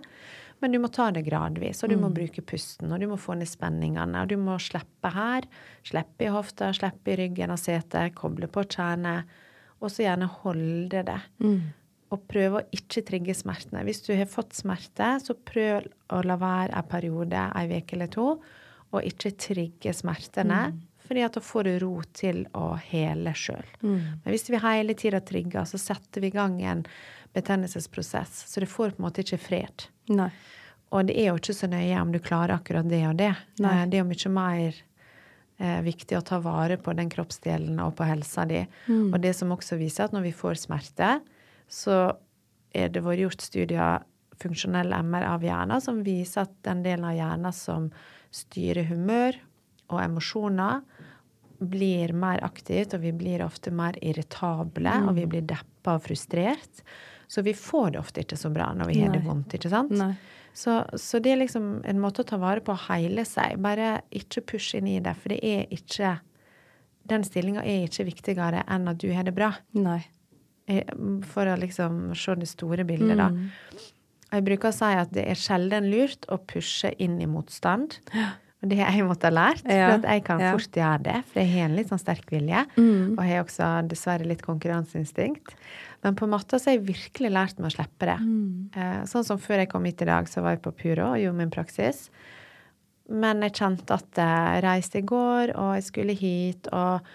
Men 0.63 0.75
du 0.75 0.79
må 0.83 0.89
ta 0.91 1.09
det 1.15 1.25
gradvis, 1.27 1.83
og 1.83 1.91
du 1.91 1.97
mm. 1.97 2.01
må 2.03 2.13
bruke 2.15 2.43
pusten, 2.47 2.91
og 2.91 3.03
du 3.03 3.09
må 3.11 3.19
få 3.19 3.35
ned 3.39 3.47
spenningene. 3.47 4.23
Og 4.23 4.31
du 4.31 4.39
må 4.39 4.55
slippe 4.63 5.11
her, 5.15 5.47
slippe 5.87 6.27
i 6.27 6.31
hofta, 6.31 6.71
slippe 6.75 7.13
i 7.13 7.19
ryggen 7.19 7.55
av 7.55 7.59
setet, 7.59 8.15
koble 8.15 8.47
på 8.51 8.65
kjernet 8.71 9.27
og 9.79 9.91
så 9.91 10.05
gjerne 10.05 10.27
holde 10.41 11.03
det. 11.07 11.19
Mm. 11.39 11.59
Og 12.09 12.23
prøve 12.29 12.61
å 12.61 12.67
ikke 12.73 13.03
trigge 13.05 13.35
smertene. 13.37 13.83
Hvis 13.85 14.01
du 14.07 14.15
har 14.17 14.29
fått 14.29 14.55
smerte, 14.57 15.11
så 15.21 15.35
prøv 15.35 15.85
å 16.09 16.21
la 16.25 16.39
være 16.41 16.73
en 16.79 16.87
periode, 16.89 17.43
ei 17.59 17.67
uke 17.77 17.97
eller 17.97 18.09
to, 18.13 18.29
og 18.89 19.05
ikke 19.05 19.35
trigge 19.37 19.93
smertene. 19.93 20.61
Mm. 20.71 20.79
Fordi 21.09 21.23
at 21.25 21.37
da 21.37 21.41
får 21.41 21.65
du 21.65 21.71
ro 21.81 21.93
til 22.13 22.43
å 22.57 22.75
hele 22.91 23.33
sjøl. 23.37 23.65
Mm. 23.81 24.21
Men 24.23 24.33
hvis 24.33 24.49
vi 24.49 24.61
hele 24.61 24.93
tida 24.97 25.21
trigger, 25.25 25.65
så 25.69 25.77
setter 25.81 26.21
vi 26.21 26.29
i 26.29 26.35
gang 26.35 26.59
en 26.61 26.83
betennelsesprosess. 27.33 28.43
Så 28.49 28.61
det 28.61 28.69
får 28.69 28.93
på 28.93 29.01
en 29.01 29.07
måte 29.07 29.25
ikke 29.25 29.41
fred. 29.41 29.87
Nei. 30.13 30.29
Og 30.89 31.05
det 31.05 31.15
er 31.21 31.31
jo 31.31 31.39
ikke 31.39 31.57
så 31.57 31.69
nøye 31.69 31.97
om 32.01 32.13
du 32.13 32.19
klarer 32.21 32.55
akkurat 32.57 32.87
det 32.89 33.03
og 33.09 33.17
det. 33.19 33.33
Nei. 33.61 33.73
Eh, 33.73 33.87
det 33.89 33.99
er 33.99 34.03
jo 34.03 34.09
mye 34.09 34.31
mer 34.33 34.79
eh, 35.61 35.81
viktig 35.85 36.17
å 36.17 36.23
ta 36.25 36.39
vare 36.41 36.79
på 36.81 36.93
den 36.97 37.11
kroppsdelen 37.13 37.81
og 37.83 37.95
på 37.99 38.07
helsa 38.09 38.45
di. 38.49 38.63
Mm. 38.87 39.11
Og 39.11 39.19
det 39.21 39.35
som 39.37 39.53
også 39.53 39.77
viser 39.81 40.07
at 40.07 40.15
når 40.15 40.29
vi 40.29 40.35
får 40.35 40.63
smerte, 40.65 41.19
så 41.69 41.99
er 42.75 42.89
det 42.93 43.03
vært 43.05 43.23
gjort 43.23 43.45
studier, 43.45 44.07
funksjonell 44.39 44.93
MR 45.03 45.25
av 45.27 45.43
hjernen, 45.43 45.81
som 45.83 46.01
viser 46.05 46.45
at 46.45 46.53
den 46.65 46.83
delen 46.85 47.07
av 47.09 47.17
hjernen 47.17 47.55
som 47.55 47.89
styrer 48.31 48.87
humør 48.87 49.37
og 49.89 50.01
emosjoner, 50.03 50.83
blir 51.59 52.13
mer 52.15 52.39
aktivt, 52.45 52.93
og 52.95 53.03
vi 53.03 53.11
blir 53.11 53.41
ofte 53.43 53.71
mer 53.75 53.97
irritable, 53.99 54.87
mm. 54.87 55.09
og 55.09 55.17
vi 55.17 55.25
blir 55.27 55.47
deppa 55.47 55.97
og 55.97 56.05
frustrert. 56.05 56.83
Så 57.29 57.43
vi 57.45 57.53
får 57.53 57.91
det 57.93 57.99
ofte 57.99 58.23
ikke 58.23 58.37
så 58.39 58.49
bra 58.53 58.69
når 58.73 58.89
vi 58.89 59.01
har 59.03 59.11
det 59.13 59.25
vondt, 59.25 59.57
ikke 59.57 59.71
sant? 59.73 59.91
Så, 60.55 60.79
så, 60.97 61.19
det 61.21 61.33
er 61.33 61.41
liksom 61.43 61.67
en 61.85 61.99
måte 62.01 62.23
å 62.23 62.27
ta 62.27 62.39
vare 62.41 62.63
på 62.65 62.73
å 62.73 62.81
heile 62.87 63.25
seg. 63.27 63.59
Bare 63.61 63.99
ikke 64.15 64.45
push 64.55 64.79
inn 64.79 64.87
i 64.89 64.97
det, 65.03 65.13
for 65.19 65.35
det 65.35 65.39
er 65.45 65.75
ikke 65.75 66.17
Den 67.09 67.23
stillinga 67.25 67.63
er 67.65 67.87
ikke 67.87 68.05
viktigere 68.05 68.63
enn 68.69 68.83
at 68.91 68.99
du 69.01 69.07
har 69.13 69.25
det 69.25 69.33
bra. 69.33 69.47
Nei. 69.73 70.03
For 71.31 71.49
å 71.49 71.55
liksom 71.59 72.11
se 72.17 72.35
det 72.39 72.49
store 72.51 72.85
bildet, 72.87 73.17
da. 73.17 73.29
Mm. 73.33 73.87
Jeg 74.29 74.45
bruker 74.45 74.69
å 74.69 74.75
si 74.75 74.91
at 74.93 75.09
det 75.15 75.23
er 75.25 75.39
sjelden 75.39 75.89
lurt 75.89 76.27
å 76.29 76.37
pushe 76.37 76.91
inn 77.01 77.17
i 77.23 77.29
motstand. 77.29 77.97
Og 78.59 78.67
det 78.67 78.81
har 78.81 78.91
jeg 78.91 79.07
måttet 79.07 79.29
ha 79.29 79.31
lært, 79.31 79.61
for 79.63 79.93
at 79.95 80.05
jeg 80.05 80.23
kan 80.27 80.41
ja. 80.43 80.49
fort 80.51 80.77
gjøre 80.81 81.03
det. 81.05 81.19
For 81.29 81.39
jeg 81.39 81.51
har 81.53 81.69
en 81.69 81.77
litt 81.77 81.91
sånn 81.93 82.01
sterk 82.01 82.33
vilje, 82.33 82.65
mm. 82.75 83.13
og 83.15 83.21
jeg 83.23 83.31
har 83.31 83.45
også 83.45 83.69
dessverre 83.87 84.27
litt 84.27 84.43
konkurranseinstinkt. 84.43 85.53
Men 86.03 86.17
på 86.19 86.27
matta 86.31 86.59
så 86.59 86.69
har 86.69 86.75
jeg 86.77 86.89
virkelig 86.89 87.31
lært 87.31 87.61
meg 87.61 87.71
å 87.71 87.75
slippe 87.77 88.09
det. 88.09 88.17
Mm. 88.19 88.51
Eh, 88.75 88.99
sånn 89.07 89.25
som 89.27 89.39
før 89.39 89.63
jeg 89.63 89.71
kom 89.71 89.87
hit 89.87 90.03
i 90.03 90.09
dag, 90.11 90.27
så 90.27 90.43
var 90.43 90.57
jeg 90.57 90.63
på 90.67 90.75
Puro 90.75 91.07
og 91.13 91.23
gjorde 91.23 91.39
min 91.39 91.55
praksis. 91.55 92.09
Men 93.09 93.47
jeg 93.47 93.55
kjente 93.61 93.95
at 93.95 94.21
jeg 94.21 94.61
reiste 94.67 95.01
i 95.01 95.07
går, 95.07 95.55
og 95.55 95.73
jeg 95.79 95.87
skulle 95.87 96.19
hit, 96.19 96.69
og 96.75 97.07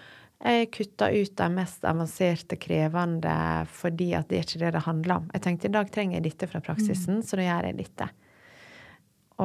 jeg 0.43 0.71
kutta 0.75 1.09
ut 1.13 1.37
de 1.37 1.47
mest 1.53 1.85
avanserte, 1.87 2.57
krevende, 2.61 3.35
fordi 3.71 4.11
at 4.17 4.27
det 4.29 4.37
er 4.37 4.47
ikke 4.47 4.63
det 4.65 4.73
det 4.75 4.83
handler 4.85 5.15
om. 5.21 5.29
Jeg 5.33 5.45
tenkte 5.45 5.69
i 5.69 5.75
dag 5.75 5.91
trenger 5.93 6.19
jeg 6.19 6.27
dette 6.27 6.49
fra 6.51 6.61
praksisen, 6.65 7.21
mm. 7.21 7.25
så 7.25 7.39
da 7.39 7.47
gjør 7.47 7.69
jeg 7.69 7.77
dette. 7.79 8.09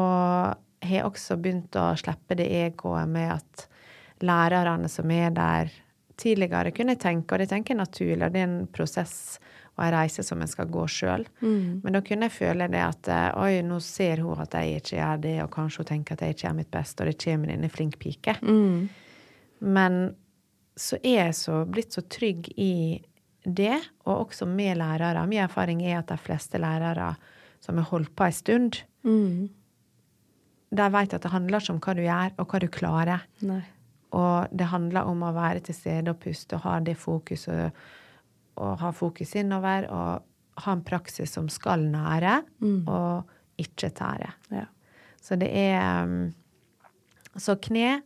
Og 0.01 0.91
har 0.91 1.07
også 1.07 1.37
begynt 1.41 1.77
å 1.79 1.93
slippe 2.01 2.37
det 2.39 2.49
egoet 2.63 3.09
med 3.11 3.37
at 3.37 3.67
lærerne 4.25 4.91
som 4.91 5.11
er 5.15 5.31
der 5.37 5.79
Tidligere 6.21 6.69
kunne 6.77 6.93
jeg 6.93 7.01
tenke, 7.01 7.33
og 7.33 7.41
det 7.41 7.47
tenker 7.49 7.73
jeg 7.73 7.79
naturlig, 7.79 8.27
og 8.27 8.35
det 8.35 8.43
er 8.43 8.45
en 8.45 8.67
prosess 8.69 9.39
og 9.79 9.87
en 9.87 9.95
reise 9.95 10.21
som 10.27 10.43
en 10.43 10.51
skal 10.51 10.69
gå 10.69 10.83
sjøl. 10.93 11.23
Mm. 11.41 11.81
Men 11.81 11.97
da 11.97 12.03
kunne 12.05 12.29
jeg 12.29 12.35
føle 12.37 12.67
det 12.69 12.83
at 12.85 13.09
eh, 13.09 13.39
oi, 13.41 13.63
nå 13.65 13.79
ser 13.81 14.21
hun 14.21 14.43
at 14.43 14.53
jeg 14.59 14.83
ikke 14.83 14.99
gjør 14.99 15.23
det, 15.23 15.33
og 15.41 15.49
kanskje 15.55 15.81
hun 15.81 15.89
tenker 15.95 16.19
at 16.19 16.27
jeg 16.27 16.37
ikke 16.37 16.45
gjør 16.45 16.59
mitt 16.59 16.73
beste, 16.75 17.01
og 17.01 17.09
det 17.09 17.25
kommer 17.25 17.55
inn 17.55 17.65
en 17.65 17.73
flink 17.73 17.97
pike. 18.03 18.37
Men 19.61 19.97
så 20.81 20.97
er 21.03 21.27
jeg 21.27 21.37
så 21.37 21.61
blitt 21.69 21.97
så 21.97 22.03
trygg 22.09 22.49
i 22.57 23.01
det, 23.45 23.77
og 24.07 24.27
også 24.27 24.47
med 24.49 24.79
lærere. 24.81 25.27
Min 25.29 25.45
erfaring 25.45 25.83
er 25.85 25.99
at 26.01 26.09
de 26.13 26.17
fleste 26.21 26.61
lærere 26.61 27.15
som 27.61 27.77
har 27.77 27.89
holdt 27.91 28.15
på 28.17 28.25
ei 28.25 28.33
stund, 28.33 28.81
de 30.71 30.87
vet 30.95 31.15
at 31.17 31.23
det 31.25 31.33
handler 31.33 31.61
ikke 31.61 31.75
om 31.75 31.81
hva 31.83 31.95
du 31.97 32.03
gjør, 32.05 32.35
og 32.39 32.53
hva 32.53 32.61
du 32.63 32.69
klarer. 32.73 33.25
Nei. 33.49 33.61
Og 34.17 34.51
det 34.51 34.67
handler 34.73 35.07
om 35.07 35.23
å 35.23 35.33
være 35.35 35.63
til 35.67 35.77
stede 35.77 36.11
og 36.11 36.21
puste 36.23 36.57
og 36.57 36.65
ha 36.65 36.79
det 36.83 36.97
fokuset, 36.99 37.77
og 38.61 38.73
ha 38.81 38.91
fokus 38.95 39.35
innover, 39.39 39.87
og 39.91 40.63
ha 40.65 40.73
en 40.77 40.85
praksis 40.85 41.33
som 41.37 41.49
skal 41.49 41.85
nære, 41.91 42.41
og 42.91 43.31
ikke 43.61 43.91
tære. 43.97 44.33
Ja. 44.55 44.67
Så 45.21 45.37
det 45.37 45.51
er 45.53 46.05
um, 46.05 46.33
Så 47.37 47.55
kne, 47.63 48.01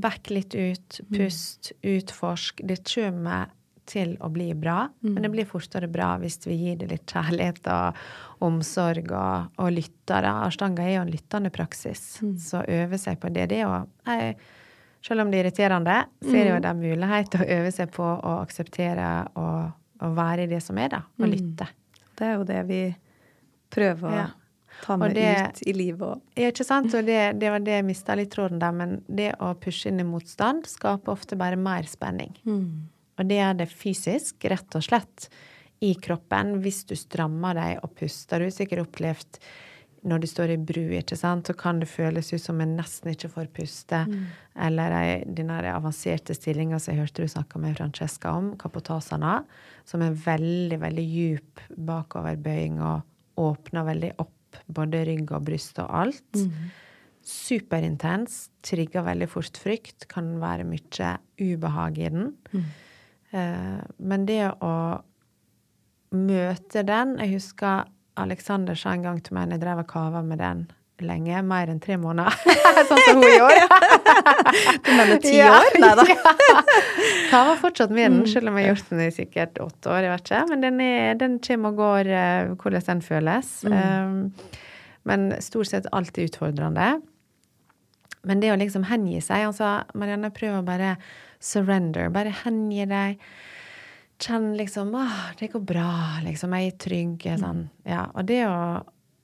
back 0.00 0.30
litt 0.30 0.54
ut, 0.54 1.00
pust, 1.12 1.72
utforsk. 1.82 2.60
Det 2.64 2.80
kommer 2.94 3.52
til 3.86 4.16
å 4.18 4.28
bli 4.34 4.48
bra, 4.58 4.88
men 5.00 5.22
det 5.22 5.30
blir 5.30 5.46
fortere 5.46 5.86
bra 5.86 6.16
hvis 6.18 6.40
vi 6.46 6.56
gir 6.58 6.76
det 6.80 6.88
litt 6.90 7.06
kjærlighet 7.06 7.68
og 7.70 8.42
omsorg 8.42 9.12
og, 9.14 9.52
og 9.62 9.70
lytter. 9.70 10.26
Ashtanga 10.26 10.82
er 10.82 10.96
jo 10.96 11.04
en 11.04 11.12
lyttende 11.12 11.52
praksis, 11.54 12.02
så 12.42 12.64
øve 12.66 12.98
seg 12.98 13.20
på 13.22 13.30
det. 13.30 13.46
Det 13.52 13.60
er 13.60 13.66
jo 13.68 13.76
jeg, 14.10 14.36
Selv 15.06 15.22
om 15.22 15.30
det 15.30 15.38
er 15.38 15.44
irriterende, 15.44 15.96
så 16.24 16.32
er 16.34 16.44
det 16.48 16.50
jo 16.50 16.56
en 16.58 16.80
mulighet 16.80 17.28
til 17.30 17.44
å 17.44 17.50
øve 17.60 17.70
seg 17.70 17.92
på 17.94 18.02
å 18.02 18.32
akseptere 18.40 19.10
og, 19.38 19.76
og 20.02 20.16
være 20.16 20.48
i 20.48 20.50
det 20.50 20.58
som 20.64 20.78
er, 20.82 20.88
da. 20.96 21.04
Og 21.20 21.30
lytte. 21.30 21.68
Det 22.18 22.26
er 22.26 22.32
jo 22.40 22.48
det 22.48 22.62
vi 22.66 22.80
prøver 23.70 24.08
å 24.08 24.16
Ja. 24.16 24.26
Ta 24.82 24.96
meg 24.96 25.14
det- 25.14 25.48
ut 25.48 25.62
i 25.66 25.72
livet 25.72 26.00
òg. 26.08 26.20
Ja, 26.36 26.50
ikke 26.50 26.64
sant? 26.64 26.92
Og 26.94 27.04
det, 27.06 27.38
det 27.40 27.50
var 27.50 27.58
det 27.60 27.72
jeg 27.78 27.84
mista 27.84 28.14
litt 28.14 28.30
tråden 28.30 28.58
der, 28.58 28.72
men 28.72 29.02
det 29.08 29.34
å 29.40 29.54
pushe 29.58 29.86
inn 29.88 30.00
i 30.00 30.04
motstand 30.04 30.66
skaper 30.66 31.12
ofte 31.12 31.36
bare 31.36 31.56
mer 31.56 31.82
spenning. 31.84 32.34
Og 33.18 33.26
det 33.28 33.38
er 33.38 33.54
det 33.54 33.68
fysisk, 33.72 34.44
rett 34.44 34.74
og 34.76 34.82
slett, 34.82 35.28
i 35.80 35.94
kroppen. 35.94 36.60
Hvis 36.62 36.84
du 36.86 36.94
strammer 36.96 37.54
deg 37.54 37.80
og 37.82 37.94
puster. 37.94 38.38
Du 38.38 38.44
har 38.46 38.50
sikkert 38.50 38.86
opplevd 38.86 39.38
når 40.06 40.20
du 40.20 40.26
står 40.26 40.50
i 40.54 40.56
bru, 40.56 40.84
ikke 41.00 41.16
sant, 41.18 41.46
så 41.48 41.54
kan 41.56 41.80
det 41.80 41.88
føles 41.88 42.28
ut 42.32 42.40
som 42.40 42.60
en 42.60 42.76
nesten 42.76 43.10
ikke 43.10 43.28
får 43.32 43.46
puste. 43.52 44.06
Eller 44.54 44.90
ei- 44.92 45.24
den 45.26 45.48
avanserte 45.50 46.32
stillinga 46.36 46.78
som 46.78 46.94
jeg 46.94 47.02
hørte 47.02 47.22
du 47.24 47.26
snakka 47.28 47.58
med 47.58 47.76
Francesca 47.76 48.30
om, 48.36 48.52
kapotasana, 48.56 49.44
som 49.84 50.02
er 50.02 50.12
veldig, 50.12 50.78
veldig 50.78 51.06
djup 51.10 51.60
bakoverbøying 51.76 52.80
og 52.80 53.02
åpner 53.36 53.84
veldig 53.90 54.12
opp 54.22 54.32
både 54.66 55.04
rygg 55.08 55.32
og 55.36 55.46
bryst 55.48 55.78
og 55.82 55.90
alt. 56.02 56.42
Superintens, 57.26 58.46
trigger 58.62 59.02
veldig 59.06 59.28
fort 59.30 59.58
frykt, 59.58 60.06
kan 60.08 60.36
være 60.42 60.66
mye 60.68 61.12
ubehag 61.42 61.98
i 61.98 62.10
den. 62.14 62.32
Eh, 63.34 63.82
men 63.98 64.26
det 64.28 64.44
å 64.62 64.72
møte 66.16 66.84
den 66.86 67.16
Jeg 67.18 67.32
husker 67.34 67.88
Alexander 68.16 68.78
sa 68.78 68.94
en 68.94 69.02
gang 69.02 69.18
til 69.20 69.34
meg 69.36 69.48
når 69.48 69.58
jeg 69.58 69.64
drev 69.64 69.80
og 69.82 69.88
kava 69.90 70.22
med 70.24 70.38
den 70.40 70.62
lenge, 71.04 71.40
mer 71.44 71.70
enn 71.72 71.80
tre 71.82 71.96
måneder, 72.00 72.36
sånn 72.88 73.02
som 73.04 73.20
hun 73.20 73.32
gjorde. 73.32 73.64
Du 74.86 74.90
mener 74.94 75.18
ti 75.20 75.34
Ja, 75.36 75.50
år? 75.58 75.76
Nei 75.82 75.90
da. 75.98 76.04
Kava 77.30 77.56
fortsatt 77.64 77.92
med 77.92 78.12
den, 78.12 78.22
selv 78.30 78.50
om 78.50 78.56
jeg 78.58 78.68
har 78.68 78.74
gjort 78.76 78.92
den 78.92 79.02
i 79.04 79.10
sikkert 79.14 79.58
åtte 79.62 79.90
år. 79.92 80.06
jeg 80.06 80.12
vet 80.14 80.30
ikke. 80.30 80.42
Men 80.52 80.64
den, 80.64 80.80
er, 80.84 81.18
den 81.20 81.36
kommer 81.44 81.74
og 81.74 81.80
går 81.82 82.10
uh, 82.12 82.54
hvordan 82.62 82.86
den 82.86 83.02
føles. 83.04 83.52
Um, 83.66 84.16
men 85.06 85.28
stort 85.44 85.70
sett 85.72 85.90
alltid 85.92 86.30
utfordrende. 86.30 86.88
Men 88.26 88.42
det 88.42 88.52
å 88.54 88.58
liksom 88.58 88.86
hengi 88.90 89.20
seg 89.22 89.46
altså, 89.50 89.80
Marianne, 89.98 90.32
prøv 90.34 90.60
å 90.60 90.64
bare 90.66 90.96
surrender. 91.42 92.08
Bare 92.14 92.32
hengi 92.44 92.86
deg. 92.90 93.20
Kjenn 94.22 94.54
liksom 94.56 94.94
Å, 94.96 95.04
det 95.38 95.50
går 95.52 95.62
bra, 95.68 95.90
liksom. 96.24 96.54
Jeg 96.56 96.72
er 96.72 96.78
trygg. 96.80 97.26
er 97.28 97.40
Sånn. 97.42 97.66
Ja, 97.84 98.06
og 98.14 98.24
det 98.30 98.40
å, 98.48 98.56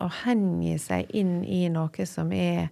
å 0.02 0.08
hengi 0.22 0.76
seg 0.80 1.10
inn 1.16 1.40
i 1.44 1.64
noe 1.72 2.06
som 2.08 2.32
er 2.34 2.70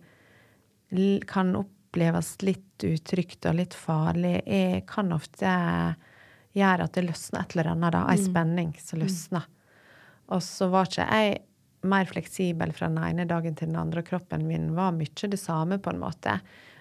kan 1.31 1.53
oppleves 1.55 2.35
litt 2.43 2.83
utrygt 2.83 3.47
og 3.47 3.59
litt 3.61 3.75
farlig, 3.79 4.41
er, 4.47 4.81
kan 4.89 5.13
ofte 5.15 5.51
gjøre 6.57 6.87
at 6.87 6.97
det 6.97 7.07
løsner 7.07 7.45
et 7.45 7.55
eller 7.55 7.71
annet, 7.73 7.95
da. 7.95 8.03
Ei 8.11 8.19
spenning 8.19 8.73
som 8.83 8.99
løsner. 9.03 9.47
Og 10.31 10.43
så 10.43 10.67
var 10.71 10.91
ikke 10.91 11.07
jeg 11.07 11.39
mer 11.91 12.11
fleksibel 12.11 12.75
fra 12.77 12.91
den 12.91 12.99
ene 13.03 13.27
dagen 13.31 13.57
til 13.57 13.71
den 13.71 13.79
andre, 13.81 14.03
og 14.03 14.11
kroppen 14.11 14.47
min 14.49 14.73
var 14.77 14.93
mye 14.97 15.31
det 15.31 15.41
samme, 15.41 15.79
på 15.79 15.95
en 15.95 16.03
måte. 16.03 16.41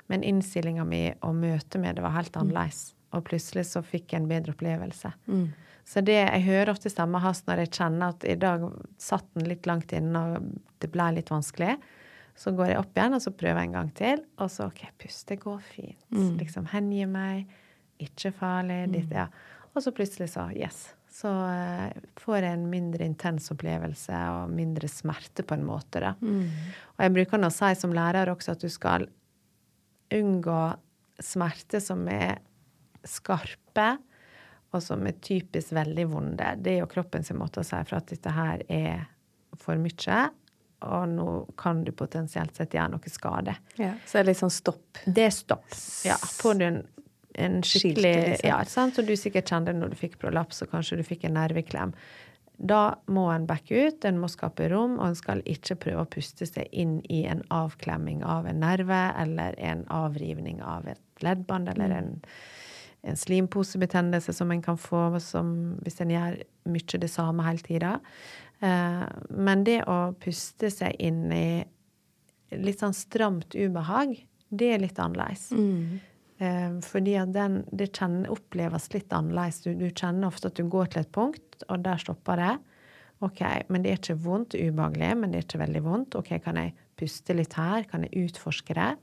Men 0.09 0.25
innstillinga 0.25 0.85
mi 0.89 1.03
og 1.21 1.37
møtet 1.37 1.79
med 1.81 1.97
det 1.97 2.05
var 2.05 2.17
helt 2.17 2.37
annerledes. 2.37 2.95
Og 3.13 3.25
plutselig 3.25 3.65
så 3.69 3.81
fikk 3.85 4.13
jeg 4.13 4.23
en 4.23 4.29
bedre 4.29 4.53
opplevelse. 4.53 5.13
Så 5.89 6.03
det, 6.05 6.19
jeg 6.19 6.45
hører 6.45 6.69
ofte 6.75 6.91
stemma 6.91 7.21
hans 7.23 7.41
når 7.47 7.63
jeg 7.63 7.71
kjenner 7.79 8.13
at 8.13 8.25
i 8.29 8.35
dag 8.37 8.67
satt 9.01 9.25
den 9.33 9.47
litt 9.49 9.65
langt 9.65 9.93
inne, 9.97 10.21
og 10.21 10.51
det 10.83 10.91
ble 10.93 11.07
litt 11.15 11.31
vanskelig. 11.33 11.79
Så 12.37 12.53
går 12.55 12.71
jeg 12.71 12.79
opp 12.79 12.93
igjen, 12.95 13.15
og 13.17 13.23
så 13.23 13.33
prøver 13.35 13.57
jeg 13.57 13.69
en 13.71 13.77
gang 13.79 13.89
til. 13.97 14.21
Og 14.39 14.51
så 14.53 14.67
OK, 14.69 14.83
pust, 15.01 15.25
det 15.31 15.39
går 15.41 15.57
fint. 15.65 16.05
Liksom 16.39 16.69
hengi 16.71 17.07
meg. 17.09 17.49
Ikke 17.99 18.31
farlig. 18.31 18.83
Litt, 18.93 19.09
ja. 19.11 19.25
Og 19.73 19.83
så 19.83 19.91
plutselig 19.95 20.29
så 20.35 20.45
yes. 20.53 20.77
Så 21.09 21.27
uh, 21.27 21.89
får 22.21 22.37
jeg 22.37 22.53
en 22.59 22.67
mindre 22.69 23.03
intens 23.09 23.49
opplevelse 23.51 24.19
og 24.37 24.53
mindre 24.53 24.87
smerte, 24.87 25.43
på 25.43 25.57
en 25.57 25.65
måte, 25.67 26.03
da. 26.05 26.13
Og 26.93 27.01
jeg 27.03 27.15
bruker 27.17 27.41
nå 27.41 27.49
å 27.49 27.55
si 27.57 27.71
som 27.81 27.97
lærer 27.97 28.29
også 28.29 28.53
at 28.53 28.61
du 28.61 28.69
skal 28.71 29.09
unngå 30.13 30.61
smerte 31.19 31.81
som 31.83 32.05
er 32.13 32.37
skarpe, 33.09 33.97
og 34.71 34.83
som 34.85 35.07
er 35.09 35.17
typisk 35.25 35.73
veldig 35.73 36.05
vonde. 36.11 36.51
Det 36.61 36.75
er 36.75 36.83
jo 36.83 36.91
kroppen 36.91 37.25
sin 37.25 37.39
måte 37.39 37.63
å 37.63 37.67
si 37.67 37.79
fra 37.89 38.01
at 38.01 38.11
dette 38.11 38.33
her 38.35 38.63
er 38.69 39.07
for 39.59 39.79
mye, 39.81 40.19
og 40.85 41.09
nå 41.11 41.27
kan 41.59 41.81
du 41.83 41.91
potensielt 41.91 42.55
sett 42.55 42.77
gjøre 42.77 42.93
noe 42.93 43.11
skade. 43.11 43.57
Ja, 43.81 43.95
så 44.05 44.19
det 44.19 44.21
er 44.21 44.29
litt 44.31 44.39
sånn 44.39 44.53
stopp. 44.53 45.01
Det 45.05 45.25
er 45.27 45.35
stopp. 45.35 45.67
Ja, 46.07 46.15
får 46.15 46.59
du 46.59 46.65
en, 46.69 46.79
en 47.33 47.59
skikkelig 47.65 48.13
Skilte, 48.13 48.31
liksom. 48.31 48.49
Ja, 48.53 48.61
sant? 48.69 49.01
Og 49.01 49.09
du 49.09 49.15
sikkert 49.19 49.51
kjente 49.51 49.75
når 49.75 49.93
du 49.93 49.99
fikk 49.99 50.19
prolaps, 50.21 50.61
og 50.63 50.71
kanskje 50.71 51.01
du 51.01 51.05
fikk 51.07 51.27
en 51.27 51.35
nerveklem. 51.39 51.95
Da 52.59 52.99
må 53.07 53.29
en 53.31 53.47
backe 53.47 53.87
ut, 53.87 54.05
en 54.05 54.17
må 54.19 54.27
skape 54.31 54.67
rom, 54.71 54.97
og 54.99 55.09
en 55.09 55.19
skal 55.19 55.43
ikke 55.47 55.77
prøve 55.79 56.03
å 56.03 56.09
puste 56.11 56.47
seg 56.47 56.67
inn 56.75 56.97
i 57.07 57.21
en 57.31 57.43
avklemming 57.55 58.23
av 58.27 58.49
en 58.51 58.59
nerve, 58.63 59.03
eller 59.19 59.55
en 59.63 59.85
avrivning 59.95 60.59
av 60.63 60.87
et 60.91 61.23
leddbånd, 61.23 61.71
eller 61.71 61.95
en, 61.95 62.09
en 63.01 63.17
slimposebetennelse 63.17 64.33
som 64.35 64.51
en 64.51 64.61
kan 64.61 64.77
få 64.79 65.19
som, 65.23 65.53
hvis 65.83 66.01
en 66.03 66.13
gjør 66.13 66.39
mye 66.69 67.01
det 67.01 67.11
samme 67.11 67.45
hele 67.47 67.63
tida. 67.65 67.93
Eh, 68.59 69.05
men 69.29 69.65
det 69.67 69.81
å 69.87 70.13
puste 70.19 70.71
seg 70.73 70.97
inn 70.99 71.27
i 71.31 71.63
litt 72.59 72.81
sånn 72.81 72.97
stramt 72.97 73.55
ubehag, 73.55 74.17
det 74.49 74.71
er 74.73 74.81
litt 74.81 74.99
annerledes. 74.99 75.51
Mm. 75.53 75.99
fordi 76.79 77.17
at 77.19 77.33
den, 77.35 77.57
det 77.75 77.89
kjenner, 77.91 78.29
oppleves 78.31 78.85
litt 78.93 79.11
annerledes. 79.13 79.59
Du, 79.65 79.73
du 79.75 79.89
kjenner 79.91 80.29
ofte 80.29 80.47
at 80.47 80.55
du 80.55 80.63
går 80.71 80.93
til 80.93 81.03
et 81.03 81.11
punkt, 81.11 81.63
og 81.67 81.83
der 81.83 81.99
stopper 81.99 82.39
det. 82.39 82.53
OK, 83.27 83.41
men 83.67 83.83
det 83.83 83.91
er 83.91 83.99
ikke 83.99 84.21
vondt, 84.23 84.55
ubehagelig, 84.55 85.09
men 85.19 85.33
det 85.33 85.41
er 85.41 85.47
ikke 85.47 85.59
veldig 85.59 85.81
vondt. 85.83 86.15
OK, 86.15 86.31
kan 86.43 86.61
jeg 86.61 86.71
puste 86.99 87.35
litt 87.35 87.57
her? 87.59 87.83
Kan 87.91 88.05
jeg 88.07 88.29
utforske 88.29 88.77
det? 88.77 88.93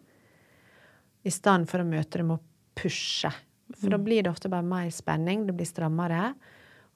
I 1.28 1.32
stedet 1.34 1.68
for 1.68 1.84
å 1.84 1.88
møte 1.88 2.22
det 2.22 2.24
med 2.24 2.38
å 2.38 2.80
pushe. 2.80 3.32
For 3.74 3.90
da 3.90 3.98
blir 3.98 4.22
det 4.22 4.30
ofte 4.30 4.50
bare 4.52 4.66
mer 4.66 4.90
spenning, 4.94 5.46
det 5.48 5.56
blir 5.56 5.68
strammere. 5.68 6.30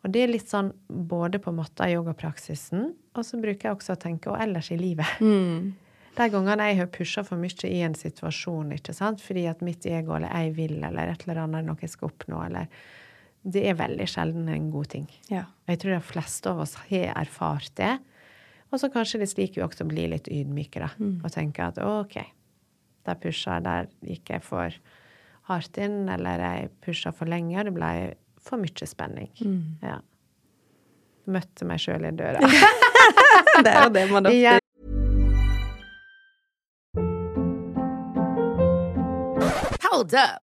Og 0.00 0.12
det 0.14 0.22
er 0.24 0.32
litt 0.32 0.48
sånn 0.48 0.70
både 0.88 1.40
på 1.42 1.52
matta 1.52 1.88
i 1.90 1.96
yogapraksisen, 1.96 2.92
og 3.16 3.26
så 3.26 3.40
bruker 3.40 3.68
jeg 3.68 3.76
også 3.76 3.96
å 3.96 4.00
tenke 4.00 4.30
og 4.32 4.40
ellers 4.40 4.70
i 4.72 4.78
livet. 4.80 5.18
De 6.16 6.26
gangene 6.26 6.66
jeg 6.66 6.80
har 6.80 6.88
pusha 6.90 7.22
for 7.24 7.38
mye 7.40 7.68
i 7.68 7.82
en 7.86 7.94
situasjon, 7.96 8.72
ikke 8.76 8.94
sant, 8.96 9.22
fordi 9.22 9.44
at 9.48 9.60
mitt 9.64 9.86
ego 9.86 10.16
eller 10.16 10.32
jeg 10.32 10.56
vil, 10.56 10.74
eller 10.84 11.12
et 11.12 11.22
eller 11.24 11.44
annet 11.44 11.68
noe 11.68 11.80
jeg 11.80 11.92
skal 11.92 12.10
oppnå, 12.10 12.40
eller 12.48 12.72
Det 13.40 13.62
er 13.64 13.76
veldig 13.78 14.04
sjelden 14.04 14.48
en 14.52 14.66
god 14.68 14.90
ting. 14.92 15.06
Ja. 15.30 15.46
Jeg 15.70 15.78
tror 15.80 15.94
de 15.94 16.00
fleste 16.04 16.50
av 16.50 16.58
oss 16.60 16.74
har 16.90 17.14
erfart 17.14 17.70
det. 17.78 17.94
Og 18.68 18.82
så 18.82 18.90
kanskje 18.92 19.22
det 19.22 19.30
er 19.30 19.30
slik 19.32 19.56
vi 19.56 19.62
også 19.64 19.86
blir 19.88 20.10
litt 20.12 20.28
ydmyke, 20.28 20.82
da. 20.82 20.90
Og 21.24 21.32
tenker 21.32 21.70
at 21.70 21.80
OK, 21.80 22.18
der 23.08 23.16
pusha 23.22 23.56
jeg, 23.56 23.64
der 23.64 23.88
gikk 24.04 24.34
jeg 24.34 24.44
for 24.44 24.76
hardt 25.50 25.80
inn, 25.82 26.08
eller 26.08 26.42
jeg 26.44 26.70
pusha 26.84 27.12
for 27.14 27.30
lenge, 27.30 27.58
og 27.60 27.68
det 27.68 27.74
ble 27.76 27.90
for 28.40 28.60
mye 28.60 28.88
spenning. 28.88 29.30
Mm. 29.44 29.78
Ja. 29.84 29.98
Møtte 31.30 31.68
meg 31.68 31.82
sjøl 31.82 32.06
i 32.08 32.12
døra. 32.16 32.40
det 33.64 33.70
er 33.70 33.82
jo 33.84 33.94
det 33.94 34.06
man 34.10 34.30
ofte 34.30 34.38
gjør. 34.40 34.58
Hold 39.90 40.14
up. 40.14 40.49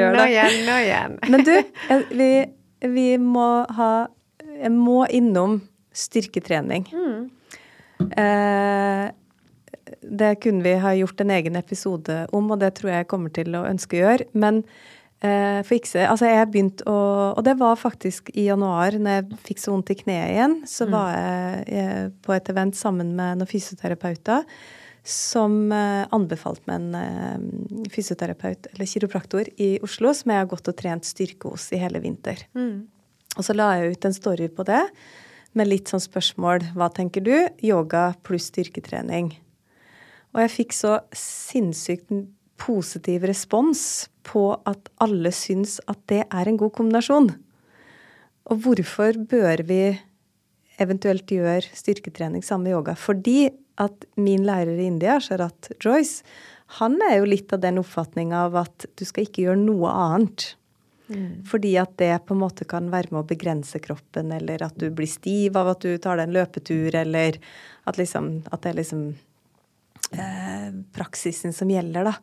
Gjør 0.00 0.16
Nå 0.16 0.26
igjen, 0.30 0.58
nå 0.66 0.78
igjen. 0.84 1.18
Men 1.32 1.46
du, 1.46 1.54
vi, 2.16 2.30
vi 2.88 3.08
må 3.22 3.48
ha 3.76 3.92
Jeg 4.60 4.72
må 4.74 5.02
innom 5.08 5.60
styrketrening. 5.96 6.86
Eh, 8.16 9.06
det 10.00 10.30
kunne 10.44 10.64
vi 10.64 10.76
ha 10.80 10.94
gjort 10.96 11.20
en 11.20 11.32
egen 11.34 11.58
episode 11.58 12.22
om, 12.36 12.52
og 12.52 12.60
det 12.62 12.74
tror 12.78 12.92
jeg 12.92 13.02
jeg 13.02 13.10
kommer 13.10 13.32
til 13.34 13.56
å 13.58 13.66
ønske 13.68 13.98
å 13.98 14.02
gjøre. 14.04 14.28
Men 14.38 14.62
eh, 15.24 15.60
for 15.66 15.76
ikke 15.76 15.90
så 15.92 16.04
Altså, 16.06 16.28
jeg 16.30 16.50
begynte 16.52 16.86
å 16.88 16.98
Og 17.34 17.42
det 17.46 17.56
var 17.60 17.80
faktisk 17.80 18.30
i 18.34 18.46
januar, 18.48 18.96
når 18.96 19.18
jeg 19.18 19.40
fikk 19.48 19.64
så 19.64 19.74
vondt 19.74 19.92
i 19.92 19.98
kneet 20.02 20.34
igjen, 20.36 20.60
så 20.68 20.88
var 20.90 21.16
jeg 21.16 21.64
jeg 21.70 22.12
på 22.24 22.36
et 22.36 22.52
event 22.52 22.76
sammen 22.78 23.16
med 23.18 23.40
noen 23.40 23.50
fysioterapeuter 23.50 24.46
som 25.06 25.72
eh, 25.72 26.04
anbefalte 26.12 26.66
meg 26.68 26.80
en 26.80 26.94
eh, 26.98 27.88
fysioterapeut, 27.92 28.70
eller 28.74 28.88
kiropraktor, 28.88 29.48
i 29.56 29.78
Oslo, 29.84 30.12
som 30.16 30.32
jeg 30.32 30.42
har 30.42 30.50
gått 30.50 30.70
og 30.70 30.78
trent 30.78 31.08
styrke 31.08 31.52
hos 31.52 31.70
i 31.74 31.80
hele 31.80 32.02
vinter. 32.04 32.44
Og 33.38 33.46
så 33.46 33.54
la 33.56 33.72
jeg 33.78 33.94
ut 33.94 34.08
en 34.08 34.16
story 34.16 34.50
på 34.52 34.66
det 34.68 34.82
med 35.58 35.70
litt 35.70 35.90
sånn 35.90 36.02
spørsmål 36.02 36.72
Hva 36.76 36.90
tenker 36.94 37.24
du? 37.26 37.34
Yoga 37.64 38.12
pluss 38.26 38.50
styrketrening. 38.52 39.32
Og 40.34 40.44
jeg 40.44 40.54
fikk 40.54 40.76
så 40.76 40.98
sinnssykt 41.16 42.12
positiv 42.60 43.24
respons 43.26 44.10
på 44.26 44.52
at 44.68 44.90
alle 45.02 45.32
syns 45.34 45.78
at 45.90 45.98
det 46.12 46.22
er 46.28 46.50
en 46.50 46.58
god 46.60 46.74
kombinasjon. 46.76 47.32
Og 48.50 48.62
hvorfor 48.64 49.16
bør 49.30 49.62
vi 49.66 49.82
eventuelt 50.80 51.30
gjøre 51.30 51.64
styrketrening 51.76 52.44
sammen 52.44 52.68
med 52.68 52.76
yoga? 52.76 52.94
Fordi 52.98 53.50
at 53.80 54.06
min 54.20 54.46
lærer 54.46 54.78
i 54.78 54.88
India, 54.90 55.18
Sharat 55.20 55.70
Joyce, 55.80 56.24
han 56.80 56.98
er 57.02 57.18
jo 57.18 57.28
litt 57.30 57.52
av 57.52 57.62
den 57.62 57.80
oppfatninga 57.82 58.46
av 58.46 58.58
at 58.62 58.86
du 58.94 59.04
skal 59.06 59.26
ikke 59.26 59.46
gjøre 59.48 59.62
noe 59.62 59.90
annet. 59.90 60.52
Fordi 61.50 61.72
at 61.80 61.96
det 61.98 62.12
på 62.26 62.36
en 62.36 62.42
måte 62.44 62.66
kan 62.70 62.90
være 62.92 63.10
med 63.10 63.24
å 63.24 63.28
begrense 63.32 63.80
kroppen, 63.82 64.30
eller 64.32 64.62
at 64.62 64.76
du 64.78 64.90
blir 64.94 65.10
stiv 65.10 65.56
av 65.58 65.72
at 65.72 65.82
du 65.82 65.96
tar 65.98 66.20
deg 66.20 66.28
en 66.28 66.36
løpetur, 66.36 66.94
eller 66.94 67.40
at, 67.84 67.98
liksom, 67.98 68.44
at 68.50 68.62
det 68.62 68.70
er 68.70 68.78
liksom 68.78 69.02
praksisen 70.96 71.52
som 71.54 71.70
gjelder, 71.70 72.08
da. 72.08 72.14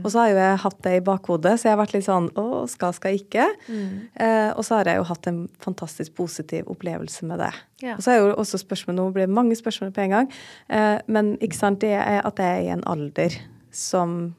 Og 0.00 0.06
så 0.12 0.22
har 0.22 0.30
jo 0.30 0.38
jeg 0.38 0.60
hatt 0.62 0.78
det 0.86 0.94
i 0.96 1.02
bakhodet, 1.04 1.54
så 1.60 1.68
jeg 1.68 1.74
har 1.74 1.80
vært 1.82 1.96
litt 1.96 2.06
sånn 2.06 2.30
å, 2.40 2.44
skal, 2.70 2.94
skal 2.96 3.18
ikke. 3.18 3.48
Eh, 3.68 4.50
og 4.54 4.62
så 4.64 4.78
har 4.78 4.88
jeg 4.88 5.00
jo 5.00 5.08
hatt 5.10 5.28
en 5.28 5.42
fantastisk 5.64 6.14
positiv 6.16 6.70
opplevelse 6.72 7.28
med 7.28 7.42
det. 7.44 7.50
Ja. 7.84 7.98
Og 7.98 8.06
så 8.06 8.14
er 8.14 8.22
jo 8.22 8.30
også 8.38 8.62
spørsmål, 8.62 8.96
nå 8.96 9.08
blir 9.16 9.28
mange 9.28 9.58
spørsmål 9.60 9.92
på 9.92 10.06
en 10.06 10.16
gang, 10.16 10.32
eh, 10.72 10.96
men 11.06 11.34
ikke 11.44 11.58
sant, 11.58 11.82
det 11.84 11.92
er 11.98 12.22
at 12.24 12.40
jeg 12.40 12.62
er 12.62 12.64
i 12.64 12.72
en 12.78 12.86
alder 12.88 13.36
som 13.74 14.34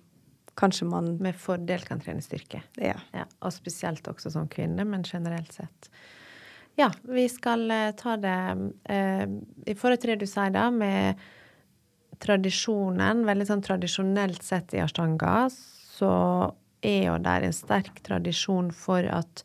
kanskje 0.55 0.85
man 0.87 1.17
Med 1.19 1.35
fordel 1.35 1.81
kan 1.83 1.99
trene 1.99 2.23
styrke. 2.23 2.61
Ja. 2.79 2.95
Ja, 3.11 3.25
og 3.43 3.51
spesielt 3.51 4.07
også 4.07 4.31
som 4.31 4.47
kvinne, 4.47 4.85
men 4.87 5.03
generelt 5.03 5.51
sett. 5.51 5.89
Ja, 6.79 6.89
vi 7.03 7.27
skal 7.31 7.69
eh, 7.71 7.91
ta 7.95 8.15
det 8.19 8.37
eh, 8.91 9.25
i 9.67 9.75
forhold 9.75 10.01
til 10.01 10.13
det 10.13 10.23
du 10.23 10.29
sier 10.29 10.51
da, 10.55 10.69
med 10.71 11.19
tradisjonen, 12.23 13.25
veldig 13.27 13.47
sånn 13.49 13.63
tradisjonelt 13.65 14.43
sett 14.45 14.75
i 14.75 14.81
ashtanga, 14.83 15.47
så 15.51 16.13
er 16.85 17.07
jo 17.09 17.19
der 17.23 17.47
en 17.47 17.55
sterk 17.55 18.01
tradisjon 18.05 18.71
for 18.75 19.07
at 19.09 19.43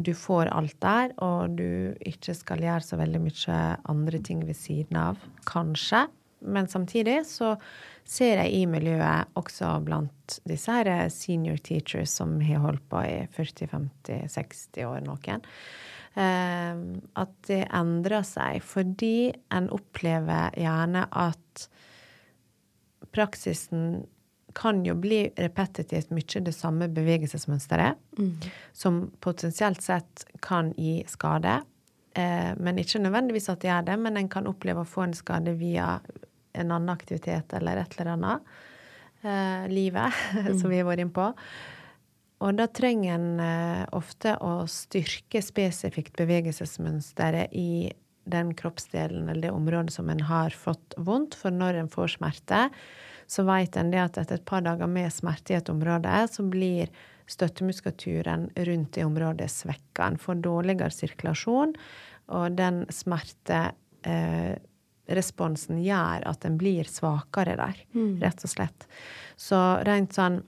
du 0.00 0.12
får 0.16 0.48
alt 0.54 0.76
der, 0.80 1.12
og 1.20 1.56
du 1.58 1.92
ikke 2.08 2.34
skal 2.36 2.62
gjøre 2.64 2.84
så 2.84 2.96
veldig 3.00 3.20
mye 3.20 3.58
andre 3.90 4.20
ting 4.24 4.42
ved 4.48 4.56
siden 4.56 4.96
av, 5.00 5.20
kanskje. 5.48 6.06
Men 6.40 6.68
samtidig 6.72 7.18
så 7.28 7.54
ser 8.08 8.40
jeg 8.40 8.62
i 8.62 8.64
miljøet, 8.68 9.28
også 9.36 9.74
blant 9.84 10.38
disse 10.48 10.72
her 10.72 11.10
senior 11.12 11.60
teachers 11.60 12.14
som 12.16 12.38
har 12.44 12.64
holdt 12.64 12.86
på 12.90 13.02
i 13.04 13.18
40-50-60 13.36 14.86
år, 14.88 15.02
noen, 15.04 15.44
eh, 16.16 16.80
at 17.20 17.36
det 17.50 17.60
endrer 17.68 18.24
seg 18.26 18.64
fordi 18.64 19.30
en 19.52 19.68
opplever 19.76 20.56
gjerne 20.56 21.04
at 21.12 21.68
praksisen 23.12 24.06
kan 24.54 24.84
jo 24.84 24.96
bli 24.98 25.24
repetitivt 25.36 26.10
mye 26.10 26.42
det 26.42 26.52
samme 26.52 26.88
bevegelsesmønsteret, 26.90 27.98
som 28.72 29.10
potensielt 29.20 29.82
sett 29.82 30.24
kan 30.42 30.72
gi 30.76 31.04
skade. 31.06 31.60
Eh, 32.14 32.50
men 32.56 32.78
ikke 32.78 32.98
nødvendigvis 32.98 33.48
at 33.52 33.60
det 33.62 33.70
gjør 33.70 33.86
det, 33.92 33.98
men 34.02 34.16
en 34.18 34.28
kan 34.28 34.48
oppleve 34.50 34.82
å 34.82 34.88
få 34.88 35.06
en 35.06 35.14
skade 35.14 35.54
via 35.60 36.00
en 36.52 36.72
annen 36.72 36.90
aktivitet 36.90 37.52
eller 37.54 37.78
et 37.78 37.94
eller 37.98 38.16
annet. 38.16 38.54
Eh, 39.22 39.68
livet, 39.70 40.12
som 40.58 40.70
vi 40.70 40.80
har 40.80 40.88
vært 40.88 41.04
inne 41.04 41.14
på. 41.14 41.28
Og 42.40 42.56
da 42.56 42.66
trenger 42.72 43.18
en 43.18 43.40
eh, 43.44 43.82
ofte 43.96 44.32
å 44.40 44.64
styrke 44.70 45.42
spesifikt 45.44 46.16
bevegelsesmønsteret 46.16 47.52
i 47.52 47.92
den 48.24 48.54
kroppsdelen 48.54 49.28
eller 49.28 49.42
det 49.42 49.50
området 49.50 49.92
som 49.92 50.10
en 50.10 50.20
har 50.20 50.50
fått 50.50 50.94
vondt. 50.96 51.34
For 51.38 51.50
når 51.54 51.74
en 51.80 51.88
får 51.92 52.08
smerte, 52.16 52.68
så 53.30 53.42
vet 53.46 53.76
en 53.78 53.92
det 53.92 54.00
at 54.02 54.18
etter 54.20 54.34
et 54.40 54.48
par 54.48 54.62
dager 54.66 54.88
med 54.90 55.12
smerte 55.14 55.52
i 55.54 55.58
et 55.60 55.72
område, 55.72 56.28
så 56.30 56.42
blir 56.42 56.86
støttemuskulaturen 57.30 58.50
rundt 58.56 58.92
det 58.96 59.04
området 59.06 59.50
svekka. 59.50 60.06
En 60.06 60.18
får 60.18 60.34
dårligere 60.42 60.90
sirkulasjon, 60.90 61.74
og 62.34 62.52
den 62.58 62.86
smerteresponsen 62.90 65.82
gjør 65.84 66.28
at 66.30 66.44
en 66.46 66.58
blir 66.58 66.84
svakere 66.90 67.56
der, 67.60 67.76
rett 68.24 68.44
og 68.46 68.50
slett. 68.50 68.88
Så 69.38 69.58
rent 69.86 70.12
sånn 70.18 70.42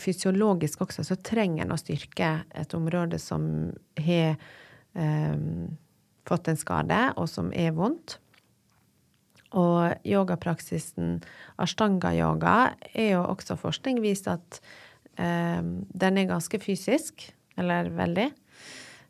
fysiologisk 0.00 0.80
også, 0.86 1.00
så 1.04 1.16
trenger 1.20 1.64
en 1.64 1.72
å 1.74 1.78
styrke 1.78 2.44
et 2.56 2.74
område 2.74 3.18
som 3.20 3.72
har 4.00 4.36
eh, 4.96 5.36
fått 6.28 6.48
en 6.48 6.60
skade, 6.60 7.00
og 7.20 7.28
som 7.30 7.50
er 7.52 7.74
vondt. 7.76 8.18
Og 9.54 10.06
yogapraksisen 10.08 11.20
ashtanga-yoga 11.62 12.74
er 12.92 13.12
jo 13.12 13.22
også 13.22 13.56
forskning 13.60 14.00
vist 14.02 14.26
at 14.30 14.58
eh, 15.20 15.60
den 15.62 16.18
er 16.18 16.32
ganske 16.32 16.58
fysisk, 16.62 17.28
eller 17.60 17.92
veldig. 17.94 18.32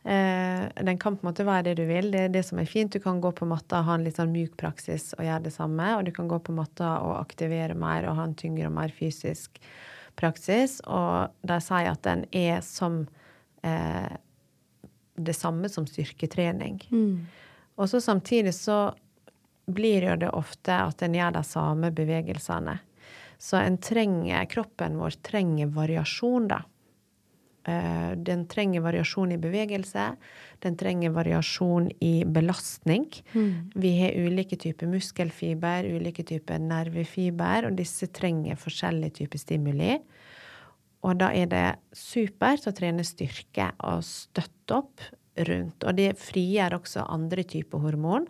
Eh, 0.05 0.85
den 0.85 0.99
kan 0.99 1.17
på 1.17 1.25
en 1.25 1.31
måte 1.31 1.47
være 1.49 1.71
det 1.71 1.79
du 1.81 1.87
vil. 1.89 2.11
Det 2.13 2.27
er 2.27 2.35
det 2.35 2.45
som 2.45 2.61
er 2.61 2.69
fint. 2.69 2.93
Du 2.93 3.01
kan 3.01 3.23
gå 3.25 3.33
på 3.33 3.49
matta 3.49 3.81
og 3.81 3.89
ha 3.89 3.97
en 3.97 4.05
litt 4.05 4.21
sånn 4.21 4.35
myk 4.35 4.59
praksis 4.61 5.15
og 5.17 5.25
gjøre 5.25 5.47
det 5.47 5.55
samme. 5.55 5.95
Og 5.97 6.05
du 6.05 6.13
kan 6.13 6.29
gå 6.29 6.39
på 6.45 6.53
matta 6.57 6.99
og 7.07 7.17
aktivere 7.23 7.77
mer 7.79 8.11
og 8.11 8.19
ha 8.19 8.29
en 8.29 8.37
tyngre 8.37 8.69
og 8.69 8.77
mer 8.77 8.93
fysisk 8.93 9.63
praksis. 10.21 10.81
Og 10.85 11.33
de 11.49 11.59
sier 11.65 11.89
at 11.95 12.05
den 12.05 12.27
er 12.37 12.61
som 12.67 13.07
eh, 13.65 14.13
det 15.17 15.35
samme 15.37 15.69
som 15.69 15.87
styrketrening. 15.87 16.81
Og 17.77 17.89
så 17.91 18.01
samtidig 18.01 18.55
så 18.55 18.95
blir 19.67 20.05
jo 20.11 20.17
det 20.17 20.31
ofte 20.37 20.75
at 20.77 21.03
en 21.03 21.15
gjør 21.17 21.33
de 21.39 21.43
samme 21.49 21.91
bevegelsene. 21.95 22.79
Så 23.39 23.57
en 23.61 23.79
trenger, 23.79 24.45
kroppen 24.47 24.97
vår 25.01 25.17
trenger 25.27 25.67
variasjon, 25.75 26.49
da. 26.49 26.63
Eh, 27.67 28.13
Den 28.17 28.47
trenger 28.47 28.81
variasjon 28.85 29.33
i 29.33 29.39
bevegelse. 29.41 30.17
Den 30.61 30.77
trenger 30.77 31.11
variasjon 31.11 31.91
i 32.01 32.25
belastning. 32.25 33.07
Vi 33.75 33.93
har 34.01 34.13
ulike 34.17 34.57
typer 34.57 34.87
muskelfiber, 34.87 35.85
ulike 35.85 36.23
typer 36.25 36.59
nervefiber, 36.59 37.67
og 37.71 37.77
disse 37.77 38.07
trenger 38.07 38.57
forskjellige 38.57 39.11
typer 39.23 39.39
stimuli. 39.39 39.99
Og 41.05 41.19
da 41.21 41.31
er 41.37 41.51
det 41.51 41.67
supert 41.97 42.67
å 42.69 42.75
trene 42.77 43.05
styrke 43.07 43.71
og 43.85 44.05
støtte 44.07 44.81
opp 44.81 45.05
rundt. 45.49 45.83
Og 45.85 45.97
det 45.99 46.13
frigjør 46.21 46.79
også 46.79 47.07
andre 47.11 47.45
typer 47.49 47.83
hormon, 47.83 48.29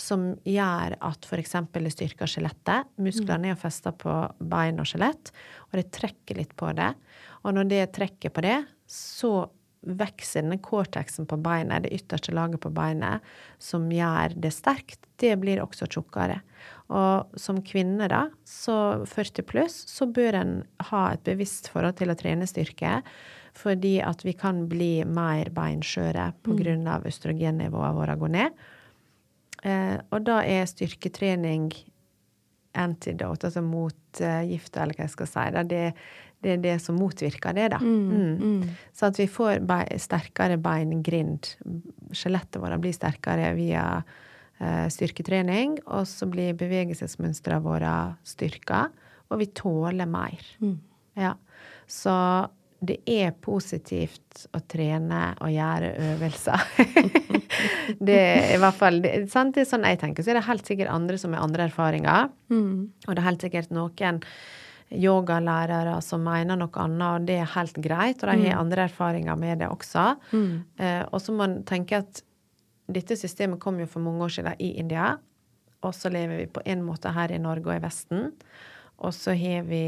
som 0.00 0.30
gjør 0.48 0.96
at 1.04 1.28
f.eks. 1.28 1.56
det 1.72 1.92
styrker 1.92 2.30
skjelettet. 2.30 2.88
Musklene 3.02 3.50
er 3.50 3.54
jo 3.54 3.60
festa 3.60 3.92
på 3.92 4.14
bein 4.40 4.80
og 4.82 4.88
skjelett, 4.88 5.32
og 5.68 5.78
det 5.78 5.90
trekker 5.94 6.40
litt 6.40 6.56
på 6.56 6.72
det. 6.76 6.92
Og 7.44 7.54
når 7.56 7.70
det 7.70 7.84
trekker 7.96 8.32
på 8.34 8.44
det, 8.46 8.58
så 8.90 9.46
vokser 9.86 10.42
denne 10.42 10.58
cortexen 10.62 11.28
på 11.30 11.38
beinet, 11.38 11.84
det 11.84 11.94
ytterste 11.94 12.34
laget 12.34 12.62
på 12.64 12.72
beinet, 12.74 13.22
som 13.62 13.86
gjør 13.92 14.34
det 14.42 14.50
sterkt, 14.54 15.06
det 15.22 15.36
blir 15.38 15.62
også 15.62 15.86
tjukkere. 15.86 16.40
Og 16.94 17.40
som 17.40 17.58
kvinne, 17.66 18.06
da, 18.10 18.28
så 18.46 19.02
40 19.10 19.46
pluss, 19.48 19.78
så 19.90 20.06
bør 20.06 20.38
en 20.38 20.52
ha 20.90 21.02
et 21.14 21.24
bevisst 21.26 21.72
forhold 21.72 21.98
til 21.98 22.12
å 22.12 22.18
trene 22.18 22.46
styrke. 22.46 23.00
Fordi 23.56 23.96
at 24.04 24.22
vi 24.26 24.36
kan 24.36 24.66
bli 24.70 25.00
mer 25.08 25.50
beinskjøre 25.56 26.28
pga. 26.46 26.76
Mm. 26.76 27.06
østrogennivåene 27.08 27.96
våre 27.96 28.16
går 28.20 28.32
ned. 28.36 28.62
Eh, 29.66 29.96
og 30.12 30.26
da 30.28 30.42
er 30.44 30.68
styrketrening 30.68 31.72
antidote, 32.76 33.48
altså 33.48 33.62
motgifta, 33.64 34.82
eller 34.82 34.98
hva 34.98 35.06
jeg 35.06 35.14
skal 35.14 35.30
si. 35.30 35.46
Det, 35.56 35.80
det, 36.44 36.52
er 36.52 36.62
det 36.62 36.76
som 36.84 36.98
motvirker 37.00 37.56
det, 37.56 37.70
da. 37.72 37.80
Mm, 37.80 38.12
mm. 38.12 38.36
mm. 38.36 38.76
Så 38.92 39.08
at 39.08 39.18
vi 39.18 39.26
får 39.32 39.64
bein, 39.66 39.98
sterkere 39.98 40.60
beingrind. 40.60 41.50
Skjelettet 42.12 42.60
vårt 42.62 42.84
blir 42.84 42.94
sterkere 42.94 43.54
via 43.56 43.88
eh, 44.04 44.22
styrketrening, 44.56 45.74
og 45.84 46.06
så 46.08 46.28
blir 46.30 46.56
bevegelsesmønstrene 46.56 47.60
våre 47.60 47.94
styrka, 48.24 48.86
og 49.28 49.42
vi 49.42 49.50
tåler 49.52 50.08
mer. 50.08 50.40
Mm. 50.62 50.78
Ja. 51.20 51.34
Så 51.86 52.14
det 52.86 52.98
er 53.08 53.32
positivt 53.40 54.44
å 54.54 54.60
trene 54.68 55.30
og 55.40 55.52
gjøre 55.52 55.92
øvelser. 56.10 56.66
det 58.08 58.18
er 58.18 58.52
i 58.56 58.60
hvert 58.60 58.76
fall 58.76 59.00
det, 59.00 59.14
det, 59.24 59.62
er 59.62 59.68
sånn 59.68 59.88
jeg 59.88 60.00
tenker. 60.02 60.24
Så 60.24 60.32
er 60.32 60.40
det 60.40 60.46
helt 60.48 60.68
sikkert 60.68 60.92
andre 60.92 61.18
som 61.20 61.34
har 61.34 61.46
andre 61.46 61.66
erfaringer. 61.70 62.30
Mm. 62.52 62.92
Og 63.06 63.10
det 63.10 63.22
er 63.22 63.28
helt 63.30 63.46
sikkert 63.46 63.74
noen 63.74 64.20
yogalærere 64.92 65.96
som 66.04 66.22
mener 66.22 66.58
noe 66.60 66.82
annet, 66.84 67.06
og 67.08 67.26
det 67.26 67.40
er 67.42 67.54
helt 67.56 67.80
greit. 67.82 68.20
Og 68.20 68.28
de 68.28 68.44
har 68.44 68.58
mm. 68.58 68.60
andre 68.60 68.86
erfaringer 68.86 69.40
med 69.40 69.64
det 69.64 69.70
også. 69.72 70.06
Mm. 70.36 70.52
Eh, 70.78 71.02
og 71.08 71.22
så 71.22 71.34
må 71.34 71.46
man 71.46 71.58
tenke 71.66 72.04
at 72.04 72.22
dette 72.86 73.16
systemet 73.18 73.60
kom 73.62 73.80
jo 73.82 73.88
for 73.90 74.04
mange 74.04 74.26
år 74.26 74.36
siden 74.36 74.62
i 74.62 74.72
India. 74.80 75.16
Og 75.84 75.94
så 75.94 76.10
lever 76.12 76.42
vi 76.42 76.46
på 76.50 76.62
en 76.66 76.84
måte 76.86 77.12
her 77.14 77.34
i 77.34 77.42
Norge 77.42 77.70
og 77.70 77.78
i 77.78 77.84
Vesten. 77.84 78.30
Og 79.02 79.14
så 79.14 79.34
har 79.36 79.66
vi 79.68 79.84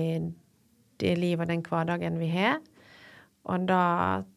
det 0.99 1.15
livet 1.19 1.47
og 1.47 1.53
den 1.53 1.65
hverdagen 1.65 2.19
vi 2.21 2.31
har. 2.35 2.59
Og 3.49 3.65
da 3.69 3.83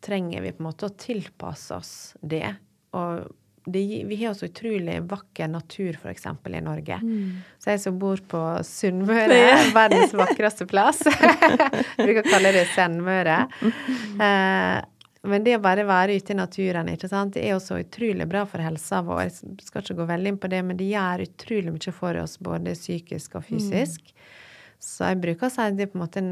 trenger 0.03 0.45
vi 0.45 0.53
på 0.55 0.63
en 0.63 0.69
måte 0.69 0.87
å 0.87 0.95
tilpasse 0.95 1.75
oss 1.75 1.93
det. 2.21 2.47
Og 2.95 3.27
det, 3.65 3.81
vi 4.07 4.17
har 4.23 4.33
så 4.33 4.47
utrolig 4.49 4.95
vakker 5.09 5.49
natur, 5.51 5.97
f.eks. 5.99 6.25
i 6.25 6.61
Norge. 6.63 6.97
Mm. 7.03 7.41
Så 7.61 7.73
jeg 7.73 7.81
som 7.83 7.99
bor 8.01 8.21
på 8.31 8.41
Sunnmøre, 8.65 9.41
verdens 9.77 10.15
vakreste 10.17 10.65
plass 10.69 11.03
Jeg 11.09 12.07
bruker 12.07 12.23
å 12.23 12.31
kalle 12.31 12.55
det 12.55 12.65
Sennmøre. 12.73 13.43
Eh, 13.61 14.79
men 15.23 15.43
det 15.45 15.53
å 15.57 15.61
bare 15.61 15.85
være 15.85 16.15
ute 16.17 16.33
i 16.33 16.37
naturen 16.37 16.89
ikke 16.89 17.09
sant? 17.11 17.35
det 17.35 17.43
er 17.45 17.53
også 17.53 17.77
utrolig 17.83 18.25
bra 18.29 18.41
for 18.49 18.63
helsa 18.63 19.03
vår. 19.05 19.23
Jeg 19.27 19.65
skal 19.67 19.83
ikke 19.83 19.99
gå 19.99 20.07
veldig 20.09 20.33
inn 20.33 20.39
på 20.41 20.49
det, 20.49 20.61
men 20.65 20.79
det 20.79 20.89
gjør 20.89 21.25
utrolig 21.27 21.73
mye 21.75 21.93
for 21.93 22.21
oss, 22.23 22.37
både 22.41 22.73
psykisk 22.77 23.37
og 23.37 23.45
fysisk. 23.45 24.09
Mm. 24.09 24.29
Så 24.81 25.11
jeg 25.11 25.19
bruker 25.21 25.45
å 25.45 25.53
si 25.53 25.61
at 25.61 25.75
det 25.77 25.85
er 25.85 25.91
på 25.91 25.99
en 25.99 26.01
måte 26.01 26.23
en 26.23 26.31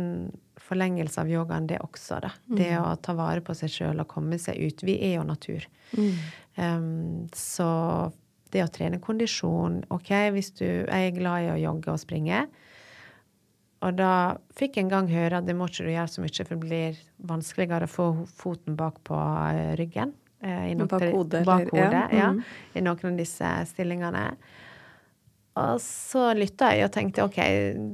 forlengelse 0.70 1.22
av 1.22 1.30
yogaen, 1.30 1.68
det 1.70 1.78
også. 1.86 2.18
da. 2.26 2.32
Mm. 2.50 2.56
Det 2.58 2.72
å 2.80 2.88
ta 3.06 3.14
vare 3.18 3.44
på 3.46 3.54
seg 3.58 3.74
sjøl 3.74 4.02
og 4.02 4.10
komme 4.10 4.40
seg 4.42 4.58
ut. 4.58 4.82
Vi 4.86 4.98
er 5.06 5.20
jo 5.20 5.28
natur. 5.28 5.68
Mm. 5.94 6.16
Um, 6.58 7.28
så 7.38 7.70
det 8.50 8.66
å 8.66 8.72
trene 8.74 8.98
kondisjon 9.02 9.84
OK, 9.94 10.10
hvis 10.34 10.50
du 10.58 10.66
er 10.90 11.12
glad 11.14 11.46
i 11.46 11.52
å 11.54 11.60
jogge 11.62 11.94
og 11.94 12.02
springe. 12.02 12.48
Og 13.80 13.96
da 13.96 14.14
fikk 14.60 14.76
jeg 14.76 14.88
en 14.88 14.92
gang 14.92 15.12
høre 15.12 15.40
at 15.40 15.48
det 15.48 15.56
må 15.56 15.70
ikke 15.70 15.86
du 15.88 15.94
gjøre 15.94 16.12
så 16.12 16.24
mye, 16.24 16.36
for 16.36 16.56
det 16.56 16.64
blir 16.66 17.04
vanskeligere 17.30 17.88
å 17.88 17.92
få 17.92 18.08
foten 18.42 18.76
bak 18.80 19.00
på 19.08 19.20
eh, 19.54 19.76
ryggen. 19.80 20.12
Eh, 20.44 20.72
bak 20.84 21.06
hodet. 21.14 21.46
Bak 21.48 21.72
hodet 21.72 22.08
ja. 22.16 22.32
Mm. 22.36 22.42
I 22.76 22.84
noen 22.84 23.14
av 23.14 23.20
disse 23.20 23.52
stillingene. 23.72 24.26
Og 25.60 25.80
så 25.84 26.30
lytta 26.38 26.70
jeg 26.72 26.86
og 26.88 26.92
tenkte 26.96 27.26
OK, 27.26 27.40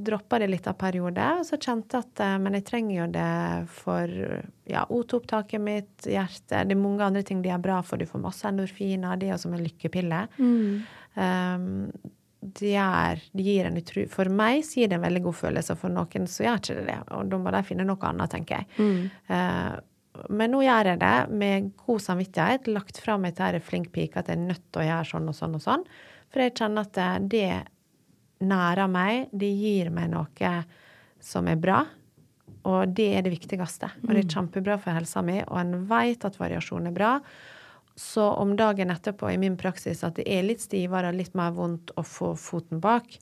droppa 0.06 0.38
det 0.42 0.50
litt 0.52 0.66
av 0.70 0.76
periode. 0.78 1.24
Og 1.38 1.46
så 1.48 1.58
kjente 1.58 1.98
jeg 1.98 2.08
at 2.08 2.24
eh, 2.26 2.36
men 2.42 2.58
jeg 2.58 2.66
trenger 2.66 2.96
jo 2.96 3.08
det 3.14 3.30
for 3.78 4.18
ja, 4.66 4.84
O2-opptaket 4.90 5.62
mitt, 5.62 5.94
hjertet 6.02 6.66
Det 6.66 6.74
er 6.74 6.82
mange 6.82 7.06
andre 7.06 7.22
ting 7.26 7.46
de 7.46 7.54
er 7.54 7.62
bra 7.62 7.78
for. 7.86 8.02
Du 8.02 8.10
får 8.10 8.26
masse 8.26 8.46
endorfiner. 8.50 9.18
Det 9.18 9.30
er 9.30 9.36
jo 9.36 9.42
som 9.46 9.54
en 9.54 9.62
lykkepille. 9.62 10.26
Mm. 10.42 10.86
Um, 11.16 12.14
det, 12.58 12.76
er, 12.78 13.20
det 13.32 13.44
gir 13.46 13.68
en 13.68 13.76
utro... 13.80 14.06
For 14.12 14.30
meg 14.32 14.62
så 14.66 14.80
gir 14.80 14.90
det 14.90 14.98
en 14.98 15.04
veldig 15.04 15.22
god 15.26 15.36
følelse, 15.40 15.74
og 15.74 15.82
for 15.82 15.92
noen 15.92 16.30
så 16.30 16.46
gjør 16.46 16.62
ikke 16.62 16.78
det 16.78 16.86
det. 16.88 16.96
Og 17.16 17.28
da 17.32 17.42
må 17.42 17.52
de 17.54 17.62
finne 17.66 17.86
noe 17.88 18.08
annet, 18.08 18.32
tenker 18.32 18.62
jeg. 18.62 18.68
Mm. 18.78 19.04
Uh, 19.30 20.26
men 20.32 20.52
nå 20.52 20.62
gjør 20.64 20.92
jeg 20.92 21.00
det 21.02 21.16
med 21.42 21.70
god 21.82 22.02
samvittighet. 22.06 22.70
Lagt 22.72 23.00
fra 23.02 23.18
meg 23.20 23.36
til 23.38 23.58
flink 23.64 23.90
pike 23.94 24.20
at 24.20 24.30
jeg 24.30 24.38
er 24.38 24.46
nødt 24.46 24.64
til 24.70 24.82
å 24.82 24.86
gjøre 24.86 25.10
sånn 25.10 25.30
og 25.32 25.36
sånn 25.36 25.58
og 25.58 25.64
sånn. 25.64 25.84
For 26.32 26.42
jeg 26.42 26.56
kjenner 26.58 26.88
at 26.88 27.28
det 27.30 27.50
nærer 28.46 28.90
meg, 28.92 29.28
det 29.32 29.52
gir 29.56 29.92
meg 29.94 30.10
noe 30.12 30.54
som 31.22 31.48
er 31.50 31.60
bra. 31.60 31.82
Og 32.66 32.94
det 32.96 33.10
er 33.14 33.26
det 33.26 33.34
viktigste. 33.34 33.90
Og 34.02 34.10
det 34.10 34.22
er 34.22 34.26
mm. 34.26 34.32
kjempebra 34.34 34.78
for 34.82 34.96
helsa 34.96 35.22
mi, 35.24 35.38
og 35.44 35.60
en 35.60 35.84
vet 35.90 36.24
at 36.26 36.38
variasjon 36.40 36.88
er 36.90 36.96
bra. 36.96 37.12
Så 37.96 38.22
om 38.36 38.56
dagen 38.56 38.92
etterpå 38.92 39.30
i 39.32 39.38
min 39.40 39.56
praksis 39.56 40.04
at 40.04 40.18
det 40.18 40.26
er 40.28 40.44
litt 40.44 40.60
stivere 40.60 41.08
og 41.12 41.16
litt 41.16 41.36
mer 41.38 41.54
vondt 41.56 41.94
å 41.96 42.04
få 42.04 42.34
foten 42.36 42.82
bak, 42.84 43.16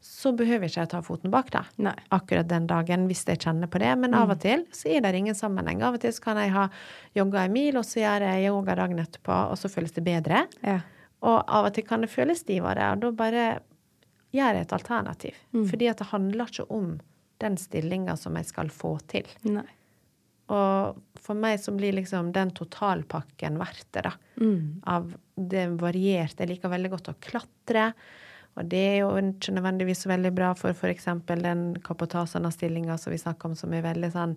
så 0.00 0.32
behøver 0.32 0.68
ikke 0.68 0.80
jeg 0.80 0.90
ta 0.92 1.00
foten 1.04 1.32
bak 1.32 1.50
da, 1.52 1.62
Nei. 1.80 1.92
akkurat 2.12 2.48
den 2.48 2.66
dagen 2.68 3.04
hvis 3.08 3.26
jeg 3.28 3.40
kjenner 3.42 3.68
på 3.68 3.80
det. 3.82 3.90
Men 4.00 4.16
av 4.16 4.32
og 4.32 4.38
mm. 4.38 4.42
til 4.44 4.62
så 4.76 4.92
er 4.92 5.04
det 5.04 5.12
ingen 5.18 5.36
sammenheng. 5.36 5.82
Av 5.84 5.96
og 5.96 6.04
til 6.04 6.14
så 6.16 6.24
kan 6.24 6.40
jeg 6.40 6.54
ha 6.54 6.68
jogga 7.16 7.44
en 7.44 7.56
mil, 7.56 7.76
og 7.76 7.84
så 7.88 8.00
gjør 8.00 8.24
jeg 8.28 8.46
yoga 8.48 8.76
dagen 8.80 9.02
etterpå, 9.02 9.42
og 9.52 9.60
så 9.60 9.72
føles 9.72 9.92
det 9.96 10.04
bedre. 10.06 10.46
Ja. 10.64 10.78
Og 11.20 11.36
av 11.40 11.68
og 11.68 11.76
til 11.76 11.84
kan 11.88 12.04
det 12.04 12.12
føles 12.12 12.40
stivere, 12.44 12.94
og 12.94 13.04
da 13.04 13.12
bare 13.16 13.44
gjør 14.36 14.56
jeg 14.56 14.68
et 14.68 14.76
alternativ. 14.76 15.42
Mm. 15.52 15.66
Fordi 15.72 15.90
at 15.92 16.00
det 16.00 16.08
handler 16.14 16.52
ikke 16.52 16.68
om 16.72 16.94
den 17.40 17.60
stillinga 17.60 18.16
som 18.20 18.36
jeg 18.40 18.48
skal 18.48 18.72
få 18.72 18.96
til. 19.10 19.28
Nei. 19.48 19.68
Og 20.50 21.20
for 21.20 21.38
meg 21.38 21.60
så 21.62 21.72
blir 21.76 21.94
liksom 21.94 22.32
den 22.34 22.50
totalpakken 22.56 23.58
verdt 23.60 23.86
det, 23.94 24.06
da. 24.08 24.14
Mm. 24.40 24.80
Av 24.90 25.12
det 25.36 25.68
varierte. 25.80 26.42
Jeg 26.42 26.54
liker 26.54 26.72
veldig 26.72 26.90
godt 26.94 27.12
å 27.12 27.18
klatre. 27.22 27.90
Og 28.58 28.66
det 28.66 28.80
er 28.80 28.96
jo 29.02 29.12
ikke 29.20 29.54
nødvendigvis 29.54 30.08
veldig 30.10 30.32
bra 30.34 30.50
for 30.58 30.74
f.eks. 30.74 31.06
den 31.28 31.62
kapotasana-stillinga 31.86 32.98
som 32.98 33.14
vi 33.14 33.20
snakker 33.22 33.50
om, 33.50 33.54
som 33.56 33.72
er 33.74 33.86
veldig 33.86 34.12
sånn 34.16 34.36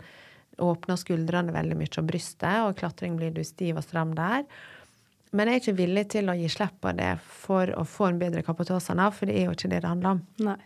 Åpner 0.62 1.00
skuldrene 1.02 1.50
veldig 1.50 1.74
mye 1.80 1.90
og 1.98 2.06
brystet, 2.06 2.60
og 2.62 2.76
klatring 2.78 3.16
blir 3.18 3.32
du 3.34 3.40
stiv 3.42 3.80
og 3.80 3.88
stram 3.88 4.12
der. 4.14 4.44
Men 5.34 5.50
jeg 5.50 5.56
er 5.56 5.64
ikke 5.64 5.80
villig 5.80 6.04
til 6.14 6.30
å 6.30 6.36
gi 6.38 6.50
slipp 6.54 6.76
på 6.84 6.92
det 6.94 7.16
for 7.26 7.72
å 7.74 7.82
få 7.90 8.12
en 8.12 8.20
bedre 8.22 8.44
kapotasana, 8.46 9.08
for 9.10 9.26
det 9.26 9.40
er 9.40 9.48
jo 9.48 9.56
ikke 9.56 9.72
det 9.72 9.80
det 9.82 9.90
handler 9.90 10.20
om. 10.20 10.22
Nei. 10.46 10.60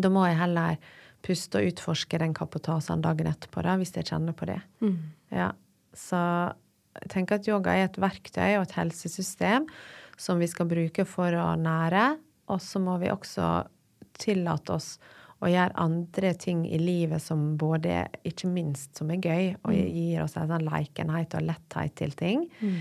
Da 0.00 0.08
må 0.08 0.24
jeg 0.24 0.38
heller 0.40 0.78
puste 1.22 1.60
og 1.60 1.72
utforske 1.72 2.18
den 2.20 2.34
kapotasen 2.36 3.02
dagen 3.04 3.30
etterpå, 3.30 3.62
da, 3.64 3.76
hvis 3.80 3.94
jeg 3.96 4.08
kjenner 4.10 4.36
på 4.36 4.48
det. 4.50 4.58
Mm. 4.82 4.98
Ja. 5.34 5.52
Så 5.96 6.18
jeg 6.98 7.10
tenker 7.12 7.38
at 7.38 7.48
yoga 7.48 7.74
er 7.76 7.88
et 7.88 8.00
verktøy 8.00 8.56
og 8.58 8.66
et 8.66 8.76
helsesystem 8.76 9.68
som 10.20 10.40
vi 10.42 10.48
skal 10.50 10.68
bruke 10.70 11.06
for 11.08 11.34
å 11.38 11.52
nære. 11.60 12.06
Og 12.52 12.60
så 12.62 12.82
må 12.82 12.98
vi 13.00 13.12
også 13.12 13.62
tillate 14.18 14.76
oss 14.76 14.96
å 15.42 15.50
gjøre 15.50 15.74
andre 15.82 16.32
ting 16.38 16.62
i 16.70 16.78
livet 16.78 17.22
som 17.22 17.56
både, 17.58 18.04
ikke 18.28 18.50
minst, 18.50 18.92
som 18.98 19.10
er 19.10 19.22
gøy, 19.22 19.46
og 19.64 19.72
mm. 19.72 19.78
gir 19.96 20.22
oss 20.22 20.36
en 20.38 20.50
sånn 20.52 20.66
lekenhet 20.68 21.34
og 21.38 21.46
letthet 21.48 21.96
til 21.98 22.14
ting. 22.18 22.44
Mm. 22.62 22.76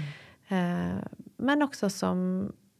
Eh, 0.54 1.00
men 1.42 1.66
også 1.66 1.90
som 1.90 2.20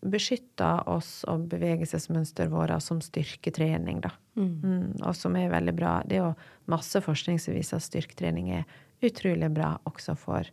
beskytter 0.02 0.88
oss 0.90 1.22
og 1.30 1.46
bevegelsesmønsteret 1.52 2.52
vårt 2.52 2.74
som 2.84 3.02
styrketrening, 3.04 4.02
da. 4.02 4.12
Mm. 4.40 4.54
Mm, 4.64 4.88
og 5.06 5.16
som 5.18 5.36
er 5.38 5.52
veldig 5.52 5.76
bra. 5.78 6.00
Det 6.08 6.18
er 6.18 6.24
jo 6.26 6.34
masse 6.72 7.02
forskning 7.06 7.38
som 7.42 7.54
viser 7.54 7.78
at 7.78 7.86
styrketrening 7.86 8.50
er 8.62 8.66
utrolig 9.06 9.52
bra 9.54 9.76
også 9.90 10.16
for 10.18 10.50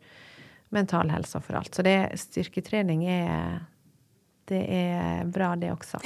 mental 0.74 1.10
helse 1.12 1.38
og 1.38 1.46
for 1.46 1.60
alt. 1.60 1.72
Så 1.74 1.84
det, 1.86 1.96
styrketrening 2.20 3.06
er 3.08 3.58
det 4.48 4.62
er 4.72 5.26
bra, 5.28 5.50
det 5.60 5.68
også. 5.74 5.98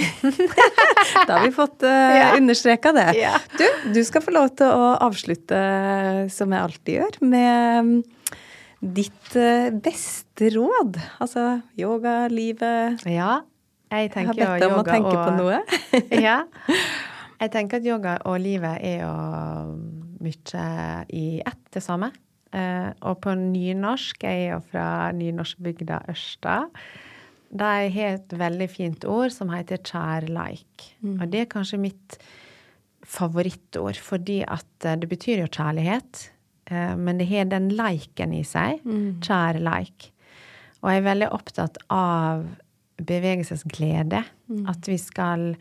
da 1.28 1.36
har 1.36 1.44
vi 1.44 1.52
fått 1.54 1.84
uh, 1.86 2.14
ja. 2.18 2.32
understreka 2.34 2.90
det. 2.96 3.12
Ja. 3.20 3.36
Du, 3.54 3.66
du 3.94 4.00
skal 4.06 4.24
få 4.24 4.34
lov 4.34 4.48
til 4.58 4.66
å 4.66 4.88
avslutte, 4.98 5.60
som 6.34 6.50
jeg 6.50 6.66
alltid 6.66 6.98
gjør, 6.98 7.20
med 7.22 8.02
ditt 8.82 9.36
uh, 9.38 9.70
beste 9.82 10.50
råd? 10.56 10.98
Altså 11.22 11.62
yoga, 11.78 12.26
livet 12.32 13.06
Ja, 13.06 13.40
jeg 13.92 14.10
tenker 14.14 14.38
jeg 14.38 14.48
har 14.48 14.58
bedt 14.58 14.64
deg 14.64 14.74
om 14.74 14.82
å 14.82 14.86
tenke 14.88 15.14
og, 15.14 15.22
på 15.22 15.32
noe. 15.38 15.62
ja. 16.26 16.42
Jeg 17.42 17.54
tenker 17.54 17.80
at 17.82 17.86
yoga 17.86 18.18
og 18.28 18.38
livet 18.42 18.82
er 18.82 19.02
jo 19.02 19.14
mye 20.22 20.66
i 21.10 21.26
ett, 21.42 21.64
det 21.74 21.82
samme. 21.84 22.12
Uh, 22.52 22.92
og 23.08 23.22
på 23.24 23.32
nynorsk 23.38 24.26
Jeg 24.26 24.42
er 24.42 24.50
jo 24.50 24.60
fra 24.68 24.86
nynorskbygda 25.16 26.02
Ørsta. 26.12 26.58
De 27.52 27.72
har 27.94 28.14
et 28.16 28.34
veldig 28.38 28.68
fint 28.72 29.04
ord 29.08 29.32
som 29.32 29.52
heter 29.52 29.80
kjærleik. 29.84 30.92
Mm. 31.04 31.18
Og 31.18 31.26
det 31.32 31.44
er 31.44 31.52
kanskje 31.52 31.80
mitt 31.80 32.16
favorittord, 33.02 33.98
fordi 34.00 34.40
at 34.46 34.86
eh, 34.86 34.96
det 34.96 35.08
betyr 35.10 35.42
jo 35.42 35.50
kjærlighet. 35.50 36.28
Eh, 36.72 36.96
men 36.96 37.20
det 37.20 37.28
har 37.30 37.52
den 37.52 37.68
leiken 37.76 38.32
i 38.34 38.42
seg. 38.48 38.80
Kjærleik. 39.22 40.08
Og 40.82 40.90
jeg 40.90 41.02
er 41.02 41.06
veldig 41.06 41.30
opptatt 41.36 41.78
av 41.92 42.46
bevegelsesglede. 43.02 44.24
At 44.70 44.88
vi 44.90 44.98
skal 45.00 45.52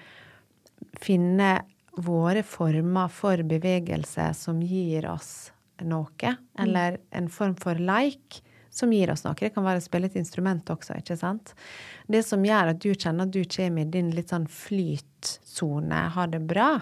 finne 1.02 1.54
våre 2.02 2.44
former 2.48 3.12
for 3.12 3.44
bevegelse 3.48 4.32
som 4.38 4.62
gir 4.64 5.06
oss 5.12 5.52
noe. 5.84 6.36
Eller 6.60 6.98
en 7.12 7.30
form 7.30 7.56
for 7.60 7.76
leik 7.76 8.42
som 8.72 8.94
gir 8.94 9.12
oss 9.12 9.26
noe. 9.26 9.36
Det 9.38 9.52
kan 9.54 9.66
være 9.66 9.82
å 9.82 9.84
spille 9.84 10.08
et 10.08 10.18
instrument 10.20 10.70
også, 10.72 10.98
ikke 11.02 11.18
sant. 11.20 11.54
Det 12.08 12.24
som 12.26 12.44
gjør 12.46 12.72
at 12.74 12.82
du 12.82 12.94
kjenner 12.94 13.28
at 13.28 13.34
du 13.36 13.44
kommer 13.44 13.84
i 13.84 13.92
din 13.92 14.12
litt 14.16 14.32
sånn 14.32 14.48
flytsone, 14.48 16.06
har 16.16 16.32
det 16.32 16.42
bra. 16.48 16.80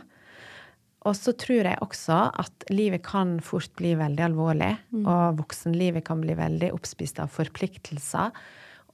Og 1.08 1.16
så 1.16 1.32
tror 1.40 1.64
jeg 1.64 1.80
også 1.80 2.18
at 2.42 2.66
livet 2.74 3.06
kan 3.08 3.38
fort 3.44 3.72
bli 3.80 3.94
veldig 3.96 4.24
alvorlig, 4.26 4.74
og 5.06 5.38
voksenlivet 5.40 6.04
kan 6.10 6.20
bli 6.20 6.36
veldig 6.36 6.74
oppspist 6.76 7.22
av 7.24 7.32
forpliktelser 7.32 8.36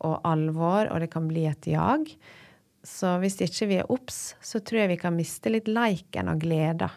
og 0.05 0.19
alvor, 0.27 0.91
og 0.91 1.01
det 1.01 1.09
kan 1.13 1.25
bli 1.31 1.47
et 1.49 1.65
jag. 1.71 2.11
Så 2.85 3.15
hvis 3.23 3.39
ikke 3.41 3.69
vi 3.71 3.79
er 3.81 3.89
obs, 3.89 4.35
så 4.45 4.61
tror 4.61 4.83
jeg 4.83 4.93
vi 4.93 5.01
kan 5.01 5.17
miste 5.17 5.49
litt 5.49 5.71
leiken 5.71 6.29
og 6.29 6.45
gleda. 6.45 6.91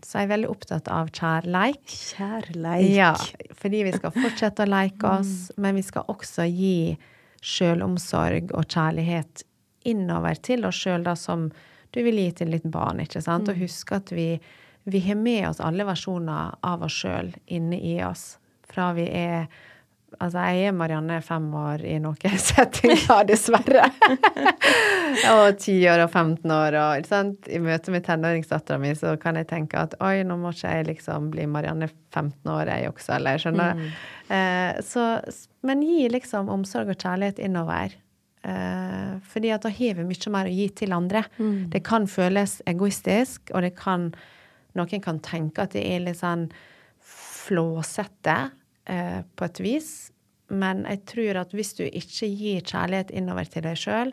Så 0.00 0.16
jeg 0.16 0.24
er 0.24 0.32
veldig 0.32 0.48
opptatt 0.48 0.88
av 0.88 1.10
kjærleik. 1.12 1.84
Kjærleik. 1.84 2.86
Ja, 2.96 3.12
fordi 3.60 3.82
vi 3.84 3.92
skal 3.92 4.14
fortsette 4.16 4.64
å 4.64 4.70
leke 4.72 5.10
oss, 5.18 5.50
men 5.60 5.76
vi 5.76 5.84
skal 5.84 6.08
også 6.08 6.46
gi 6.48 6.96
sjølomsorg 7.44 8.54
og 8.56 8.64
kjærlighet 8.72 9.44
innover 9.88 10.40
til 10.40 10.64
oss 10.68 10.80
sjøl, 10.80 11.04
da, 11.04 11.12
som 11.12 11.50
du 11.90 12.02
vil 12.06 12.20
gi 12.22 12.28
til 12.42 12.54
ditt 12.54 12.68
barn, 12.70 13.02
ikke 13.02 13.22
sant? 13.24 13.50
Og 13.50 13.58
huske 13.58 13.98
at 13.98 14.12
vi, 14.14 14.28
vi 14.90 15.02
har 15.06 15.18
med 15.18 15.48
oss 15.50 15.62
alle 15.64 15.86
versjoner 15.88 16.56
av 16.66 16.86
oss 16.86 17.00
sjøl 17.02 17.32
inne 17.50 17.80
i 17.80 17.98
oss. 18.06 18.36
Fra 18.70 18.92
vi 18.96 19.08
er 19.10 19.50
Altså, 20.18 20.42
jeg 20.50 20.66
er 20.66 20.72
Marianne 20.74 21.20
fem 21.22 21.44
år 21.54 21.84
i 21.86 21.92
noen 22.02 22.38
settinger, 22.50 23.22
dessverre. 23.28 23.84
og 25.36 25.60
ti 25.62 25.76
år 25.86 26.02
og 26.02 26.10
15 26.10 26.50
år 26.50 26.76
og 26.80 26.98
ikke 26.98 27.12
sant? 27.12 27.46
I 27.46 27.60
møte 27.62 27.94
med 27.94 28.04
tenåringsdattera 28.08 28.80
mi 28.82 28.90
så 28.98 29.14
kan 29.22 29.38
jeg 29.38 29.46
tenke 29.52 29.78
at 29.78 29.94
oi, 30.02 30.24
nå 30.26 30.34
må 30.40 30.50
ikke 30.50 30.74
jeg 30.74 30.88
liksom 30.90 31.30
bli 31.34 31.46
Marianne 31.50 31.86
15 32.10 32.50
år, 32.50 32.72
jeg 32.74 32.90
også, 32.90 33.14
eller 33.20 33.38
skjønner 33.42 33.78
du? 33.78 33.86
Eh, 34.34 34.82
så 34.86 35.06
Men 35.66 35.86
gi 35.86 36.10
liksom 36.10 36.50
omsorg 36.50 36.90
og 36.90 36.98
kjærlighet 36.98 37.38
innover. 37.46 37.94
Eh, 38.42 39.16
fordi 39.26 39.50
at 39.52 39.66
har 39.68 39.98
vi 39.98 40.06
mye 40.06 40.32
mer 40.32 40.48
å 40.48 40.54
gi 40.54 40.68
til 40.82 40.94
andre. 40.96 41.24
Det 41.72 41.82
kan 41.84 42.06
føles 42.08 42.60
egoistisk, 42.66 43.50
og 43.54 43.62
det 43.66 43.74
kan 43.76 44.12
Noen 44.78 45.02
kan 45.02 45.16
tenke 45.18 45.64
at 45.64 45.72
det 45.74 45.82
er 45.82 45.98
litt 45.98 46.20
sånn 46.20 46.44
flåsete 47.02 48.36
eh, 48.86 49.22
på 49.34 49.44
et 49.44 49.60
vis. 49.64 49.88
Men 50.46 50.84
jeg 50.86 51.00
tror 51.10 51.40
at 51.40 51.54
hvis 51.54 51.74
du 51.74 51.82
ikke 51.88 52.28
gir 52.28 52.62
kjærlighet 52.62 53.10
innover 53.10 53.50
til 53.50 53.66
deg 53.66 53.80
sjøl, 53.80 54.12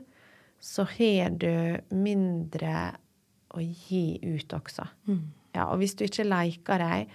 så 0.58 0.88
har 0.98 1.36
du 1.38 1.78
mindre 1.94 2.74
å 3.54 3.62
gi 3.62 4.18
ut 4.24 4.54
også. 4.58 4.88
Ja, 5.54 5.68
og 5.70 5.78
hvis 5.82 5.94
du 5.94 6.08
ikke 6.08 6.26
leker 6.26 6.82
deg, 6.82 7.14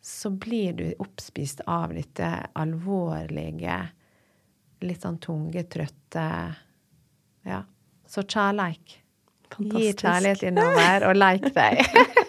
så 0.00 0.32
blir 0.32 0.72
du 0.78 0.86
oppspist 1.04 1.60
av 1.68 1.92
dette 1.92 2.30
alvorlige, 2.56 3.76
litt 4.86 5.04
sånn 5.06 5.20
tunge, 5.22 5.64
trøtte 5.68 6.26
Ja. 7.46 7.62
Så 8.10 8.24
kjærleik. 8.26 8.96
Gi 9.50 9.54
Fantastisk. 9.54 10.00
kjærlighet 10.02 10.42
innover, 10.48 11.04
og 11.08 11.16
leik 11.18 11.46
deg. 11.54 11.84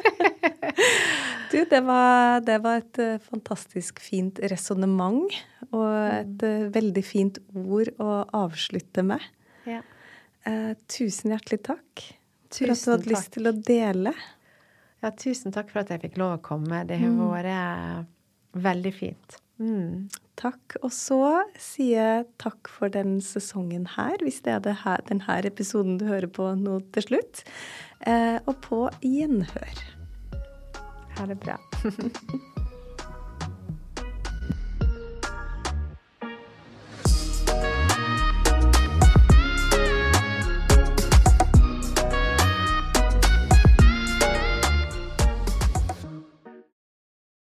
Du, 1.52 1.58
det 1.68 1.82
var, 1.84 2.40
det 2.48 2.62
var 2.64 2.80
et 2.80 3.00
eh, 3.04 3.18
fantastisk 3.20 4.00
fint 4.00 4.40
resonnement, 4.48 5.34
og 5.76 5.88
et 5.92 6.44
mm. 6.46 6.70
veldig 6.72 7.04
fint 7.04 7.42
ord 7.52 7.92
å 8.00 8.22
avslutte 8.40 9.04
med. 9.04 9.26
ja. 9.68 9.82
Eh, 10.48 10.72
tusen 10.90 11.36
hjertelig 11.36 11.60
takk 11.68 12.02
for 12.50 12.72
at 12.72 12.80
du 12.80 12.88
hadde 12.88 12.94
hadde 12.96 13.12
lyst 13.12 13.34
til 13.36 13.50
å 13.50 13.54
dele. 13.54 14.14
ja, 15.04 15.12
tusen 15.12 15.54
takk 15.54 15.70
for 15.70 15.84
at 15.84 15.92
jeg 15.94 16.02
fikk 16.02 16.18
lov 16.18 16.40
å 16.40 16.42
komme. 16.42 16.80
Det 16.90 16.98
har 17.04 17.12
vært 17.12 18.08
veldig 18.64 18.94
fint. 18.96 19.38
Mm. 19.62 20.10
Takk. 20.42 20.78
Og 20.82 20.90
så 20.96 21.22
sier 21.62 22.02
jeg 22.02 22.28
takk 22.42 22.72
for 22.72 22.92
den 22.94 23.20
sesongen 23.22 23.86
her, 23.96 24.18
hvis 24.26 24.42
det 24.46 24.58
er 24.58 24.80
her, 24.86 25.04
denne 25.10 25.38
episoden 25.46 26.00
du 26.02 26.08
hører 26.10 26.32
på 26.32 26.50
nå 26.58 26.80
til 26.96 27.12
slutt. 27.12 27.44
Eh, 28.02 28.40
og 28.48 28.58
på 28.66 28.88
gjenhør. 29.06 29.86
Ha 31.20 31.30
det 31.30 31.40
bra. 31.44 31.60